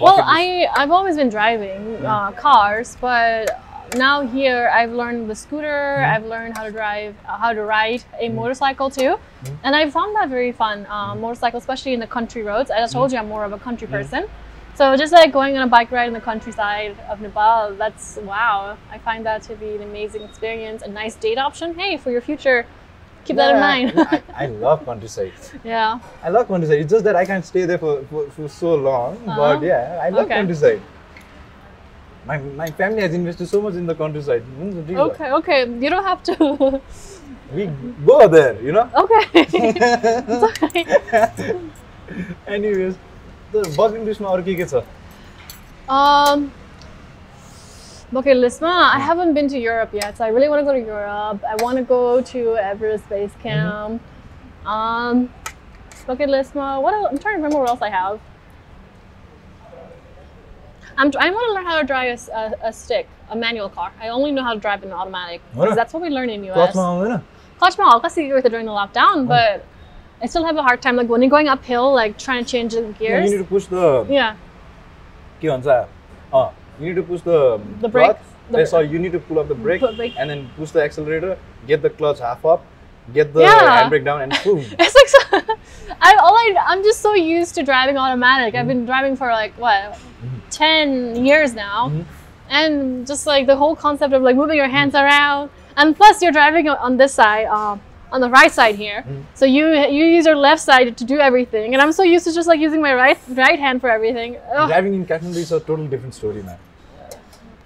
Well, 0.00 0.16
bucket 0.16 0.26
list? 0.26 0.28
I 0.32 0.66
I've 0.80 0.90
always 0.96 1.16
been 1.16 1.30
driving 1.30 1.86
uh, 2.06 2.30
cars, 2.32 2.96
but 3.00 3.50
now 3.95 4.25
here 4.25 4.69
I've 4.73 4.91
learned 4.91 5.29
the 5.29 5.35
scooter. 5.35 5.97
I've 6.03 6.25
learned 6.25 6.57
how 6.57 6.63
to 6.65 6.71
drive, 6.71 7.15
uh, 7.27 7.37
how 7.37 7.53
to 7.53 7.63
ride 7.63 8.03
a 8.19 8.29
motorcycle 8.29 8.89
too, 8.89 9.17
and 9.63 9.75
I 9.75 9.89
found 9.89 10.15
that 10.15 10.29
very 10.29 10.51
fun. 10.51 10.85
Uh, 10.89 11.15
motorcycle, 11.15 11.59
especially 11.59 11.93
in 11.93 11.99
the 11.99 12.07
country 12.07 12.43
roads. 12.43 12.69
As 12.71 12.89
I 12.89 12.93
told 12.93 13.11
you, 13.11 13.17
I'm 13.17 13.27
more 13.29 13.45
of 13.45 13.53
a 13.53 13.59
country 13.59 13.87
person. 13.87 14.27
So 14.75 14.97
just 14.97 15.13
like 15.13 15.31
going 15.31 15.55
on 15.55 15.67
a 15.67 15.69
bike 15.69 15.91
ride 15.91 16.07
in 16.07 16.13
the 16.13 16.21
countryside 16.21 16.97
of 17.07 17.21
Nepal, 17.21 17.75
that's 17.75 18.17
wow. 18.23 18.75
I 18.89 18.97
find 18.97 19.23
that 19.25 19.43
to 19.43 19.55
be 19.55 19.75
an 19.75 19.83
amazing 19.83 20.23
experience, 20.23 20.81
a 20.81 20.87
nice 20.87 21.15
date 21.15 21.37
option. 21.37 21.77
Hey, 21.77 21.95
for 21.97 22.09
your 22.09 22.21
future, 22.21 22.65
keep 23.23 23.35
that 23.35 23.53
in 23.53 23.59
mind. 23.61 23.93
I, 23.95 24.23
I 24.35 24.45
love 24.47 24.83
countryside. 24.83 25.33
yeah. 25.63 25.99
I 26.23 26.29
love 26.29 26.47
countryside. 26.47 26.79
It's 26.79 26.89
just 26.91 27.03
that 27.03 27.15
I 27.15 27.23
can't 27.23 27.45
stay 27.45 27.65
there 27.65 27.77
for, 27.77 28.03
for, 28.05 28.29
for 28.31 28.47
so 28.47 28.73
long. 28.73 29.17
Uh-huh. 29.27 29.37
But 29.37 29.63
yeah, 29.63 29.99
I 30.01 30.09
love 30.09 30.25
Okay. 30.25 30.35
countryside 30.35 30.81
my, 32.25 32.37
my 32.37 32.67
family 32.67 33.01
has 33.01 33.13
invested 33.13 33.47
so 33.47 33.61
much 33.61 33.75
in 33.75 33.85
the 33.85 33.95
countryside. 33.95 34.41
Hmm, 34.41 34.97
okay, 34.97 35.31
okay. 35.31 35.61
You 35.67 35.89
don't 35.89 36.03
have 36.03 36.23
to. 36.23 36.81
we 37.53 37.67
go 38.05 38.27
there, 38.27 38.61
you 38.61 38.71
know? 38.71 38.89
Okay. 38.95 39.23
okay. 40.63 41.59
Anyways, 42.47 42.97
the 43.51 43.75
working 43.77 44.05
list 44.05 44.21
or 44.21 44.41
kike 44.41 44.69
cha? 44.69 44.83
Um 45.93 46.51
Okay, 48.15 48.35
Lisma, 48.35 48.69
I 48.69 48.99
hmm. 48.99 49.01
haven't 49.01 49.33
been 49.33 49.47
to 49.47 49.57
Europe 49.57 49.89
yet, 49.91 50.17
so 50.17 50.23
I 50.23 50.27
really 50.27 50.47
want 50.47 50.59
to 50.61 50.65
go 50.65 50.73
to 50.73 50.79
Europe. 50.79 51.43
I 51.49 51.55
want 51.63 51.77
to 51.77 51.83
go 51.83 52.21
to 52.21 52.55
Everest 52.57 53.09
Base 53.09 53.33
hmm. 53.33 53.41
Camp. 53.41 53.89
Mm 53.91 53.99
-hmm. 53.99 54.13
Um, 54.65 55.29
okay, 56.07 56.27
Lisma, 56.27 56.79
what 56.79 56.93
else? 56.93 57.09
I'm 57.11 57.17
trying 57.17 57.37
to 57.37 57.41
remember 57.43 57.59
what 57.59 57.69
else 57.69 57.81
I 57.81 57.89
have. 57.89 58.19
I'm, 60.97 61.11
I 61.19 61.29
want 61.31 61.47
to 61.49 61.53
learn 61.53 61.65
how 61.65 61.79
to 61.79 61.85
drive 61.85 62.27
a, 62.29 62.31
a, 62.31 62.67
a, 62.69 62.73
stick, 62.73 63.07
a 63.29 63.35
manual 63.35 63.69
car. 63.69 63.91
I 63.99 64.09
only 64.09 64.31
know 64.31 64.43
how 64.43 64.53
to 64.53 64.59
drive 64.59 64.83
an 64.83 64.91
automatic 64.91 65.41
because 65.53 65.75
that's 65.75 65.93
what 65.93 66.01
we 66.03 66.09
learn 66.09 66.29
in 66.29 66.43
US. 66.45 66.55
Clutch 66.55 66.75
with 68.33 68.45
it 68.45 68.49
during 68.49 68.65
the 68.65 68.71
lockdown, 68.71 69.27
but 69.27 69.65
I 70.21 70.25
still 70.25 70.45
have 70.45 70.55
a 70.57 70.63
hard 70.63 70.81
time. 70.81 70.95
Like 70.95 71.09
when 71.09 71.21
you're 71.21 71.29
going 71.29 71.47
uphill, 71.47 71.93
like 71.93 72.17
trying 72.17 72.43
to 72.43 72.49
change 72.49 72.73
the 72.73 72.81
gears. 72.99 73.01
Yeah, 73.01 73.23
you 73.25 73.31
need 73.31 73.43
to 73.43 73.49
push 73.49 73.65
the. 73.65 74.05
Yeah. 74.09 74.35
Uh, 76.31 76.51
you 76.79 76.87
need 76.87 76.95
to 76.95 77.03
push 77.03 77.21
the. 77.21 77.59
The 77.81 77.89
brake. 77.89 78.07
That's 78.07 78.29
The, 78.49 78.61
eh, 78.61 78.65
so 78.65 78.79
you 78.79 78.99
need 78.99 79.11
to 79.13 79.19
pull 79.19 79.39
up 79.39 79.47
the 79.47 79.55
brake, 79.55 79.81
brake, 79.81 80.13
and 80.17 80.29
then 80.29 80.49
push 80.57 80.71
the 80.71 80.81
accelerator. 80.83 81.37
Get 81.67 81.81
the 81.81 81.89
clutch 81.89 82.19
half 82.19 82.45
up, 82.45 82.65
get 83.13 83.33
the 83.33 83.41
Yeah. 83.41 83.83
handbrake 83.89 84.05
down 84.05 84.21
and 84.21 84.31
boom 84.43 84.59
It's 84.79 84.95
like 84.99 85.09
so, 85.15 85.19
I 86.01 86.15
all 86.21 86.35
I 86.35 86.55
I'm 86.67 86.83
just 86.83 87.01
so 87.01 87.13
used 87.13 87.55
to 87.55 87.63
driving 87.63 87.97
automatic. 87.97 88.55
I've 88.55 88.67
been 88.67 88.85
driving 88.85 89.15
for 89.15 89.27
like 89.31 89.53
what, 89.57 89.97
ten 90.49 91.25
years 91.25 91.53
now, 91.53 91.89
Mhm. 91.89 92.05
and 92.49 93.07
just 93.07 93.25
like 93.27 93.47
the 93.47 93.55
whole 93.55 93.75
concept 93.75 94.13
of 94.13 94.21
like 94.21 94.35
moving 94.35 94.57
your 94.57 94.67
hands 94.77 94.95
around, 94.95 95.49
and 95.77 95.95
plus 95.95 96.21
you're 96.21 96.31
driving 96.31 96.67
on- 96.69 96.97
this 96.97 97.13
side, 97.13 97.47
um, 97.47 97.81
on 98.11 98.21
the 98.21 98.29
right 98.29 98.51
side 98.51 98.75
here. 98.75 99.03
So 99.33 99.45
you 99.45 99.63
you 99.97 100.05
use 100.17 100.25
your 100.25 100.35
left 100.47 100.61
side 100.61 100.95
to 100.97 101.03
do 101.13 101.17
everything, 101.19 101.73
and 101.73 101.81
I'm 101.81 101.91
so 101.91 102.03
used 102.03 102.25
to 102.27 102.33
just 102.33 102.47
like 102.47 102.59
using 102.59 102.81
my 102.81 102.93
right 102.93 103.17
right 103.45 103.59
hand 103.59 103.81
for 103.81 103.89
everything. 103.89 104.37
Ugh. 104.55 104.67
driving 104.69 104.93
in 104.93 105.05
Kathmandu 105.05 105.37
is 105.47 105.51
a 105.51 105.59
total 105.59 105.85
different 105.87 106.13
story 106.15 106.43
man 106.43 106.57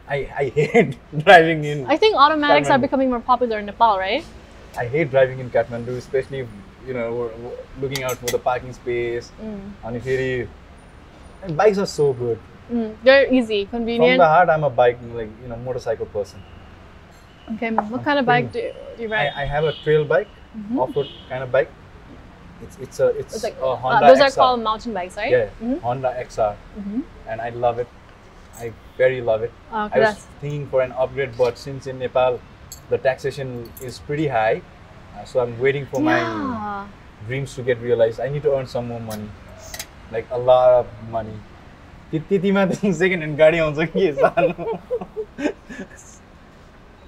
I, 0.10 0.18
I 0.42 0.44
hate 0.56 0.98
driving 1.26 1.64
in 1.66 1.86
I 1.86 1.98
think 1.98 2.16
automatics 2.16 2.70
are 2.70 2.80
becoming 2.80 3.10
more 3.10 3.20
popular 3.20 3.60
in 3.60 3.66
Nepal, 3.66 3.98
right? 4.00 4.24
I 4.76 4.86
hate 4.86 5.12
driving 5.12 5.40
in 5.40 5.50
Kathmandu, 5.50 5.98
especially 5.98 6.48
you 6.86 6.94
know 6.94 7.32
looking 7.80 8.04
out 8.04 8.18
for 8.18 8.28
the 8.28 8.40
parking 8.40 8.74
space. 8.74 9.32
Mm. 9.42 9.72
And 9.84 9.96
if 9.96 10.06
really, 10.06 10.48
and 11.44 11.58
bikes 11.58 11.78
are 11.78 11.86
so 11.86 12.14
good. 12.14 12.40
Mm. 12.72 12.96
They're 13.04 13.34
easy, 13.34 13.66
convenient. 13.66 14.14
From 14.14 14.18
the 14.18 14.28
heart, 14.28 14.50
I'm 14.50 14.64
a 14.64 14.70
bike 14.70 15.00
like 15.14 15.30
you 15.42 15.48
know 15.48 15.56
motorcycle 15.58 16.06
person. 16.06 16.42
Okay, 17.56 17.72
what 17.72 18.04
kind 18.04 18.20
of 18.20 18.26
bike 18.26 18.52
do 18.52 18.72
you, 19.00 19.08
ride? 19.08 19.32
I, 19.34 19.44
I, 19.44 19.46
have 19.46 19.64
a 19.64 19.72
trail 19.84 20.04
bike, 20.04 20.28
mm 20.54 20.64
-hmm. 20.68 20.80
off-road 20.82 21.08
kind 21.30 21.44
of 21.44 21.52
bike. 21.52 21.72
It's 22.64 22.76
it's 22.86 23.00
a 23.00 23.08
it's, 23.20 23.36
it's 23.36 23.44
like, 23.44 23.56
a 23.62 23.66
uh, 23.66 23.80
Honda. 23.82 24.06
Uh, 24.06 24.10
those 24.10 24.20
XR. 24.20 24.28
are 24.28 24.36
called 24.36 24.64
mountain 24.64 24.94
bikes, 24.94 25.16
right? 25.18 25.32
Yeah, 25.32 25.50
-hmm. 25.62 25.80
Honda 25.82 26.12
XR, 26.28 26.54
-hmm. 26.76 27.02
and 27.30 27.42
I 27.42 27.50
love 27.66 27.82
it. 27.82 27.88
I 28.60 28.74
very 28.98 29.22
love 29.22 29.46
it. 29.46 29.52
Okay. 29.72 30.02
I 30.02 30.06
was 30.06 30.28
thinking 30.42 30.68
for 30.68 30.82
an 30.82 30.92
upgrade, 30.92 31.38
but 31.38 31.58
since 31.58 31.90
in 31.90 32.00
Nepal 32.00 32.40
the 32.91 32.99
taxation 32.99 33.71
is 33.83 33.99
pretty 33.99 34.29
high, 34.29 34.63
uh, 35.17 35.25
so 35.25 35.41
I'm 35.41 35.59
waiting 35.59 35.87
for 35.87 36.01
my 36.01 36.19
yeah. 36.19 36.87
dreams 37.29 37.55
to 37.57 37.63
get 37.63 37.81
realized. 37.81 38.21
I 38.21 38.29
need 38.29 38.43
to 38.43 38.55
earn 38.57 38.67
some 38.67 38.89
more 38.89 39.01
money, 39.01 39.29
like 40.13 40.27
a 40.31 40.39
lot 40.39 40.71
of 40.83 40.87
money. 41.11 41.39
त्यति- 42.13 42.29
त्यतिमा 42.29 42.65
त 42.71 42.75
second 42.97 43.23
hand 43.23 43.39
गाडी 43.39 43.59
आउँछ 43.59 43.79
कि 43.93 44.13
सानो 44.21 45.53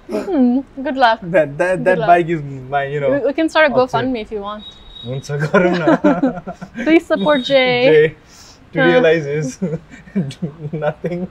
Hmm, 0.09 0.61
good 0.85 0.97
luck. 0.97 1.19
that 1.35 1.57
that, 1.57 1.83
that 1.83 1.97
luck. 1.99 2.07
bike 2.07 2.27
is 2.29 2.41
my 2.73 2.83
you 2.85 2.99
We, 3.01 3.07
know 3.07 3.21
we 3.27 3.33
can 3.33 3.49
start 3.49 3.65
a 3.69 3.73
Up 3.73 3.75
to- 3.75 3.97
GoFundMe 3.97 4.21
if 4.21 4.31
you 4.31 4.41
want. 4.41 4.63
हुन्छ 5.05 5.31
गरौँ 5.45 5.71
न 5.77 6.53
Please 6.83 7.05
support 7.05 7.43
Jay 7.43 7.71
Jay, 7.85 8.15
to 8.73 8.81
Uh. 8.81 8.85
realize 8.91 9.25
is 9.25 9.57
nothing 10.85 11.27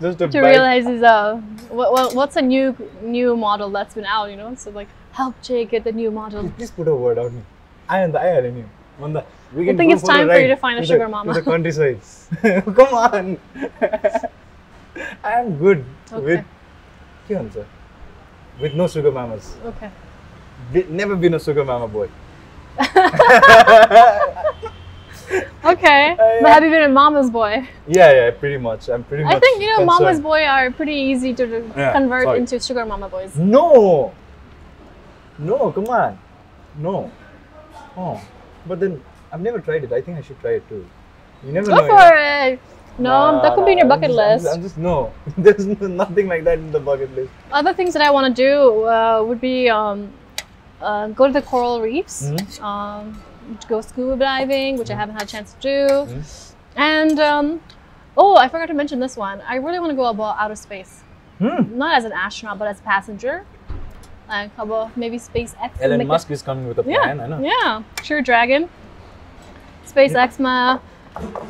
just 0.00 0.18
to, 0.18 0.28
to 0.28 0.40
realize 0.40 0.86
is 0.86 1.02
uh, 1.02 1.36
what, 1.68 2.14
what's 2.14 2.36
a 2.36 2.42
new 2.42 2.76
new 3.02 3.36
model 3.36 3.70
that's 3.70 3.94
been 3.94 4.04
out, 4.04 4.30
you 4.30 4.36
know? 4.36 4.54
So 4.54 4.70
like, 4.70 4.88
help 5.12 5.40
Jay 5.42 5.64
get 5.64 5.84
the 5.84 5.92
new 5.92 6.10
model. 6.10 6.50
Please 6.50 6.70
put 6.70 6.88
a 6.88 6.94
word 6.94 7.18
on 7.18 7.36
me. 7.36 7.42
I 7.88 8.00
am 8.00 8.12
the 8.12 8.20
I 8.20 8.26
am 8.26 8.56
you. 8.56 8.68
On 9.00 9.12
the, 9.12 9.24
we 9.54 9.68
I 9.68 9.76
think 9.76 9.92
it's 9.92 10.02
time 10.02 10.26
for 10.28 10.38
you 10.38 10.48
to 10.48 10.56
find 10.56 10.78
to 10.78 10.82
a 10.82 10.86
sugar 10.86 11.04
the, 11.04 11.08
mama. 11.08 11.34
To 11.34 11.40
the 11.40 11.44
countryside. 11.44 12.00
Come 12.42 12.94
on. 12.94 13.38
I 15.22 15.32
am 15.40 15.58
good 15.58 15.84
okay. 16.10 16.24
with 16.24 16.44
your 17.28 17.38
answer. 17.40 17.66
With 18.60 18.74
no 18.74 18.88
sugar 18.88 19.12
mamas. 19.12 19.54
Okay. 19.64 19.90
Be, 20.72 20.84
never 20.84 21.14
been 21.14 21.34
a 21.34 21.40
sugar 21.40 21.64
mama 21.64 21.88
boy. 21.88 22.08
Okay. 25.64 26.12
Uh, 26.12 26.16
but 26.42 26.52
have 26.52 26.62
you 26.62 26.70
been 26.70 26.84
a 26.84 26.88
mama's 26.88 27.30
boy? 27.30 27.68
Yeah, 27.88 28.12
yeah, 28.12 28.30
pretty 28.30 28.58
much. 28.58 28.88
I'm 28.88 29.02
pretty 29.04 29.24
much. 29.24 29.34
I 29.34 29.40
think 29.40 29.60
you 29.60 29.68
know 29.76 29.84
mama's 29.84 30.20
boy 30.20 30.44
are 30.44 30.70
pretty 30.70 30.94
easy 30.94 31.34
to 31.34 31.46
to 31.46 31.72
Yeah, 31.76 31.92
convert 31.92 32.24
sorry. 32.24 32.38
into 32.38 32.60
sugar 32.60 32.84
mama 32.86 33.08
boys. 33.08 33.34
No. 33.36 34.12
No, 35.38 35.72
come 35.72 35.88
on. 35.88 36.18
No. 36.78 37.10
Oh, 37.96 38.20
but 38.66 38.78
then 38.80 39.02
I've 39.32 39.40
never 39.40 39.58
tried 39.60 39.84
it. 39.84 39.92
I 39.92 40.00
think 40.00 40.18
I 40.18 40.22
should 40.22 40.38
try 40.40 40.52
it 40.52 40.68
too. 40.68 40.86
You 41.44 41.52
never 41.52 41.66
Go 41.68 41.76
know. 41.76 41.82
you 41.82 41.88
know. 41.88 41.96
for 41.98 42.16
it. 42.16 42.60
No, 42.98 43.10
Nah, 43.32 43.42
that 43.42 43.54
could 43.54 43.66
be 43.66 43.72
in 43.72 43.78
your 43.78 43.88
bucket 43.88 44.10
I'm 44.10 44.16
just- 44.16 44.44
list. 44.44 44.56
I'm 44.56 44.62
just, 44.62 44.78
no. 44.78 45.12
There's 45.36 45.66
nothing 45.66 46.28
like 46.28 46.44
that 46.44 46.58
in 46.58 46.72
the 46.72 46.80
bucket 46.80 47.14
list. 47.14 47.30
Other 47.52 47.74
things 47.74 47.92
that 47.92 48.00
I 48.02 48.10
want 48.10 48.34
to 48.34 48.42
do 48.42 48.84
uh, 48.84 49.22
would 49.22 49.40
be 49.40 49.68
um, 49.68 50.10
uh, 50.80 51.08
go 51.08 51.26
to 51.26 51.32
the 51.32 51.42
coral 51.42 51.82
reefs, 51.82 52.22
Mhm. 52.30 52.62
um, 52.62 53.20
go 53.68 53.80
scuba 53.80 54.16
diving, 54.16 54.78
which 54.78 54.90
I 54.90 54.94
haven't 54.94 55.14
had 55.14 55.24
a 55.24 55.26
chance 55.26 55.52
to 55.54 55.60
do, 55.60 55.86
Mhm. 56.12 56.52
and 56.76 57.20
um, 57.20 57.60
oh, 58.16 58.36
I 58.36 58.48
forgot 58.48 58.66
to 58.66 58.74
mention 58.74 58.98
this 59.00 59.16
one. 59.16 59.40
I 59.48 59.56
really 59.56 59.78
want 59.78 59.90
to 59.90 59.96
go 59.96 60.06
about 60.06 60.36
outer 60.38 60.56
space. 60.56 61.02
Hmm. 61.38 61.76
not 61.76 61.98
as 61.98 62.04
an 62.06 62.12
astronaut, 62.12 62.58
but 62.58 62.66
as 62.66 62.78
a 62.80 62.82
passenger. 62.82 63.44
Like, 64.26 64.56
how 64.56 64.62
about 64.62 64.96
maybe 64.96 65.18
SpaceX? 65.18 65.70
Elon 65.82 66.06
Musk 66.06 66.30
is 66.30 66.40
coming 66.40 66.66
with 66.66 66.78
a 66.78 66.80
it- 66.80 66.86
Yeah, 66.88 67.02
plan, 67.02 67.20
I 67.20 67.26
know. 67.26 67.40
yeah, 67.40 67.82
Crew 68.06 68.22
Dragon. 68.22 68.70
SpaceX, 69.86 70.38
ma. 70.38 70.78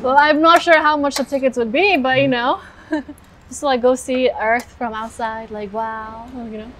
Well, 0.01 0.17
I'm 0.17 0.41
not 0.41 0.61
sure 0.61 0.79
how 0.81 0.97
much 0.97 1.15
the 1.15 1.23
tickets 1.23 1.57
would 1.57 1.71
be, 1.71 1.95
but 1.97 2.15
Hmm. 2.17 2.21
you 2.23 2.27
know, 2.27 2.59
just 3.47 3.61
to, 3.61 3.65
like 3.65 3.81
go 3.81 3.95
see 3.95 4.29
Earth 4.29 4.75
from 4.77 4.93
outside, 4.93 5.51
like 5.51 5.71
wow, 5.73 6.27
you 6.35 6.57
know, 6.59 6.71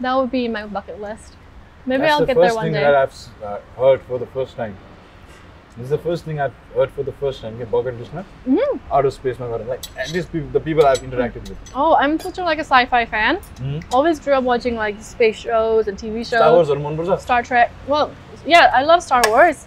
that 0.00 0.14
would 0.16 0.30
be 0.30 0.48
my 0.48 0.64
bucket 0.66 1.00
list. 1.00 1.34
Maybe 1.86 2.02
That's 2.02 2.12
I'll 2.12 2.26
get 2.26 2.36
there 2.36 2.54
one 2.54 2.72
day. 2.72 2.80
The 2.80 3.06
first 3.06 3.30
thing 3.30 3.40
that 3.40 3.52
I've 3.52 3.76
uh, 3.76 3.80
heard 3.80 4.02
for 4.02 4.18
the 4.18 4.26
first 4.26 4.56
time. 4.56 4.76
This 5.76 5.84
is 5.84 5.90
the 5.90 5.98
first 5.98 6.24
thing 6.24 6.40
I've 6.40 6.54
heard 6.74 6.90
for 6.90 7.02
the 7.02 7.12
first 7.12 7.40
time. 7.40 7.56
Burger 7.70 7.92
Krishna, 7.92 8.22
mm-hmm. 8.46 8.56
mm. 8.56 8.80
outer 8.92 9.10
space, 9.10 9.38
my 9.38 9.46
God. 9.46 9.66
Like 9.66 9.84
at 9.96 10.12
least 10.12 10.32
people, 10.32 10.48
the 10.50 10.60
people 10.60 10.84
I've 10.84 10.98
interacted 10.98 11.48
with. 11.48 11.64
Mm-hmm. 11.64 11.78
Oh, 11.78 11.94
I'm 11.94 12.18
such 12.18 12.38
a 12.38 12.44
like 12.44 12.58
a 12.58 12.64
sci-fi 12.64 13.06
fan. 13.06 13.38
Mm. 13.56 13.84
Always 13.92 14.18
grew 14.18 14.34
up 14.34 14.44
watching 14.44 14.74
like 14.74 15.00
space 15.00 15.36
shows 15.36 15.86
and 15.86 15.96
TV 15.96 16.18
shows. 16.18 16.28
Star 16.28 16.52
Wars, 16.52 16.68
Arman 16.68 16.96
Bursa. 16.96 17.20
Star 17.20 17.42
Trek. 17.42 17.70
Well, 17.86 18.12
yeah, 18.44 18.70
I 18.74 18.82
love 18.82 19.02
Star 19.02 19.22
Wars, 19.28 19.66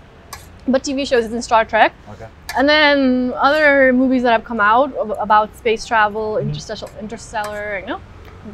but 0.67 0.83
TV 0.83 1.07
shows 1.07 1.25
isn't 1.25 1.43
Star 1.43 1.63
Trek. 1.65 1.93
Okay. 2.09 2.27
And 2.57 2.69
then 2.69 3.33
other 3.35 3.93
movies 3.93 4.23
that 4.23 4.31
have 4.31 4.43
come 4.43 4.59
out 4.59 4.93
about 5.19 5.55
space 5.57 5.85
travel, 5.85 6.37
interstellar, 6.37 6.91
interstellar, 6.99 7.79
you 7.79 7.87
know. 7.87 8.01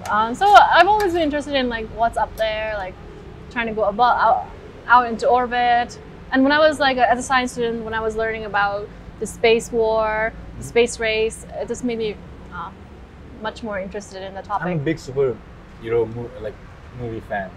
Um, 0.09 0.35
so 0.35 0.45
I've 0.47 0.87
always 0.87 1.13
been 1.13 1.23
interested 1.23 1.55
in 1.55 1.67
like 1.67 1.87
what's 1.87 2.15
up 2.15 2.33
there, 2.37 2.75
like 2.77 2.93
trying 3.50 3.66
to 3.66 3.72
go 3.72 3.84
above, 3.84 4.16
out, 4.18 4.46
out 4.86 5.06
into 5.06 5.26
orbit. 5.28 5.98
And 6.32 6.42
when 6.42 6.52
I 6.52 6.58
was 6.58 6.80
like 6.80 6.96
a, 6.96 7.08
as 7.10 7.18
a 7.18 7.22
science 7.22 7.52
student, 7.52 7.84
when 7.84 7.94
I 7.94 8.00
was 8.00 8.16
learning 8.16 8.44
about 8.44 8.88
the 9.20 9.26
space 9.26 9.70
war, 9.72 10.32
the 10.58 10.64
space 10.64 10.98
race, 10.98 11.46
it 11.60 11.68
just 11.68 11.84
made 11.84 11.98
me 11.98 12.16
uh, 12.52 12.70
much 13.42 13.62
more 13.62 13.78
interested 13.78 14.22
in 14.22 14.34
the 14.34 14.40
I'm 14.40 14.44
a 14.44 14.74
topic. 14.74 14.84
big 14.84 14.96
superhero 14.96 16.06
mo- 16.14 16.30
like 16.40 16.54
movie 17.00 17.20
fan. 17.20 17.50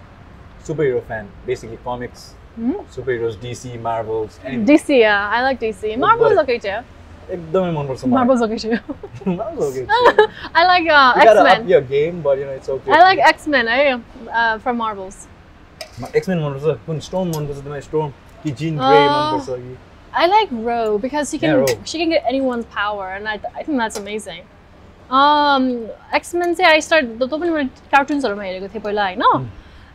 Superhero 0.62 1.02
fan, 1.04 1.28
basically 1.46 1.78
comics, 1.84 2.34
Mhm. 2.58 2.84
superheroes, 2.90 3.36
DC, 3.36 3.78
Marvels, 3.80 4.38
anything. 4.44 4.66
DC, 4.66 4.98
yeah, 5.00 5.28
I 5.30 5.42
like 5.42 5.60
DC. 5.60 5.96
Marvel 5.96 6.26
is 6.26 6.36
but- 6.36 6.42
okay 6.48 6.58
too. 6.58 6.84
एकदमै 7.30 7.70
मनपर्छ 7.76 8.04
मलाई। 8.04 8.10
Marvel's 8.10 8.42
okay 8.42 8.56
too. 8.58 8.78
Marvel's 9.26 9.76
okay. 9.76 9.84
too. 9.84 10.28
I 10.54 10.64
like 10.66 10.86
uh, 10.88 11.12
You 11.16 11.22
X 11.22 11.24
gotta 11.28 11.40
up 11.40 11.46
Men. 11.58 11.68
your 11.68 11.80
game, 11.82 12.22
but 12.22 12.38
you 12.38 12.46
know 12.46 12.52
it's 12.52 12.68
okay. 12.70 12.90
I 12.90 13.00
X-Men 16.15 16.39
मनपर्छ 16.39 16.85
कुन 16.85 16.99
स्टोम 17.07 17.27
मनपर्छ 17.37 17.57
तिमीलाई 17.57 17.81
The 17.87 18.11
कि 18.43 18.51
जिन 18.61 18.77
grey 18.77 19.07
मनपर्छ 19.09 19.59
कि 19.65 19.77
I 20.15 20.27
like 20.27 20.49
Rogue 20.65 21.01
because 21.01 21.31
she 21.31 21.39
can 21.39 21.59
yeah, 21.59 21.85
she 21.91 21.97
can 21.97 22.09
get 22.09 22.27
anyone's 22.31 22.65
power 22.73 23.05
and 23.13 23.27
I, 23.27 23.39
I 23.55 23.63
think 23.63 23.79
that's 23.79 23.97
amazing. 23.97 24.43
Um, 25.09 25.89
X 26.13 26.33
Men 26.41 26.55
say 26.55 26.65
I 26.65 26.79
started 26.87 27.17
त्यो 27.19 27.37
पनि 27.37 27.49
मैले 27.49 27.89
कार्टुन्सहरूमा 27.93 28.43
I 28.49 28.67
थिएँ 28.73 28.83
पहिला 28.83 29.17
no? 29.17 29.31
Hmm. 29.37 29.47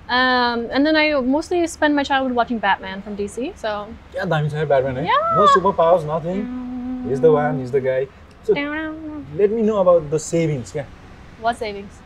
Um, 0.09 0.69
and 0.73 0.87
then 0.87 0.97
I 0.97 1.21
mostly 1.21 1.67
spend 1.67 1.95
my 1.95 2.03
childhood 2.03 2.35
watching 2.35 2.59
Batman 2.59 3.03
from 3.03 3.17
DC. 3.17 3.57
So 3.57 3.87
yeah, 4.15 4.25
Diamond 4.25 4.51
Sahib 4.53 4.69
Batman. 4.69 4.99
Eh? 4.99 5.05
Yeah. 5.05 5.33
No 5.37 5.47
superpowers, 5.47 6.07
nothing. 6.07 6.45
Mm. 6.45 7.09
He's 7.09 7.21
the 7.21 7.31
one. 7.31 7.59
He's 7.61 7.71
the 7.71 7.81
guy. 7.81 8.09
So 8.45 8.55
let 8.55 9.51
me 9.51 9.63
know 9.63 9.79
about 9.79 10.11
the 10.11 10.19
savings. 10.19 10.75
Yeah. 10.75 10.87
What 11.41 11.59
savings? 11.59 12.01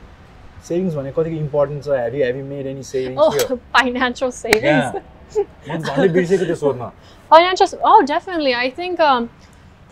savings 0.67 0.95
भने 0.95 1.11
कतिको 1.17 1.37
important 1.45 1.83
छ 1.83 1.99
have 2.03 2.15
you 2.15 2.23
have 2.25 2.37
you 2.37 2.45
made 2.45 2.67
any 2.75 2.83
savings 2.83 3.19
Oh, 3.25 3.59
financial 3.77 4.31
savings. 4.31 4.95
म 5.35 5.77
त 5.77 5.85
झन्डै 5.85 6.07
बिर्सेको 6.17 6.45
त्यो 6.45 6.55
सोध्न 6.63 6.91
Financial. 7.31 7.67
Oh, 7.83 8.01
definitely. 8.09 8.51
I 8.55 8.69
think 8.75 8.99
um, 9.05 9.29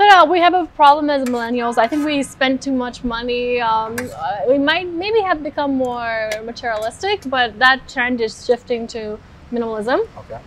that 0.02 0.12
uh, 0.12 0.26
we 0.26 0.40
have 0.44 0.54
a 0.60 0.66
problem 0.78 1.10
as 1.16 1.24
millennials. 1.26 1.78
I 1.78 1.88
think 1.94 2.06
we 2.10 2.24
spend 2.24 2.62
too 2.66 2.72
much 2.82 3.00
money. 3.04 3.60
Um, 3.70 3.98
uh, 4.28 4.38
we 4.52 4.58
might 4.58 4.88
maybe 5.02 5.24
have 5.30 5.42
become 5.48 5.76
more 5.82 6.30
materialistic, 6.50 7.28
but 7.36 7.58
that 7.60 7.84
trend 7.96 8.22
is 8.30 8.38
shifting 8.46 8.88
to 8.96 9.04
minimalism. 9.52 10.06
Okay 10.22 10.40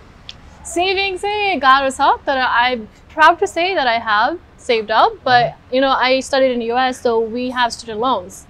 Savings, 0.72 1.24
eh, 1.24 1.58
गाह्रो 1.66 1.90
छ, 1.98 2.08
but 2.24 2.38
I'm 2.46 2.88
proud 3.14 3.38
to 3.44 3.46
say 3.46 3.66
that 3.74 3.86
I 3.86 3.98
have 4.08 4.38
saved 4.56 4.90
up. 4.90 5.12
But 5.24 5.54
you 5.76 5.82
know, 5.86 5.92
I 6.08 6.20
studied 6.20 6.52
in 6.56 6.58
the 6.64 6.70
U.S., 6.72 7.00
so 7.08 7.18
we 7.36 7.50
have 7.50 7.72
student 7.78 8.00
loans. 8.00 8.46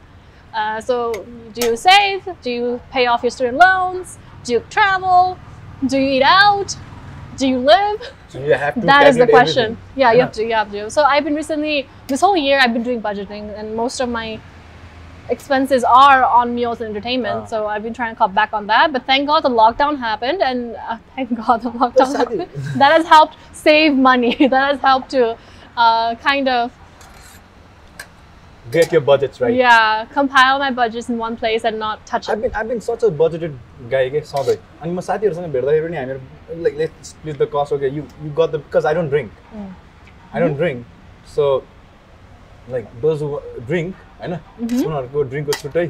Uh, 0.53 0.79
so 0.79 1.25
do 1.53 1.65
you 1.67 1.75
save? 1.75 2.27
Do 2.41 2.51
you 2.51 2.81
pay 2.91 3.07
off 3.07 3.23
your 3.23 3.31
student 3.31 3.57
loans? 3.57 4.17
Do 4.43 4.53
you 4.53 4.63
travel? 4.69 5.37
Do 5.87 5.97
you 5.97 6.09
eat 6.17 6.23
out? 6.23 6.75
Do 7.37 7.47
you 7.47 7.57
live? 7.57 8.13
So 8.29 8.39
you 8.39 8.53
have 8.53 8.75
to 8.75 8.81
that 8.81 9.07
is 9.07 9.17
the 9.17 9.27
question. 9.27 9.63
Everything. 9.63 9.77
Yeah, 9.95 10.11
you 10.13 10.21
have 10.21 10.31
to. 10.33 10.43
You 10.43 10.53
have 10.53 10.71
to. 10.71 10.89
So 10.89 11.03
I've 11.03 11.23
been 11.23 11.35
recently 11.35 11.87
this 12.07 12.21
whole 12.21 12.37
year 12.37 12.59
I've 12.59 12.73
been 12.73 12.83
doing 12.83 13.01
budgeting, 13.01 13.57
and 13.57 13.75
most 13.75 13.99
of 13.99 14.09
my 14.09 14.39
expenses 15.29 15.83
are 15.83 16.23
on 16.23 16.53
meals 16.53 16.81
and 16.81 16.89
entertainment. 16.89 17.43
Ah. 17.43 17.45
So 17.45 17.67
I've 17.67 17.81
been 17.81 17.93
trying 17.93 18.13
to 18.13 18.17
cut 18.17 18.35
back 18.35 18.53
on 18.53 18.67
that. 18.67 18.93
But 18.93 19.05
thank 19.05 19.27
God 19.27 19.41
the 19.41 19.49
lockdown 19.49 19.97
happened, 19.97 20.41
and 20.43 20.75
uh, 20.75 20.97
thank 21.15 21.33
God 21.35 21.63
the 21.63 21.71
lockdown 21.71 22.15
happened. 22.15 22.49
That 22.77 22.91
has 22.91 23.05
helped 23.07 23.35
save 23.51 23.95
money. 23.95 24.35
that 24.47 24.71
has 24.73 24.79
helped 24.79 25.09
to 25.11 25.37
uh, 25.75 26.15
kind 26.15 26.47
of 26.47 26.71
Get 28.73 28.91
your 28.93 29.01
budgets 29.01 29.39
right. 29.41 29.53
yeah 29.55 30.05
compile 30.13 30.59
my 30.59 30.69
budgets 30.71 31.09
in 31.09 31.17
one 31.17 31.35
place 31.37 31.63
and 31.63 31.77
not 31.79 32.05
touch 32.05 32.29
I've 32.29 32.37
it. 32.37 32.41
been, 32.43 32.53
I've 32.55 32.67
been 32.67 32.81
such 32.81 33.03
a 33.03 33.09
budgeted 33.21 33.57
guy 33.91 34.09
के 34.09 34.21
सधैँ 34.31 34.57
अनि 34.81 34.91
म 34.91 34.99
साथीहरूसँग 35.07 35.51
भेट्दाखेरि 35.53 35.87
पनि 35.87 35.97
हामीहरू 35.97 36.63
like 36.63 36.77
let 36.77 36.91
split 37.09 37.37
the 37.41 37.47
cost 37.55 37.73
okay 37.73 37.87
you 37.87 38.03
you 38.23 38.31
got 38.39 38.51
the 38.51 38.61
because 38.65 38.85
I 38.85 38.93
don't 38.93 39.09
drink 39.09 39.31
I 40.33 40.41
don't 40.41 40.57
drink 40.57 40.85
so 41.35 41.49
like 42.71 42.85
those 43.01 43.23
drink 43.67 43.95
होइन 44.21 44.33
उनीहरूको 44.33 45.23
ड्रिङ्कको 45.23 45.59
छुट्टै. 45.61 45.85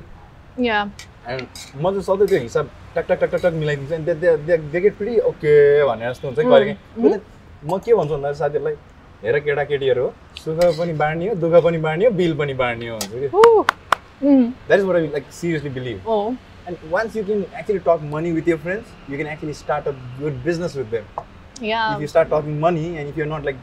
एन्ड 0.58 1.42
म 1.82 1.92
चाहिँ 1.92 2.02
सधैँ 2.10 2.28
त्यो 2.28 2.40
हिसाब 2.40 2.70
टक 2.96 3.06
टक 3.10 3.20
टक 3.22 3.30
टक 3.32 3.42
टक 3.44 3.54
मिलाइदिन्छु 3.62 3.96
अनि 3.96 4.04
दे 4.48 4.80
गेट 4.80 4.94
फेरि 4.98 5.20
ओके 5.30 5.54
भने 5.88 6.10
जस्तो 6.10 6.28
हुन्छ 6.28 6.40
कि 6.40 6.50
कहिले 6.50 6.74
काहीँ 6.74 7.20
म 7.64 7.78
के 7.86 7.94
भन्छु 7.96 8.14
भन्दा 8.16 8.34
साथीहरूलाई 8.42 8.76
हेर 9.24 9.38
केटाकेटीहरू 9.40 10.08
सुख 10.38 10.58
पनि 10.78 10.94
बाँड्ने 11.02 11.28
हो 11.28 11.36
दुःख 11.42 11.64
पनि 11.64 11.78
बाँड्ने 11.84 12.06
हो 12.06 12.12
बिल 12.14 12.36
पनि 12.38 12.54
बाँड्ने 12.62 12.88
हो 12.90 12.98
that 14.24 14.80
is 14.80 14.86
what 14.86 14.96
like 14.96 15.32
seriously 15.34 15.70
believe 15.78 16.10
and 16.68 16.92
once 16.92 17.16
you 17.18 17.24
can 17.26 17.44
actually 17.60 17.80
talk 17.88 18.02
money 18.14 18.32
with 18.32 18.48
your 18.50 18.58
friends 18.66 19.12
you 19.12 19.18
can 19.18 19.32
actually 19.34 19.54
start 19.62 19.88
up 19.88 19.96
business 20.46 20.76
with 20.78 20.92
them 20.92 21.06
if 21.96 22.02
you 22.02 22.08
start 22.08 22.30
talking 22.34 22.60
money 22.62 22.86
and 22.88 23.10
if 23.10 23.18
you 23.18 23.26
not 23.34 23.46
like 23.46 23.58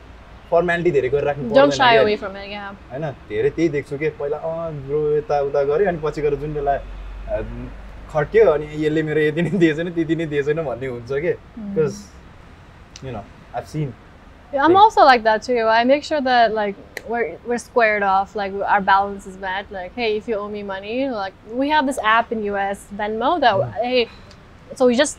formality 0.50 0.90
धेरै 0.90 1.08
गरिराख्नु 1.08 1.54
होइन 2.90 3.10
धेरै 3.28 3.50
त्यही 3.50 3.68
देख्छु 3.76 3.98
कि 3.98 4.08
पहिला 4.18 4.36
अँ 4.36 4.72
यताउता 5.16 5.62
गऱ्यो 5.64 5.88
अनि 5.88 5.98
पछि 6.04 6.22
गएर 6.22 6.34
जुन 6.44 6.54
बेला 6.54 6.78
खट्यो 8.12 8.50
अनि 8.50 8.66
यसले 8.84 9.02
मेरो 9.08 9.20
यति 9.20 9.42
नै 9.42 9.50
दिएछैन 9.58 9.90
त्यति 9.96 10.16
नै 10.16 10.26
दिएछ 10.26 10.46
भन्ने 10.58 10.86
हुन्छ 10.86 11.10
कि। 11.24 11.32
Because 11.58 13.06
you 13.06 13.12
know 13.12 13.22
I 13.56 13.62
seen 13.72 13.92
I'm 14.52 14.76
also 14.76 15.02
like 15.02 15.22
that 15.24 15.42
too. 15.42 15.60
I 15.60 15.84
make 15.84 16.04
sure 16.04 16.20
that 16.20 16.52
like 16.54 16.76
we're 17.08 17.38
we're 17.46 17.58
squared 17.58 18.02
off, 18.02 18.34
like 18.34 18.52
our 18.52 18.80
balance 18.80 19.26
is 19.26 19.36
met. 19.36 19.70
Like, 19.70 19.94
hey, 19.94 20.16
if 20.16 20.28
you 20.28 20.34
owe 20.34 20.48
me 20.48 20.62
money, 20.62 21.08
like 21.08 21.34
we 21.50 21.68
have 21.70 21.86
this 21.86 21.98
app 21.98 22.32
in 22.32 22.42
US, 22.44 22.86
Venmo, 22.94 23.40
that 23.40 23.54
mm-hmm. 23.54 23.72
hey, 23.82 24.08
so 24.74 24.88
you 24.88 24.96
just 24.96 25.18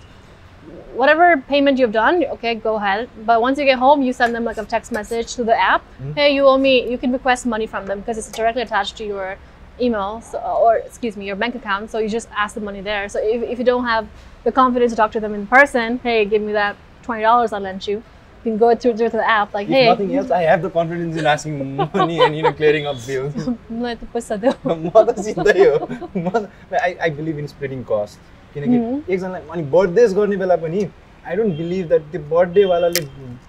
whatever 0.93 1.37
payment 1.47 1.79
you've 1.79 1.91
done, 1.91 2.23
okay, 2.25 2.55
go 2.55 2.75
ahead. 2.75 3.09
But 3.25 3.41
once 3.41 3.57
you 3.57 3.65
get 3.65 3.79
home, 3.79 4.01
you 4.01 4.13
send 4.13 4.35
them 4.35 4.43
like 4.43 4.57
a 4.57 4.65
text 4.65 4.91
message 4.91 5.35
to 5.35 5.43
the 5.43 5.55
app. 5.55 5.81
Mm-hmm. 5.81 6.13
Hey, 6.13 6.35
you 6.35 6.45
owe 6.45 6.57
me. 6.57 6.89
You 6.89 6.97
can 6.97 7.11
request 7.11 7.45
money 7.45 7.67
from 7.67 7.85
them 7.85 7.99
because 7.99 8.17
it's 8.17 8.31
directly 8.31 8.61
attached 8.61 8.97
to 8.97 9.05
your 9.05 9.37
email, 9.79 10.21
so, 10.21 10.37
or 10.39 10.75
excuse 10.77 11.17
me, 11.17 11.25
your 11.25 11.35
bank 11.35 11.55
account. 11.55 11.89
So 11.89 11.97
you 11.99 12.09
just 12.09 12.29
ask 12.35 12.53
the 12.53 12.61
money 12.61 12.81
there. 12.81 13.09
So 13.09 13.19
if, 13.19 13.41
if 13.43 13.59
you 13.59 13.65
don't 13.65 13.85
have 13.85 14.07
the 14.43 14.51
confidence 14.51 14.91
to 14.91 14.95
talk 14.95 15.11
to 15.13 15.19
them 15.19 15.33
in 15.33 15.47
person, 15.47 15.99
hey, 15.99 16.25
give 16.25 16.41
me 16.41 16.53
that 16.53 16.75
twenty 17.03 17.23
dollars 17.23 17.53
I 17.53 17.59
lent 17.59 17.87
you 17.87 18.03
You 18.44 18.52
can 18.52 18.58
go 18.58 18.68
through, 18.76 18.96
through 18.98 19.08
the 19.10 19.28
app 19.28 19.54
like, 19.54 19.68
If 19.68 19.74
hey, 19.74 19.86
nothing 19.86 20.10
else, 20.16 20.30
I 20.30 20.42
have 20.42 20.60
the 20.62 20.70
confidence 20.70 21.16
in 21.16 21.26
asking 21.26 21.54
money 21.76 22.18
and 22.26 22.36
you 22.36 22.42
know 22.42 22.52
clearing 22.58 22.86
up 22.90 22.98
bills. 23.06 23.34
मलाई 23.70 23.94
त 23.94 24.08
पैसा 24.12 24.36
देऊ 24.44 24.74
म 24.74 24.90
त 25.08 25.24
सिधै 25.28 25.64
हो 25.64 25.88
म 26.26 26.46
आई 26.82 26.94
आई 26.94 27.10
believe 27.16 27.38
इन 27.44 27.46
splitting 27.54 27.82
कस्ट 27.88 28.20
किनकि 28.54 28.76
एकजनालाई 29.14 29.42
अनि 29.56 29.64
बर्थडेज 29.72 30.14
गर्ने 30.20 30.36
बेला 30.42 30.56
पनि 30.66 30.84
आई 31.26 31.36
डोन्ट 31.40 31.56
बिलिभ 31.62 31.88
द्याट 31.88 32.06
त्यो 32.12 32.20
बर्थडेवालाले 32.34 33.02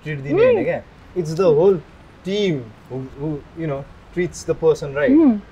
ट्रिट 0.05 0.19
दिने 0.29 0.43
होइन 0.45 0.63
क्या 0.71 0.81
it's 1.17 1.33
the 1.41 1.51
whole 1.59 1.77
team 2.25 2.57
who 2.91 3.29
you 3.61 3.67
know 3.73 3.79
treats 4.17 4.49
the 4.49 4.57
person 4.65 4.99
right 5.01 5.45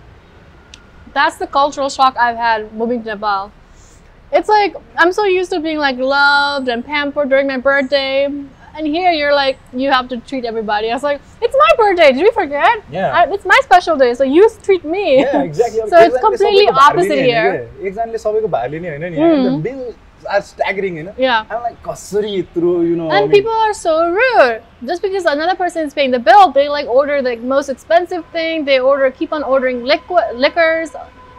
That's 1.15 1.37
the 1.41 1.45
cultural 1.47 1.89
shock 1.89 2.17
I've 2.21 2.39
had 2.43 2.63
moving 2.79 3.03
to 3.03 3.09
Nepal. 3.09 3.51
It's 4.37 4.49
like 4.53 4.73
I'm 5.03 5.11
so 5.17 5.23
used 5.33 5.51
to 5.51 5.59
being 5.65 5.77
like 5.81 6.01
loved 6.13 6.67
and 6.73 6.85
pampered 6.87 7.29
during 7.33 7.47
my 7.51 7.57
birthday, 7.67 8.15
and 8.75 8.87
here 8.87 9.11
you're 9.11 9.33
like 9.33 9.57
you 9.73 9.91
have 9.91 10.07
to 10.09 10.17
treat 10.17 10.45
everybody. 10.45 10.89
I 10.91 10.93
was 10.93 11.03
like, 11.03 11.21
it's 11.41 11.55
my 11.57 11.71
birthday. 11.77 12.11
Did 12.11 12.23
we 12.23 12.31
forget? 12.31 12.83
Yeah. 12.91 13.11
I, 13.11 13.31
it's 13.31 13.45
my 13.45 13.59
special 13.63 13.97
day, 13.97 14.13
so 14.13 14.23
you 14.23 14.49
treat 14.63 14.83
me. 14.83 15.21
Yeah, 15.21 15.43
exactly. 15.43 15.89
so 15.89 15.97
it's 15.99 16.19
completely 16.19 16.67
opposite 16.67 17.23
here. 17.25 17.69
एकजनाले 17.81 18.17
सबैको 18.17 18.47
भार 18.57 18.69
लिने 18.69 18.89
होइन 18.89 19.13
नि 19.13 19.61
bill 19.69 19.79
are 20.35 20.41
स्ट्यागरिङ 20.51 20.93
होइन 20.99 21.09
Yeah. 21.17 21.45
I'm 21.49 21.63
like 21.67 21.81
कसरी 21.87 22.35
यत्रो 22.35 22.75
you 22.83 22.95
know 23.01 23.09
And 23.17 23.31
people 23.31 23.57
are 23.65 23.73
so 23.73 23.95
rude. 24.19 24.61
Just 24.91 25.01
because 25.07 25.25
another 25.33 25.55
person 25.63 25.89
is 25.89 25.97
paying 25.99 26.15
the 26.17 26.23
bill, 26.29 26.45
they 26.59 26.67
like 26.75 26.87
order 26.99 27.21
the 27.29 27.35
most 27.55 27.75
expensive 27.75 28.25
thing. 28.37 28.65
They 28.71 28.79
order, 28.93 29.11
keep 29.21 29.33
on 29.39 29.43
ordering 29.55 29.83
liquid 29.95 30.39
liquors, 30.47 30.95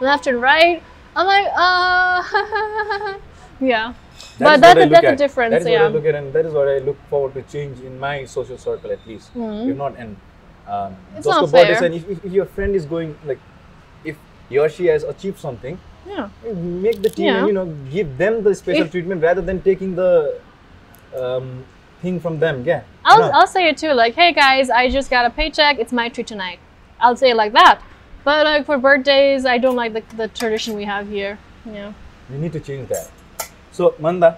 left 0.09 0.27
and 0.27 0.41
right. 0.41 0.83
I'm 1.15 1.25
like, 1.25 1.47
uh, 1.55 3.13
yeah. 3.59 3.93
That 4.38 4.60
but 4.60 4.60
that's, 4.60 4.86
a, 4.86 4.88
that's 4.88 5.06
at. 5.06 5.14
a 5.14 5.16
difference. 5.16 5.52
That 5.52 5.60
is 5.62 5.68
yeah. 5.68 5.82
what 5.82 5.90
I 5.90 5.94
look 5.94 6.04
at, 6.06 6.14
and 6.14 6.32
that 6.32 6.46
is 6.46 6.52
what 6.52 6.68
I 6.68 6.78
look 6.78 6.96
forward 7.08 7.34
to 7.34 7.42
change 7.42 7.80
in 7.80 7.98
my 7.98 8.24
social 8.24 8.58
circle 8.58 8.90
at 8.90 9.06
least. 9.06 9.34
Mm-hmm. 9.34 9.66
You're 9.66 9.76
not 9.76 9.96
an. 9.98 10.16
Um, 10.66 10.96
it's 11.16 11.26
not 11.26 11.50
fair. 11.50 11.82
And 11.84 11.94
if, 11.94 12.08
if, 12.08 12.24
if, 12.24 12.32
your 12.32 12.46
friend 12.46 12.74
is 12.74 12.86
going 12.86 13.18
like, 13.24 13.38
if 14.04 14.16
he 14.48 14.58
or 14.58 14.68
she 14.68 14.86
has 14.86 15.02
achieved 15.02 15.38
something, 15.38 15.78
yeah, 16.06 16.30
eh, 16.46 16.52
make 16.52 17.02
the 17.02 17.10
team 17.10 17.26
yeah. 17.26 17.38
and, 17.38 17.48
you 17.48 17.52
know 17.52 17.66
give 17.90 18.16
them 18.16 18.42
the 18.42 18.54
special 18.54 18.84
if, 18.84 18.90
treatment 18.90 19.22
rather 19.22 19.42
than 19.42 19.60
taking 19.62 19.94
the. 19.94 20.40
Um, 21.16 21.64
thing 22.02 22.18
from 22.18 22.40
them 22.40 22.64
yeah 22.64 22.82
I'll, 23.04 23.20
no. 23.20 23.30
I'll 23.30 23.46
say 23.46 23.68
it 23.68 23.78
too 23.78 23.92
like 23.92 24.14
hey 24.14 24.32
guys 24.32 24.70
i 24.70 24.90
just 24.90 25.08
got 25.08 25.24
a 25.24 25.30
paycheck 25.30 25.78
it's 25.78 25.92
my 25.92 26.08
treat 26.08 26.26
tonight 26.26 26.58
i'll 27.00 27.16
say 27.16 27.30
it 27.30 27.36
like 27.36 27.52
that 27.52 27.80
but 28.24 28.44
like 28.44 28.66
for 28.66 28.76
birthdays 28.76 29.46
i 29.46 29.56
don't 29.56 29.76
like 29.76 29.92
the, 29.92 30.02
the 30.16 30.26
tradition 30.28 30.74
we 30.74 30.84
have 30.84 31.08
here 31.08 31.38
yeah 31.64 31.92
we 32.28 32.38
need 32.38 32.52
to 32.52 32.58
change 32.58 32.88
that 32.88 33.08
So 33.71 33.93
Manda, 33.99 34.29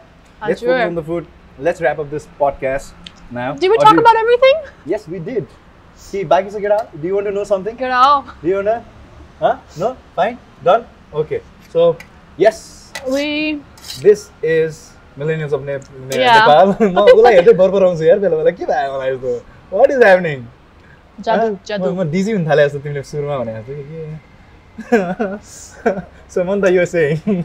Ah, 0.42 0.48
let's 0.48 0.62
sure. 0.62 0.70
focus 0.74 0.88
on 0.88 0.96
the 0.96 1.04
food. 1.04 1.26
Let's 1.60 1.82
wrap 1.82 2.00
up 2.00 2.10
this 2.10 2.28
podcast 2.40 2.94
now. 3.32 3.54
Did 3.54 3.70
we 3.72 3.78
Or 3.78 3.84
talk 3.86 3.94
do 3.94 4.02
you- 4.02 4.06
about 4.06 4.18
everything? 4.26 4.58
Yes, 4.86 5.08
we 5.08 5.20
did. 5.20 5.48
See, 5.96 6.24
Baki 6.26 6.52
Sagera, 6.54 6.78
do 7.02 7.08
you 7.08 7.16
want 7.16 7.28
to 7.28 7.34
know 7.38 7.44
something? 7.44 7.76
Girl, 7.76 8.24
Do 8.44 8.48
you 8.48 8.56
wanna? 8.60 8.78
Huh? 9.40 9.56
No? 9.82 9.90
Fine? 10.16 10.38
Done? 10.64 10.86
Okay. 11.24 11.42
So, 11.74 11.98
yes, 12.38 12.92
we 13.16 13.26
this 14.06 14.30
is 14.44 14.80
Millennials 15.20 15.52
of 15.58 15.64
ne- 15.68 15.80
ne- 16.10 16.20
Yeah. 16.22 16.40
Nepal. 16.40 16.68
म 16.80 17.04
उसलाई 17.16 17.34
हेर्दै 17.36 17.54
बरबराउँछु 17.60 18.04
यार 18.08 18.20
बेला 18.24 18.36
बेला 18.40 18.52
के 18.60 18.66
भयो 18.72 18.90
मलाई 18.96 19.10
यस्तो 19.14 19.32
what 19.78 19.92
is 19.92 20.04
happening 20.04 20.40
jadu 21.28 21.48
jadu. 21.70 21.92
म 21.96 22.04
डिजी 22.12 22.32
हुन 22.32 22.44
थाले 22.50 22.68
जस्तो 22.68 22.80
तिमीले 22.84 23.04
सुरुमा 23.12 23.38
भने 23.44 23.52
जस्तो 23.60 23.74
कि 23.90 24.00
सो 26.34 26.44
मन 26.48 26.62
त 26.62 26.72
यो 26.76 26.86
सेङ 26.96 27.44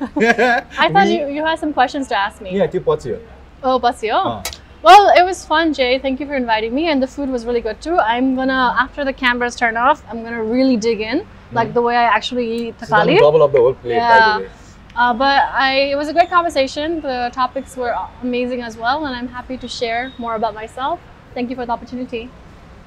I 0.00 0.90
thought 0.92 1.06
we, 1.06 1.20
you, 1.20 1.28
you 1.28 1.44
had 1.44 1.58
some 1.58 1.72
questions 1.72 2.08
to 2.08 2.16
ask 2.16 2.40
me. 2.40 2.56
Yeah, 2.56 2.66
to 2.66 2.80
Bozio. 2.80 3.20
Oh, 3.62 3.78
Bozio. 3.78 4.14
Uh. 4.14 4.42
Well, 4.82 5.10
it 5.16 5.24
was 5.24 5.44
fun, 5.44 5.74
Jay. 5.74 5.98
Thank 5.98 6.20
you 6.20 6.26
for 6.26 6.36
inviting 6.36 6.72
me. 6.74 6.88
And 6.88 7.02
the 7.02 7.06
food 7.06 7.28
was 7.28 7.44
really 7.44 7.60
good 7.60 7.80
too. 7.80 7.98
I'm 7.98 8.36
gonna, 8.36 8.76
after 8.78 9.04
the 9.04 9.12
cameras 9.12 9.56
turn 9.56 9.76
off, 9.76 10.04
I'm 10.08 10.22
gonna 10.22 10.42
really 10.42 10.76
dig 10.76 11.00
in, 11.00 11.26
like 11.52 11.70
mm. 11.70 11.74
the 11.74 11.82
way 11.82 11.96
I 11.96 12.04
actually 12.04 12.68
eat 12.68 12.80
So 12.80 13.04
double 13.04 13.42
up 13.42 13.52
the 13.52 13.58
whole 13.58 13.74
plate, 13.74 13.94
yeah. 13.94 14.48
Uh, 14.96 15.14
but 15.14 15.42
I, 15.52 15.90
it 15.92 15.96
was 15.96 16.08
a 16.08 16.12
great 16.12 16.28
conversation. 16.28 17.00
The 17.00 17.30
topics 17.32 17.76
were 17.76 17.94
amazing 18.22 18.62
as 18.62 18.76
well, 18.76 19.06
and 19.06 19.14
I'm 19.14 19.28
happy 19.28 19.56
to 19.56 19.68
share 19.68 20.12
more 20.18 20.34
about 20.34 20.54
myself. 20.54 21.00
Thank 21.34 21.50
you 21.50 21.56
for 21.56 21.64
the 21.66 21.72
opportunity. 21.72 22.30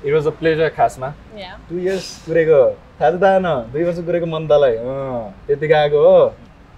It 0.04 0.12
was 0.12 0.26
a 0.26 0.32
pleasure, 0.32 0.70
Kasma. 0.70 1.14
Yeah. 1.36 1.58
Two 1.70 1.78
years, 1.78 2.20
Gurego. 2.26 2.76
That's 2.98 3.18
Two 3.72 3.80
years, 3.80 4.00
Gurego 4.00 4.28
Mandalay. 4.28 4.78
Uh, 4.78 5.32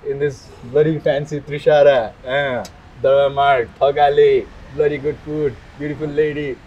in 0.06 0.20
this 0.20 0.48
bloody 0.66 1.00
fancy 1.00 1.40
Trishara, 1.40 2.14
uh, 2.26 2.64
Dharmart, 3.02 3.70
Thakali, 3.80 4.48
bloody 4.76 4.98
good 4.98 5.18
food, 5.26 5.56
beautiful 5.78 6.08
lady, 6.08 6.58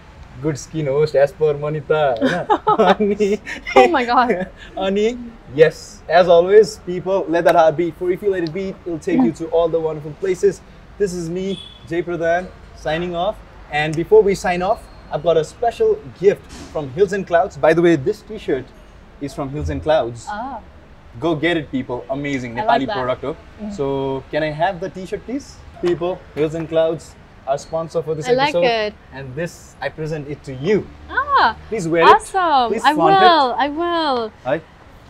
good 0.43 0.59
skin 0.59 0.87
host 0.87 1.15
as 1.15 1.33
per 1.33 1.55
Manita. 1.55 2.17
Eh? 2.21 3.37
oh 3.77 3.89
my 3.89 4.05
god. 4.05 4.51
Ani, 4.77 5.19
yes, 5.55 6.03
as 6.09 6.29
always, 6.29 6.79
people, 6.79 7.25
let 7.29 7.45
that 7.45 7.55
heart 7.55 7.77
beat. 7.77 7.97
For 7.97 8.11
if 8.11 8.23
you 8.23 8.31
let 8.31 8.45
it 8.45 8.53
beat, 8.53 8.77
it'll 8.85 8.99
take 8.99 9.21
you 9.21 9.33
to 9.33 9.47
all 9.49 9.69
the 9.69 9.81
wonderful 9.81 10.13
places. 10.13 10.61
This 10.99 11.13
is 11.13 11.29
me, 11.29 11.61
Jay 11.89 12.03
Pradhan, 12.03 12.51
signing 12.77 13.15
off. 13.15 13.37
And 13.71 13.95
before 13.95 14.23
we 14.23 14.35
sign 14.35 14.63
off, 14.63 14.83
I've 15.11 15.23
got 15.23 15.37
a 15.37 15.45
special 15.45 15.99
gift 16.19 16.51
from 16.73 16.91
Hills 16.91 17.13
and 17.13 17.27
Clouds. 17.27 17.57
By 17.57 17.75
the 17.75 17.83
way, 17.83 17.97
this 17.97 18.23
t 18.23 18.39
shirt 18.39 18.65
is 19.21 19.35
from 19.35 19.51
Hills 19.51 19.69
and 19.69 19.83
Clouds. 19.83 20.27
Ah 20.29 20.61
go 21.21 21.35
get 21.35 21.57
it 21.57 21.71
people 21.71 22.05
amazing 22.11 22.55
like 22.55 22.67
Nepali 22.67 22.87
that. 22.87 22.97
product 22.97 23.25
oh. 23.25 23.37
so 23.73 24.23
can 24.31 24.43
I 24.43 24.51
have 24.51 24.81
the 24.81 24.91
t-shirt 24.91 25.25
please 25.25 25.57
people 25.81 26.19
Hills 26.35 26.55
and 26.55 26.69
Clouds 26.69 27.15
our 27.47 27.59
sponsor 27.59 28.03
for 28.03 28.15
this 28.15 28.27
I 28.29 28.33
like 28.33 28.55
episode 28.55 28.65
it. 28.65 28.95
and 29.13 29.35
this 29.35 29.77
I 29.81 29.89
present 29.89 30.29
it 30.29 30.43
to 30.45 30.53
you 30.55 30.87
Ah. 31.11 31.57
please 31.69 31.87
wear 31.89 32.03
it 32.03 32.09
Awesome. 32.15 32.73
I 32.85 32.95
flaunt 32.95 33.17
it. 33.17 33.21
will. 33.21 33.55
I 33.59 33.69
will. 33.69 34.33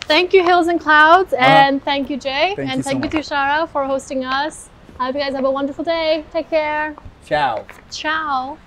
Thank 0.07 0.33
you, 0.33 0.41
Hills 0.43 0.67
and 0.67 0.79
Clouds, 0.79 1.33
Uh-huh. 1.33 1.43
and 1.43 1.83
thank 1.83 2.09
you, 2.09 2.15
Jay, 2.17 2.53
Thank 2.55 2.69
and 2.69 2.77
you 2.77 2.83
so 2.83 2.89
thank 2.89 3.03
you 3.03 3.09
to 3.09 3.19
Shara 3.19 3.67
for 3.67 3.83
hosting 3.85 4.23
us. 4.23 4.69
I 4.99 5.05
hope 5.07 5.15
you 5.15 5.21
guys 5.21 5.33
have 5.35 5.43
a 5.43 5.51
wonderful 5.51 5.83
day. 5.83 6.23
Take 6.31 6.49
care. 6.49 6.95
ciao 7.25 7.65
Ciao. 7.91 8.57